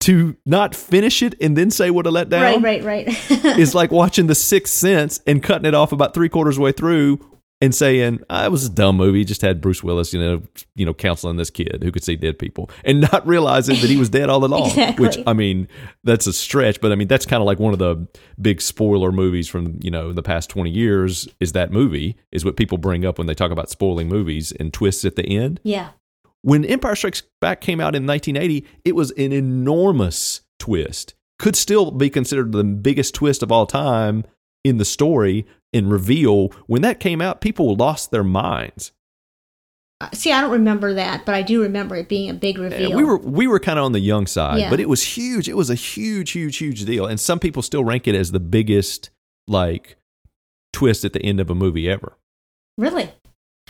to 0.00 0.36
not 0.44 0.74
finish 0.74 1.22
it 1.22 1.34
and 1.40 1.56
then 1.56 1.70
say 1.70 1.90
what 1.90 2.06
a 2.06 2.10
letdown 2.10 2.62
Right. 2.62 2.82
Right. 2.82 3.06
Right. 3.06 3.30
is 3.58 3.74
like 3.74 3.90
watching 3.90 4.26
The 4.26 4.34
Sixth 4.34 4.74
Sense 4.74 5.20
and 5.26 5.42
cutting 5.42 5.66
it 5.66 5.74
off 5.74 5.92
about 5.92 6.14
three 6.14 6.28
quarters 6.28 6.58
way 6.58 6.72
through 6.72 7.20
and 7.60 7.74
saying, 7.74 8.20
ah, 8.28 8.44
"It 8.44 8.52
was 8.52 8.66
a 8.66 8.70
dumb 8.70 8.96
movie. 8.96 9.24
Just 9.24 9.40
had 9.40 9.60
Bruce 9.60 9.82
Willis, 9.82 10.12
you 10.12 10.20
know, 10.20 10.42
you 10.74 10.84
know, 10.84 10.92
counseling 10.92 11.36
this 11.36 11.48
kid 11.48 11.82
who 11.82 11.90
could 11.90 12.04
see 12.04 12.16
dead 12.16 12.38
people, 12.38 12.68
and 12.84 13.00
not 13.00 13.26
realizing 13.26 13.76
that 13.80 13.88
he 13.88 13.96
was 13.96 14.10
dead 14.10 14.28
all 14.28 14.44
along." 14.44 14.66
Exactly. 14.66 15.06
Which 15.06 15.18
I 15.26 15.32
mean, 15.32 15.68
that's 16.02 16.26
a 16.26 16.32
stretch, 16.32 16.80
but 16.80 16.92
I 16.92 16.96
mean, 16.96 17.08
that's 17.08 17.24
kind 17.24 17.40
of 17.40 17.46
like 17.46 17.58
one 17.58 17.72
of 17.72 17.78
the 17.78 18.06
big 18.40 18.60
spoiler 18.60 19.12
movies 19.12 19.48
from 19.48 19.78
you 19.82 19.90
know 19.90 20.12
the 20.12 20.22
past 20.22 20.50
twenty 20.50 20.70
years. 20.70 21.26
Is 21.40 21.52
that 21.52 21.72
movie 21.72 22.16
is 22.32 22.44
what 22.44 22.56
people 22.56 22.76
bring 22.76 23.06
up 23.06 23.16
when 23.16 23.26
they 23.28 23.34
talk 23.34 23.50
about 23.50 23.70
spoiling 23.70 24.08
movies 24.08 24.52
and 24.52 24.72
twists 24.72 25.04
at 25.04 25.16
the 25.16 25.24
end 25.24 25.60
yeah. 25.62 25.90
When 26.44 26.64
Empire 26.66 26.94
Strikes 26.94 27.22
Back 27.40 27.60
came 27.60 27.80
out 27.80 27.94
in 27.96 28.06
1980, 28.06 28.66
it 28.84 28.94
was 28.94 29.10
an 29.12 29.32
enormous 29.32 30.42
twist. 30.58 31.14
Could 31.38 31.56
still 31.56 31.90
be 31.90 32.10
considered 32.10 32.52
the 32.52 32.62
biggest 32.64 33.14
twist 33.14 33.42
of 33.42 33.50
all 33.50 33.66
time 33.66 34.24
in 34.62 34.76
the 34.78 34.84
story 34.84 35.46
and 35.72 35.90
reveal. 35.90 36.48
When 36.66 36.82
that 36.82 37.00
came 37.00 37.20
out, 37.20 37.40
people 37.40 37.74
lost 37.74 38.10
their 38.10 38.22
minds. 38.22 38.92
Uh, 40.00 40.10
See, 40.12 40.32
I 40.32 40.40
don't 40.40 40.50
remember 40.50 40.94
that, 40.94 41.24
but 41.24 41.34
I 41.34 41.42
do 41.42 41.62
remember 41.62 41.96
it 41.96 42.08
being 42.08 42.28
a 42.28 42.34
big 42.34 42.58
reveal. 42.58 42.90
And 42.90 42.96
we 42.96 43.04
were 43.04 43.16
we 43.16 43.46
were 43.46 43.58
kind 43.60 43.78
of 43.78 43.84
on 43.84 43.92
the 43.92 44.00
young 44.00 44.26
side, 44.26 44.58
Yeah. 44.60 44.70
but 44.70 44.80
it 44.80 44.88
was 44.88 45.02
huge. 45.02 45.48
It 45.48 45.56
was 45.56 45.70
a 45.70 45.74
huge, 45.74 46.32
huge, 46.32 46.56
huge 46.58 46.84
deal, 46.84 47.06
and 47.06 47.18
some 47.18 47.38
people 47.38 47.62
still 47.62 47.84
rank 47.84 48.06
it 48.06 48.14
as 48.14 48.32
the 48.32 48.40
biggest 48.40 49.10
like 49.48 49.96
twist 50.72 51.04
at 51.04 51.12
the 51.14 51.22
end 51.22 51.40
of 51.40 51.48
a 51.50 51.54
movie 51.54 51.88
ever. 51.88 52.18
really. 52.76 53.10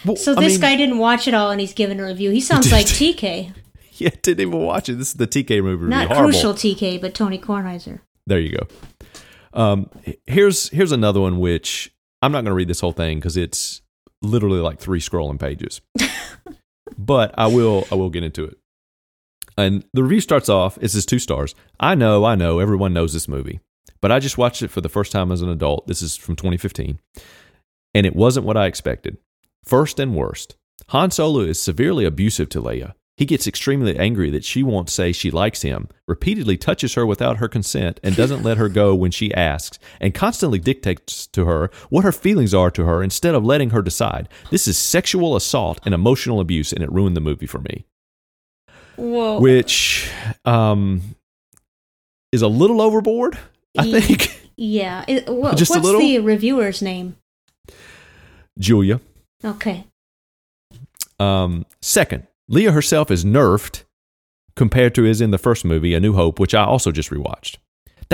Well, 0.04 0.16
So 0.16 0.32
I 0.36 0.40
this 0.40 0.54
mean, 0.54 0.60
guy 0.60 0.76
didn't 0.76 0.98
watch 0.98 1.26
it 1.28 1.34
all, 1.34 1.50
and 1.50 1.60
he's 1.60 1.72
giving 1.74 2.00
a 2.00 2.04
review. 2.04 2.30
He 2.30 2.40
sounds 2.40 2.70
like 2.72 2.86
TK, 2.86 3.52
yeah, 3.92 4.10
didn't 4.22 4.40
even 4.48 4.60
watch 4.60 4.88
it. 4.88 4.94
This 4.98 5.08
is 5.08 5.14
the 5.14 5.26
TK 5.26 5.62
movie. 5.62 5.86
not. 5.86 6.08
Horrible. 6.08 6.30
crucial 6.30 6.52
TK, 6.54 7.00
but 7.00 7.14
Tony 7.14 7.38
Kornheiser. 7.38 8.00
There 8.26 8.38
you 8.40 8.56
go. 8.58 8.66
Um, 9.52 9.88
here's 10.26 10.68
here's 10.70 10.92
another 10.92 11.20
one 11.20 11.38
which 11.38 11.92
I'm 12.22 12.32
not 12.32 12.38
going 12.38 12.46
to 12.50 12.54
read 12.54 12.68
this 12.68 12.80
whole 12.80 12.92
thing 12.92 13.18
because 13.18 13.36
it's 13.36 13.82
literally 14.22 14.58
like 14.60 14.78
three 14.80 15.00
scrolling 15.00 15.38
pages, 15.38 15.80
but 16.98 17.34
I 17.38 17.46
will 17.46 17.86
I 17.90 17.94
will 17.94 18.10
get 18.10 18.22
into 18.24 18.44
it. 18.44 18.58
And 19.56 19.84
the 19.92 20.02
review 20.02 20.20
starts 20.20 20.48
off. 20.48 20.76
It 20.80 20.88
says 20.88 21.06
two 21.06 21.20
stars. 21.20 21.54
I 21.78 21.94
know, 21.94 22.24
I 22.24 22.34
know. 22.34 22.58
Everyone 22.58 22.92
knows 22.92 23.12
this 23.12 23.28
movie. 23.28 23.60
but 24.00 24.10
I 24.10 24.18
just 24.18 24.36
watched 24.36 24.62
it 24.62 24.68
for 24.68 24.80
the 24.80 24.88
first 24.88 25.12
time 25.12 25.30
as 25.30 25.40
an 25.42 25.48
adult. 25.48 25.86
This 25.86 26.02
is 26.02 26.16
from 26.16 26.34
2015, 26.34 26.98
and 27.94 28.06
it 28.06 28.16
wasn't 28.16 28.46
what 28.46 28.56
I 28.56 28.66
expected. 28.66 29.18
First 29.64 29.98
and 29.98 30.14
worst, 30.14 30.56
Han 30.88 31.10
Solo 31.10 31.40
is 31.40 31.60
severely 31.60 32.04
abusive 32.04 32.48
to 32.50 32.60
Leia. 32.62 32.94
He 33.16 33.24
gets 33.26 33.46
extremely 33.46 33.96
angry 33.96 34.28
that 34.30 34.44
she 34.44 34.62
won't 34.64 34.90
say 34.90 35.12
she 35.12 35.30
likes 35.30 35.62
him, 35.62 35.88
repeatedly 36.08 36.56
touches 36.56 36.94
her 36.94 37.06
without 37.06 37.36
her 37.36 37.46
consent, 37.48 38.00
and 38.02 38.16
doesn't 38.16 38.42
let 38.42 38.58
her 38.58 38.68
go 38.68 38.92
when 38.94 39.12
she 39.12 39.32
asks, 39.32 39.78
and 40.00 40.12
constantly 40.12 40.58
dictates 40.58 41.28
to 41.28 41.44
her 41.44 41.70
what 41.90 42.04
her 42.04 42.10
feelings 42.10 42.52
are 42.52 42.72
to 42.72 42.84
her 42.84 43.02
instead 43.04 43.34
of 43.36 43.44
letting 43.44 43.70
her 43.70 43.82
decide. 43.82 44.28
This 44.50 44.66
is 44.66 44.76
sexual 44.76 45.36
assault 45.36 45.78
and 45.84 45.94
emotional 45.94 46.40
abuse, 46.40 46.72
and 46.72 46.82
it 46.82 46.90
ruined 46.90 47.16
the 47.16 47.20
movie 47.20 47.46
for 47.46 47.60
me. 47.60 47.86
Whoa. 48.96 49.40
Which 49.40 50.10
um, 50.44 51.00
is 52.32 52.42
a 52.42 52.48
little 52.48 52.82
overboard, 52.82 53.38
I 53.78 54.00
think. 54.00 54.50
Yeah. 54.56 55.04
It, 55.06 55.28
wha- 55.28 55.54
Just 55.54 55.70
a 55.70 55.74
what's 55.74 55.84
little? 55.84 56.00
the 56.00 56.18
reviewer's 56.18 56.82
name? 56.82 57.16
Julia. 58.58 59.00
Okay. 59.44 59.86
Um, 61.20 61.66
second, 61.82 62.26
Leah 62.48 62.72
herself 62.72 63.10
is 63.10 63.24
nerfed 63.24 63.84
compared 64.56 64.94
to 64.94 65.06
as 65.06 65.20
in 65.20 65.30
the 65.30 65.38
first 65.38 65.64
movie, 65.64 65.94
A 65.94 66.00
New 66.00 66.14
Hope, 66.14 66.38
which 66.38 66.54
I 66.54 66.64
also 66.64 66.90
just 66.90 67.10
rewatched. 67.10 67.56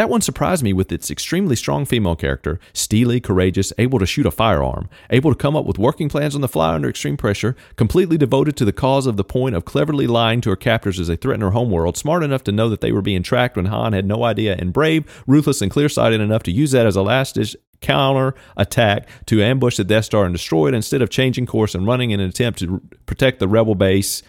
That 0.01 0.09
one 0.09 0.23
surprised 0.23 0.63
me 0.63 0.73
with 0.73 0.93
its 0.93 1.11
extremely 1.11 1.55
strong 1.55 1.85
female 1.85 2.17
character, 2.17 2.59
steely, 2.73 3.21
courageous, 3.21 3.71
able 3.77 3.99
to 3.99 4.07
shoot 4.07 4.25
a 4.25 4.31
firearm, 4.31 4.89
able 5.11 5.31
to 5.31 5.37
come 5.37 5.55
up 5.55 5.67
with 5.67 5.79
working 5.79 6.09
plans 6.09 6.35
on 6.35 6.41
the 6.41 6.49
fly 6.49 6.73
under 6.73 6.89
extreme 6.89 7.19
pressure, 7.19 7.55
completely 7.77 8.17
devoted 8.17 8.57
to 8.57 8.65
the 8.65 8.73
cause 8.73 9.07
of 9.07 9.19
the 9.19 9.25
point 9.25 9.55
of 9.55 9.67
cleverly 9.67 10.07
lying 10.07 10.41
to 10.41 10.49
her 10.49 10.57
captors 10.57 10.99
as 10.99 11.09
they 11.09 11.17
threaten 11.17 11.43
her 11.43 11.51
homeworld, 11.51 11.99
smart 11.99 12.23
enough 12.23 12.43
to 12.45 12.51
know 12.51 12.71
that 12.71 12.81
they 12.81 12.93
were 12.93 13.03
being 13.03 13.23
tracked 13.23 13.57
when 13.57 13.67
Han 13.67 13.93
had 13.93 14.07
no 14.07 14.25
idea, 14.25 14.57
and 14.59 14.73
brave, 14.73 15.23
ruthless, 15.27 15.61
and 15.61 15.71
clear 15.71 15.91
sighted 15.91 16.23
enough 16.23 16.45
to 16.45 16.51
use 16.51 16.71
that 16.71 16.87
as 16.87 16.97
a 16.97 17.03
last 17.03 17.35
ditch 17.35 17.55
counter 17.83 18.35
attack 18.57 19.07
to 19.27 19.43
ambush 19.43 19.77
the 19.77 19.85
Death 19.85 20.07
Star 20.07 20.25
and 20.25 20.35
destroy 20.35 20.69
it 20.69 20.75
instead 20.75 21.03
of 21.03 21.11
changing 21.11 21.45
course 21.45 21.75
and 21.75 21.87
running 21.87 22.11
in 22.11 22.21
an 22.21 22.31
attempt 22.31 22.59
to 22.61 22.81
protect 23.05 23.39
the 23.39 23.49
rebel 23.49 23.75
base. 23.75 24.23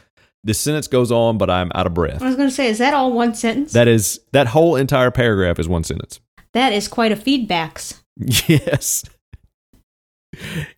This 0.44 0.58
sentence 0.60 0.88
goes 0.88 1.12
on, 1.12 1.38
but 1.38 1.50
I'm 1.50 1.72
out 1.76 1.86
of 1.86 1.94
breath. 1.94 2.22
I 2.22 2.26
was 2.26 2.36
going 2.36 2.50
to 2.50 2.54
say, 2.56 2.68
is 2.68 2.80
that 2.80 2.94
all 2.94 3.14
one 3.14 3.34
sentence? 3.36 3.74
That 3.74 3.88
is 3.88 4.20
that 4.32 4.48
whole 4.48 4.76
entire 4.76 5.12
paragraph 5.12 5.60
is 5.60 5.68
one 5.68 5.84
sentence. 5.84 6.20
that 6.54 6.74
is 6.74 6.88
quite 6.88 7.12
a 7.12 7.16
feedbacks. 7.16 8.02
Yes. 8.48 9.04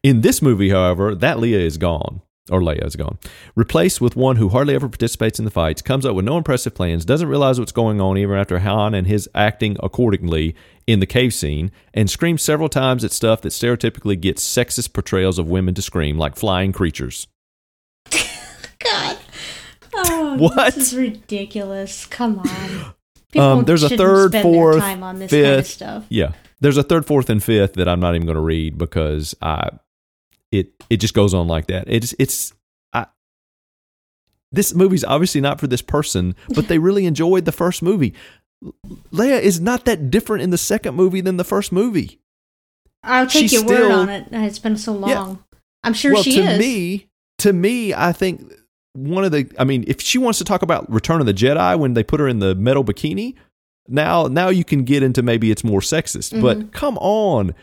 In 0.02 0.22
this 0.22 0.41
movie, 0.41 0.69
however, 0.69 1.14
that 1.15 1.40
Leah 1.40 1.60
is 1.60 1.77
gone. 1.77 2.22
Or 2.52 2.60
Leia 2.60 2.85
is 2.85 2.98
gone. 2.98 3.18
Replaced 3.56 4.02
with 4.02 4.18
one 4.18 4.35
who 4.35 4.49
hardly 4.49 4.76
ever 4.76 4.90
participates 4.90 5.40
in 5.40 5.45
the 5.45 5.52
fights, 5.52 5.81
comes 5.81 6.06
up 6.06 6.14
with 6.14 6.26
no 6.26 6.38
impressive 6.38 6.76
plans, 6.76 7.06
doesn't 7.06 7.30
realize 7.30 7.57
what's 7.57 7.72
going 7.72 8.02
on 8.02 8.18
even 8.18 8.38
after 8.38 8.60
Han 8.60 8.94
and 8.94 9.07
his 9.07 9.30
acting 9.34 9.77
accordingly 9.81 10.53
in 10.85 10.99
the 10.99 11.06
cave 11.06 11.34
scene, 11.34 11.72
and 11.94 12.10
screams 12.10 12.41
several 12.41 12.68
times 12.68 13.06
at 13.06 13.14
stuff 13.14 13.41
that 13.41 13.49
stereotypically 13.49 14.19
gets 14.19 14.44
sexist 14.44 14.91
portrayals 14.91 15.40
of 15.40 15.48
women 15.48 15.73
to 15.76 15.81
scream, 15.81 16.18
like 16.18 16.35
flying 16.35 16.73
creatures. 16.73 17.27
Oh, 19.95 20.38
What? 20.40 20.76
This 20.76 20.91
is 20.94 20.98
ridiculous. 20.98 22.06
Come 22.06 22.40
on. 22.40 22.45
People 23.32 23.48
Um, 23.48 23.65
there's 23.65 23.82
a 23.84 23.90
third, 23.90 24.32
spend 24.32 24.44
fourth, 24.44 24.80
time 24.80 25.02
on 25.03 25.18
this 25.20 25.32
kind 25.32 25.45
of 25.45 25.65
stuff. 25.65 26.06
Yeah. 26.10 26.34
There's 26.60 26.78
a 26.78 26.84
third, 26.84 27.06
fourth, 27.06 27.30
and 27.30 27.44
fifth 27.44 27.74
that 27.74 27.88
I'm 27.90 27.99
not 27.99 28.14
even 28.15 28.26
going 28.28 28.36
to 28.36 28.41
read 28.41 28.78
because 28.78 29.36
I 29.41 29.70
it 30.52 30.72
it 30.90 30.98
just 30.98 31.14
goes 31.15 31.34
on 31.34 31.48
like 31.48 31.68
that. 31.68 31.86
It's 31.88 32.14
it's 32.20 32.53
I 32.94 33.07
this 34.52 34.74
movie's 34.76 35.03
obviously 35.03 35.41
not 35.41 35.60
for 35.60 35.65
this 35.68 35.82
person, 35.82 36.36
but 36.49 36.68
they 36.68 36.78
really 36.88 37.06
enjoyed 37.07 37.45
the 37.45 37.52
first 37.52 37.82
movie. 37.82 38.14
Leia 39.11 39.41
is 39.41 39.60
not 39.60 39.86
that 39.86 40.10
different 40.11 40.44
in 40.44 40.52
the 40.52 40.57
second 40.57 40.95
movie 40.95 41.20
than 41.22 41.38
the 41.38 41.44
first 41.44 41.72
movie. 41.72 42.20
I'll 43.03 43.26
take 43.28 43.41
She's 43.41 43.53
your 43.53 43.64
word 43.65 43.76
still- 43.86 43.91
on 43.91 44.10
it. 44.10 44.28
It's 44.32 44.60
been 44.60 44.78
so 44.78 44.94
long. 44.94 45.10
Yeah. 45.10 45.36
I'm 45.84 45.94
sure 45.94 46.14
well, 46.14 46.24
she 46.24 46.36
to 46.36 46.44
is. 46.44 46.60
me, 46.60 47.10
to 47.40 47.52
me, 47.52 47.94
I 47.94 48.14
think 48.14 48.53
one 48.94 49.24
of 49.24 49.32
the 49.32 49.52
I 49.60 49.64
mean, 49.64 49.84
if 49.88 50.02
she 50.02 50.18
wants 50.18 50.40
to 50.40 50.45
talk 50.45 50.61
about 50.61 50.90
Return 50.91 51.20
of 51.20 51.26
the 51.26 51.34
Jedi 51.34 51.78
when 51.78 51.94
they 51.94 52.03
put 52.03 52.20
her 52.20 52.28
in 52.28 52.40
the 52.40 52.56
metal 52.56 52.84
bikini, 52.84 53.36
now 53.88 54.28
now 54.28 54.49
you 54.49 54.64
can 54.64 54.84
get 54.84 55.03
into 55.03 55.22
maybe 55.22 55.52
it's 55.52 55.64
more 55.64 55.82
sexist. 55.82 56.34
Mm-hmm. 56.34 56.41
But 56.41 56.74
come 56.74 56.98
on. 56.99 57.53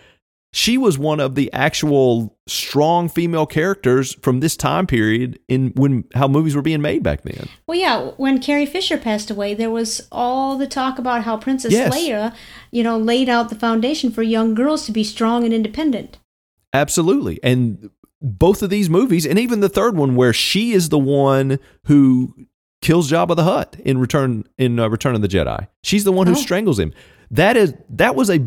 She 0.52 0.76
was 0.76 0.98
one 0.98 1.20
of 1.20 1.36
the 1.36 1.48
actual 1.52 2.36
strong 2.48 3.08
female 3.08 3.46
characters 3.46 4.14
from 4.14 4.40
this 4.40 4.56
time 4.56 4.84
period 4.84 5.38
in 5.46 5.68
when 5.76 6.02
how 6.12 6.26
movies 6.26 6.56
were 6.56 6.62
being 6.62 6.82
made 6.82 7.04
back 7.04 7.22
then. 7.22 7.48
Well, 7.68 7.78
yeah, 7.78 8.10
when 8.16 8.42
Carrie 8.42 8.66
Fisher 8.66 8.98
passed 8.98 9.30
away, 9.30 9.54
there 9.54 9.70
was 9.70 10.08
all 10.10 10.58
the 10.58 10.66
talk 10.66 10.98
about 10.98 11.22
how 11.22 11.36
Princess 11.36 11.72
Yes. 11.72 11.94
Leia, 11.94 12.34
you 12.72 12.82
know, 12.82 12.98
laid 12.98 13.28
out 13.28 13.48
the 13.48 13.54
foundation 13.54 14.10
for 14.10 14.24
young 14.24 14.54
girls 14.56 14.86
to 14.86 14.92
be 14.92 15.04
strong 15.04 15.44
and 15.44 15.54
independent. 15.54 16.18
Absolutely. 16.72 17.38
And 17.44 17.90
both 18.22 18.62
of 18.62 18.70
these 18.70 18.90
movies, 18.90 19.26
and 19.26 19.38
even 19.38 19.60
the 19.60 19.68
third 19.68 19.96
one, 19.96 20.14
where 20.16 20.32
she 20.32 20.72
is 20.72 20.88
the 20.90 20.98
one 20.98 21.58
who 21.86 22.34
kills 22.82 23.10
Jabba 23.10 23.36
the 23.36 23.44
Hutt 23.44 23.76
in 23.84 23.98
Return 23.98 24.44
in 24.58 24.78
uh, 24.78 24.88
Return 24.88 25.14
of 25.14 25.22
the 25.22 25.28
Jedi. 25.28 25.68
She's 25.82 26.04
the 26.04 26.12
one 26.12 26.26
who 26.26 26.32
Oh. 26.34 26.36
strangles 26.36 26.78
him. 26.78 26.92
That 27.30 27.56
is 27.56 27.74
that 27.90 28.14
was 28.16 28.30
a 28.30 28.40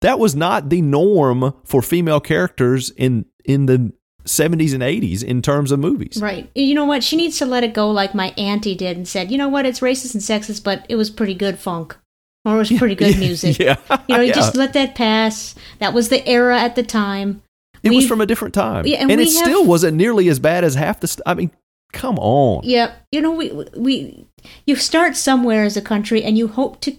that 0.00 0.18
was 0.18 0.34
not 0.34 0.68
the 0.70 0.80
norm 0.82 1.54
for 1.64 1.82
female 1.82 2.20
characters 2.20 2.90
in 2.90 3.24
in 3.44 3.66
the 3.66 3.92
70s 4.26 4.74
and 4.74 4.82
80s 4.82 5.22
in 5.24 5.40
terms 5.40 5.72
of 5.72 5.78
movies. 5.80 6.18
Right. 6.20 6.50
You 6.54 6.74
know 6.74 6.84
what? 6.84 7.02
She 7.02 7.16
needs 7.16 7.38
to 7.38 7.46
let 7.46 7.64
it 7.64 7.72
go 7.72 7.90
like 7.90 8.14
my 8.14 8.34
auntie 8.36 8.74
did 8.74 8.96
and 8.96 9.08
said, 9.08 9.30
you 9.30 9.38
know 9.38 9.48
what? 9.48 9.64
It's 9.64 9.80
racist 9.80 10.12
and 10.14 10.22
sexist, 10.22 10.62
but 10.62 10.84
it 10.90 10.96
was 10.96 11.08
pretty 11.10 11.34
good 11.34 11.58
funk. 11.58 11.96
Or 12.44 12.56
it 12.56 12.58
was 12.58 12.70
pretty 12.72 12.94
good 12.94 13.18
music. 13.18 13.58
Yeah. 13.58 13.76
You 14.08 14.16
know, 14.16 14.20
you 14.22 14.28
Yeah. 14.28 14.34
just 14.34 14.56
let 14.56 14.74
that 14.74 14.94
pass. 14.94 15.54
That 15.78 15.94
was 15.94 16.10
the 16.10 16.26
era 16.28 16.60
at 16.60 16.74
the 16.76 16.82
time. 16.82 17.42
It 17.82 17.90
was 17.94 18.06
from 18.06 18.20
a 18.20 18.26
different 18.26 18.54
time. 18.54 18.86
Yeah, 18.86 18.98
and 19.02 19.10
and 19.10 19.20
it 19.20 19.24
have- 19.24 19.32
still 19.44 19.64
wasn't 19.64 19.96
nearly 19.96 20.28
as 20.28 20.38
bad 20.38 20.64
as 20.64 20.74
half 20.74 21.00
the 21.00 21.06
st- 21.08 21.22
I 21.26 21.34
mean, 21.34 21.50
come 21.92 22.18
on. 22.18 22.62
Yeah, 22.64 22.92
you 23.12 23.20
know, 23.20 23.32
we 23.32 23.50
we 23.76 24.26
you 24.66 24.76
start 24.76 25.16
somewhere 25.16 25.64
as 25.64 25.76
a 25.76 25.82
country, 25.82 26.22
and 26.22 26.36
you 26.38 26.48
hope 26.48 26.80
to, 26.82 26.96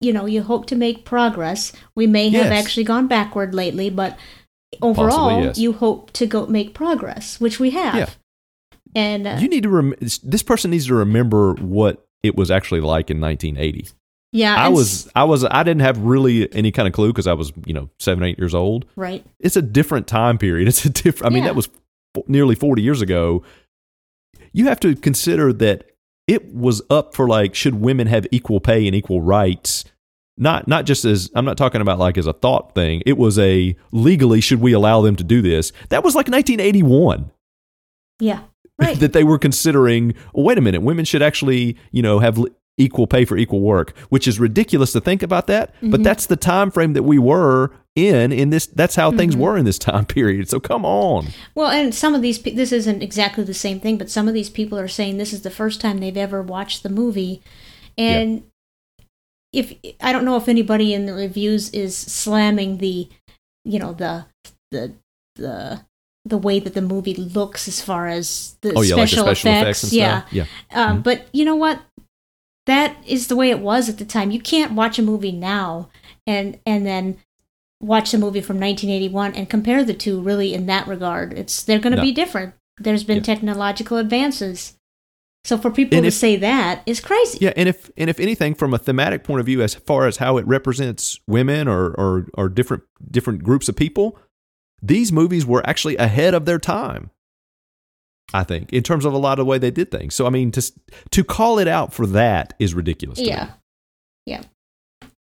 you 0.00 0.12
know, 0.12 0.26
you 0.26 0.42
hope 0.42 0.66
to 0.66 0.76
make 0.76 1.04
progress. 1.04 1.72
We 1.96 2.06
may 2.06 2.28
have 2.30 2.46
Yes. 2.52 2.64
actually 2.64 2.84
gone 2.84 3.06
backward 3.08 3.54
lately, 3.54 3.90
but 3.90 4.16
overall, 4.82 5.28
Possibly, 5.30 5.44
yes. 5.46 5.58
you 5.58 5.72
hope 5.72 6.10
to 6.12 6.26
go 6.26 6.46
make 6.46 6.74
progress, 6.74 7.40
which 7.40 7.58
we 7.60 7.70
have. 7.70 7.94
Yeah. 7.94 8.08
And 8.96 9.26
uh, 9.26 9.38
You 9.40 9.48
need 9.48 9.62
to 9.64 9.68
rem- 9.68 9.94
this 10.00 10.42
person 10.42 10.70
needs 10.70 10.86
to 10.86 10.94
remember 10.94 11.54
what 11.54 12.04
it 12.22 12.36
was 12.36 12.50
actually 12.50 12.80
like 12.80 13.10
in 13.10 13.20
1980. 13.20 13.88
Yeah, 14.34 14.56
I 14.56 14.68
was, 14.68 15.08
I 15.14 15.24
was, 15.24 15.44
I 15.44 15.62
didn't 15.62 15.80
have 15.82 15.96
really 15.98 16.52
any 16.52 16.70
kind 16.72 16.86
of 16.88 16.92
clue 16.92 17.12
because 17.12 17.26
I 17.26 17.32
was, 17.32 17.52
you 17.64 17.72
know, 17.72 17.88
seven, 17.98 18.24
eight 18.24 18.36
years 18.38 18.54
old. 18.54 18.84
right. 18.96 19.24
It's 19.40 19.56
a 19.56 19.62
different 19.62 20.06
time 20.06 20.36
period. 20.38 20.66
It's 20.74 20.84
a 20.84 20.90
different. 20.90 21.30
I 21.32 21.34
mean, 21.34 21.44
Yeah. 21.44 21.50
that 21.50 21.56
was 21.56 21.68
f- 22.16 22.24
nearly 22.28 22.54
forty 22.54 22.82
years 22.82 23.00
ago. 23.00 23.42
You 24.52 24.66
have 24.66 24.80
to 24.80 24.94
consider 24.96 25.52
that 25.54 25.90
it 26.26 26.52
was 26.54 26.82
up 26.90 27.14
for 27.14 27.28
like, 27.28 27.54
should 27.54 27.76
women 27.76 28.06
have 28.08 28.26
equal 28.30 28.60
pay 28.60 28.86
and 28.86 28.94
equal 28.94 29.20
rights? 29.20 29.84
Not, 30.36 30.66
not 30.66 30.84
just 30.84 31.04
as 31.04 31.30
I'm 31.36 31.44
not 31.44 31.56
talking 31.56 31.80
about 31.80 31.98
like 32.00 32.18
as 32.18 32.26
a 32.26 32.32
thought 32.32 32.74
thing. 32.74 33.02
It 33.06 33.16
was 33.16 33.38
a 33.38 33.76
legally 33.92 34.40
should 34.40 34.60
we 34.60 34.72
allow 34.72 35.00
them 35.00 35.14
to 35.16 35.22
do 35.24 35.42
this? 35.42 35.70
That 35.90 36.02
was 36.02 36.14
like 36.16 36.26
1981 36.28 37.30
Yeah, 38.18 38.40
right. 38.80 38.98
that 38.98 39.12
they 39.12 39.22
were 39.22 39.38
considering. 39.38 40.14
Well, 40.32 40.44
wait 40.44 40.58
a 40.58 40.60
minute, 40.60 40.82
women 40.82 41.04
should 41.04 41.22
actually, 41.22 41.76
you 41.92 42.02
know, 42.02 42.18
have 42.18 42.38
equal 42.76 43.06
pay 43.06 43.24
for 43.24 43.36
equal 43.36 43.60
work, 43.60 43.96
which 44.08 44.26
is 44.26 44.40
ridiculous 44.40 44.92
to 44.92 45.00
think 45.00 45.22
about 45.22 45.46
that. 45.46 45.74
But 45.80 45.88
mm-hmm. 45.88 46.02
that's 46.02 46.26
the 46.26 46.36
time 46.36 46.70
frame 46.70 46.92
that 46.94 47.04
we 47.04 47.18
were 47.18 47.70
in. 47.94 48.32
In 48.32 48.50
this, 48.50 48.66
that's 48.66 48.96
how 48.96 49.10
things 49.10 49.34
mm-hmm. 49.34 49.44
were 49.44 49.56
in 49.56 49.64
this 49.64 49.78
time 49.78 50.04
period. 50.06 50.48
So 50.48 50.60
come 50.60 50.84
on, 50.84 51.28
well, 51.54 51.70
and 51.70 51.94
some 51.94 52.14
of 52.14 52.22
these, 52.22 52.42
this 52.42 52.72
isn't 52.72 53.02
exactly 53.02 53.44
the 53.44 53.54
same 53.54 53.80
thing, 53.80 53.98
but 53.98 54.10
some 54.10 54.28
of 54.28 54.34
these 54.34 54.50
people 54.50 54.78
are 54.78 54.88
saying 54.88 55.18
this 55.18 55.32
is 55.32 55.42
the 55.42 55.50
first 55.50 55.80
time 55.80 55.98
they've 55.98 56.16
ever 56.16 56.42
watched 56.42 56.82
the 56.82 56.88
movie, 56.88 57.42
and 57.96 58.42
if 59.52 59.74
I 60.00 60.12
don't 60.12 60.24
know 60.24 60.36
if 60.36 60.48
anybody 60.48 60.92
in 60.92 61.06
the 61.06 61.14
reviews 61.14 61.70
is 61.70 61.96
slamming 61.96 62.78
the, 62.78 63.08
you 63.64 63.78
know, 63.78 63.92
the 63.92 64.26
the 64.72 64.94
the 65.36 65.84
the 66.26 66.38
way 66.38 66.58
that 66.58 66.74
the 66.74 66.80
movie 66.82 67.14
looks 67.14 67.68
as 67.68 67.80
far 67.80 68.08
as 68.08 68.56
the 68.62 68.72
oh 68.74 68.82
yeah, 68.82 68.94
like 68.94 69.02
the 69.02 69.08
special, 69.08 69.24
special 69.24 69.50
effects, 69.50 69.82
and 69.84 69.92
yeah. 69.92 70.20
stuff. 70.20 70.32
Yeah, 70.32 70.44
Um, 70.72 70.88
mm-hmm. 70.88 71.02
But 71.02 71.26
you 71.32 71.44
know 71.44 71.56
what? 71.56 71.80
That 72.66 72.96
is 73.06 73.28
the 73.28 73.36
way 73.36 73.50
it 73.50 73.60
was 73.60 73.88
at 73.88 73.98
the 73.98 74.04
time. 74.04 74.30
You 74.30 74.40
can't 74.40 74.72
watch 74.72 74.98
a 74.98 75.02
movie 75.02 75.32
now 75.32 75.90
and 76.26 76.58
and 76.64 76.86
then 76.86 77.18
watch 77.80 78.14
a 78.14 78.18
movie 78.18 78.40
from 78.40 78.58
1981 78.58 79.34
and 79.34 79.50
compare 79.50 79.84
the 79.84 79.92
two. 79.94 80.20
Really, 80.20 80.54
in 80.54 80.66
that 80.66 80.86
regard, 80.86 81.34
it's 81.34 81.62
they're 81.62 81.78
going 81.78 81.90
to 81.92 81.98
No. 81.98 82.02
be 82.02 82.12
different. 82.12 82.54
There's 82.78 83.04
been 83.04 83.18
Yeah. 83.18 83.22
technological 83.24 83.98
advances. 83.98 84.74
So 85.44 85.58
for 85.58 85.70
people 85.70 85.98
And 85.98 86.04
to 86.04 86.08
if- 86.08 86.14
say 86.14 86.36
that 86.36 86.82
is 86.86 87.00
crazy. 87.00 87.38
yeah. 87.42 87.52
And 87.54 87.68
if 87.68 87.90
and 87.98 88.08
if 88.08 88.18
anything, 88.18 88.54
from 88.54 88.72
a 88.72 88.78
thematic 88.78 89.24
point 89.24 89.40
of 89.40 89.46
view, 89.46 89.60
as 89.60 89.74
far 89.74 90.06
as 90.06 90.16
how 90.16 90.38
it 90.38 90.46
represents 90.46 91.20
women 91.26 91.68
or 91.68 91.88
or 91.90 92.28
or 92.32 92.48
different 92.48 92.84
different 93.10 93.42
groups 93.44 93.68
of 93.68 93.76
people, 93.76 94.16
these 94.82 95.12
movies 95.12 95.44
were 95.44 95.62
actually 95.68 95.98
ahead 95.98 96.32
of 96.32 96.46
their 96.46 96.58
time. 96.58 97.10
I 98.34 98.44
think 98.44 98.72
in 98.72 98.82
terms 98.82 99.04
of 99.06 99.14
a 99.14 99.18
lot 99.18 99.38
of 99.38 99.46
the 99.46 99.48
way 99.48 99.56
they 99.58 99.70
did 99.70 99.90
things. 99.90 100.14
So 100.14 100.26
I 100.26 100.30
mean, 100.30 100.50
to 100.52 100.72
to 101.10 101.24
call 101.24 101.58
it 101.58 101.68
out 101.68 101.94
for 101.94 102.06
that 102.08 102.52
is 102.58 102.74
ridiculous. 102.74 103.18
To 103.18 103.24
me. 103.24 103.30
Yeah. 103.30 103.50
Yeah. 104.26 104.42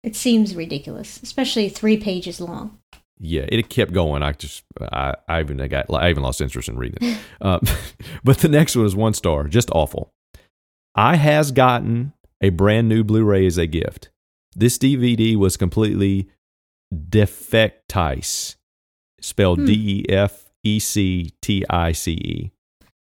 It 0.04 0.16
seems 0.16 0.56
ridiculous, 0.56 1.20
especially 1.22 1.70
three 1.70 1.98
pages 1.98 2.42
long. 2.42 2.80
yeah, 3.20 3.46
it 3.50 3.70
kept 3.70 3.94
going. 3.94 4.24
I 4.24 4.32
just, 4.32 4.64
I, 4.80 5.14
I 5.28 5.42
even 5.42 5.62
I 5.62 5.68
got, 5.68 5.86
I 5.94 6.10
even 6.10 6.24
lost 6.24 6.42
interest 6.42 6.70
in 6.70 6.78
reading 6.78 6.98
it. 7.02 7.20
uh, 7.42 7.60
but 8.24 8.40
the 8.40 8.50
next 8.50 8.76
one 8.76 8.86
is 8.88 8.96
one 8.96 9.14
star, 9.14 9.48
just 9.48 9.70
awful. 9.74 10.12
I 10.96 11.18
has 11.18 11.52
gotten 11.52 12.14
a 12.42 12.50
brand 12.50 12.90
new 12.90 13.04
Blu-ray 13.04 13.46
as 13.46 13.60
a 13.60 13.68
gift. 13.68 14.10
This 14.56 14.80
DVD 14.80 15.36
was 15.36 15.56
completely 15.56 16.30
defectice, 16.94 18.56
spelled 19.22 19.60
Hmm. 19.60 19.66
D 19.66 19.74
E 19.74 20.12
F 20.12 20.50
E 20.64 20.80
C 20.80 21.32
T 21.42 21.64
I 21.70 21.92
C 21.92 22.14
E. 22.14 22.52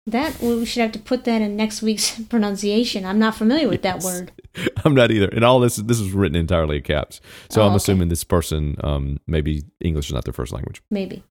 That 0.05 0.39
we 0.41 0.65
should 0.65 0.81
have 0.81 0.91
to 0.93 0.99
put 0.99 1.23
that 1.25 1.41
in 1.41 1.55
next 1.55 1.81
week's 1.81 2.19
pronunciation. 2.29 3.05
I'm 3.05 3.19
not 3.19 3.35
familiar 3.35 3.69
with 3.69 3.83
that 3.83 4.01
word. 4.03 4.31
I'm 4.85 4.93
not 4.93 5.11
either. 5.11 5.29
And 5.29 5.45
all 5.45 5.59
this, 5.61 5.77
this 5.77 5.99
is 5.99 6.11
written 6.11 6.35
entirely 6.35 6.77
in 6.77 6.83
caps. 6.83 7.21
So 7.49 7.61
Oh, 7.61 7.65
I'm 7.65 7.69
okay. 7.71 7.77
assuming 7.77 8.09
this 8.09 8.23
person, 8.25 8.75
um, 8.83 9.19
maybe 9.27 9.63
English 9.79 10.07
is 10.07 10.13
not 10.13 10.25
their 10.25 10.33
first 10.33 10.51
language. 10.51 10.81
Maybe. 10.91 11.23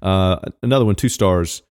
Uh, 0.00 0.38
another 0.62 0.84
one, 0.86 0.94
two 0.94 1.08
stars. 1.10 1.62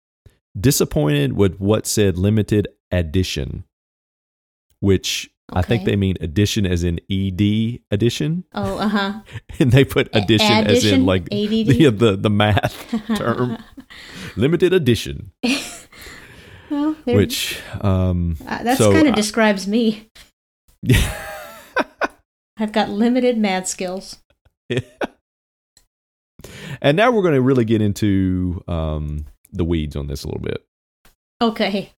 Disappointed 0.58 1.32
with 1.32 1.56
what 1.58 1.86
said 1.86 2.18
limited 2.18 2.68
edition, 2.90 3.64
which 4.80 5.30
I 5.50 5.62
think 5.62 5.84
they 5.86 5.96
mean 5.96 6.16
edition 6.20 6.66
as 6.66 6.84
in 6.84 7.00
ed 7.10 7.80
edition, 7.90 8.44
Oh, 8.54 8.76
uh 8.76 8.88
huh. 8.88 9.20
and 9.58 9.72
they 9.72 9.84
put 9.84 10.08
addition 10.14 10.66
as 10.66 10.84
in 10.84 11.06
like 11.06 11.22
ADD? 11.32 11.66
the 11.68 11.88
the, 11.90 12.16
the 12.16 12.30
math 12.30 12.86
term. 13.16 13.56
limited 14.36 14.74
edition, 14.74 15.32
Well, 16.72 16.94
which 17.04 17.60
um, 17.82 18.38
uh, 18.48 18.62
that 18.62 18.78
so 18.78 18.92
kind 18.92 19.06
of 19.06 19.12
I- 19.12 19.16
describes 19.16 19.68
me. 19.68 20.08
I've 22.56 22.72
got 22.72 22.88
limited 22.88 23.36
math 23.38 23.68
skills. 23.68 24.18
and 26.80 26.96
now 26.96 27.10
we're 27.10 27.22
going 27.22 27.34
to 27.34 27.42
really 27.42 27.64
get 27.64 27.82
into 27.82 28.62
um, 28.68 29.26
the 29.52 29.64
weeds 29.64 29.96
on 29.96 30.06
this 30.06 30.24
a 30.24 30.28
little 30.28 30.40
bit. 30.42 30.64
Okay. 31.42 31.92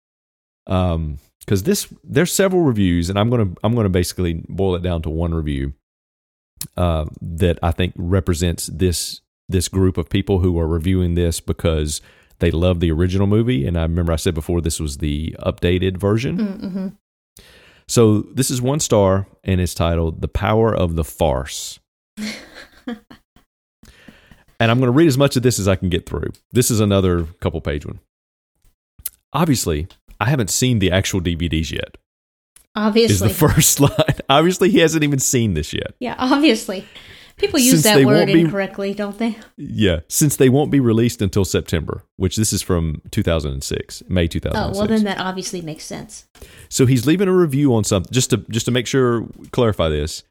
um 0.69 1.19
because 1.41 1.65
this 1.65 1.93
there's 2.05 2.33
several 2.33 2.63
reviews 2.63 3.11
and 3.11 3.19
i'm 3.19 3.29
gonna 3.29 3.49
i'm 3.65 3.75
gonna 3.75 3.89
basically 3.89 4.45
boil 4.49 4.77
it 4.77 4.83
down 4.83 5.03
to 5.03 5.11
one 5.11 5.35
review 5.35 5.73
uh, 6.77 7.05
that 7.21 7.59
i 7.61 7.73
think 7.73 7.93
represents 7.97 8.67
this 8.69 9.21
this 9.49 9.67
group 9.67 9.99
of 9.99 10.09
people 10.09 10.39
who 10.39 10.57
are 10.61 10.69
reviewing 10.69 11.15
this 11.17 11.41
because 11.41 12.01
they 12.43 12.51
love 12.51 12.81
the 12.81 12.91
original 12.93 13.27
movie 13.27 13.67
and 13.67 13.79
i 13.79 13.83
remember 13.83 14.13
i 14.13 14.17
said 14.17 14.35
before 14.35 14.61
this 14.61 14.79
was 14.79 14.99
the 14.99 15.35
updated 15.41 15.97
version 15.97 16.37
Mm-hmm. 16.37 16.89
so 17.89 18.21
this 18.35 18.51
is 18.51 18.61
one 18.61 18.81
star 18.81 19.27
and 19.45 19.61
it's 19.61 19.73
titled 19.75 20.21
the 20.21 20.29
power 20.29 20.75
of 20.75 20.95
the 20.97 21.05
farce 21.05 21.81
and 22.87 22.99
i'm 24.71 24.79
going 24.79 24.89
to 24.89 24.91
read 24.91 25.09
as 25.09 25.19
much 25.19 25.37
of 25.37 25.43
this 25.43 25.59
as 25.59 25.69
i 25.69 25.77
can 25.77 25.89
get 25.89 26.07
through 26.07 26.31
this 26.53 26.71
is 26.71 26.81
another 26.81 27.25
couple 27.41 27.61
page 27.61 27.87
one 27.87 28.01
obviously 29.33 29.87
i 30.21 30.27
haven't 30.29 30.51
seen 30.51 30.79
the 30.79 30.91
actual 30.91 31.21
dvds 31.21 31.71
yet 31.73 31.97
Obviously. 32.75 33.13
is 33.13 33.21
the 33.21 33.29
first 33.49 33.81
line. 33.81 33.91
Obviously, 34.31 34.71
he 34.71 34.79
hasn't 34.79 35.05
even 35.05 35.19
seen 35.19 35.53
this 35.53 35.75
yet. 35.75 35.93
yeah, 36.01 36.15
obviously. 36.17 36.87
People 37.37 37.59
use 37.59 37.83
that 37.83 38.05
word 38.05 38.27
be- 38.27 38.41
incorrectly, 38.41 38.95
don't 38.95 39.19
they? 39.19 39.37
Yeah, 39.57 40.01
since 40.09 40.37
they 40.37 40.49
won't 40.49 40.71
be 40.71 40.81
released 40.81 41.23
until 41.23 41.45
September, 41.45 42.05
which 42.17 42.37
this 42.37 42.53
is 42.53 42.63
from 42.63 43.03
2006, 43.11 44.03
May 44.09 44.29
2006. 44.29 44.47
Oh, 44.57 44.69
2006. 44.73 44.79
well, 44.79 44.87
then 44.89 45.05
that 45.05 45.25
obviously 45.25 45.61
makes 45.63 45.85
sense. 45.85 46.27
so 46.69 46.87
he's 46.87 47.07
leaving 47.07 47.29
a 47.29 47.33
review 47.33 47.75
on 47.75 47.85
something 47.85 48.13
just 48.13 48.31
to 48.31 48.39
just 48.51 48.67
to 48.67 48.73
make 48.73 48.87
sure 48.87 49.27
clarify 49.51 49.89
this. 49.89 50.23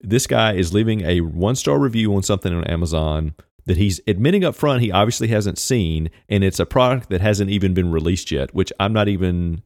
This 0.00 0.26
guy 0.26 0.52
is 0.54 0.72
leaving 0.72 1.02
a 1.02 1.20
one 1.22 1.56
star 1.56 1.78
review 1.78 2.14
on 2.14 2.22
something 2.22 2.54
on 2.54 2.64
Amazon 2.64 3.34
that 3.66 3.76
he's 3.76 4.00
admitting 4.06 4.44
up 4.44 4.54
front 4.54 4.80
he 4.80 4.90
obviously 4.90 5.28
hasn't 5.28 5.58
seen, 5.58 6.10
and 6.28 6.42
it's 6.42 6.60
a 6.60 6.66
product 6.66 7.10
that 7.10 7.20
hasn't 7.20 7.50
even 7.50 7.74
been 7.74 7.90
released 7.90 8.30
yet. 8.30 8.54
Which 8.54 8.72
I'm 8.80 8.92
not 8.92 9.08
even 9.08 9.62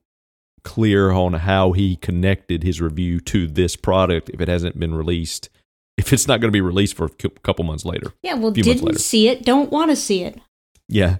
clear 0.64 1.10
on 1.10 1.32
how 1.34 1.72
he 1.72 1.96
connected 1.96 2.62
his 2.62 2.80
review 2.80 3.20
to 3.20 3.46
this 3.46 3.76
product 3.76 4.30
if 4.30 4.40
it 4.40 4.48
hasn't 4.48 4.78
been 4.78 4.94
released. 4.94 5.48
If 5.96 6.12
it's 6.12 6.26
not 6.26 6.40
going 6.40 6.48
to 6.48 6.56
be 6.56 6.60
released 6.60 6.96
for 6.96 7.04
a 7.06 7.28
couple 7.42 7.64
months 7.64 7.84
later. 7.84 8.12
Yeah, 8.22 8.34
well, 8.34 8.50
didn't 8.50 8.98
see 8.98 9.28
it, 9.28 9.44
don't 9.44 9.70
want 9.70 9.90
to 9.90 9.96
see 9.96 10.22
it. 10.22 10.40
Yeah. 10.88 11.16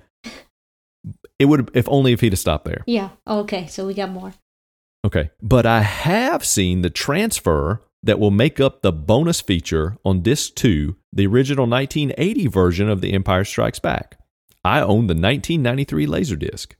It 1.39 1.47
would 1.47 1.70
if 1.74 1.89
only 1.89 2.12
if 2.12 2.20
he'd 2.20 2.32
have 2.32 2.39
stopped 2.39 2.65
there. 2.65 2.85
Yeah. 2.86 3.11
Oh, 3.27 3.40
okay, 3.40 3.66
so 3.66 3.86
we 3.86 3.94
got 3.94 4.11
more. 4.11 4.35
Okay. 5.05 5.31
But 5.40 5.66
I 5.66 5.81
have 5.82 6.44
seen 6.44 6.82
the 6.82 6.90
transfer 6.90 7.82
that 8.03 8.19
will 8.19 8.31
make 8.31 8.61
up 8.61 8.82
the 8.82 8.93
bonus 8.93 9.40
feature 9.40 9.97
on 10.05 10.23
disc 10.23 10.55
2, 10.55 10.97
the 11.12 11.27
original 11.27 11.66
1980 11.66 12.47
version 12.49 12.89
of 12.89 13.01
The 13.01 13.12
Empire 13.12 13.44
Strikes 13.44 13.78
Back. 13.78 14.19
I 14.65 14.81
own 14.81 15.07
the 15.07 15.15
1993 15.15 16.07
Laserdisc 16.07 16.73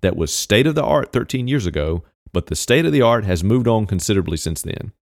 that 0.00 0.16
was 0.16 0.32
state 0.32 0.66
of 0.66 0.74
the 0.74 0.84
art 0.84 1.12
13 1.12 1.48
years 1.48 1.66
ago, 1.66 2.04
but 2.32 2.46
the 2.46 2.56
state 2.56 2.84
of 2.84 2.92
the 2.92 3.02
art 3.02 3.24
has 3.24 3.44
moved 3.44 3.68
on 3.68 3.86
considerably 3.86 4.36
since 4.36 4.62
then. 4.62 4.92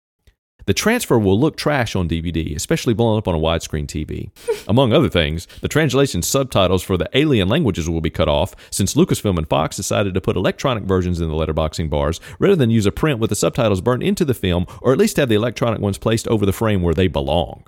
The 0.67 0.75
transfer 0.75 1.19
will 1.19 1.39
look 1.39 1.57
trash 1.57 1.95
on 1.95 2.09
DVD, 2.09 2.55
especially 2.57 2.93
blown 2.93 3.19
up 3.19 3.29
on 3.29 3.35
a 3.35 3.39
widescreen 3.39 3.87
TV. 3.87 4.31
Among 4.69 4.93
other 4.93 5.09
things, 5.09 5.47
the 5.61 5.69
translation 5.69 6.23
subtitles 6.23 6.83
for 6.83 6.97
the 6.97 7.09
alien 7.15 7.49
languages 7.49 7.89
will 7.89 8.01
be 8.01 8.11
cut 8.11 8.29
off 8.29 8.55
since 8.71 8.95
Lucasfilm 8.95 9.39
and 9.39 9.49
Fox 9.49 9.77
decided 9.77 10.13
to 10.15 10.21
put 10.21 10.37
electronic 10.37 10.83
versions 10.83 11.21
in 11.21 11.29
the 11.29 11.35
letterboxing 11.35 11.89
bars 11.89 12.21
rather 12.41 12.57
than 12.57 12.71
use 12.71 12.87
a 12.87 12.93
print 12.93 13.21
with 13.21 13.31
the 13.31 13.37
subtitles 13.37 13.81
burned 13.81 14.03
into 14.03 14.25
the 14.25 14.35
film 14.35 14.67
or 14.83 14.93
at 14.93 14.99
least 14.99 15.17
have 15.17 15.29
the 15.29 15.37
electronic 15.37 15.81
ones 15.81 15.99
placed 15.99 16.27
over 16.27 16.45
the 16.45 16.53
frame 16.53 16.83
where 16.83 16.95
they 16.95 17.07
belong. 17.07 17.65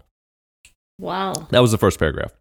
Wow. 0.99 1.35
That 1.51 1.62
was 1.62 1.70
the 1.70 1.79
first 1.79 2.01
paragraph. 2.01 2.33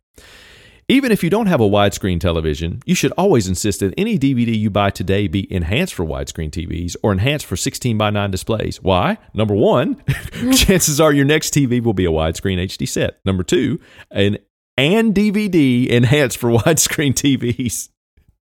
Even 0.89 1.11
if 1.11 1.21
you 1.21 1.29
don't 1.29 1.47
have 1.47 1.59
a 1.59 1.65
widescreen 1.67 2.17
television, 2.17 2.81
you 2.85 2.95
should 2.95 3.11
always 3.17 3.49
insist 3.49 3.81
that 3.81 3.93
any 3.97 4.17
DVD 4.17 4.57
you 4.57 4.69
buy 4.69 4.89
today 4.89 5.27
be 5.27 5.51
enhanced 5.53 5.93
for 5.93 6.05
widescreen 6.05 6.49
TVs 6.49 6.95
or 7.03 7.11
enhanced 7.11 7.45
for 7.45 7.57
16 7.57 7.97
by 7.97 8.09
9 8.09 8.31
displays. 8.31 8.81
Why? 8.81 9.17
Number 9.33 9.53
one, 9.53 10.01
chances 10.55 11.01
are 11.01 11.11
your 11.11 11.25
next 11.25 11.53
TV 11.53 11.83
will 11.83 11.93
be 11.93 12.05
a 12.05 12.09
widescreen 12.09 12.57
HD 12.63 12.87
set. 12.87 13.19
Number 13.25 13.43
two, 13.43 13.81
an 14.11 14.37
and 14.77 15.13
DVD 15.13 15.87
enhanced 15.89 16.37
for 16.37 16.49
widescreen 16.57 17.11
TVs, 17.13 17.89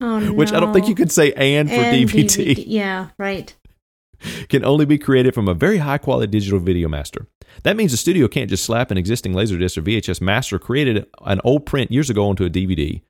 Oh, 0.01 0.19
no. 0.19 0.33
which 0.33 0.51
I 0.51 0.61
don't 0.61 0.73
think 0.73 0.89
you 0.89 0.95
could 0.95 1.13
say 1.13 1.35
and 1.35 1.69
for 1.69 1.75
And 1.75 2.09
DVD 2.09 2.65
Yeah, 2.67 3.09
right. 3.19 3.55
Can 4.49 4.65
only 4.65 4.85
be 4.85 4.99
created 4.99 5.35
from 5.35 5.49
a 5.49 5.55
very 5.55 5.79
high 5.79 5.99
quality 5.99 6.31
digital 6.31 6.59
video 6.59 6.89
master. 6.89 7.27
That 7.63 7.77
means 7.77 7.91
the 7.91 7.97
studio 7.97 8.29
can't 8.29 8.51
just 8.51 8.65
slap 8.65 8.91
an 8.91 8.99
existing 8.99 9.33
Laserdisc 9.33 9.77
or 9.77 9.83
VHS 9.83 10.21
master 10.21 10.59
created 10.59 11.07
an 11.25 11.41
old 11.45 11.67
print 11.67 11.91
years 11.91 12.11
ago 12.11 12.29
onto 12.29 12.45
a 12.45 12.51
DVD, 12.51 13.03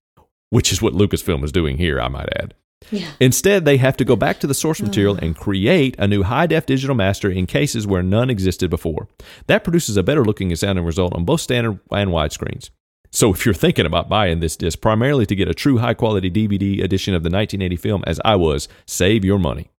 which 0.51 0.73
is 0.73 0.83
what 0.83 0.95
Lucasfilm 0.95 1.45
is 1.45 1.53
doing 1.53 1.77
here, 1.77 2.01
I 2.01 2.09
might 2.09 2.29
add. 2.37 2.55
Yeah. 2.91 3.11
Instead, 3.21 3.65
they 3.65 3.77
have 3.77 3.97
to 3.99 4.05
go 4.05 4.17
back 4.17 4.41
to 4.41 4.47
the 4.47 4.55
source 4.55 4.81
material 4.81 5.17
and 5.17 5.37
create 5.37 5.95
a 5.99 6.09
new 6.09 6.23
high 6.23 6.47
def 6.47 6.67
digital 6.67 6.97
master 6.97 7.31
in 7.31 7.47
cases 7.47 7.87
where 7.87 8.03
none 8.03 8.31
existed 8.31 8.71
before. 8.71 9.09
That 9.47 9.65
produces 9.65 9.97
a 9.97 10.03
better 10.03 10.25
looking 10.25 10.51
and 10.51 10.59
sounding 10.59 10.85
result 10.85 11.15
on 11.15 11.25
both 11.25 11.41
standard 11.41 11.79
and 11.91 12.11
widescreens. 12.11 12.71
So, 13.13 13.33
if 13.33 13.45
you're 13.45 13.55
thinking 13.55 13.87
about 13.87 14.09
buying 14.09 14.41
this 14.41 14.57
disc 14.57 14.81
primarily 14.81 15.27
to 15.27 15.35
get 15.35 15.49
a 15.49 15.55
true 15.55 15.79
high 15.79 15.95
quality 15.95 16.31
DVD 16.31 16.83
edition 16.83 17.13
of 17.13 17.23
the 17.23 17.31
1980 17.31 17.77
film, 17.77 18.05
as 18.07 18.21
I 18.25 18.37
was, 18.37 18.69
save 18.87 19.25
your 19.25 19.39
money. 19.39 19.71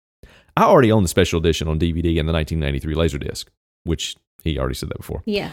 I 0.58 0.64
already 0.64 0.92
own 0.92 1.04
the 1.04 1.10
special 1.10 1.40
edition 1.40 1.68
on 1.68 1.80
DVD 1.80 2.20
and 2.20 2.28
the 2.28 2.34
1993 2.34 2.96
Laserdisc, 2.96 3.46
which 3.84 4.16
he 4.44 4.58
already 4.60 4.76
said 4.76 4.90
that 4.90 4.98
before. 4.98 5.24
Yeah. 5.26 5.52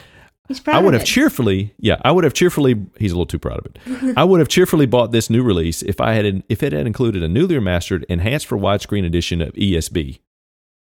He's 0.49 0.61
proud 0.61 0.77
I 0.77 0.83
would 0.83 0.95
have 0.95 1.05
cheerfully, 1.05 1.75
yeah, 1.79 1.97
I 2.05 2.11
would 2.11 2.25
have 2.25 2.33
cheerfully. 2.33 2.75
He's 2.99 3.13
a 3.13 3.15
little 3.15 3.27
too 3.27 3.39
proud 3.39 3.59
of 3.59 3.67
it. 3.67 4.15
I 4.17 4.25
would 4.25 4.41
have 4.41 4.49
cheerfully 4.49 4.87
bought 4.87 5.13
this 5.13 5.29
new 5.29 5.43
release 5.43 5.83
if 5.83 6.01
I 6.01 6.15
had, 6.15 6.43
if 6.49 6.63
it 6.63 6.73
had 6.73 6.87
included 6.87 7.23
a 7.23 7.29
newly 7.29 7.55
remastered, 7.55 8.05
enhanced 8.09 8.47
for 8.47 8.57
widescreen 8.57 9.05
edition 9.05 9.43
of 9.43 9.53
ESB. 9.53 10.21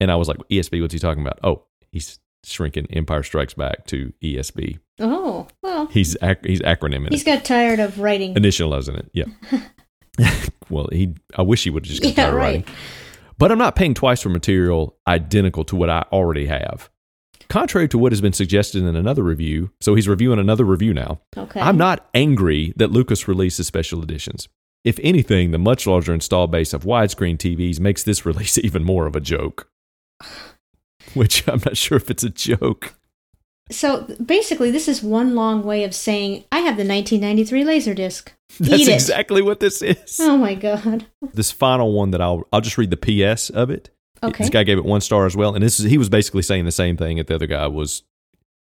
And 0.01 0.11
I 0.11 0.17
was 0.17 0.29
like, 0.29 0.37
ESB, 0.51 0.83
what's 0.83 0.93
he 0.93 0.99
talking 1.01 1.23
about? 1.23 1.39
Oh, 1.43 1.65
he's 1.93 2.19
shrinking 2.45 2.89
Empire 2.91 3.23
Strikes 3.23 3.55
Back 3.55 3.87
to 3.87 4.13
ESB. 4.23 4.81
Oh, 5.01 5.49
well, 5.63 5.87
He's 5.87 6.15
ac- 6.23 6.41
he's 6.45 6.61
acronyming 6.61 7.09
he's 7.11 7.23
it, 7.23 7.25
He's 7.25 7.25
got 7.25 7.45
tired 7.47 7.81
of 7.81 7.99
writing. 7.99 8.35
initializing 8.35 8.99
it. 8.99 9.11
Yeah. 9.15 9.25
well, 10.71 10.89
he. 10.93 11.15
I 11.37 11.43
wish 11.43 11.65
he 11.65 11.71
would 11.71 11.85
have 11.87 11.91
just 11.91 12.03
got 12.03 12.11
Yeah, 12.11 12.15
tired 12.17 12.29
of 12.29 12.35
right. 12.35 12.43
writing. 12.43 12.65
But 13.39 13.51
I'm 13.51 13.59
not 13.59 13.77
paying 13.77 13.95
twice 13.95 14.23
for 14.23 14.29
material 14.29 14.97
identical 15.07 15.65
to 15.65 15.77
what 15.77 15.91
I 15.91 16.05
already 16.13 16.47
have. 16.47 16.91
Contrary 17.49 17.89
to 17.89 17.99
what 17.99 18.13
has 18.13 18.21
been 18.21 18.33
suggested 18.33 18.83
in 18.83 18.97
another 18.97 19.23
review, 19.23 19.71
so 19.81 19.95
he's 19.95 20.09
reviewing 20.09 20.39
another 20.39 20.65
review 20.65 20.95
now. 20.95 21.21
Okay. 21.37 21.61
I'm 21.61 21.77
not 21.77 22.09
angry 22.15 22.73
that 22.77 22.91
Lucas 22.91 23.29
releases 23.29 23.67
special 23.67 24.03
editions. 24.03 24.49
If 24.83 24.99
anything, 25.03 25.51
the 25.51 25.59
much 25.59 25.87
larger 25.87 26.13
install 26.13 26.47
base 26.47 26.73
of 26.73 26.85
widescreen 26.85 27.37
TVs 27.37 27.81
makes 27.81 28.03
this 28.03 28.27
release 28.27 28.59
even 28.59 28.85
more 28.85 29.07
of 29.07 29.17
a 29.17 29.21
joke. 29.21 29.69
Which 31.15 31.47
I'm 31.49 31.61
not 31.65 31.77
sure 31.77 31.97
if 31.97 32.11
it's 32.11 32.25
a 32.25 32.31
joke. 32.31 32.95
So 33.71 34.03
basically, 34.25 34.71
this 34.71 34.89
is 34.89 35.03
one 35.03 35.35
long 35.35 35.63
way 35.63 35.85
of 35.85 35.95
saying 35.95 36.45
I 36.53 36.59
have 36.59 36.77
the 36.77 36.87
1993 36.87 37.65
Laserdisc. 37.65 38.29
That's 38.59 38.83
Eat 38.83 38.89
it. 38.89 38.95
exactly 38.95 39.43
what 39.43 39.61
this 39.61 39.83
is. 39.83 40.19
Oh 40.21 40.37
my 40.37 40.55
god. 40.55 41.07
This 41.33 41.51
final 41.51 41.93
one 41.93 42.11
that 42.13 42.21
I'll 42.21 42.47
I'll 42.53 42.61
just 42.61 42.79
read 42.79 42.91
the 42.91 42.97
PS 43.35 43.51
of 43.51 43.71
it. 43.71 43.91
Okay. 44.23 44.45
This 44.45 44.51
guy 44.51 44.63
gave 44.63 44.79
it 44.79 44.85
one 44.85 45.01
star 45.01 45.27
as 45.27 45.37
well, 45.37 45.55
and 45.55 45.63
this 45.65 45.81
is 45.81 45.87
he 45.91 45.99
was 45.99 46.09
basically 46.09 46.43
saying 46.43 46.65
the 46.65 46.73
same 46.73 46.97
thing 46.97 47.17
that 47.17 47.27
the 47.27 47.35
other 47.35 47.47
guy 47.47 47.67
was 47.67 48.03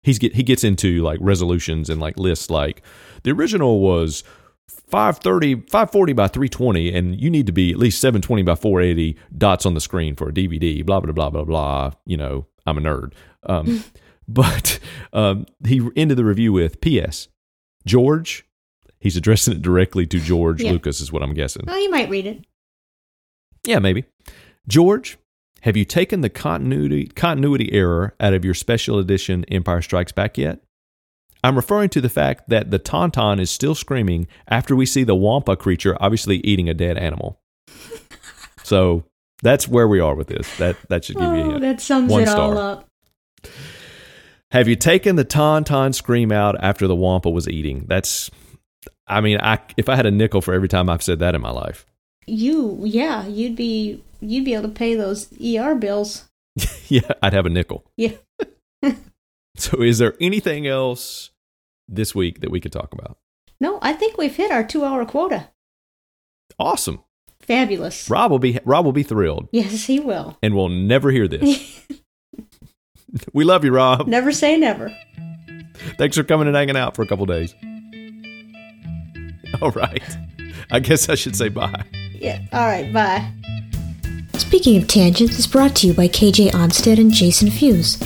he's 0.03 0.19
get 0.19 0.35
he 0.35 0.43
gets 0.43 0.63
into 0.63 1.01
like 1.03 1.19
resolutions 1.21 1.89
and 1.89 2.01
like 2.01 2.17
lists 2.17 2.49
like 2.49 2.81
the 3.23 3.31
original 3.31 3.79
was 3.79 4.23
530 4.69 5.67
540 5.69 6.13
by 6.13 6.27
320 6.27 6.93
and 6.93 7.19
you 7.19 7.29
need 7.29 7.45
to 7.45 7.51
be 7.51 7.71
at 7.71 7.77
least 7.77 7.99
720 8.01 8.43
by 8.43 8.55
480 8.55 9.17
dots 9.37 9.65
on 9.65 9.73
the 9.73 9.81
screen 9.81 10.15
for 10.15 10.29
a 10.29 10.31
dvd 10.33 10.85
blah 10.85 10.99
blah 10.99 11.11
blah 11.11 11.29
blah 11.29 11.43
blah 11.43 11.91
you 12.05 12.15
know 12.17 12.45
i'm 12.65 12.77
a 12.77 12.81
nerd 12.81 13.13
um, 13.43 13.83
but 14.27 14.79
um, 15.13 15.45
he 15.65 15.87
ended 15.95 16.17
the 16.17 16.25
review 16.25 16.51
with 16.53 16.81
ps 16.81 17.27
george 17.85 18.45
he's 18.99 19.15
addressing 19.17 19.53
it 19.53 19.61
directly 19.61 20.05
to 20.05 20.19
george 20.19 20.61
Yeah. 20.61 20.71
lucas 20.71 20.99
is 21.01 21.11
what 21.11 21.23
i'm 21.23 21.33
guessing 21.33 21.63
Well, 21.67 21.81
you 21.81 21.89
might 21.89 22.09
read 22.09 22.25
it. 22.27 22.45
yeah 23.65 23.79
maybe 23.79 24.05
george 24.67 25.17
have 25.61 25.75
you 25.77 25.85
taken 25.85 26.21
the 26.21 26.29
continuity 26.29 27.07
continuity 27.07 27.71
error 27.73 28.15
out 28.19 28.33
of 28.33 28.43
your 28.45 28.53
special 28.53 28.99
edition 28.99 29.45
empire 29.45 29.81
strikes 29.81 30.11
back 30.11 30.37
yet 30.37 30.59
I'm 31.43 31.55
referring 31.55 31.89
to 31.89 32.01
the 32.01 32.09
fact 32.09 32.49
that 32.49 32.71
the 32.71 32.79
Tauntaun 32.79 33.39
is 33.39 33.51
still 33.51 33.75
screaming 33.75 34.27
after 34.49 34.75
we 34.75 34.87
see 34.87 35.03
the 35.03 35.15
Wampa 35.15 35.55
creature 35.55 35.95
obviously 36.01 36.37
eating 36.37 36.67
a 36.67 36.73
dead 36.73 36.97
animal. 36.97 37.39
so 38.63 39.03
that's 39.43 39.67
where 39.67 39.87
we 39.87 39.99
are 39.99 40.15
with 40.15 40.27
this. 40.27 40.57
That 40.57 40.75
that 40.89 41.05
should 41.05 41.15
give 41.17 41.23
you 41.25 41.29
a 41.29 41.43
Oh, 41.43 41.49
hint. 41.51 41.61
that 41.61 41.79
sums 41.79 42.11
One 42.11 42.23
it 42.23 42.27
all 42.29 42.53
star. 42.53 42.71
up. 42.71 42.86
Have 44.51 44.67
you 44.67 44.75
taken 44.75 45.15
the 45.17 45.25
Tauntaun 45.25 45.93
scream 45.93 46.31
out 46.31 46.55
after 46.61 46.87
the 46.87 46.95
Wampa 46.95 47.29
was 47.29 47.49
eating? 47.49 47.85
That's 47.87 48.31
I 49.07 49.21
mean, 49.21 49.39
I 49.41 49.59
if 49.77 49.89
I 49.89 49.95
had 49.95 50.05
a 50.05 50.11
nickel 50.11 50.41
for 50.41 50.53
every 50.53 50.67
time 50.69 50.89
I've 50.89 51.03
said 51.03 51.19
that 51.19 51.35
in 51.35 51.41
my 51.41 51.51
life. 51.51 51.85
You, 52.25 52.79
yeah, 52.83 53.25
you'd 53.27 53.55
be 53.55 54.03
you'd 54.19 54.45
be 54.45 54.53
able 54.53 54.69
to 54.69 54.73
pay 54.75 54.95
those 54.95 55.29
ER 55.41 55.75
bills. 55.75 56.25
yeah, 56.87 57.09
I'd 57.21 57.33
have 57.33 57.45
a 57.45 57.49
nickel. 57.49 57.83
Yeah. 57.97 58.13
So 59.59 59.81
is 59.81 59.97
there 59.97 60.13
anything 60.21 60.67
else 60.67 61.31
this 61.87 62.13
week 62.13 62.41
that 62.41 62.51
we 62.51 62.59
could 62.59 62.71
talk 62.71 62.93
about? 62.93 63.17
No, 63.59 63.79
I 63.81 63.93
think 63.93 64.15
we've 64.15 64.35
hit 64.35 64.51
our 64.51 64.63
two-hour 64.63 65.03
quota. 65.05 65.47
Awesome. 66.59 67.03
Fabulous. 67.39 68.07
Rob 68.07 68.29
will 68.29 68.37
be 68.37 68.59
Rob 68.65 68.85
will 68.85 68.91
be 68.91 69.01
thrilled 69.01 69.49
Yes, 69.51 69.85
he 69.85 69.99
will. 69.99 70.37
and 70.43 70.53
we'll 70.55 70.69
never 70.69 71.09
hear 71.09 71.27
this. 71.27 71.81
we 73.33 73.43
love 73.43 73.63
you, 73.63 73.71
Rob. 73.71 74.07
Never 74.07 74.31
say 74.31 74.57
never. 74.57 74.95
Thanks 75.97 76.17
for 76.17 76.23
coming 76.23 76.47
and 76.47 76.55
hanging 76.55 76.77
out 76.77 76.95
for 76.95 77.01
a 77.01 77.07
couple 77.07 77.25
days. 77.25 77.53
All 79.61 79.71
right. 79.71 80.03
I 80.71 80.79
guess 80.79 81.09
I 81.09 81.15
should 81.15 81.35
say 81.35 81.49
bye. 81.49 81.83
Yeah. 82.13 82.41
All 82.51 82.65
right. 82.65 82.91
Bye. 82.91 83.31
Speaking 84.37 84.77
of 84.77 84.87
tangents 84.87 85.39
is 85.39 85.47
brought 85.47 85.75
to 85.77 85.87
you 85.87 85.93
by 85.93 86.07
KJ 86.07 86.51
Onstead 86.51 86.99
and 86.99 87.11
Jason 87.11 87.49
Fuse. 87.49 87.97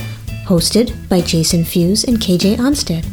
Hosted 0.44 1.08
by 1.08 1.20
Jason 1.20 1.64
Fuse 1.64 2.04
and 2.04 2.18
KJ 2.18 2.56
Onstead. 2.56 3.06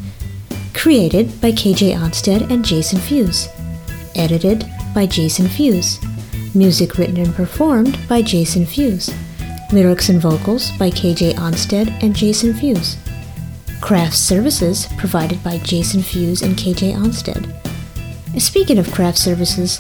Created 0.74 1.40
by 1.41 1.52
KJ 1.52 1.95
Onstead 1.98 2.49
and 2.49 2.64
Jason 2.64 2.99
Fuse. 2.99 3.48
Edited 4.16 4.66
by 4.94 5.06
Jason 5.06 5.48
Fuse. 5.48 5.99
Music 6.56 6.98
written 6.98 7.18
and 7.18 7.34
performed 7.36 7.98
by 8.07 8.22
Jason 8.22 8.66
Fuse. 8.66 9.10
Lyrics 9.72 10.10
and 10.10 10.20
vocals 10.20 10.72
by 10.78 10.90
KJ 10.90 11.34
Onstead 11.34 11.90
and 12.02 12.16
Jason 12.16 12.56
Fuse. 12.56 12.98
Craft 13.82 14.16
services 14.16 14.88
provided 14.98 15.44
by 15.44 15.60
Jason 15.60 16.02
Fuse 16.02 16.41
and 16.41 16.56
KJ 16.56 16.96
Onstead. 16.96 17.46
Speaking 18.41 18.80
of 18.80 18.91
craft 18.91 19.20
services, 19.20 19.80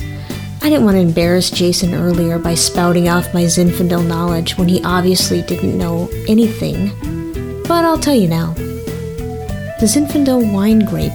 I 0.61 0.69
didn't 0.69 0.85
want 0.85 0.95
to 0.95 1.01
embarrass 1.01 1.49
Jason 1.49 1.95
earlier 1.95 2.37
by 2.37 2.53
spouting 2.53 3.09
off 3.09 3.33
my 3.33 3.45
Zinfandel 3.45 4.05
knowledge 4.05 4.59
when 4.59 4.67
he 4.67 4.83
obviously 4.83 5.41
didn't 5.41 5.75
know 5.75 6.07
anything. 6.27 6.91
But 7.63 7.83
I'll 7.83 7.97
tell 7.97 8.15
you 8.15 8.27
now. 8.27 8.53
The 9.79 9.87
Zinfandel 9.87 10.53
wine 10.53 10.85
grape, 10.85 11.11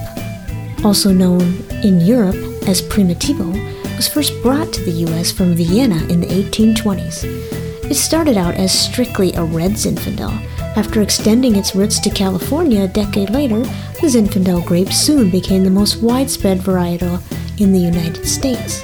also 0.85 1.13
known 1.13 1.43
in 1.85 2.01
Europe 2.01 2.35
as 2.67 2.83
Primitivo, 2.83 3.53
was 3.97 4.09
first 4.09 4.33
brought 4.43 4.73
to 4.73 4.83
the 4.83 5.05
US 5.07 5.31
from 5.31 5.55
Vienna 5.55 6.03
in 6.09 6.21
the 6.21 6.27
1820s. 6.27 7.64
It 7.91 7.97
started 7.97 8.37
out 8.37 8.55
as 8.55 8.73
strictly 8.73 9.33
a 9.35 9.45
red 9.45 9.73
Zinfandel. 9.73 10.33
After 10.77 11.03
extending 11.03 11.55
its 11.55 11.77
roots 11.77 12.01
to 12.01 12.11
California 12.11 12.85
a 12.85 12.89
decade 12.89 13.31
later, 13.31 13.61
the 13.61 14.09
Zinfandel 14.09 14.65
grape 14.67 14.93
soon 14.93 15.31
became 15.31 15.63
the 15.63 15.71
most 15.71 16.03
widespread 16.03 16.59
varietal 16.59 17.21
in 17.61 17.73
the 17.73 17.79
United 17.79 18.27
States. 18.27 18.83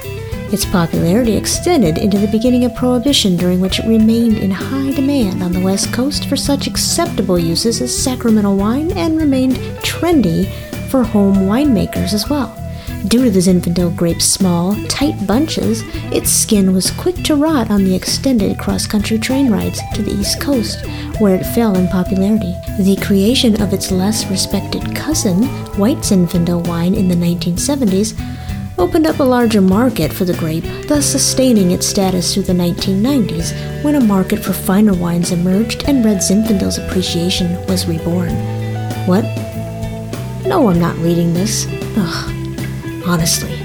Its 0.53 0.65
popularity 0.65 1.35
extended 1.35 1.97
into 1.97 2.17
the 2.17 2.27
beginning 2.27 2.63
of 2.65 2.75
Prohibition, 2.75 3.37
during 3.37 3.59
which 3.59 3.79
it 3.79 3.87
remained 3.87 4.37
in 4.37 4.51
high 4.51 4.91
demand 4.91 5.41
on 5.41 5.51
the 5.51 5.61
West 5.61 5.91
Coast 5.91 6.27
for 6.29 6.35
such 6.35 6.67
acceptable 6.67 7.39
uses 7.39 7.81
as 7.81 8.03
sacramental 8.03 8.55
wine 8.55 8.91
and 8.97 9.17
remained 9.17 9.55
trendy 9.81 10.51
for 10.89 11.03
home 11.03 11.35
winemakers 11.35 12.13
as 12.13 12.29
well. 12.29 12.60
Due 13.07 13.23
to 13.23 13.31
the 13.31 13.39
Zinfandel 13.39 13.95
grape's 13.95 14.25
small, 14.25 14.75
tight 14.87 15.25
bunches, 15.25 15.81
its 16.13 16.29
skin 16.29 16.71
was 16.71 16.91
quick 16.91 17.15
to 17.23 17.35
rot 17.35 17.71
on 17.71 17.83
the 17.83 17.95
extended 17.95 18.59
cross 18.59 18.85
country 18.85 19.17
train 19.17 19.51
rides 19.51 19.81
to 19.95 20.03
the 20.03 20.11
East 20.11 20.39
Coast, 20.39 20.85
where 21.19 21.35
it 21.35 21.43
fell 21.55 21.75
in 21.75 21.87
popularity. 21.87 22.55
The 22.79 22.99
creation 23.01 23.59
of 23.59 23.73
its 23.73 23.91
less 23.91 24.29
respected 24.29 24.95
cousin, 24.95 25.43
white 25.77 25.97
Zinfandel 25.97 26.67
wine, 26.67 26.93
in 26.93 27.07
the 27.07 27.15
1970s 27.15 28.13
opened 28.77 29.07
up 29.07 29.19
a 29.19 29.23
larger 29.23 29.61
market 29.61 30.13
for 30.13 30.25
the 30.25 30.37
grape, 30.37 30.65
thus 30.87 31.05
sustaining 31.05 31.71
its 31.71 31.87
status 31.87 32.33
through 32.33 32.43
the 32.43 32.53
1990s, 32.53 33.83
when 33.83 33.95
a 33.95 34.01
market 34.01 34.43
for 34.43 34.53
finer 34.53 34.93
wines 34.93 35.31
emerged 35.31 35.83
and 35.87 36.05
red 36.05 36.17
Zinfandel's 36.17 36.77
appreciation 36.77 37.65
was 37.65 37.87
reborn. 37.87 38.31
What? 39.07 39.23
No, 40.45 40.69
I'm 40.69 40.79
not 40.79 40.97
reading 40.97 41.33
this. 41.33 41.65
Ugh. 41.97 42.40
Honestly. 43.05 43.57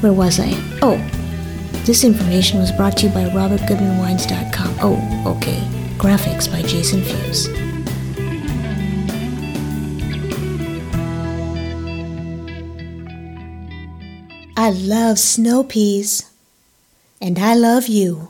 Where 0.00 0.12
was 0.12 0.40
I? 0.40 0.52
Oh. 0.82 0.96
This 1.84 2.04
information 2.04 2.58
was 2.58 2.72
brought 2.72 2.96
to 2.98 3.06
you 3.06 3.12
by 3.12 3.24
RobertGoodmanWines.com. 3.24 4.76
Oh, 4.80 5.36
okay. 5.36 5.60
Graphics 5.98 6.50
by 6.50 6.62
Jason 6.62 7.02
Fuse. 7.02 7.48
I 14.56 14.70
love 14.70 15.18
snow 15.18 15.64
peas. 15.64 16.30
And 17.20 17.38
I 17.38 17.54
love 17.54 17.86
you. 17.86 18.29